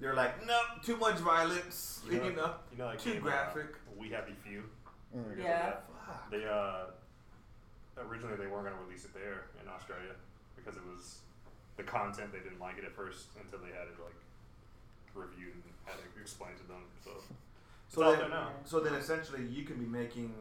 they're 0.00 0.14
like, 0.14 0.44
no, 0.46 0.58
too 0.82 0.96
much 0.96 1.16
violence. 1.16 2.00
You 2.06 2.12
You 2.14 2.18
know- 2.18 2.28
know, 2.30 2.54
you 2.72 2.78
know 2.78 2.90
that 2.90 2.98
too 2.98 3.20
graphic. 3.20 3.66
Uh, 3.74 3.92
we 3.98 4.08
Happy 4.08 4.34
Few. 4.44 4.64
Mm. 5.16 5.38
Yeah. 5.38 5.76
Fuck. 6.06 6.30
They 6.30 6.44
uh 6.46 6.86
originally 7.98 8.36
they 8.36 8.46
weren't 8.46 8.64
gonna 8.64 8.82
release 8.86 9.04
it 9.04 9.12
there 9.14 9.44
in 9.62 9.68
Australia 9.68 10.14
because 10.56 10.76
it 10.76 10.82
was 10.86 11.18
the 11.76 11.82
content 11.82 12.32
they 12.32 12.38
didn't 12.40 12.60
like 12.60 12.78
it 12.78 12.84
at 12.84 12.92
first 12.94 13.26
until 13.42 13.58
they 13.58 13.72
had 13.72 13.86
it 13.88 13.96
like 14.02 14.14
reviewed 15.14 15.52
and 15.54 15.64
had 15.84 15.96
it 15.98 16.20
explained 16.20 16.56
to 16.58 16.64
them. 16.66 16.82
So 17.04 17.10
So 17.88 18.12
then, 18.16 18.30
now. 18.30 18.50
so 18.64 18.80
then 18.80 18.94
essentially 18.94 19.44
you 19.46 19.64
can 19.64 19.76
be 19.76 19.86
making 19.86 20.34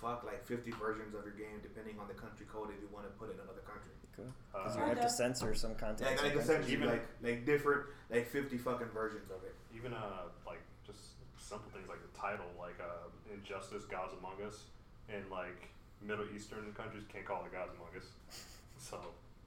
fuck 0.00 0.24
like 0.24 0.44
50 0.46 0.70
versions 0.72 1.14
of 1.14 1.24
your 1.24 1.34
game 1.34 1.60
depending 1.62 1.98
on 2.00 2.08
the 2.08 2.14
country 2.14 2.46
code 2.50 2.70
if 2.74 2.80
you 2.80 2.88
want 2.92 3.04
to 3.06 3.12
put 3.20 3.28
it 3.30 3.34
in 3.34 3.40
another 3.40 3.62
country. 3.66 3.92
Because 4.10 4.76
Uh, 4.76 4.80
you 4.80 4.86
have 4.96 5.00
to 5.00 5.10
censor 5.10 5.54
some 5.54 5.74
content. 5.74 6.10
Yeah, 6.20 6.28
in 6.30 6.36
like 6.36 6.44
some 6.46 6.62
Even- 6.68 6.88
like 6.88 7.06
like 7.22 7.44
different 7.46 7.86
like 8.10 8.26
50 8.28 8.58
fucking 8.58 8.88
versions 8.88 9.30
of 9.30 9.42
it. 9.44 9.54
even 9.74 9.92
uh 9.94 10.28
like 10.46 10.60
just 10.86 11.16
simple 11.38 11.70
things 11.72 11.88
like 11.88 12.00
the 12.02 12.12
title, 12.18 12.46
like 12.58 12.78
uh 12.80 13.08
Injustice 13.32 13.84
Gods 13.84 14.12
Among 14.18 14.40
Us 14.46 14.64
and 15.08 15.22
like 15.30 15.68
Middle 16.02 16.26
Eastern 16.34 16.72
countries 16.74 17.04
can't 17.08 17.24
call 17.24 17.44
it 17.44 17.52
Gods 17.52 17.72
Among 17.76 17.92
Us. 17.96 18.08
So 18.78 18.96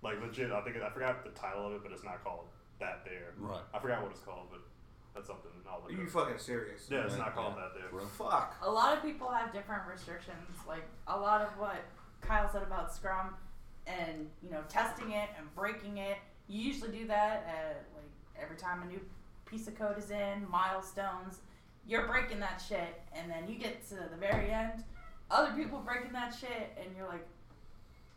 like 0.03 0.21
legit 0.21 0.51
I 0.51 0.61
think 0.61 0.77
I 0.77 0.89
forgot 0.91 1.23
the 1.23 1.31
title 1.31 1.65
of 1.67 1.73
it, 1.73 1.81
but 1.83 1.91
it's 1.91 2.03
not 2.03 2.23
called 2.23 2.45
that 2.79 3.03
there. 3.05 3.33
Right. 3.39 3.61
I 3.73 3.79
forgot 3.79 4.01
what 4.03 4.11
it's 4.11 4.19
called, 4.21 4.47
but 4.51 4.61
that's 5.13 5.27
something 5.27 5.51
I'll 5.67 5.79
Are 5.79 5.81
look 5.89 5.91
you 5.91 6.03
up. 6.03 6.09
fucking 6.09 6.37
serious? 6.37 6.87
Yeah, 6.89 7.05
it's 7.05 7.17
not 7.17 7.35
called 7.35 7.53
yeah. 7.57 7.63
that 7.63 7.73
there. 7.79 7.89
Bro. 7.89 8.05
Fuck. 8.05 8.55
a 8.61 8.69
lot 8.69 8.95
of 8.95 9.03
people 9.03 9.29
have 9.29 9.53
different 9.53 9.83
restrictions. 9.91 10.37
Like 10.67 10.83
a 11.07 11.17
lot 11.17 11.41
of 11.41 11.49
what 11.57 11.77
Kyle 12.21 12.49
said 12.51 12.63
about 12.63 12.93
Scrum 12.93 13.35
and 13.87 14.29
you 14.41 14.49
know 14.49 14.61
testing 14.69 15.11
it 15.11 15.29
and 15.37 15.53
breaking 15.55 15.97
it. 15.97 16.17
You 16.47 16.61
usually 16.61 16.91
do 16.91 17.07
that 17.07 17.45
at 17.47 17.85
like 17.95 18.41
every 18.41 18.57
time 18.57 18.81
a 18.81 18.85
new 18.85 18.99
piece 19.45 19.67
of 19.67 19.75
code 19.77 19.97
is 19.97 20.11
in, 20.11 20.47
milestones. 20.49 21.39
You're 21.85 22.07
breaking 22.07 22.39
that 22.39 22.63
shit, 22.65 23.01
and 23.13 23.29
then 23.29 23.47
you 23.47 23.57
get 23.59 23.87
to 23.89 23.95
the 23.95 24.17
very 24.17 24.51
end. 24.51 24.83
Other 25.29 25.51
people 25.55 25.79
breaking 25.79 26.13
that 26.13 26.33
shit, 26.39 26.77
and 26.79 26.95
you're 26.95 27.07
like, 27.07 27.25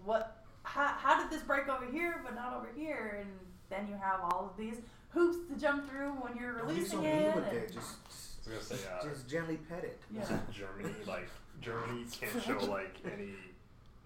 "What? 0.04 0.44
How, 0.62 0.86
how 0.86 1.20
did 1.20 1.30
this 1.30 1.42
break 1.44 1.68
over 1.68 1.86
here, 1.90 2.20
but 2.24 2.34
not 2.34 2.54
over 2.54 2.68
here?" 2.76 3.18
And 3.20 3.30
then 3.70 3.88
you 3.88 3.96
have 4.00 4.20
all 4.22 4.50
of 4.50 4.56
these 4.56 4.80
hoops 5.16 5.38
to 5.48 5.58
jump 5.60 5.88
through 5.90 6.10
when 6.20 6.36
you're 6.36 6.58
Don't 6.58 6.68
be 6.68 6.84
so 6.84 6.98
releasing 6.98 7.00
mean 7.00 7.12
it. 7.30 7.34
with 7.34 7.44
and- 7.48 7.56
it. 7.56 7.72
Just, 7.72 8.04
just, 8.04 8.48
I 8.48 8.56
was 8.56 8.68
gonna 8.68 8.80
say 8.80 8.88
uh, 8.88 9.08
just 9.08 9.28
gently 9.28 9.56
pet 9.68 9.82
it. 9.84 9.98
yeah. 10.14 10.24
Germany, 10.52 10.94
like 11.06 11.28
Germany 11.60 12.04
can't 12.20 12.42
show 12.44 12.58
like 12.70 12.96
any 13.12 13.34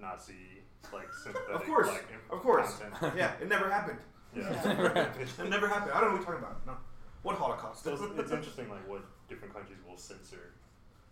Nazi 0.00 0.62
like 0.92 1.12
sympathetic 1.12 1.54
Of 1.56 1.64
course, 1.66 1.88
like 1.88 2.06
in- 2.10 2.34
of 2.36 2.42
course. 2.42 2.76
content. 2.78 3.14
Yeah, 3.18 3.32
it 3.40 3.48
never 3.48 3.68
happened. 3.70 3.98
Yeah. 4.34 4.48
It 5.42 5.50
never 5.50 5.66
happened. 5.68 5.92
I 5.92 6.00
don't 6.00 6.10
know 6.10 6.16
what 6.16 6.26
you're 6.26 6.38
talking 6.38 6.38
about. 6.44 6.66
No. 6.66 6.76
What 7.22 7.36
Holocaust? 7.36 7.84
So 7.84 7.92
it's, 7.94 8.02
it's 8.18 8.30
interesting 8.32 8.70
like 8.70 8.88
what 8.88 9.02
different 9.28 9.52
countries 9.52 9.78
will 9.86 9.96
censor, 9.98 10.52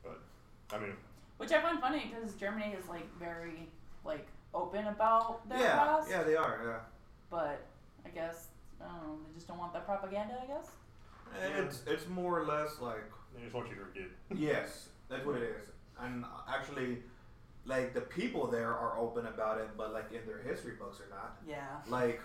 but 0.02 0.20
I 0.72 0.78
mean 0.78 0.94
Which 1.36 1.52
I 1.52 1.60
find 1.60 1.80
funny 1.80 2.10
because 2.14 2.34
Germany 2.36 2.74
is 2.80 2.88
like 2.88 3.06
very 3.18 3.68
like 4.04 4.26
open 4.54 4.86
about 4.86 5.46
their 5.50 5.58
yeah, 5.58 5.72
past, 5.78 6.08
yeah, 6.10 6.22
they 6.22 6.34
are. 6.36 6.60
Yeah. 6.64 6.78
but 7.28 7.66
I 8.06 8.08
guess 8.08 8.46
I. 8.80 9.18
They 9.26 9.34
just 9.34 9.48
don't 9.48 9.58
want 9.58 9.72
that 9.72 9.86
propaganda. 9.86 10.38
I 10.42 10.46
guess. 10.46 10.70
Yeah. 11.34 11.64
It's 11.64 11.82
it's 11.86 12.08
more 12.08 12.40
or 12.40 12.44
less 12.44 12.80
like 12.80 13.04
they 13.34 13.42
just 13.42 13.54
want 13.54 13.68
you 13.68 13.74
to 13.76 13.84
forget. 13.84 14.08
yes, 14.34 14.88
that's 15.08 15.24
what 15.26 15.36
it 15.36 15.42
is. 15.42 15.68
And 16.00 16.24
actually, 16.48 16.98
like 17.64 17.92
the 17.94 18.00
people 18.00 18.46
there 18.46 18.74
are 18.74 18.98
open 18.98 19.26
about 19.26 19.58
it, 19.58 19.68
but 19.76 19.92
like 19.92 20.10
in 20.12 20.26
their 20.26 20.42
history 20.42 20.74
books 20.78 21.00
or 21.00 21.08
not. 21.10 21.38
Yeah. 21.46 21.66
Like 21.88 22.20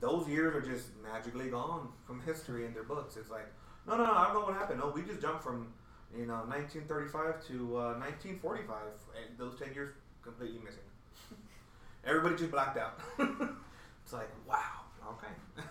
those 0.00 0.28
years 0.28 0.54
are 0.54 0.60
just 0.60 0.88
magically 1.02 1.48
gone 1.48 1.88
from 2.06 2.20
history 2.22 2.66
in 2.66 2.74
their 2.74 2.82
books. 2.82 3.16
It's 3.16 3.30
like 3.30 3.46
no, 3.86 3.96
no, 3.96 4.04
no. 4.04 4.12
I 4.12 4.24
don't 4.24 4.34
know 4.34 4.40
what 4.46 4.54
happened. 4.54 4.80
No, 4.80 4.92
we 4.94 5.02
just 5.02 5.20
jumped 5.20 5.42
from 5.42 5.72
you 6.16 6.26
know 6.26 6.44
1935 6.46 7.46
to 7.48 7.76
uh, 7.76 7.94
1945, 7.98 8.76
and 9.16 9.38
those 9.38 9.58
10 9.58 9.74
years 9.74 9.94
completely 10.22 10.58
missing. 10.64 10.84
Everybody 12.04 12.36
just 12.36 12.50
blacked 12.50 12.78
out. 12.78 12.98
it's 13.18 14.12
like 14.12 14.30
wow, 14.46 14.81
okay. 15.10 15.32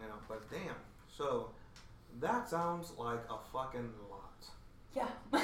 you 0.00 0.08
know, 0.08 0.14
but 0.28 0.48
damn. 0.50 0.74
So 1.08 1.50
that 2.20 2.48
sounds 2.48 2.92
like 2.98 3.20
a 3.30 3.36
fucking 3.52 3.90
lot. 4.10 4.46
Yeah. 4.94 5.08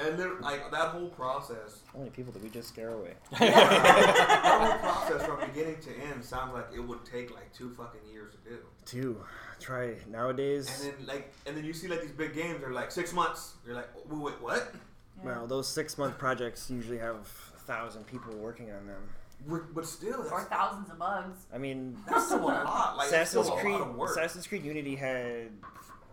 And 0.00 0.18
there, 0.18 0.40
like 0.40 0.70
that 0.70 0.88
whole 0.88 1.08
process, 1.08 1.80
How 1.92 1.98
many 1.98 2.10
people 2.10 2.32
did 2.32 2.42
we 2.42 2.48
just 2.48 2.68
scare 2.68 2.90
away? 2.90 3.12
that 3.38 4.80
whole 4.80 4.90
process 4.90 5.26
from 5.26 5.40
beginning 5.40 5.76
to 5.82 5.90
end 5.90 6.24
sounds 6.24 6.54
like 6.54 6.66
it 6.74 6.80
would 6.80 7.04
take 7.04 7.32
like 7.32 7.52
two 7.52 7.70
fucking 7.70 8.00
years 8.10 8.32
to 8.32 8.50
do. 8.50 8.58
Two. 8.86 9.22
Try 9.60 9.94
nowadays. 10.10 10.82
And 10.82 10.92
then 10.92 11.06
like, 11.06 11.32
and 11.46 11.56
then 11.56 11.64
you 11.64 11.72
see 11.72 11.88
like 11.88 12.00
these 12.00 12.10
big 12.10 12.34
games. 12.34 12.60
They're 12.60 12.72
like 12.72 12.90
six 12.90 13.12
months. 13.12 13.54
You're 13.66 13.76
like, 13.76 13.88
wait, 14.08 14.18
wait 14.18 14.40
what? 14.40 14.74
Well, 15.22 15.46
those 15.46 15.68
six 15.68 15.98
month 15.98 16.18
projects 16.18 16.70
usually 16.70 16.98
have 16.98 17.16
a 17.16 17.60
thousand 17.60 18.06
people 18.06 18.34
working 18.34 18.72
on 18.72 18.86
them. 18.86 19.02
We're, 19.46 19.62
but 19.62 19.86
still, 19.86 20.20
or 20.20 20.28
that's, 20.30 20.44
thousands 20.44 20.90
of 20.90 20.98
bugs. 20.98 21.46
I 21.52 21.58
mean, 21.58 21.96
that's 22.08 22.26
still 22.26 22.44
a 22.44 22.46
lot. 22.46 22.96
Like 22.96 23.12
it's 23.12 23.30
still 23.30 23.42
Assassin's 23.42 23.48
a 23.58 23.62
Creed. 23.62 23.72
lot 23.80 23.88
of 23.88 23.96
work. 23.96 24.10
Assassin's 24.10 24.46
Creed 24.46 24.64
Unity 24.64 24.94
had, 24.94 25.48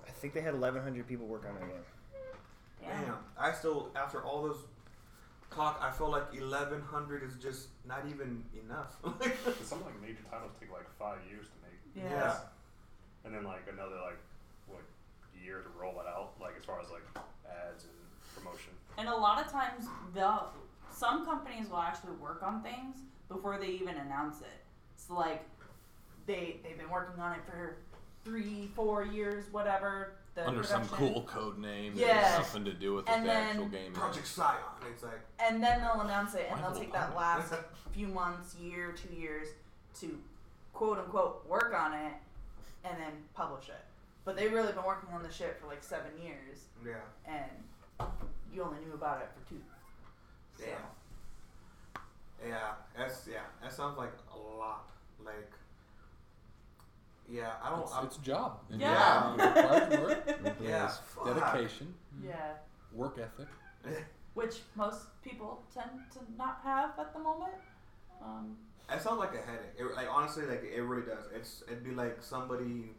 I 0.07 0.11
think 0.11 0.33
they 0.33 0.41
had 0.41 0.53
1,100 0.53 1.07
people 1.07 1.27
work 1.27 1.45
on 1.47 1.53
that 1.55 1.67
game. 1.67 1.79
Yeah. 2.81 3.01
Damn, 3.05 3.15
I 3.37 3.51
still 3.51 3.91
after 3.95 4.23
all 4.23 4.41
those 4.41 4.57
clock, 5.49 5.79
I 5.81 5.91
feel 5.91 6.09
like 6.09 6.31
1100 6.33 7.23
is 7.23 7.35
just 7.35 7.67
not 7.87 8.03
even 8.09 8.43
enough. 8.65 8.95
Some 9.63 9.83
like 9.83 10.01
major 10.01 10.23
titles 10.31 10.51
take 10.59 10.71
like 10.71 10.87
five 10.97 11.19
years 11.29 11.45
to 11.47 11.53
make, 12.01 12.09
Yeah. 12.11 12.35
and 13.25 13.33
then 13.35 13.43
like 13.43 13.67
another 13.71 13.95
like 14.05 14.17
what 14.67 14.81
year 15.43 15.59
to 15.61 15.69
roll 15.79 15.99
it 15.99 16.07
out. 16.07 16.31
Like 16.41 16.53
as 16.57 16.65
far 16.65 16.79
as 16.79 16.87
like 16.89 17.03
ads 17.47 17.83
and 17.83 17.93
promotion. 18.43 18.71
And 18.97 19.07
a 19.07 19.15
lot 19.15 19.43
of 19.45 19.51
times, 19.51 19.85
they'll 20.15 20.49
some 20.91 21.25
companies 21.25 21.69
will 21.69 21.77
actually 21.77 22.13
work 22.13 22.41
on 22.43 22.61
things 22.63 22.97
before 23.29 23.57
they 23.57 23.67
even 23.67 23.95
announce 23.95 24.41
it. 24.41 24.47
So 24.97 25.13
like, 25.13 25.43
they 26.25 26.57
they've 26.63 26.77
been 26.77 26.89
working 26.89 27.21
on 27.21 27.33
it 27.33 27.39
for 27.49 27.77
three, 28.25 28.69
four 28.75 29.05
years, 29.05 29.45
whatever. 29.51 30.13
The 30.35 30.47
Under 30.47 30.63
some 30.63 30.85
cool 30.89 31.23
code 31.23 31.57
name 31.57 31.93
Yeah. 31.95 32.07
that 32.07 32.23
has 32.23 32.37
nothing 32.39 32.65
to 32.65 32.73
do 32.73 32.93
with 32.95 33.07
what 33.07 33.17
And 33.17 33.25
the 33.27 33.33
actual 33.33 33.63
then 33.63 33.71
game 33.71 33.93
Project 33.93 34.25
is. 34.25 34.31
Scion. 34.31 34.57
It's 34.91 35.03
like 35.03 35.19
and 35.39 35.63
then 35.63 35.81
they'll 35.81 36.01
announce 36.01 36.35
it, 36.35 36.47
and 36.51 36.61
they'll 36.63 36.75
take 36.75 36.91
that 36.93 37.15
last 37.15 37.53
few 37.91 38.07
months, 38.07 38.55
year, 38.55 38.91
two 38.93 39.13
years, 39.15 39.47
to 40.01 40.17
quote 40.73 40.97
unquote 40.99 41.47
work 41.47 41.73
on 41.75 41.93
it, 41.93 42.13
and 42.83 42.95
then 42.97 43.11
publish 43.33 43.69
it. 43.69 43.83
But 44.25 44.35
they've 44.37 44.53
really 44.53 44.71
been 44.73 44.83
working 44.83 45.09
on 45.13 45.23
the 45.23 45.31
shit 45.31 45.57
for 45.59 45.67
like 45.67 45.83
seven 45.83 46.11
years, 46.21 46.65
yeah. 46.85 46.93
and 47.25 48.07
you 48.53 48.61
only 48.61 48.77
knew 48.85 48.93
about 48.93 49.21
it 49.21 49.29
for 49.33 49.49
two. 49.49 49.59
So, 50.59 50.65
Damn. 50.65 50.75
Yeah, 52.47 52.71
that's 52.97 53.27
yeah. 53.31 53.39
That 53.61 53.71
sounds 53.73 53.97
like 53.97 54.13
a 54.33 54.37
lot. 54.57 54.89
Like, 55.23 55.51
yeah, 57.29 57.51
I 57.63 57.69
don't. 57.69 57.81
It's, 57.81 57.93
I'm, 57.93 58.05
it's 58.05 58.17
a 58.17 58.21
job. 58.21 58.59
And 58.71 58.81
Yeah. 58.81 59.33
It 59.33 59.41
requires 59.45 59.99
work. 59.99 60.23
It 60.27 60.39
Yeah, 60.43 60.49
requires 60.49 60.97
fuck. 61.15 61.25
dedication, 61.35 61.93
yeah. 62.25 62.53
work 62.93 63.17
ethic. 63.19 63.47
which 64.33 64.61
most 64.75 65.01
people 65.23 65.63
tend 65.73 65.89
to 66.13 66.19
not 66.37 66.59
have 66.63 66.91
at 66.97 67.13
the 67.13 67.19
moment. 67.19 67.53
Um, 68.23 68.55
It 68.91 69.01
sounds 69.01 69.19
like 69.19 69.33
a 69.33 69.41
headache. 69.41 69.75
It, 69.77 69.95
like 69.95 70.07
honestly, 70.09 70.45
like 70.45 70.63
it 70.63 70.81
really 70.81 71.05
does. 71.05 71.25
It's 71.35 71.63
it'd 71.67 71.83
be 71.83 71.91
like 71.91 72.17
somebody, 72.21 72.91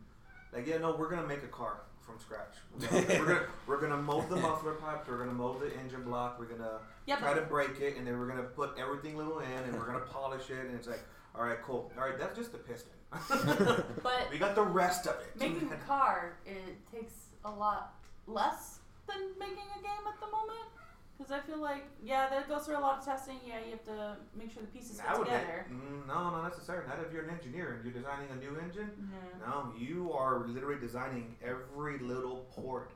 like 0.53 0.67
yeah, 0.67 0.79
no, 0.79 0.95
we're 0.97 1.11
gonna 1.11 1.27
make 1.27 1.43
a 1.43 1.49
car 1.49 1.81
from 2.11 2.21
scratch. 2.21 2.55
We're 2.73 2.89
gonna 2.89 3.21
we're 3.21 3.27
gonna, 3.27 3.47
we're 3.67 3.81
gonna 3.81 4.03
mold 4.03 4.29
the 4.29 4.37
muffler 4.37 4.75
pipes. 4.75 5.09
We're 5.09 5.19
gonna 5.19 5.33
mold 5.33 5.61
the 5.61 5.75
engine 5.79 6.03
block. 6.03 6.39
We're 6.39 6.47
gonna 6.47 6.79
yeah, 7.07 7.17
try 7.17 7.35
to 7.35 7.43
break 7.43 7.81
it, 7.81 7.97
and 7.97 8.07
then 8.07 8.19
we're 8.19 8.29
gonna 8.29 8.43
put 8.43 8.77
everything 8.79 9.17
little 9.17 9.39
in, 9.41 9.65
and 9.65 9.75
we're 9.75 9.87
gonna 9.87 10.01
polish 10.01 10.51
it, 10.51 10.67
and 10.67 10.75
it's 10.75 10.89
like, 10.89 11.03
all 11.35 11.45
right, 11.45 11.63
cool. 11.63 11.91
All 11.97 12.05
right, 12.05 12.19
that's 12.19 12.37
just 12.37 12.53
the 12.53 12.59
piston. 12.59 12.93
but 14.03 14.29
we 14.31 14.39
got 14.39 14.55
the 14.55 14.63
rest 14.63 15.07
of 15.07 15.17
it. 15.21 15.39
making 15.39 15.71
a 15.73 15.87
car 15.87 16.37
it 16.47 16.77
takes 16.93 17.15
a 17.45 17.51
lot 17.51 17.95
less 18.27 18.79
than 19.09 19.19
making 19.39 19.67
a 19.79 19.83
game 19.83 20.07
at 20.07 20.21
the 20.21 20.31
moment. 20.31 20.69
Because 21.21 21.33
I 21.33 21.41
feel 21.41 21.61
like, 21.61 21.85
yeah, 22.03 22.31
that 22.31 22.49
goes 22.49 22.65
through 22.65 22.79
a 22.79 22.81
lot 22.81 22.99
of 22.99 23.05
testing. 23.05 23.37
Yeah, 23.47 23.57
you 23.63 23.73
have 23.73 23.85
to 23.85 24.17
make 24.35 24.51
sure 24.51 24.63
the 24.63 24.69
pieces 24.69 25.03
fit 25.03 25.19
together. 25.19 25.67
mm, 25.71 26.07
no, 26.09 26.15
not 26.15 26.49
necessarily. 26.49 26.89
Not 26.89 26.97
if 27.07 27.13
you're 27.13 27.25
an 27.25 27.31
engineer 27.31 27.75
and 27.75 27.85
you're 27.85 27.93
designing 27.93 28.29
a 28.33 28.37
new 28.37 28.59
engine. 28.59 28.91
Yeah. 29.13 29.47
No, 29.47 29.73
you 29.79 30.11
are 30.15 30.47
literally 30.47 30.81
designing 30.81 31.37
every 31.45 31.99
little 31.99 32.47
port, 32.53 32.93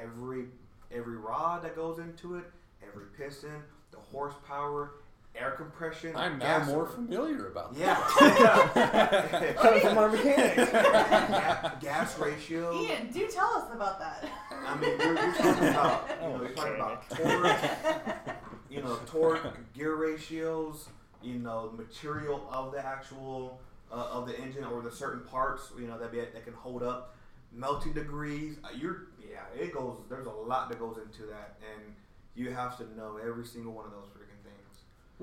every 0.00 0.44
every 0.92 1.16
rod 1.16 1.64
that 1.64 1.74
goes 1.74 1.98
into 1.98 2.36
it, 2.36 2.44
every 2.86 3.06
piston, 3.18 3.60
the 3.90 3.98
horsepower, 3.98 4.92
air 5.36 5.50
compression. 5.52 6.12
I'm 6.16 6.38
now 6.38 6.64
more 6.64 6.86
familiar 6.86 7.48
about 7.48 7.74
that. 7.74 7.80
Yeah. 9.34 9.52
Coming 9.60 9.80
from 9.80 9.98
our 9.98 10.08
mechanics. 10.08 10.70
Ga- 10.72 11.72
gas 11.80 12.18
ratio. 12.18 12.80
Ian, 12.82 13.10
do 13.10 13.26
tell 13.28 13.50
us 13.54 13.72
about 13.72 13.98
that. 13.98 14.24
I 14.50 14.76
mean, 14.76 14.98
we're, 14.98 15.14
you're 15.14 15.32
talking 15.34 15.68
about, 15.68 16.08
you 16.08 16.16
know, 16.16 16.20
Oh, 16.22 16.40
you're 16.42 16.50
talking 16.50 16.74
about 16.74 17.10
torque, 17.10 18.36
you 18.70 18.82
know, 18.82 18.98
torque, 19.06 19.72
gear 19.74 19.96
ratios, 19.96 20.88
you 21.22 21.34
know, 21.34 21.72
material 21.76 22.46
of 22.50 22.72
the 22.72 22.84
actual 22.84 23.60
uh, 23.92 24.08
of 24.12 24.26
the 24.26 24.38
engine 24.40 24.64
or 24.64 24.82
the 24.82 24.90
certain 24.90 25.20
parts, 25.24 25.70
you 25.78 25.86
know, 25.86 25.98
that 25.98 26.10
be 26.12 26.18
that 26.18 26.44
can 26.44 26.54
hold 26.54 26.82
up, 26.82 27.14
melting 27.52 27.92
degrees. 27.92 28.56
Uh, 28.64 28.68
you're, 28.76 29.08
yeah, 29.20 29.42
it 29.60 29.72
goes. 29.72 29.98
There's 30.08 30.26
a 30.26 30.30
lot 30.30 30.68
that 30.70 30.78
goes 30.78 30.96
into 30.98 31.26
that, 31.30 31.56
and 31.74 31.94
you 32.34 32.50
have 32.50 32.76
to 32.78 32.96
know 32.96 33.18
every 33.24 33.44
single 33.44 33.72
one 33.72 33.84
of 33.84 33.92
those 33.92 34.06
freaking 34.08 34.33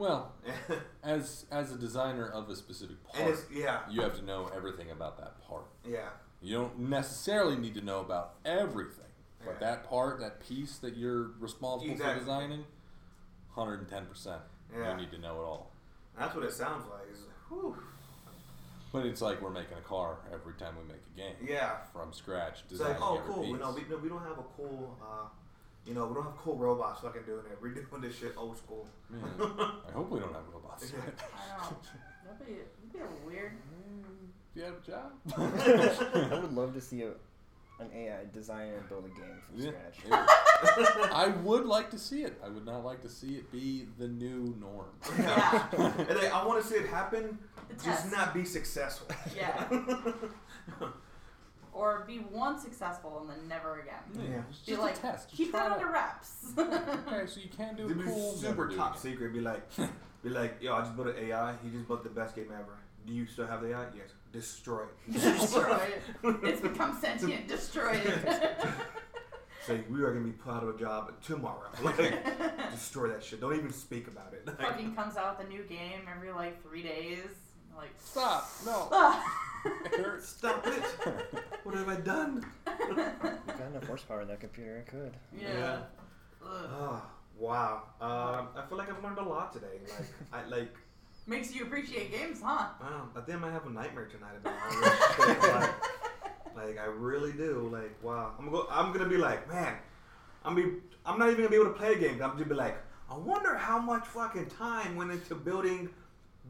Well, 0.01 0.31
as 1.03 1.45
as 1.51 1.71
a 1.71 1.77
designer 1.77 2.27
of 2.27 2.49
a 2.49 2.55
specific 2.55 3.03
part, 3.03 3.29
it's 3.29 3.43
yeah, 3.53 3.81
you 3.87 4.01
have 4.01 4.17
to 4.17 4.25
know 4.25 4.49
everything 4.55 4.89
about 4.89 5.15
that 5.19 5.39
part. 5.47 5.65
yeah, 5.87 6.09
You 6.41 6.55
don't 6.57 6.79
necessarily 6.79 7.55
need 7.55 7.75
to 7.75 7.81
know 7.85 7.99
about 7.99 8.33
everything, 8.43 9.11
but 9.45 9.57
Yeah. 9.61 9.67
that 9.67 9.87
part, 9.87 10.19
that 10.21 10.39
piece 10.39 10.79
that 10.79 10.97
you're 10.97 11.33
responsible 11.39 11.91
Exactly. 11.91 12.13
for 12.15 12.19
designing, 12.19 12.65
hundred 13.51 13.81
and 13.81 13.87
ten 13.89 14.07
percent. 14.07 14.41
You 14.75 14.95
need 14.95 15.11
to 15.11 15.19
know 15.19 15.35
it 15.39 15.43
all. 15.45 15.69
that's 16.17 16.33
what 16.33 16.45
it 16.45 16.51
sounds 16.53 16.85
like. 16.89 17.07
Whew, 17.49 17.77
But 18.91 19.05
it's 19.05 19.21
like 19.21 19.39
we're 19.39 19.51
making 19.51 19.77
a 19.77 19.81
car 19.81 20.17
every 20.33 20.53
time 20.55 20.73
we 20.81 20.83
make 20.91 21.03
a 21.13 21.15
game 21.15 21.35
yeah. 21.47 21.75
from 21.93 22.11
scratch. 22.11 22.63
It's 22.71 22.79
like, 22.79 22.95
Designing 22.95 23.03
oh, 23.03 23.17
every 23.19 23.33
cool. 23.35 23.43
piece. 23.43 23.59
Know, 23.59 23.71
we, 23.71 23.83
no, 23.87 23.97
we 24.01 24.09
don't 24.09 24.23
have 24.23 24.39
a 24.39 24.47
cool, 24.57 24.97
uh, 24.99 25.27
you 25.85 25.93
know, 25.93 26.05
we 26.05 26.13
don't 26.15 26.23
have 26.23 26.37
cool 26.37 26.55
robots 26.57 27.01
fucking 27.01 27.23
doing 27.25 27.45
it. 27.51 27.57
We're 27.61 27.69
doing 27.73 28.01
this 28.01 28.15
shit 28.17 28.33
old 28.37 28.57
school. 28.57 28.87
Man, 29.09 29.21
I 29.39 29.91
hope 29.93 30.09
we 30.11 30.19
don't 30.19 30.33
have 30.33 30.43
robots. 30.53 30.91
Yeah. 30.93 30.99
I 31.01 31.63
don't 31.63 31.71
know. 31.71 31.77
That'd 32.25 32.47
be, 32.47 32.53
that'd 32.53 32.93
be 32.93 32.99
a 32.99 33.27
weird. 33.27 33.51
Mm, 33.53 34.03
do 34.53 34.59
you 34.59 34.65
have 34.65 34.75
a 34.75 34.85
job? 34.85 36.31
I 36.33 36.39
would 36.39 36.53
love 36.53 36.73
to 36.75 36.81
see 36.81 37.01
a, 37.03 37.09
an 37.79 37.89
AI 37.95 38.25
designer 38.31 38.83
build 38.89 39.05
a 39.05 39.09
game 39.09 39.41
from 39.47 39.59
Yeah. 39.59 39.71
scratch. 39.91 41.11
I 41.11 41.27
would 41.43 41.65
like 41.65 41.89
to 41.91 41.97
see 41.97 42.21
it. 42.23 42.39
I 42.45 42.49
would 42.49 42.65
not 42.65 42.85
like 42.85 43.01
to 43.01 43.09
see 43.09 43.35
it 43.35 43.51
be 43.51 43.87
the 43.97 44.07
new 44.07 44.55
norm. 44.59 44.85
Yeah. 45.19 45.67
And 45.73 46.17
like, 46.19 46.31
I 46.33 46.45
want 46.45 46.61
to 46.61 46.67
see 46.67 46.75
it 46.75 46.87
happen, 46.87 47.39
The 47.69 47.73
just 47.83 48.03
test. 48.03 48.11
not 48.11 48.33
be 48.35 48.45
successful. 48.45 49.07
Yeah. 49.35 49.65
Or 51.73 52.03
be 52.05 52.17
one 52.17 52.59
successful 52.59 53.19
and 53.21 53.29
then 53.29 53.47
never 53.47 53.79
again. 53.79 54.03
Yeah. 54.15 54.41
It's 54.49 54.59
Be 54.59 54.71
just 54.73 54.81
like, 54.81 54.97
a 54.97 54.99
test. 54.99 55.29
Just 55.29 55.37
keep 55.37 55.51
that 55.53 55.67
it 55.67 55.71
under 55.73 55.87
wraps. 55.91 56.29
Okay, 56.57 57.25
so 57.27 57.39
you 57.39 57.49
can't 57.55 57.77
do 57.77 57.85
It'd 57.85 57.97
be 57.97 58.03
cool. 58.03 58.33
super 58.33 58.67
top 58.69 58.95
it. 58.97 58.99
secret. 58.99 59.33
Be 59.33 59.39
like, 59.41 59.61
be 60.23 60.29
like, 60.29 60.57
yo, 60.61 60.75
I 60.75 60.81
just 60.81 60.95
built 60.95 61.07
an 61.09 61.15
AI. 61.17 61.53
He 61.63 61.69
just 61.69 61.87
built 61.87 62.03
the 62.03 62.09
best 62.09 62.35
game 62.35 62.49
ever. 62.53 62.77
Do 63.07 63.13
you 63.13 63.25
still 63.25 63.47
have 63.47 63.61
the 63.61 63.71
AI? 63.71 63.85
Yes. 63.95 64.09
Destroy 64.33 64.83
it. 64.83 65.13
Destroy 65.13 65.77
it. 66.23 66.35
It's 66.43 66.61
become 66.61 66.97
sentient. 66.99 67.47
Destroy 67.47 67.93
it. 67.93 68.57
Say 69.65 69.81
we 69.89 70.01
are 70.01 70.11
gonna 70.11 70.25
be 70.25 70.31
put 70.31 70.53
out 70.53 70.63
of 70.63 70.69
a 70.75 70.77
job 70.79 71.13
tomorrow. 71.23 71.69
Like, 71.83 72.71
destroy 72.71 73.09
that 73.09 73.23
shit. 73.23 73.39
Don't 73.41 73.55
even 73.55 73.71
speak 73.71 74.07
about 74.07 74.33
it. 74.33 74.45
Like, 74.47 74.59
Fucking 74.59 74.95
comes 74.95 75.17
out 75.17 75.37
with 75.37 75.47
a 75.47 75.49
new 75.49 75.61
game 75.63 76.01
every 76.13 76.31
like 76.31 76.63
three 76.63 76.81
days. 76.81 77.27
Like, 77.75 77.91
Stop! 77.99 78.49
No. 78.65 79.19
Eric. 79.97 80.21
Stop 80.23 80.65
it! 80.67 80.83
What 81.63 81.75
have 81.75 81.89
I 81.89 81.95
done? 81.97 82.43
You 82.65 82.95
got 82.95 83.67
enough 83.69 83.85
horsepower 83.85 84.21
in 84.23 84.27
that 84.29 84.39
computer, 84.39 84.77
it 84.77 84.87
could. 84.87 85.13
yeah. 85.39 85.81
Ugh. 86.43 86.49
Oh, 86.71 87.03
wow. 87.37 87.83
Um, 88.01 88.47
I 88.57 88.65
feel 88.67 88.79
like 88.79 88.89
I've 88.89 89.03
learned 89.03 89.19
a 89.19 89.23
lot 89.23 89.53
today. 89.53 89.79
Like, 89.87 90.07
I 90.33 90.47
like. 90.49 90.75
Makes 91.27 91.53
you 91.53 91.63
appreciate 91.63 92.11
games, 92.11 92.39
huh? 92.43 92.69
Wow, 92.81 93.09
I 93.15 93.21
think 93.21 93.37
I 93.37 93.41
might 93.41 93.51
have 93.51 93.67
a 93.67 93.69
nightmare 93.69 94.07
tonight 94.07 94.33
about 94.37 94.55
all 94.59 94.81
this 94.81 95.15
shit. 95.15 95.53
Like, 95.53 95.69
like, 96.55 96.79
I 96.79 96.85
really 96.85 97.31
do. 97.33 97.69
Like, 97.71 97.95
wow. 98.03 98.33
I'm 98.39 98.45
gonna 98.45 98.57
go. 98.57 98.67
I'm 98.71 98.91
gonna 98.91 99.07
be 99.07 99.17
like, 99.17 99.47
man. 99.47 99.75
I'm 100.43 100.55
be. 100.55 100.63
I'm 101.05 101.19
not 101.19 101.27
even 101.27 101.37
gonna 101.41 101.49
be 101.49 101.57
able 101.57 101.67
to 101.71 101.77
play 101.77 101.93
a 101.93 101.97
game. 101.99 102.19
I'm 102.23 102.37
just 102.37 102.49
be 102.49 102.55
like, 102.55 102.75
I 103.07 103.15
wonder 103.15 103.55
how 103.55 103.77
much 103.77 104.07
fucking 104.07 104.47
time 104.47 104.95
went 104.95 105.11
into 105.11 105.35
building 105.35 105.89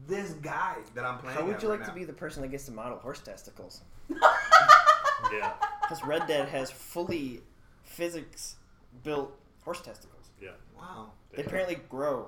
this 0.06 0.32
guy 0.34 0.76
that 0.94 1.04
I'm 1.04 1.18
playing. 1.18 1.36
How 1.38 1.44
would 1.46 1.62
you 1.62 1.68
right 1.70 1.78
like 1.80 1.88
to 1.88 1.94
be 1.94 2.04
the 2.04 2.12
person 2.12 2.42
that 2.42 2.48
gets 2.48 2.64
to 2.66 2.72
model 2.72 2.98
horse 2.98 3.20
testicles? 3.20 3.82
Yeah. 5.32 5.52
Because 5.80 6.04
Red 6.04 6.26
Dead 6.26 6.48
has 6.48 6.70
fully 6.72 7.40
physics 7.84 8.56
built 9.04 9.32
horse 9.64 9.80
testicles. 9.80 10.30
Yeah. 10.42 10.50
Wow. 10.76 11.12
They 11.32 11.44
apparently 11.44 11.76
grow 11.88 12.26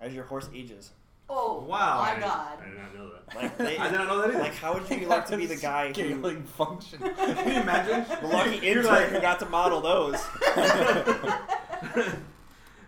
as 0.00 0.14
your 0.14 0.24
horse 0.24 0.48
ages. 0.54 0.92
Oh, 1.28 1.64
Wow. 1.68 1.98
my 1.98 2.16
I 2.16 2.20
god. 2.20 2.58
I 2.62 2.68
did 2.68 2.78
not 2.78 2.94
know 2.94 3.10
that. 3.10 3.36
Like 3.36 3.58
they, 3.58 3.76
I 3.78 3.88
did 3.90 3.98
not 3.98 4.06
know 4.06 4.18
that 4.22 4.30
either. 4.30 4.38
like 4.38 4.54
how 4.54 4.74
would 4.74 4.88
you 4.88 5.06
like 5.08 5.26
to 5.26 5.36
be 5.36 5.46
the 5.46 5.56
guy 5.56 5.88
who 5.88 5.94
Scaling 5.94 6.44
function. 6.44 6.98
Can 7.16 7.48
you 7.52 7.60
imagine? 7.62 8.06
the 8.22 8.28
lucky 8.28 8.50
You're 8.64 8.78
intern 8.78 8.84
like- 8.86 9.08
who 9.08 9.20
got 9.20 9.40
to 9.40 9.46
model 9.46 9.80
those? 9.80 10.24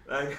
like 0.09 0.39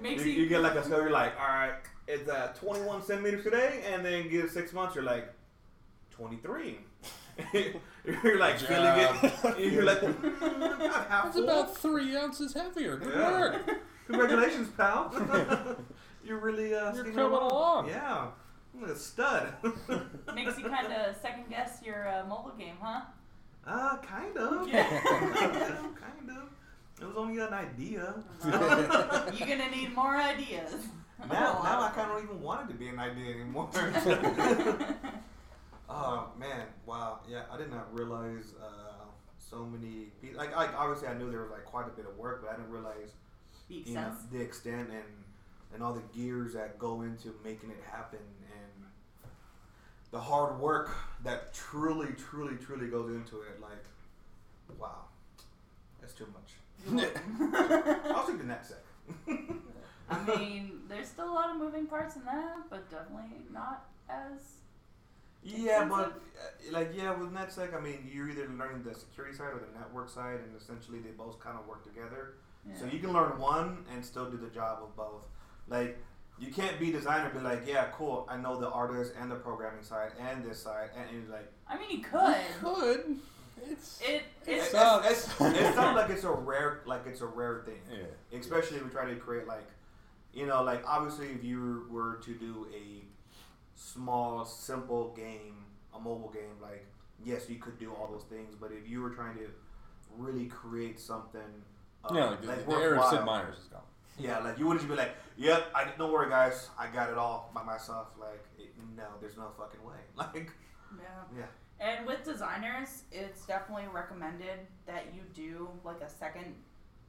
Makes 0.00 0.24
you, 0.24 0.30
you- 0.32 0.42
you 0.42 0.48
get 0.48 0.60
like 0.62 0.74
a 0.76 0.84
scale. 0.84 1.00
You're 1.00 1.10
like, 1.10 1.32
all 1.40 1.46
right, 1.48 1.74
it's 2.08 2.28
uh, 2.28 2.52
21 2.58 3.02
centimeters 3.02 3.44
today, 3.44 3.82
and 3.92 4.04
then 4.04 4.28
give 4.28 4.44
it 4.44 4.50
six 4.50 4.72
months. 4.72 4.94
You're 4.94 5.04
like 5.04 5.32
23. 6.10 6.78
you're 7.52 8.38
like 8.38 8.58
Good 8.58 8.68
feeling 8.68 8.98
it. 8.98 9.72
You're 9.72 9.84
like, 9.84 10.00
mm, 10.00 10.78
That's 10.78 11.36
about 11.36 11.76
three 11.76 12.16
ounces 12.16 12.54
heavier. 12.54 12.96
Good 12.96 13.14
Yeah. 13.14 13.40
work. 13.40 13.70
Congratulations, 14.06 14.68
pal. 14.76 15.12
you're 16.24 16.38
really 16.38 16.74
uh, 16.74 16.84
You're 16.94 17.04
sticking 17.04 17.14
coming 17.14 17.38
along. 17.38 17.88
Yeah, 17.88 18.28
I'm 18.74 18.88
a 18.88 18.96
stud. 18.96 19.52
Makes 20.34 20.58
you 20.58 20.68
kind 20.68 20.92
of 20.92 21.16
second 21.20 21.50
guess 21.50 21.80
your 21.84 22.08
uh, 22.08 22.24
mobile 22.26 22.54
game, 22.58 22.76
huh? 22.80 23.00
uh, 23.66 23.96
kind 23.98 24.36
of. 24.36 24.68
Yeah. 24.68 24.84
kind 25.00 25.56
of. 25.56 25.76
Kind 26.00 26.30
of. 26.30 26.48
It 27.02 27.06
was 27.06 27.16
only 27.16 27.42
an 27.42 27.52
idea. 27.52 28.14
You're 28.44 29.48
gonna 29.48 29.70
need 29.70 29.94
more 29.94 30.16
ideas. 30.16 30.72
Now, 31.30 31.60
now 31.64 31.80
I 31.82 31.90
kind 31.94 32.10
of 32.10 32.16
don't 32.18 32.24
even 32.24 32.42
want 32.42 32.68
it 32.68 32.72
to 32.72 32.78
be 32.78 32.88
an 32.88 32.98
idea 32.98 33.34
anymore. 33.34 33.68
oh 35.88 36.28
man, 36.38 36.66
wow, 36.84 37.20
yeah, 37.28 37.42
I 37.50 37.56
did 37.56 37.70
not 37.70 37.86
realize 37.98 38.52
uh, 38.62 39.04
so 39.38 39.64
many. 39.64 40.08
pe- 40.22 40.34
Like, 40.36 40.54
like, 40.54 40.74
obviously, 40.78 41.08
I 41.08 41.14
knew 41.14 41.30
there 41.30 41.40
was 41.42 41.50
like 41.50 41.64
quite 41.64 41.86
a 41.86 41.90
bit 41.90 42.06
of 42.06 42.16
work, 42.18 42.42
but 42.42 42.52
I 42.52 42.56
didn't 42.56 42.70
realize 42.70 43.14
The 43.68 43.76
you 43.76 43.94
know 43.94 44.00
extent. 44.08 44.32
the 44.32 44.40
extent 44.40 44.88
and 44.90 45.04
and 45.74 45.82
all 45.82 45.94
the 45.94 46.02
gears 46.16 46.52
that 46.52 46.78
go 46.78 47.02
into 47.02 47.34
making 47.44 47.70
it 47.70 47.82
happen 47.90 48.20
and 48.52 48.84
the 50.12 50.20
hard 50.20 50.58
work 50.60 50.90
that 51.24 51.52
truly, 51.54 52.08
truly, 52.16 52.56
truly 52.56 52.86
goes 52.88 53.10
into 53.14 53.40
it. 53.40 53.60
Like, 53.60 53.84
wow, 54.78 55.06
that's 56.00 56.12
too 56.12 56.26
much. 56.32 56.52
I'll 58.14 58.26
take 58.26 58.38
the 58.38 58.44
NetSec. 58.44 59.56
I 60.08 60.38
mean, 60.38 60.80
there's 60.88 61.08
still 61.08 61.30
a 61.30 61.34
lot 61.34 61.50
of 61.50 61.56
moving 61.56 61.86
parts 61.86 62.16
in 62.16 62.24
that, 62.24 62.58
but 62.70 62.88
definitely 62.90 63.38
not 63.52 63.86
as. 64.08 64.40
Yeah, 65.42 65.82
Expensive? 65.82 65.90
but 65.90 66.22
uh, 66.40 66.72
like 66.72 66.92
yeah, 66.94 67.14
with 67.14 67.32
NetSec, 67.32 67.76
I 67.76 67.80
mean, 67.80 68.08
you're 68.12 68.28
either 68.28 68.48
learning 68.48 68.82
the 68.82 68.94
security 68.94 69.36
side 69.36 69.52
or 69.52 69.60
the 69.60 69.78
network 69.78 70.08
side, 70.08 70.40
and 70.40 70.60
essentially 70.60 70.98
they 70.98 71.10
both 71.10 71.38
kind 71.40 71.56
of 71.58 71.66
work 71.66 71.84
together. 71.84 72.34
Yeah. 72.68 72.80
So 72.80 72.86
you 72.86 72.98
can 72.98 73.12
learn 73.12 73.38
one 73.38 73.84
and 73.92 74.04
still 74.04 74.28
do 74.30 74.36
the 74.36 74.48
job 74.48 74.80
of 74.82 74.96
both. 74.96 75.26
Like 75.68 75.98
you 76.38 76.52
can't 76.52 76.78
be 76.78 76.90
designer 76.90 77.30
be 77.30 77.40
like, 77.40 77.62
yeah, 77.66 77.86
cool, 77.92 78.26
I 78.28 78.36
know 78.36 78.58
the 78.60 78.68
artist 78.70 79.12
and 79.18 79.30
the 79.30 79.36
programming 79.36 79.82
side 79.82 80.12
and 80.20 80.44
this 80.44 80.60
side, 80.60 80.90
and, 80.96 81.08
and 81.10 81.30
like 81.30 81.50
I 81.68 81.78
mean, 81.78 81.90
you 81.90 82.02
could. 82.04 82.36
Could. 82.60 83.18
It's. 83.70 84.00
It 84.02 84.14
it, 84.14 84.22
it's 84.46 84.66
it, 84.66 84.70
sucks. 84.72 85.40
it, 85.40 85.56
it 85.56 85.74
sounds 85.74 85.96
like 85.96 86.10
it's 86.10 86.24
a 86.24 86.30
rare 86.30 86.80
like 86.86 87.06
it's 87.06 87.20
a 87.20 87.26
rare 87.26 87.62
thing. 87.64 87.80
Yeah. 87.90 88.38
especially 88.38 88.78
if 88.78 88.84
we 88.84 88.90
try 88.90 89.08
to 89.08 89.16
create 89.16 89.46
like 89.46 89.66
you 90.36 90.46
know 90.46 90.62
like 90.62 90.82
obviously 90.86 91.26
if 91.28 91.42
you 91.42 91.86
were 91.90 92.14
to 92.22 92.32
do 92.34 92.66
a 92.74 93.02
small 93.74 94.44
simple 94.44 95.14
game 95.16 95.64
a 95.94 95.98
mobile 95.98 96.30
game 96.32 96.54
like 96.60 96.84
yes 97.24 97.48
you 97.48 97.56
could 97.56 97.78
do 97.78 97.90
all 97.92 98.08
those 98.12 98.24
things 98.24 98.54
but 98.60 98.70
if 98.72 98.88
you 98.88 99.00
were 99.02 99.10
trying 99.10 99.34
to 99.36 99.46
really 100.18 100.46
create 100.46 100.98
something 101.00 101.40
uh, 102.04 102.14
Yeah, 102.14 102.24
like 102.26 102.40
the, 102.42 102.46
like 102.48 102.66
the 102.66 102.74
era 102.76 103.00
of 103.00 103.10
Sid 103.10 103.24
Meier's 103.24 103.58
is 103.58 103.64
gone. 103.64 103.80
yeah 104.18 104.38
like 104.38 104.58
you 104.58 104.66
wouldn't 104.66 104.82
just 104.82 104.90
be 104.90 104.96
like 104.96 105.14
yep 105.36 105.66
I 105.74 105.88
don't 105.98 106.12
worry 106.12 106.28
guys 106.28 106.68
I 106.78 106.86
got 106.88 107.10
it 107.10 107.18
all 107.18 107.50
by 107.54 107.62
myself 107.62 108.08
like 108.20 108.44
it, 108.58 108.72
no 108.96 109.04
there's 109.20 109.36
no 109.36 109.48
fucking 109.58 109.84
way 109.84 110.00
like 110.16 110.50
yeah. 110.98 111.38
yeah 111.40 111.46
And 111.80 112.06
with 112.06 112.24
designers, 112.24 113.02
it's 113.12 113.44
definitely 113.46 113.88
recommended 113.92 114.58
that 114.86 115.04
you 115.14 115.22
do 115.34 115.68
like 115.84 116.00
a 116.00 116.08
second 116.08 116.54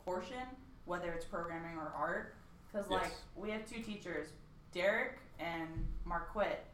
portion 0.04 0.44
whether 0.86 1.12
it's 1.12 1.26
programming 1.26 1.78
or 1.78 1.92
art. 1.98 2.34
Because 2.78 2.92
like 2.92 3.12
we 3.36 3.50
have 3.52 3.66
two 3.70 3.82
teachers, 3.82 4.28
Derek 4.72 5.18
and 5.40 5.68
Marquette. 6.06 6.66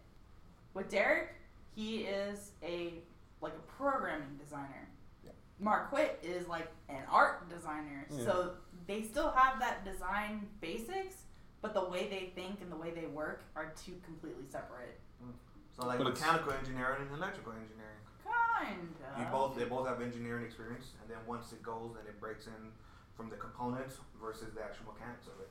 With 0.73 0.89
Derek, 0.89 1.29
he 1.75 1.99
is 1.99 2.51
a 2.61 2.95
like 3.41 3.53
a 3.53 3.71
programming 3.71 4.37
designer. 4.43 4.89
Yeah. 5.23 5.31
Marquette 5.59 6.19
is 6.21 6.47
like 6.47 6.71
an 6.89 7.03
art 7.09 7.49
designer. 7.49 8.05
Yeah. 8.09 8.25
So 8.25 8.51
they 8.87 9.01
still 9.01 9.31
have 9.31 9.59
that 9.59 9.85
design 9.85 10.47
basics, 10.59 11.15
but 11.61 11.73
the 11.73 11.83
way 11.83 12.07
they 12.09 12.31
think 12.35 12.61
and 12.61 12.71
the 12.71 12.75
way 12.75 12.91
they 12.91 13.05
work 13.05 13.43
are 13.55 13.73
two 13.85 13.93
completely 14.03 14.45
separate. 14.49 14.99
Mm. 15.23 15.31
So 15.77 15.87
like 15.87 15.99
But 15.99 16.07
mechanical 16.09 16.51
engineering 16.51 17.07
and 17.07 17.17
electrical 17.17 17.53
engineering. 17.53 17.99
Kind 18.23 18.95
of. 19.13 19.19
You 19.19 19.25
both 19.31 19.55
they 19.55 19.65
both 19.65 19.87
have 19.87 20.01
engineering 20.01 20.43
experience, 20.43 20.87
and 21.01 21.09
then 21.09 21.19
once 21.27 21.53
it 21.53 21.63
goes, 21.63 21.91
then 21.95 22.03
it 22.07 22.19
breaks 22.19 22.47
in 22.47 22.71
from 23.15 23.29
the 23.29 23.35
components 23.35 23.97
versus 24.19 24.53
the 24.55 24.63
actual 24.63 24.91
mechanics 24.91 25.27
of 25.27 25.39
it. 25.39 25.49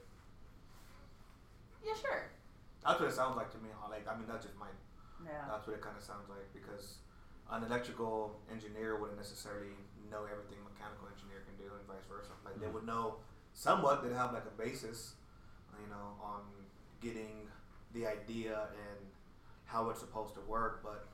Yeah, 1.85 1.95
sure. 2.01 2.31
That's 2.85 2.99
what 3.01 3.09
it 3.09 3.15
sounds 3.15 3.37
like 3.37 3.51
to 3.53 3.59
me. 3.59 3.71
huh? 3.75 3.89
Like 3.91 4.07
I 4.09 4.15
mean, 4.17 4.27
that's 4.27 4.45
just 4.45 4.57
my 4.59 4.67
Yeah. 5.25 5.45
That's 5.51 5.67
what 5.67 5.75
it 5.77 5.83
kind 5.83 5.97
of 5.97 6.03
sounds 6.03 6.29
like 6.29 6.47
because 6.53 6.99
an 7.51 7.63
electrical 7.65 8.41
engineer 8.51 8.99
wouldn't 8.99 9.19
necessarily 9.19 9.75
know 10.11 10.25
everything 10.31 10.59
a 10.61 10.65
mechanical 10.67 11.07
engineer 11.09 11.43
can 11.47 11.55
do, 11.59 11.71
and 11.75 11.83
vice 11.87 12.05
versa. 12.09 12.33
Like 12.45 12.59
they 12.61 12.67
Mhm. 12.67 12.73
would 12.75 12.87
know 12.87 13.17
somewhat. 13.55 14.03
They'd 14.03 14.13
have 14.13 14.33
like 14.33 14.47
a 14.47 14.57
basis, 14.57 15.15
you 15.81 15.87
know, 15.89 16.17
on 16.23 16.43
getting 17.01 17.51
the 17.93 18.07
idea 18.07 18.69
and 18.73 19.11
how 19.67 19.91
it's 19.91 20.01
supposed 20.01 20.35
to 20.35 20.41
work, 20.43 20.83
but 20.83 21.07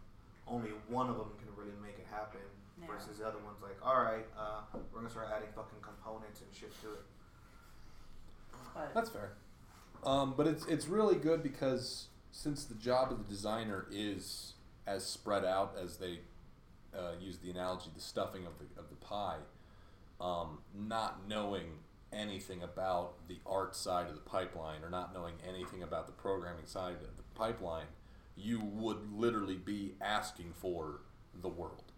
only 0.46 0.70
one 0.88 1.08
of 1.10 1.16
them 1.18 1.36
can 1.38 1.54
really 1.56 1.76
make 1.82 1.98
it 1.98 2.06
happen. 2.06 2.40
Yeah. 2.80 2.86
Versus 2.86 3.18
the 3.18 3.26
other 3.26 3.38
one's 3.38 3.60
like, 3.60 3.76
all 3.84 4.00
right, 4.02 4.26
uh, 4.38 4.62
we're 4.92 5.00
gonna 5.00 5.10
start 5.10 5.28
adding 5.34 5.50
fucking 5.52 5.80
components 5.82 6.40
and 6.42 6.54
shit 6.54 6.72
to 6.82 6.92
it. 6.94 7.04
But 8.74 8.94
That's 8.94 9.10
fair. 9.10 9.32
Um, 10.04 10.34
but 10.36 10.46
it's 10.46 10.64
it's 10.66 10.86
really 10.86 11.16
good 11.16 11.42
because 11.42 12.06
since 12.30 12.64
the 12.64 12.74
job 12.74 13.10
of 13.10 13.18
the 13.18 13.24
designer 13.24 13.86
is 13.90 14.54
as 14.86 15.04
spread 15.04 15.44
out 15.44 15.76
as 15.82 15.96
they 15.96 16.20
uh, 16.96 17.12
use 17.20 17.38
the 17.38 17.50
analogy, 17.50 17.90
the 17.94 18.00
stuffing 18.00 18.46
of 18.46 18.52
the 18.58 18.80
of 18.80 18.88
the 18.90 18.96
pie, 18.96 19.38
um, 20.20 20.58
not 20.74 21.28
knowing 21.28 21.66
anything 22.12 22.62
about 22.62 23.28
the 23.28 23.36
art 23.44 23.76
side 23.76 24.08
of 24.08 24.14
the 24.14 24.20
pipeline 24.20 24.82
or 24.82 24.88
not 24.88 25.12
knowing 25.12 25.34
anything 25.46 25.82
about 25.82 26.06
the 26.06 26.12
programming 26.12 26.64
side 26.64 26.94
of 26.94 27.00
the 27.00 27.22
pipeline, 27.34 27.86
you 28.36 28.60
would 28.60 29.12
literally 29.12 29.56
be 29.56 29.94
asking 30.00 30.52
for 30.54 31.00
the 31.42 31.48
world. 31.48 31.92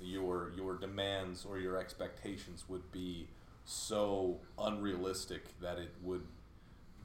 Your 0.00 0.52
your 0.56 0.76
demands 0.76 1.46
or 1.48 1.58
your 1.58 1.78
expectations 1.78 2.64
would 2.68 2.90
be 2.92 3.28
so 3.64 4.40
unrealistic 4.58 5.58
that 5.60 5.78
it 5.78 5.92
would 6.02 6.26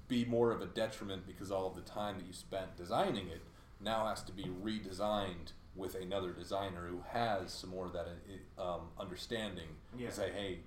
be 0.10 0.26
more 0.26 0.52
of 0.52 0.62
a 0.62 0.66
detriment 0.66 1.26
because 1.26 1.52
all 1.52 1.68
of 1.68 1.76
the 1.76 1.82
time 1.82 2.18
that 2.18 2.26
you 2.28 2.34
spent 2.34 2.76
designing 2.76 3.28
it 3.30 3.42
now 3.80 4.06
has 4.08 4.22
to 4.24 4.34
be 4.34 4.44
redesigned 4.62 5.54
with 5.76 5.96
another 5.96 6.32
designer 6.34 6.88
who 6.90 7.02
has 7.12 7.54
some 7.54 7.70
more 7.70 7.86
of 7.86 7.94
that 7.94 8.08
uh, 8.58 8.62
um, 8.76 8.82
understanding 9.00 9.68
Yeah. 9.98 10.10
to 10.10 10.14
say, 10.16 10.32
hey, 10.36 10.60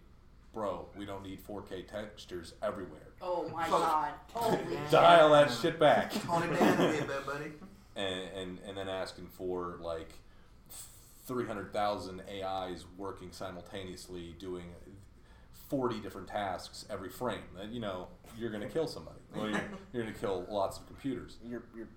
bro, 0.55 0.87
we 0.97 1.05
don't 1.05 1.23
need 1.23 1.41
4K 1.47 1.87
textures 1.87 2.55
everywhere. 2.63 3.09
oh 3.21 3.47
my 3.53 3.69
god, 3.69 4.13
holy 4.33 4.59
Dial 4.91 5.31
that 5.33 5.51
shit 5.51 5.79
back. 5.79 6.13
Tone 6.13 6.45
it 6.45 6.59
down 6.59 6.81
a 6.81 7.05
bit, 7.05 7.27
buddy. 7.27 7.53
and, 7.97 8.21
and 8.35 8.59
and 8.67 8.77
then 8.79 8.89
asking 8.89 9.27
for 9.27 9.77
like 9.83 10.15
300,000 11.27 12.23
AIs 12.43 12.85
working 12.97 13.31
simultaneously 13.33 14.35
doing 14.39 14.65
40 15.69 16.01
different 16.01 16.29
tasks 16.29 16.85
every 16.91 17.09
frame. 17.11 17.43
Then, 17.57 17.73
you 17.73 17.81
know, 17.81 18.09
you're 18.39 18.51
going 18.51 18.63
to 18.63 18.69
kill 18.69 18.87
somebody. 18.87 19.19
Or 19.37 19.49
you're, 19.49 19.63
you're 19.93 20.03
going 20.03 20.15
to 20.15 20.21
kill 20.21 20.47
lots 20.51 20.79
of 20.79 20.87
computers. 20.87 21.39
Your 21.45 21.63
your 21.77 21.89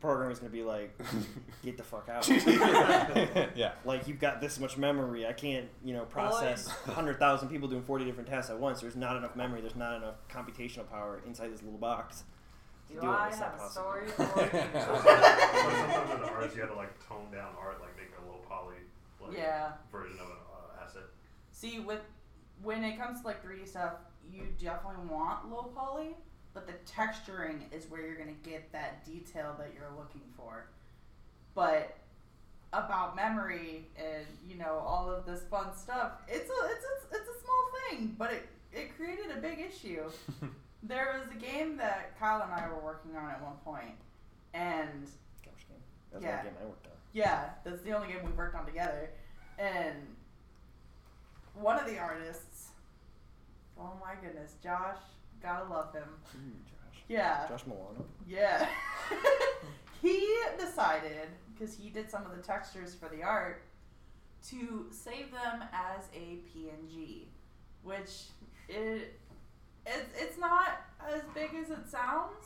program 0.00 0.30
is 0.30 0.38
gonna 0.38 0.50
be 0.50 0.62
like, 0.62 0.96
get 1.64 1.76
the 1.76 1.82
fuck 1.82 2.08
out. 2.08 2.28
yeah. 3.56 3.72
like 3.84 4.06
you've 4.06 4.20
got 4.20 4.40
this 4.40 4.58
much 4.60 4.76
memory. 4.76 5.26
I 5.26 5.32
can't, 5.32 5.68
you 5.84 5.92
know, 5.92 6.04
process 6.04 6.68
hundred 6.68 7.18
thousand 7.18 7.48
people 7.48 7.68
doing 7.68 7.82
forty 7.82 8.04
different 8.04 8.28
tasks 8.28 8.50
at 8.50 8.58
once. 8.58 8.80
There's 8.80 8.96
not 8.96 9.16
enough 9.16 9.36
memory. 9.36 9.60
There's 9.60 9.76
not 9.76 9.96
enough 9.96 10.14
computational 10.28 10.88
power 10.88 11.20
inside 11.26 11.52
this 11.52 11.62
little 11.62 11.78
box. 11.78 12.24
Do 12.88 13.00
Do 13.00 13.06
I 13.10 13.30
have 13.30 13.54
a 13.54 13.58
possible. 13.58 13.68
story 13.68 14.06
for 14.16 14.22
you? 14.22 14.50
Sometimes 14.80 16.10
in 16.10 16.20
the 16.20 16.28
arts, 16.32 16.54
you 16.54 16.62
have 16.62 16.70
to 16.70 16.76
like 16.76 17.06
tone 17.06 17.30
down 17.30 17.50
art, 17.60 17.80
like 17.80 17.94
make 17.96 18.12
a 18.18 18.30
low 18.30 18.38
poly 18.48 18.76
like 19.20 19.36
yeah. 19.36 19.72
version 19.92 20.18
of 20.20 20.26
an 20.26 20.36
uh, 20.50 20.84
asset. 20.84 21.02
See, 21.52 21.80
with 21.80 22.00
when 22.62 22.84
it 22.84 22.98
comes 22.98 23.20
to 23.20 23.26
like 23.26 23.44
3D 23.44 23.68
stuff, 23.68 23.94
you 24.32 24.44
definitely 24.58 25.06
want 25.08 25.50
low 25.50 25.70
poly, 25.74 26.16
but 26.58 26.66
the 26.66 26.92
texturing 26.92 27.60
is 27.72 27.88
where 27.90 28.00
you're 28.06 28.16
gonna 28.16 28.32
get 28.42 28.70
that 28.72 29.04
detail 29.04 29.54
that 29.58 29.70
you're 29.74 29.90
looking 29.96 30.22
for. 30.36 30.66
But 31.54 31.96
about 32.72 33.16
memory 33.16 33.86
and 33.96 34.26
you 34.48 34.56
know 34.56 34.82
all 34.86 35.10
of 35.10 35.24
this 35.26 35.42
fun 35.50 35.74
stuff, 35.76 36.12
it's 36.28 36.50
a 36.50 36.64
it's 36.66 36.84
a, 36.84 37.16
it's 37.16 37.28
a 37.28 37.40
small 37.42 37.64
thing, 37.90 38.14
but 38.18 38.32
it 38.32 38.48
it 38.72 38.96
created 38.96 39.26
a 39.36 39.40
big 39.40 39.58
issue. 39.60 40.02
there 40.82 41.18
was 41.20 41.30
a 41.36 41.38
game 41.40 41.76
that 41.76 42.18
Kyle 42.18 42.42
and 42.42 42.52
I 42.52 42.68
were 42.68 42.80
working 42.84 43.16
on 43.16 43.30
at 43.30 43.42
one 43.42 43.56
point, 43.64 43.94
and 44.54 45.04
Gosh, 45.44 45.64
game. 45.68 45.78
That's 46.12 46.24
Yeah. 46.24 46.36
one 46.36 46.44
game 46.44 46.54
I 46.62 46.64
worked 46.66 46.86
on. 46.86 46.92
yeah, 47.12 47.50
that's 47.64 47.82
the 47.82 47.92
only 47.92 48.08
game 48.08 48.24
we 48.24 48.32
worked 48.32 48.54
on 48.56 48.66
together. 48.66 49.10
And 49.58 49.96
one 51.54 51.80
of 51.80 51.86
the 51.86 51.98
artists, 51.98 52.68
oh 53.80 53.92
my 54.00 54.14
goodness, 54.22 54.54
Josh, 54.62 54.98
gotta 55.42 55.68
love 55.70 55.92
him. 55.94 56.08
Mm, 56.36 56.64
Josh. 56.66 57.02
Yeah, 57.08 57.46
Josh 57.48 57.66
Milano. 57.66 58.04
yeah. 58.26 58.68
he 60.02 60.36
decided, 60.58 61.28
because 61.54 61.74
he 61.76 61.88
did 61.90 62.10
some 62.10 62.24
of 62.26 62.36
the 62.36 62.42
textures 62.42 62.94
for 62.94 63.08
the 63.08 63.22
art, 63.22 63.62
to 64.48 64.86
save 64.90 65.30
them 65.32 65.64
as 65.72 66.04
a 66.14 66.38
PNG, 66.48 67.24
which 67.82 68.26
it, 68.68 69.18
it's, 69.86 70.08
it's 70.16 70.38
not 70.38 70.80
as 71.12 71.22
big 71.34 71.50
as 71.60 71.70
it 71.70 71.88
sounds, 71.88 72.44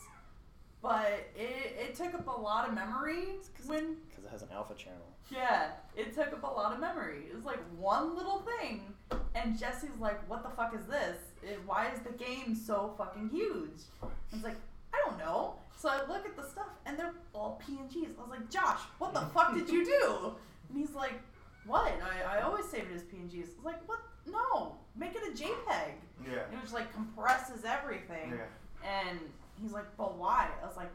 but 0.80 1.28
it, 1.36 1.76
it 1.78 1.94
took 1.94 2.14
up 2.14 2.26
a 2.26 2.40
lot 2.40 2.66
of 2.68 2.74
memory 2.74 3.24
when 3.66 3.96
Because 4.08 4.24
it 4.24 4.30
has 4.30 4.42
an 4.42 4.48
alpha 4.52 4.74
channel. 4.74 5.06
yeah, 5.30 5.72
it 5.96 6.14
took 6.14 6.28
up 6.32 6.42
a 6.42 6.46
lot 6.46 6.72
of 6.72 6.80
memory. 6.80 7.24
It 7.30 7.34
was 7.34 7.44
like 7.44 7.60
one 7.76 8.16
little 8.16 8.42
thing, 8.58 8.94
and 9.34 9.58
Jesse's 9.58 9.90
like, 10.00 10.26
"What 10.28 10.42
the 10.42 10.48
fuck 10.50 10.74
is 10.74 10.86
this? 10.86 11.18
It, 11.42 11.60
why 11.66 11.88
is 11.90 12.00
the 12.00 12.12
game 12.12 12.54
so 12.54 12.94
fucking 12.96 13.30
huge?" 13.30 13.82
I 14.02 14.06
was 14.34 14.44
like, 14.44 14.56
"I 14.94 15.02
don't 15.06 15.18
know." 15.18 15.54
So 15.76 15.88
I 15.88 16.06
look 16.06 16.24
at 16.24 16.36
the 16.36 16.46
stuff, 16.46 16.68
and 16.86 16.98
they're 16.98 17.14
all 17.34 17.60
PNGs. 17.66 18.16
I 18.18 18.20
was 18.22 18.30
like, 18.30 18.50
"Josh, 18.50 18.80
what 18.98 19.12
the 19.14 19.20
fuck 19.34 19.54
did 19.54 19.68
you 19.68 19.84
do?" 19.84 20.34
And 20.68 20.78
he's 20.78 20.94
like, 20.94 21.20
"What? 21.66 21.92
I, 22.02 22.38
I 22.38 22.42
always 22.42 22.66
save 22.66 22.84
it 22.90 22.94
as 22.94 23.02
PNGs." 23.02 23.34
I 23.34 23.56
was 23.56 23.64
like, 23.64 23.88
"What? 23.88 24.00
No, 24.26 24.76
make 24.96 25.14
it 25.16 25.22
a 25.26 25.32
JPEG." 25.32 25.94
Yeah. 26.24 26.44
And 26.48 26.54
it 26.54 26.62
just 26.62 26.74
like 26.74 26.92
compresses 26.92 27.64
everything. 27.64 28.30
Yeah. 28.30 29.08
And 29.08 29.18
he's 29.60 29.72
like, 29.72 29.96
"But 29.96 30.16
why?" 30.16 30.48
I 30.62 30.66
was 30.66 30.76
like, 30.76 30.90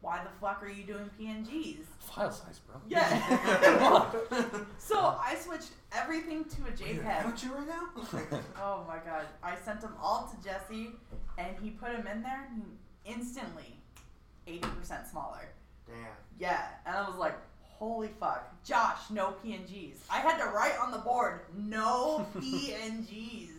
"Why 0.00 0.22
the 0.24 0.30
fuck 0.40 0.62
are 0.62 0.68
you 0.68 0.84
doing 0.84 1.10
PNGs?" 1.18 1.84
File 1.98 2.32
size, 2.32 2.58
bro. 2.60 2.76
Yeah. 2.88 4.10
So 4.78 4.98
I 4.98 5.36
switched 5.36 5.70
everything 5.92 6.44
to 6.44 6.62
a 6.62 6.70
JPEG. 6.72 7.02
JPEG. 7.04 7.22
Don't 7.22 7.42
you 7.44 7.54
right 7.54 7.68
now? 7.68 8.38
Oh 8.60 8.84
my 8.88 8.96
god. 8.98 9.26
I 9.42 9.54
sent 9.64 9.80
them 9.80 9.94
all 10.02 10.28
to 10.28 10.44
Jesse 10.48 10.90
and 11.38 11.56
he 11.62 11.70
put 11.70 11.92
them 11.96 12.06
in 12.08 12.22
there 12.22 12.48
instantly 13.04 13.76
80% 14.48 15.08
smaller. 15.10 15.48
Damn. 15.86 15.96
Yeah. 16.38 16.66
And 16.86 16.96
I 16.96 17.08
was 17.08 17.16
like, 17.18 17.34
holy 17.62 18.08
fuck. 18.18 18.52
Josh, 18.64 18.98
no 19.10 19.34
PNGs. 19.44 19.96
I 20.10 20.18
had 20.18 20.38
to 20.38 20.46
write 20.50 20.76
on 20.80 20.90
the 20.90 20.98
board, 20.98 21.40
no 21.56 22.26
PNGs. 22.36 23.50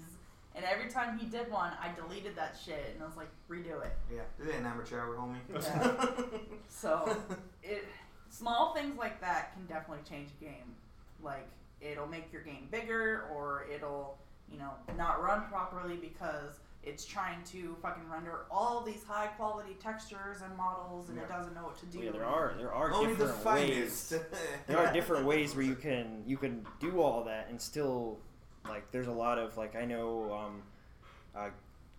And 0.56 0.66
every 0.66 0.90
time 0.90 1.18
he 1.18 1.26
did 1.28 1.50
one, 1.50 1.72
I 1.82 1.92
deleted 1.96 2.36
that 2.36 2.58
shit 2.64 2.92
and 2.94 3.02
I 3.02 3.06
was 3.06 3.16
like, 3.16 3.30
redo 3.50 3.84
it. 3.86 3.96
Yeah. 4.14 4.22
This 4.38 4.54
ain't 4.54 4.66
amateur 4.66 5.00
hour, 5.00 5.16
homie. 5.16 5.38
Yeah. 5.54 6.26
So 6.70 7.16
it 7.64 7.86
small 8.30 8.74
things 8.74 8.98
like 8.98 9.20
that 9.22 9.54
can 9.54 9.66
definitely 9.66 10.04
change 10.10 10.30
a 10.40 10.44
game. 10.44 10.76
Like 11.22 11.48
it'll 11.80 12.08
make 12.08 12.32
your 12.34 12.42
game 12.42 12.68
bigger 12.72 13.26
or 13.34 13.66
it'll, 13.74 14.18
you 14.52 14.58
know, 14.58 14.72
not 14.98 15.22
run 15.22 15.44
properly 15.50 15.96
because 15.98 16.60
it's 16.84 17.06
trying 17.06 17.44
to 17.44 17.76
fucking 17.82 18.04
render 18.12 18.46
all 18.50 18.82
these 18.82 19.04
high 19.04 19.28
quality 19.28 19.76
textures 19.80 20.42
and 20.44 20.56
models 20.58 21.10
and 21.10 21.18
it 21.18 21.30
doesn't 21.30 21.54
know 21.54 21.62
what 21.64 21.78
to 21.80 21.86
do. 21.86 22.00
Well, 22.00 22.06
yeah, 22.08 22.12
there 22.14 22.26
are 22.26 22.54
there 22.58 22.74
are 22.74 22.92
Only 22.92 23.14
the 23.14 23.26
ways. 23.26 23.36
finest. 23.44 24.14
there 24.68 24.78
are 24.80 24.92
different 25.00 25.26
ways 25.26 25.56
where 25.56 25.64
you 25.66 25.76
can 25.76 26.24
you 26.26 26.38
can 26.38 26.66
do 26.80 27.00
all 27.02 27.24
that 27.26 27.48
and 27.50 27.62
still 27.62 28.18
like 28.68 28.92
there's 28.92 29.08
a 29.08 29.12
lot 29.12 29.38
of 29.38 29.58
like 29.58 29.76
I 29.76 29.86
know 29.86 30.34
um, 30.34 30.62
uh, 31.36 31.50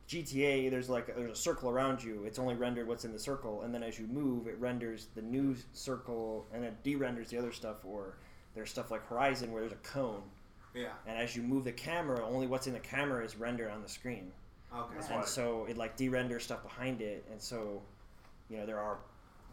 GTA 0.09 0.71
there's 0.71 0.89
like 0.89 1.15
there's 1.15 1.31
a 1.31 1.41
circle 1.41 1.71
around 1.71 2.03
you 2.03 2.25
it's 2.25 2.39
only 2.39 2.55
rendered 2.55 2.87
what's 2.87 3.05
in 3.05 3.13
the 3.13 3.19
circle 3.19 3.63
and 3.63 3.75
then 3.75 3.83
as 3.83 3.99
you 3.99 4.07
move 4.07 4.47
it 4.47 4.59
renders 4.59 5.09
the 5.15 5.23
new 5.23 5.57
circle 5.73 6.47
and 6.53 6.65
it 6.65 6.83
de-renders 6.83 7.31
the 7.31 7.39
other 7.39 7.53
stuff 7.53 7.77
or 7.85 8.17
there's 8.55 8.71
stuff 8.71 8.91
like 8.91 9.07
Horizon 9.09 9.53
where 9.53 9.63
there's 9.63 9.73
a 9.73 9.77
cone 9.77 10.23
yeah. 10.75 10.89
and 11.07 11.19
as 11.19 11.35
you 11.37 11.43
move 11.43 11.65
the 11.65 11.73
camera 11.73 12.25
only 12.27 12.47
what's 12.47 12.67
in 12.67 12.73
the 12.73 12.81
camera 12.81 13.25
is 13.25 13.37
rendered 13.37 13.71
on 13.71 13.83
the 13.83 13.89
screen 13.89 14.33
Okay. 14.75 14.95
And 14.97 15.21
why- 15.21 15.25
so 15.25 15.67
it 15.69 15.77
like 15.77 15.97
de-renders 15.97 16.45
stuff 16.45 16.63
behind 16.63 17.03
it, 17.03 17.25
and 17.31 17.41
so 17.41 17.83
you 18.49 18.59
know 18.59 18.67
there 18.67 18.81
are 18.81 18.99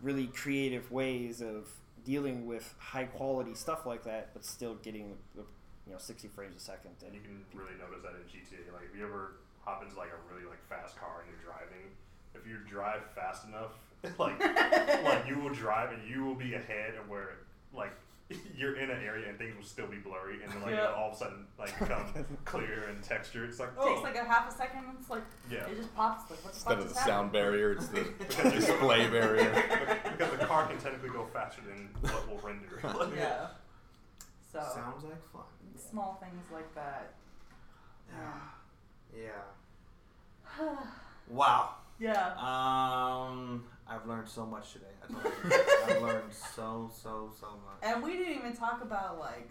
really 0.02 0.27
creative 0.27 0.90
ways 0.91 1.41
of 1.41 1.68
dealing 2.06 2.45
with 2.45 2.73
high 2.77 3.03
quality 3.03 3.53
stuff 3.53 3.86
like 3.86 4.03
that, 4.06 4.30
but 4.34 4.45
still 4.45 4.76
getting 4.76 5.18
the, 5.36 5.44
you 5.90 5.95
know 5.95 5.99
60 5.99 6.28
frames 6.30 6.56
a 6.56 6.60
second. 6.60 6.91
And 7.02 7.10
And 7.10 7.16
you 7.18 7.22
can 7.26 7.41
really 7.57 7.74
notice 7.82 8.06
that 8.06 8.14
in 8.14 8.22
GTA. 8.30 8.70
Like, 8.72 8.86
if 8.94 8.95
you 8.98 9.03
ever 9.03 9.41
hop 9.66 9.82
into 9.82 9.98
like 9.98 10.14
a 10.14 10.22
really 10.32 10.45
like 10.45 10.61
fast 10.70 10.95
car 11.02 11.26
and 11.26 11.28
you're 11.34 11.41
driving, 11.41 11.90
if 12.38 12.45
you 12.45 12.61
drive 12.70 13.02
fast 13.18 13.45
enough, 13.49 13.74
like 14.22 14.38
like 15.03 15.28
you 15.28 15.40
will 15.40 15.49
drive 15.49 15.91
and 15.91 16.07
you 16.07 16.24
will 16.24 16.36
be 16.36 16.53
ahead 16.53 16.94
of 16.95 17.10
where 17.10 17.41
like 17.74 17.91
you're 18.56 18.78
in 18.80 18.91
an 18.91 19.02
area 19.03 19.28
and 19.28 19.38
things 19.40 19.56
will 19.57 19.64
still 19.66 19.88
be 19.88 19.98
blurry 19.98 20.44
and 20.44 20.52
then 20.53 20.61
like 20.61 20.76
Yeah. 20.76 20.94
all 20.94 21.10
of 21.10 21.16
a 21.16 21.18
sudden 21.18 21.48
like 21.57 21.78
become 21.80 22.06
clear 22.45 22.86
and 22.88 23.02
texture. 23.03 23.44
It's 23.45 23.60
like 23.60 23.70
It 23.70 23.76
oh 23.80 23.90
takes 23.90 24.03
like 24.03 24.16
a 24.16 24.24
half 24.24 24.48
a 24.53 24.56
second. 24.56 24.86
and 24.86 24.98
It's 25.02 25.10
like 25.10 25.24
yeah. 25.52 25.66
it 25.66 25.76
just 25.76 25.94
pops. 25.95 26.30
Like 26.30 26.40
what 26.45 26.53
the 26.53 26.60
Instead 26.60 26.78
of 26.80 26.90
the 26.90 26.95
sound 26.95 27.32
barrier, 27.32 27.72
it's 27.72 27.88
the 27.88 28.03
display 28.52 29.10
barrier. 29.10 29.52
because 30.16 30.38
the 30.38 30.45
car 30.45 30.68
can 30.68 30.78
technically 30.78 31.10
go 31.10 31.26
faster 31.26 31.61
than 31.68 31.90
what 32.02 32.30
will 32.30 32.38
render. 32.48 32.80
Yeah. 33.18 33.48
So 34.53 34.60
Sounds 34.60 35.03
like 35.03 35.24
fun. 35.34 35.41
Small 35.80 36.18
things 36.22 36.45
like 36.51 36.73
that. 36.76 37.14
Yeah. 38.11 39.23
Yeah. 40.57 40.76
Wow. 41.30 41.76
Yeah. 41.99 42.31
Um, 42.39 43.64
I've 43.88 44.07
learned 44.07 44.27
so 44.27 44.47
much 44.47 44.73
today. 44.73 44.85
I 45.03 45.11
told 45.11 45.23
you. 45.26 45.95
I've 45.95 46.01
learned 46.01 46.34
so 46.34 46.89
so 46.91 47.30
so 47.39 47.47
much. 47.47 47.84
And 47.84 48.01
we 48.01 48.14
didn't 48.14 48.35
even 48.35 48.56
talk 48.56 48.81
about 48.81 49.19
like 49.19 49.47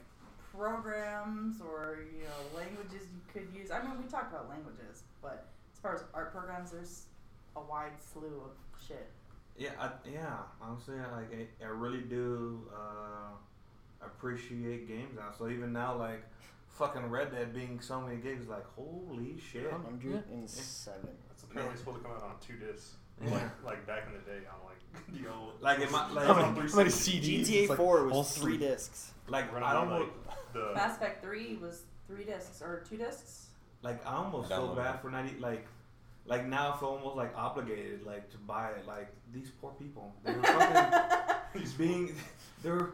programs 0.52 1.60
or 1.60 1.98
you 2.12 2.24
know 2.24 2.58
languages 2.58 3.06
you 3.12 3.20
could 3.32 3.46
use. 3.56 3.70
I 3.70 3.80
mean, 3.82 4.02
we 4.02 4.08
talked 4.08 4.32
about 4.32 4.48
languages, 4.48 5.04
but 5.22 5.46
as 5.72 5.78
far 5.78 5.94
as 5.94 6.02
art 6.14 6.32
programs, 6.32 6.72
there's 6.72 7.04
a 7.54 7.60
wide 7.60 7.92
slew 8.12 8.42
of 8.44 8.86
shit. 8.86 9.08
Yeah, 9.56 9.70
I, 9.78 9.90
yeah. 10.10 10.36
Honestly, 10.60 10.94
I, 10.98 11.16
like 11.16 11.32
I, 11.32 11.64
I 11.64 11.68
really 11.68 12.00
do 12.00 12.62
uh, 12.74 13.36
appreciate 14.04 14.88
games 14.88 15.14
now. 15.16 15.30
So 15.36 15.48
even 15.48 15.72
now, 15.72 15.96
like 15.96 16.22
fucking 16.68 17.08
Red 17.10 17.32
Dead 17.32 17.52
being 17.54 17.80
so 17.80 18.00
many 18.00 18.16
gigs, 18.16 18.48
like 18.48 18.64
holy 18.74 19.36
shit. 19.52 19.70
107. 19.72 21.08
It's 21.30 21.42
apparently 21.44 21.76
supposed 21.76 21.98
to 21.98 22.02
come 22.04 22.12
out 22.12 22.22
on 22.22 22.34
two 22.46 22.54
discs. 22.54 22.94
Yeah. 23.24 23.32
Like, 23.32 23.64
like 23.64 23.86
back 23.86 24.06
in 24.06 24.12
the 24.12 24.20
day 24.20 24.46
on 24.46 24.60
like 24.64 25.22
the 25.22 25.28
old. 25.32 25.54
Like 25.60 25.80
it 25.80 25.90
might- 25.90 26.10
like- 26.12 26.24
It's 26.24 26.34
How 26.34 26.42
on 26.42 26.54
many- 26.54 26.68
360. 26.68 27.20
GTA 27.20 27.60
It's 27.62 27.68
like 27.70 27.76
4 27.78 28.06
was 28.08 28.36
three 28.38 28.56
three. 28.56 28.66
discs. 28.68 29.12
Like 29.28 29.52
I 29.54 29.72
don't 29.74 29.90
almost 29.92 30.12
be, 30.12 30.28
like 30.28 30.52
the 30.52 30.74
Mass 30.74 30.96
Effect 30.96 31.22
Three 31.22 31.56
was 31.60 31.82
three 32.06 32.24
discs 32.24 32.62
or 32.62 32.82
two 32.88 32.96
discs. 32.96 33.46
like 33.82 34.04
I 34.06 34.14
almost 34.14 34.50
I 34.50 34.56
feel 34.56 34.74
bad 34.74 34.94
it. 34.96 35.02
for 35.02 35.10
ninety 35.10 35.38
like. 35.38 35.66
Like 36.24 36.46
now, 36.46 36.74
I 36.74 36.78
feel 36.78 36.88
almost 36.90 37.16
like 37.16 37.34
obligated, 37.34 38.04
like 38.04 38.30
to 38.32 38.36
buy 38.38 38.70
it. 38.72 38.86
Like 38.86 39.08
these 39.32 39.48
poor 39.62 39.70
people, 39.78 40.14
they're 40.22 40.34
fucking 40.42 41.60
He's 41.60 41.72
being 41.72 42.14
they're 42.62 42.90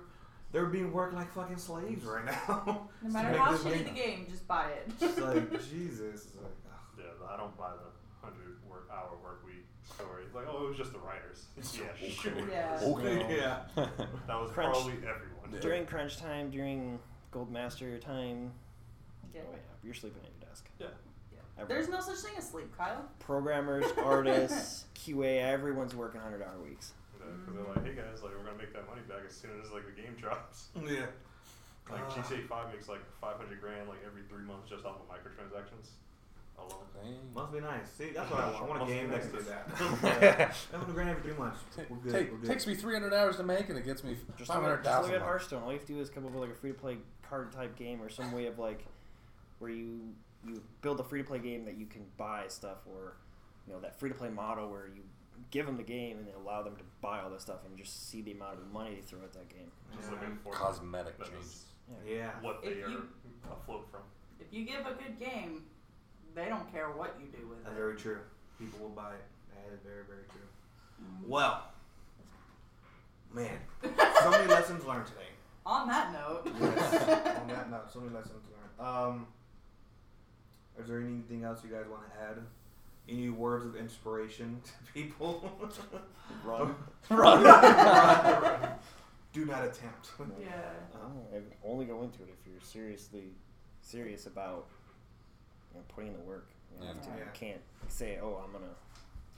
they're 0.55 0.67
being 0.67 0.93
worked 0.93 1.15
like 1.15 1.31
fucking 1.35 1.59
slaves 1.59 2.05
right 2.05 2.25
now. 2.25 2.89
No 3.03 3.11
matter 3.11 3.37
how 3.37 3.53
shitty 3.53 3.85
the 3.85 3.91
game, 3.91 4.27
just 4.31 4.47
buy 4.49 4.71
it. 4.71 4.89
It's 5.01 5.19
like 5.19 5.51
Jesus. 5.71 6.27
It's 6.27 6.37
like, 6.37 6.47
ugh. 6.71 6.81
Yeah, 6.97 7.29
I 7.29 7.37
don't 7.37 7.55
buy 7.59 7.71
the 7.73 8.25
hundred 8.27 8.57
work 8.71 8.89
hour 8.91 9.11
work 9.23 9.45
week 9.45 9.67
story. 9.95 10.23
It's 10.25 10.35
like, 10.35 10.47
oh, 10.49 10.65
it 10.65 10.69
was 10.71 10.79
just 10.79 10.93
the 10.93 11.01
writers. 11.01 11.45
yeah, 11.79 12.09
sure. 12.09 12.33
Yeah. 12.51 12.79
Okay. 12.83 13.37
yeah. 13.37 13.59
That 13.77 14.41
was 14.41 14.51
Crunch. 14.53 14.73
probably 14.73 14.93
everyone. 14.95 15.61
During 15.61 15.85
crunch 15.87 16.17
time, 16.19 16.51
during 16.51 16.99
gold 17.33 17.51
master 17.51 17.99
time, 17.99 18.53
Yeah. 19.35 19.41
oh 19.47 19.51
yeah, 19.53 19.59
you're 19.83 19.93
sleeping 19.95 20.23
at 20.25 20.31
your 20.41 20.49
desk. 20.49 20.67
Yeah. 20.79 20.87
Everyone. 21.59 21.69
There's 21.69 21.89
no 21.89 22.01
such 22.01 22.19
thing 22.25 22.39
as 22.39 22.49
sleep, 22.49 22.77
Kyle. 22.77 23.05
programmers, 23.19 23.85
artists, 24.03 24.85
QA, 24.95 25.41
everyone's 25.43 25.95
working 25.95 26.21
100 26.23 26.43
hour 26.45 26.59
weeks. 26.63 26.93
Because 27.41 27.55
they're 27.55 27.71
like, 27.75 27.85
hey 27.85 27.95
guys, 27.95 28.23
like 28.23 28.33
we're 28.37 28.45
gonna 28.45 28.59
make 28.59 28.73
that 28.75 28.87
money 28.87 29.03
back 29.09 29.23
as 29.29 29.35
soon 29.35 29.51
as 29.63 29.71
like 29.73 29.85
the 29.87 29.97
game 29.97 30.15
drops. 30.21 30.69
Yeah. 30.77 31.07
Like 31.91 32.01
Ah. 32.09 32.11
GTA 32.17 32.47
Five 32.49 32.73
makes 32.73 32.89
like 32.89 33.05
500 33.21 33.61
grand 33.61 33.89
like 33.89 33.99
every 34.07 34.23
three 34.29 34.43
months 34.45 34.69
just 34.71 34.85
off 34.87 34.97
of 35.01 35.07
microtransactions 35.09 35.93
alone. 36.57 36.87
Must 37.35 37.53
be 37.53 37.61
nice. 37.61 37.91
See, 37.99 38.11
that's 38.15 38.31
what 38.31 38.41
I 38.41 38.51
want. 38.51 38.57
I 38.57 38.67
want 38.67 38.77
a 38.77 38.85
Must 38.85 38.89
be 38.91 38.95
game 38.95 39.11
that 39.11 39.21
nice. 39.21 39.31
can 39.31 39.39
do 39.39 39.45
that. 40.11 40.57
I'm 40.73 40.99
every 41.09 41.23
three 41.23 41.39
months. 41.39 41.61
We're 41.91 41.97
good. 41.99 42.13
Take, 42.13 42.33
we're 42.33 42.39
good. 42.39 42.49
takes 42.49 42.67
me 42.67 42.75
300 42.75 43.13
hours 43.13 43.37
to 43.37 43.43
make, 43.43 43.69
and 43.69 43.77
it 43.77 43.85
gets 43.85 44.03
me 44.05 44.15
Just 44.15 44.29
look, 44.29 44.31
at, 44.31 44.39
just 44.39 44.51
500,000. 44.53 45.11
look 45.13 45.21
at. 45.21 45.27
Hearthstone. 45.27 45.63
All 45.63 45.73
you 45.73 45.79
have 45.79 45.87
to 45.87 45.93
do 45.93 46.01
is 46.01 46.09
come 46.11 46.25
up 46.25 46.33
with 46.33 46.41
like 46.41 46.53
a 46.53 46.55
free 46.55 46.71
to 46.73 46.79
play 46.79 46.99
card 47.29 47.53
type 47.53 47.77
game 47.77 48.01
or 48.01 48.09
some 48.09 48.33
way 48.33 48.47
of 48.47 48.59
like 48.59 48.87
where 49.59 49.71
you 49.71 50.01
you 50.47 50.63
build 50.83 51.01
a 51.01 51.05
free 51.05 51.21
to 51.23 51.27
play 51.29 51.39
game 51.39 51.65
that 51.65 51.77
you 51.77 51.87
can 51.87 52.05
buy 52.17 52.45
stuff 52.49 52.79
or 52.87 53.17
you 53.67 53.73
know 53.73 53.81
that 53.81 53.99
free 53.99 54.09
to 54.11 54.15
play 54.15 54.29
model 54.31 54.71
where 54.71 54.87
you 54.87 55.03
give 55.51 55.66
them 55.66 55.77
the 55.77 55.82
game 55.82 56.19
and 56.19 56.27
then 56.27 56.35
allow 56.35 56.62
them 56.62 56.77
to 56.77 56.82
buy 57.01 57.20
all 57.20 57.31
this 57.31 57.43
stuff 57.43 57.59
and 57.66 57.77
just 57.78 58.09
see 58.09 58.23
the 58.23 58.32
amount 58.32 58.59
of 58.59 58.73
money 58.73 58.94
they 58.97 59.01
throw 59.02 59.20
at 59.20 59.32
that 59.32 59.48
game. 59.48 59.70
Just 59.97 60.09
Yeah. 60.11 60.15
looking 60.19 60.36
for 60.43 60.52
Cosmetic 60.52 61.19
changes. 61.23 61.44
is 61.47 61.66
Yeah. 62.06 62.31
what 62.40 62.61
If 62.62 62.74
they 62.74 62.82
are 62.82 62.89
you- 62.89 63.09
afloat 63.51 63.89
from. 63.90 64.02
If 64.40 64.52
you 64.52 64.65
give 64.65 64.86
a 64.86 64.94
good 64.94 65.19
game, 65.19 65.66
they 66.35 66.48
don't 66.48 66.70
care 66.73 66.90
what 66.90 67.19
you 67.20 67.27
do 67.28 67.47
with 67.48 67.62
That's 67.65 67.74
it. 67.74 67.78
very 67.78 67.97
true. 67.97 68.20
People 68.59 68.78
will 68.81 68.89
buy 68.90 69.15
it. 69.15 69.24
That 69.55 69.73
is 69.73 69.81
very, 69.82 70.05
very 70.05 70.24
true. 70.24 70.40
Mhm. 71.02 71.28
Well, 71.28 71.62
man, 73.32 73.59
so 74.23 74.31
many 74.31 74.47
lessons 74.47 74.85
learned 74.85 75.06
today. 75.06 75.28
On 75.66 75.89
that 75.89 76.12
note, 76.12 76.43
Yes. 76.61 77.39
On 77.40 77.48
that 77.48 77.70
note, 77.70 77.90
so 77.90 78.01
many 78.01 78.15
lessons 78.15 78.44
learned. 78.48 78.89
Um, 78.89 79.27
is 80.78 80.89
there 80.89 81.01
anything 81.01 81.44
else 81.44 81.62
you 81.65 81.70
guys 81.70 81.86
want 81.89 82.02
to 82.12 82.20
add? 82.20 82.39
Any 83.09 83.29
words 83.29 83.67
of 83.67 83.77
inspiration 83.77 84.61
to 84.87 84.93
people? 84.93 85.53
Run. 86.45 86.75
Run. 87.11 87.43
run. 87.45 88.69
Do 89.33 89.45
not 89.45 89.65
attempt. 89.65 90.11
yeah. 90.41 90.49
Oh, 90.95 91.35
and 91.35 91.45
only 91.65 91.85
go 91.87 92.03
into 92.03 92.23
it 92.23 92.29
if 92.31 92.51
you're 92.51 92.61
seriously 92.63 93.33
serious 93.83 94.27
about 94.27 94.67
you 95.73 95.79
know, 95.81 95.85
putting 95.89 96.13
in 96.13 96.17
the 96.17 96.23
work. 96.25 96.49
You, 96.81 96.87
have 96.87 97.01
to. 97.03 97.09
Yeah. 97.09 97.15
you 97.17 97.31
can't 97.35 97.61
say, 97.89 98.19
"Oh, 98.23 98.41
I'm 98.45 98.53
gonna." 98.53 98.73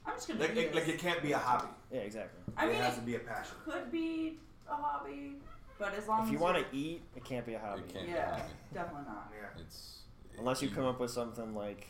I'm 0.06 0.14
just 0.14 0.28
gonna 0.28 0.40
Like, 0.40 0.54
do 0.54 0.60
it, 0.60 0.74
like 0.74 0.86
it 0.88 0.98
can't 0.98 1.20
be 1.22 1.32
a 1.32 1.38
hobby. 1.38 1.66
Yeah, 1.90 2.00
exactly. 2.00 2.40
I 2.56 2.66
it 2.66 2.72
mean, 2.74 2.76
has 2.82 2.94
it 2.96 3.00
to 3.00 3.06
be 3.06 3.16
a 3.16 3.18
passion. 3.18 3.56
could 3.64 3.90
be 3.90 4.38
a 4.68 4.74
hobby, 4.76 5.32
but 5.78 5.94
as 5.94 6.06
long 6.06 6.20
If 6.20 6.26
as 6.26 6.32
you 6.32 6.38
want 6.38 6.56
to 6.58 6.76
eat, 6.76 7.02
it 7.16 7.24
can't 7.24 7.44
be 7.44 7.54
a 7.54 7.58
hobby. 7.58 7.80
It 7.88 7.92
can't. 7.92 8.08
yeah, 8.08 8.36
be. 8.36 8.74
definitely 8.74 9.06
not. 9.08 9.32
Yeah. 9.34 9.60
It's 9.60 10.00
Unless 10.38 10.62
you 10.62 10.68
come 10.70 10.84
up 10.84 11.00
with 11.00 11.10
something 11.10 11.54
like 11.54 11.88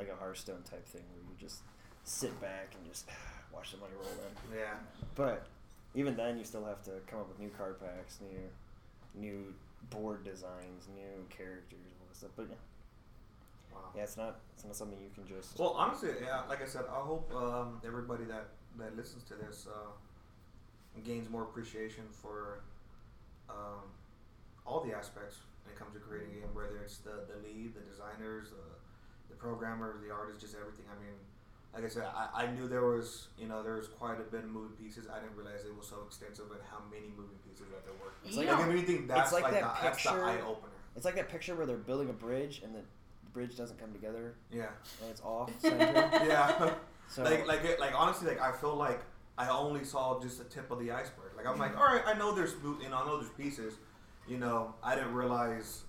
like 0.00 0.08
a 0.08 0.16
Hearthstone 0.18 0.62
type 0.62 0.86
thing 0.88 1.02
where 1.12 1.22
you 1.22 1.36
just 1.38 1.60
sit 2.04 2.38
back 2.40 2.72
and 2.74 2.90
just 2.90 3.06
watch 3.54 3.72
the 3.72 3.76
money 3.78 3.92
roll 4.00 4.08
in. 4.10 4.58
Yeah. 4.58 4.74
But 5.14 5.46
even 5.94 6.16
then, 6.16 6.38
you 6.38 6.44
still 6.44 6.64
have 6.64 6.82
to 6.84 6.92
come 7.06 7.20
up 7.20 7.28
with 7.28 7.38
new 7.38 7.50
card 7.50 7.78
packs, 7.78 8.18
new 8.20 8.40
new 9.14 9.52
board 9.90 10.24
designs, 10.24 10.88
new 10.94 11.24
characters, 11.28 11.78
all 12.00 12.06
this 12.08 12.18
stuff. 12.18 12.30
But 12.36 12.46
yeah, 12.48 12.56
Wow. 13.74 13.80
yeah, 13.94 14.02
it's 14.02 14.16
not 14.16 14.40
it's 14.54 14.64
not 14.64 14.74
something 14.74 14.98
you 15.02 15.10
can 15.14 15.26
just. 15.28 15.58
Well, 15.58 15.74
honestly, 15.76 16.10
yeah, 16.24 16.42
like 16.48 16.62
I 16.62 16.66
said, 16.66 16.84
I 16.90 17.00
hope 17.00 17.30
um, 17.34 17.80
everybody 17.86 18.24
that, 18.24 18.48
that 18.78 18.96
listens 18.96 19.22
to 19.24 19.34
this 19.34 19.66
uh, 19.68 19.90
gains 21.04 21.28
more 21.28 21.42
appreciation 21.42 22.04
for 22.10 22.60
um, 23.50 23.84
all 24.66 24.80
the 24.80 24.96
aspects 24.96 25.36
when 25.64 25.74
it 25.74 25.78
comes 25.78 25.92
to 25.94 26.00
creating 26.00 26.30
a 26.30 26.40
game, 26.40 26.54
whether 26.54 26.78
it's 26.82 26.98
the, 26.98 27.26
the 27.30 27.36
lead, 27.46 27.74
the 27.74 27.80
designers, 27.80 28.48
uh, 28.52 28.74
the 29.30 29.36
programmer, 29.36 29.96
the 30.06 30.12
artists, 30.12 30.42
just 30.42 30.54
everything. 30.54 30.84
I 30.90 30.96
mean, 31.02 31.14
like 31.74 31.84
I 31.84 31.88
said, 31.88 32.04
I, 32.04 32.44
I 32.44 32.50
knew 32.52 32.66
there 32.68 32.84
was, 32.84 33.28
you 33.38 33.46
know, 33.46 33.62
there 33.62 33.74
was 33.76 33.86
quite 33.88 34.18
a 34.20 34.24
bit 34.24 34.44
of 34.44 34.50
moving 34.50 34.76
pieces. 34.76 35.06
I 35.10 35.20
didn't 35.20 35.36
realize 35.36 35.64
it 35.64 35.76
was 35.76 35.86
so 35.86 36.02
extensive 36.06 36.46
and 36.50 36.60
how 36.70 36.78
many 36.90 37.06
moving 37.16 37.38
pieces 37.46 37.66
that 37.70 37.84
there 37.84 37.94
were. 38.02 38.12
It's 38.24 38.36
like 38.36 38.48
Like, 38.48 38.60
if 38.60 38.68
anything, 38.68 39.06
that's 39.06 39.32
like 39.32 39.44
like, 39.44 39.52
that 39.54 39.62
the, 39.62 39.82
that's 39.82 40.02
the 40.02 40.10
picture- 40.10 40.24
eye 40.24 40.40
opener. 40.40 40.72
It's 40.96 41.04
like 41.04 41.14
that 41.14 41.28
picture 41.28 41.54
where 41.54 41.66
they're 41.66 41.76
building 41.76 42.10
a 42.10 42.12
bridge 42.12 42.62
and 42.64 42.74
the 42.74 42.82
bridge 43.32 43.56
doesn't 43.56 43.78
come 43.78 43.92
together 43.92 44.34
Yeah. 44.50 44.66
and 45.00 45.10
it's 45.10 45.20
off 45.22 45.50
center. 45.60 46.10
Yeah. 46.26 46.74
So 47.10 47.24
like 47.24 47.44
like 47.44 47.64
it, 47.64 47.80
like 47.80 47.92
honestly 47.92 48.28
like 48.28 48.40
I 48.40 48.52
feel 48.52 48.76
like 48.76 49.00
I 49.36 49.48
only 49.48 49.82
saw 49.82 50.20
just 50.20 50.38
the 50.38 50.44
tip 50.44 50.70
of 50.70 50.78
the 50.78 50.92
iceberg. 50.92 51.32
Like 51.36 51.44
I'm 51.44 51.58
like, 51.58 51.72
mm-hmm. 51.72 51.80
all 51.80 51.86
right, 51.86 52.02
I 52.06 52.14
know 52.16 52.32
there's 52.32 52.52
you 52.62 52.88
know 52.88 52.96
I 52.98 53.04
know 53.04 53.18
there's 53.18 53.32
pieces. 53.32 53.74
You 54.28 54.38
know, 54.38 54.76
I 54.80 54.94
didn't 54.94 55.12
realize 55.12 55.82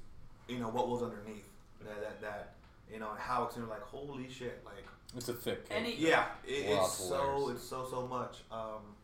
you 0.48 0.58
know 0.58 0.70
what 0.70 0.90
was 0.90 1.04
underneath 1.04 1.48
that 1.86 2.02
that, 2.02 2.22
that 2.22 2.54
you 2.92 3.00
know 3.00 3.10
how 3.18 3.46
it's 3.46 3.58
like 3.58 3.82
holy 3.82 4.30
shit 4.30 4.62
like 4.66 4.86
it's 5.16 5.30
a 5.30 5.34
thick 5.34 5.68
cake. 5.68 5.78
Any- 5.78 5.96
yeah 5.98 6.26
it, 6.46 6.66
it's 6.68 6.94
so 6.94 7.38
layers. 7.46 7.58
it's 7.58 7.68
so 7.68 7.86
so 7.90 8.08
much. 8.08 8.40
Um, 8.52 8.96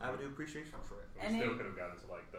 I 0.00 0.06
have 0.06 0.14
a 0.14 0.18
new 0.22 0.28
appreciation 0.28 0.72
for 0.84 0.94
it. 0.94 1.08
We 1.14 1.26
And 1.26 1.36
still 1.36 1.54
could 1.56 1.66
have 1.66 1.76
gotten 1.76 1.98
to 2.00 2.06
like 2.10 2.30
the 2.32 2.38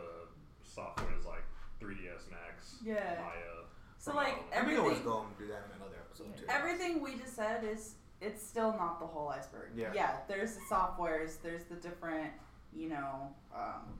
software 0.63 1.13
is 1.19 1.25
like 1.25 1.43
3ds 1.81 2.29
Max, 2.31 2.77
Yeah. 2.83 3.19
Maya. 3.21 3.65
So 3.99 4.11
from 4.11 4.15
like 4.17 4.33
Allen. 4.33 4.43
And 4.53 4.67
we 4.67 4.73
can 4.73 4.81
always 4.83 4.99
go 4.99 5.21
and 5.27 5.37
do 5.37 5.45
that 5.47 5.63
in 5.69 5.75
another 5.77 5.97
episode 6.09 6.35
too. 6.37 6.45
everything 6.49 7.01
we 7.01 7.15
just 7.15 7.35
said 7.35 7.63
is 7.63 7.95
it's 8.19 8.41
still 8.45 8.71
not 8.73 8.99
the 8.99 9.05
whole 9.05 9.29
iceberg. 9.29 9.69
Yeah. 9.75 9.91
Yeah. 9.93 10.17
there's 10.27 10.55
the 10.55 10.61
softwares, 10.71 11.41
there's 11.43 11.63
the 11.65 11.75
different, 11.75 12.31
you 12.73 12.89
know, 12.89 13.29
um, 13.55 13.93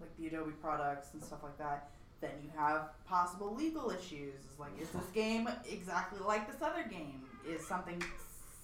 like 0.00 0.14
the 0.18 0.26
Adobe 0.26 0.52
products 0.60 1.14
and 1.14 1.22
stuff 1.22 1.42
like 1.42 1.56
that. 1.58 1.88
Then 2.20 2.30
you 2.42 2.50
have 2.56 2.88
possible 3.04 3.54
legal 3.54 3.90
issues. 3.90 4.34
It's 4.44 4.58
like, 4.58 4.72
is 4.80 4.88
this 4.90 5.06
game 5.14 5.48
exactly 5.70 6.18
like 6.24 6.50
this 6.50 6.60
other 6.62 6.84
game? 6.88 7.22
Is 7.48 7.64
something 7.66 8.02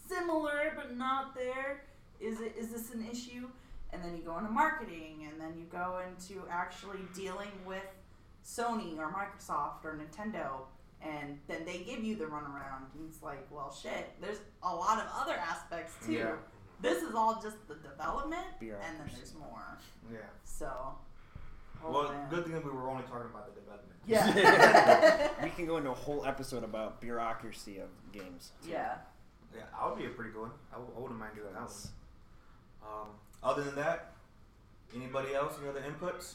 similar 0.08 0.72
but 0.74 0.96
not 0.96 1.34
there. 1.34 1.84
Is 2.20 2.40
it 2.40 2.54
is 2.58 2.70
this 2.70 2.92
an 2.92 3.06
issue? 3.10 3.48
And 3.92 4.02
then 4.02 4.16
you 4.16 4.22
go 4.22 4.38
into 4.38 4.50
marketing, 4.50 5.28
and 5.30 5.40
then 5.40 5.56
you 5.56 5.66
go 5.70 6.00
into 6.08 6.42
actually 6.50 6.98
dealing 7.14 7.52
with 7.64 7.86
Sony 8.44 8.98
or 8.98 9.12
Microsoft 9.12 9.84
or 9.84 9.96
Nintendo, 9.96 10.66
and 11.00 11.38
then 11.46 11.64
they 11.64 11.78
give 11.78 12.02
you 12.02 12.16
the 12.16 12.24
runaround. 12.24 12.92
And 12.94 13.08
it's 13.08 13.22
like, 13.22 13.46
well, 13.52 13.72
shit. 13.72 14.10
There's 14.20 14.40
a 14.64 14.74
lot 14.74 14.98
of 14.98 15.06
other 15.16 15.34
aspects 15.34 15.94
too. 16.04 16.12
Yeah. 16.12 16.32
This 16.82 17.04
is 17.04 17.14
all 17.14 17.40
just 17.40 17.68
the 17.68 17.76
development, 17.76 18.46
and 18.60 18.98
then 18.98 19.10
there's 19.16 19.34
more. 19.38 19.78
Yeah. 20.12 20.18
So. 20.44 20.96
Oh, 21.84 21.92
well, 21.92 22.12
man. 22.12 22.28
good 22.30 22.44
thing 22.44 22.54
we 22.54 22.70
were 22.70 22.88
only 22.88 23.02
talking 23.04 23.26
about 23.30 23.52
the 23.54 23.60
development. 23.60 23.98
Yeah. 24.06 25.28
we 25.42 25.50
can 25.50 25.66
go 25.66 25.76
into 25.78 25.90
a 25.90 25.94
whole 25.94 26.24
episode 26.26 26.64
about 26.64 27.00
bureaucracy 27.00 27.78
of 27.78 27.88
games. 28.12 28.52
yeah. 28.68 28.96
Yeah, 29.54 29.62
I 29.80 29.88
would 29.88 29.96
be 29.98 30.06
a 30.06 30.08
pretty 30.08 30.32
good 30.32 30.40
one. 30.42 30.50
I, 30.72 30.76
w- 30.76 30.92
I 30.96 31.00
wouldn't 31.00 31.20
mind 31.20 31.36
doing 31.36 31.52
that 31.52 31.62
one. 31.62 31.70
Um, 32.82 33.08
other 33.40 33.62
than 33.62 33.76
that, 33.76 34.10
anybody 34.96 35.32
else? 35.32 35.54
Any 35.60 35.68
other 35.68 35.80
inputs? 35.80 36.34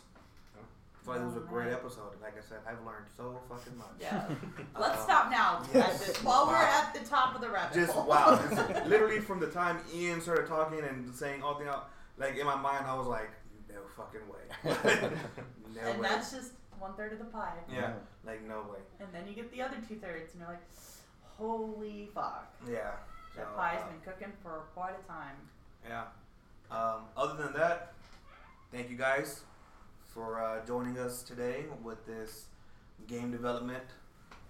I 0.56 1.04
feel 1.04 1.14
like 1.16 1.26
this 1.26 1.34
was 1.36 1.44
a 1.44 1.46
great 1.48 1.72
episode. 1.74 2.14
Like 2.22 2.38
I 2.38 2.42
said, 2.48 2.60
I've 2.66 2.80
learned 2.86 3.08
so 3.18 3.38
fucking 3.50 3.78
much. 3.78 3.88
Yeah. 4.00 4.24
Let's 4.80 5.00
Um, 5.00 5.04
stop 5.04 5.32
now. 5.32 5.62
yes. 5.74 6.08
At 6.10 6.16
the- 6.16 6.22
while 6.26 6.48
we're 6.48 6.56
at 6.56 6.94
the 6.94 7.02
top 7.10 7.36
of 7.36 7.42
the 7.42 7.50
rabbit 7.50 7.74
Just 7.76 7.92
hole. 7.92 8.08
wow! 8.08 8.40
Just 8.50 8.86
literally 8.88 9.20
from 9.20 9.42
the 9.42 9.48
time 9.48 9.80
Ian 9.94 10.22
started 10.22 10.48
talking 10.48 10.80
and 10.80 11.14
saying 11.14 11.44
all 11.44 11.56
things 11.56 11.70
out, 11.70 11.90
like 12.18 12.38
in 12.38 12.46
my 12.46 12.56
mind, 12.56 12.86
I 12.88 12.96
was 12.96 13.08
like, 13.08 13.32
no 13.80 13.88
fucking 13.96 14.22
way. 14.28 14.46
no 15.76 15.90
and 15.90 16.00
way. 16.00 16.08
that's 16.08 16.32
just 16.32 16.52
one 16.80 16.94
third 16.94 17.14
of 17.14 17.20
the 17.20 17.26
pie. 17.26 17.54
yeah, 17.72 17.94
like 18.26 18.46
no 18.48 18.62
way. 18.72 18.80
And 19.00 19.10
then 19.14 19.28
you 19.28 19.34
get 19.34 19.52
the 19.52 19.62
other 19.62 19.78
two 19.88 19.96
thirds, 19.96 20.34
and 20.34 20.42
you're 20.42 20.50
like, 20.50 20.64
holy 21.38 22.10
fuck. 22.14 22.54
Yeah. 22.70 22.92
So, 23.36 23.42
That 23.42 23.56
pie's 23.58 23.82
uh, 23.82 23.88
been 23.88 24.14
cooking 24.14 24.34
for 24.42 24.64
quite 24.74 24.94
a 25.00 25.08
time. 25.08 25.36
Yeah. 25.88 26.06
Um, 26.72 27.04
other 27.18 27.42
than 27.44 27.54
that, 27.54 27.94
thank 28.72 28.90
you 28.90 28.98
guys 28.98 29.42
for 30.14 30.44
uh, 30.44 30.66
joining 30.66 30.98
us 30.98 31.22
today 31.24 31.66
with 31.84 32.06
this 32.06 32.46
game 33.08 33.32
development 33.32 33.84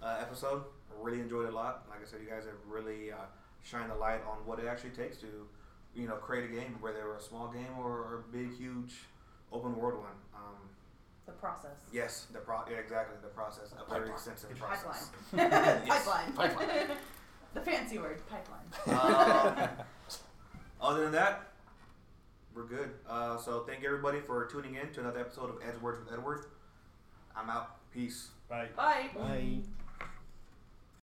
uh, 0.01 0.17
episode. 0.21 0.63
Really 1.01 1.19
enjoyed 1.19 1.47
it 1.47 1.53
a 1.53 1.55
lot. 1.55 1.85
Like 1.89 2.01
I 2.01 2.09
said, 2.09 2.19
you 2.23 2.29
guys 2.29 2.45
have 2.45 2.55
really 2.67 3.11
uh, 3.11 3.15
shined 3.63 3.89
the 3.91 3.95
light 3.95 4.21
on 4.29 4.37
what 4.45 4.59
it 4.59 4.65
actually 4.67 4.89
takes 4.91 5.17
to, 5.17 5.27
you 5.95 6.07
know, 6.07 6.15
create 6.15 6.49
a 6.49 6.53
game, 6.53 6.75
whether 6.81 7.13
a 7.15 7.21
small 7.21 7.47
game 7.49 7.77
or, 7.79 7.89
or 7.89 8.23
a 8.27 8.31
big, 8.35 8.57
huge, 8.57 8.95
open 9.51 9.75
world 9.75 9.99
one. 10.01 10.11
Um, 10.35 10.69
The 11.25 11.31
process. 11.33 11.77
yes, 11.91 12.27
the 12.33 12.39
pro. 12.39 12.59
Yeah, 12.69 12.77
exactly 12.77 13.15
the 13.21 13.27
process. 13.29 13.71
A 13.73 13.89
very 13.89 14.09
Pipeline. 14.09 14.11
extensive 14.13 14.49
Pipeline. 14.59 14.79
process. 14.79 15.09
Yes. 15.33 16.05
pipeline. 16.05 16.33
Pipeline. 16.33 16.97
the 17.53 17.61
fancy 17.61 17.97
word, 17.97 18.21
pipeline. 18.29 18.67
Um, 18.87 19.69
other 20.81 21.03
than 21.03 21.11
that, 21.13 21.47
we're 22.55 22.63
good. 22.65 22.91
Uh, 23.07 23.37
so 23.37 23.63
thank 23.67 23.83
everybody 23.83 24.19
for 24.21 24.45
tuning 24.45 24.75
in 24.75 24.91
to 24.93 24.99
another 25.01 25.19
episode 25.19 25.49
of 25.49 25.57
Edwards 25.67 25.99
with 26.03 26.13
Edward. 26.13 26.45
I'm 27.35 27.49
out. 27.49 27.75
Peace. 27.93 28.29
Bye. 28.49 28.67
Bye. 28.75 29.09
Bye. 29.15 29.59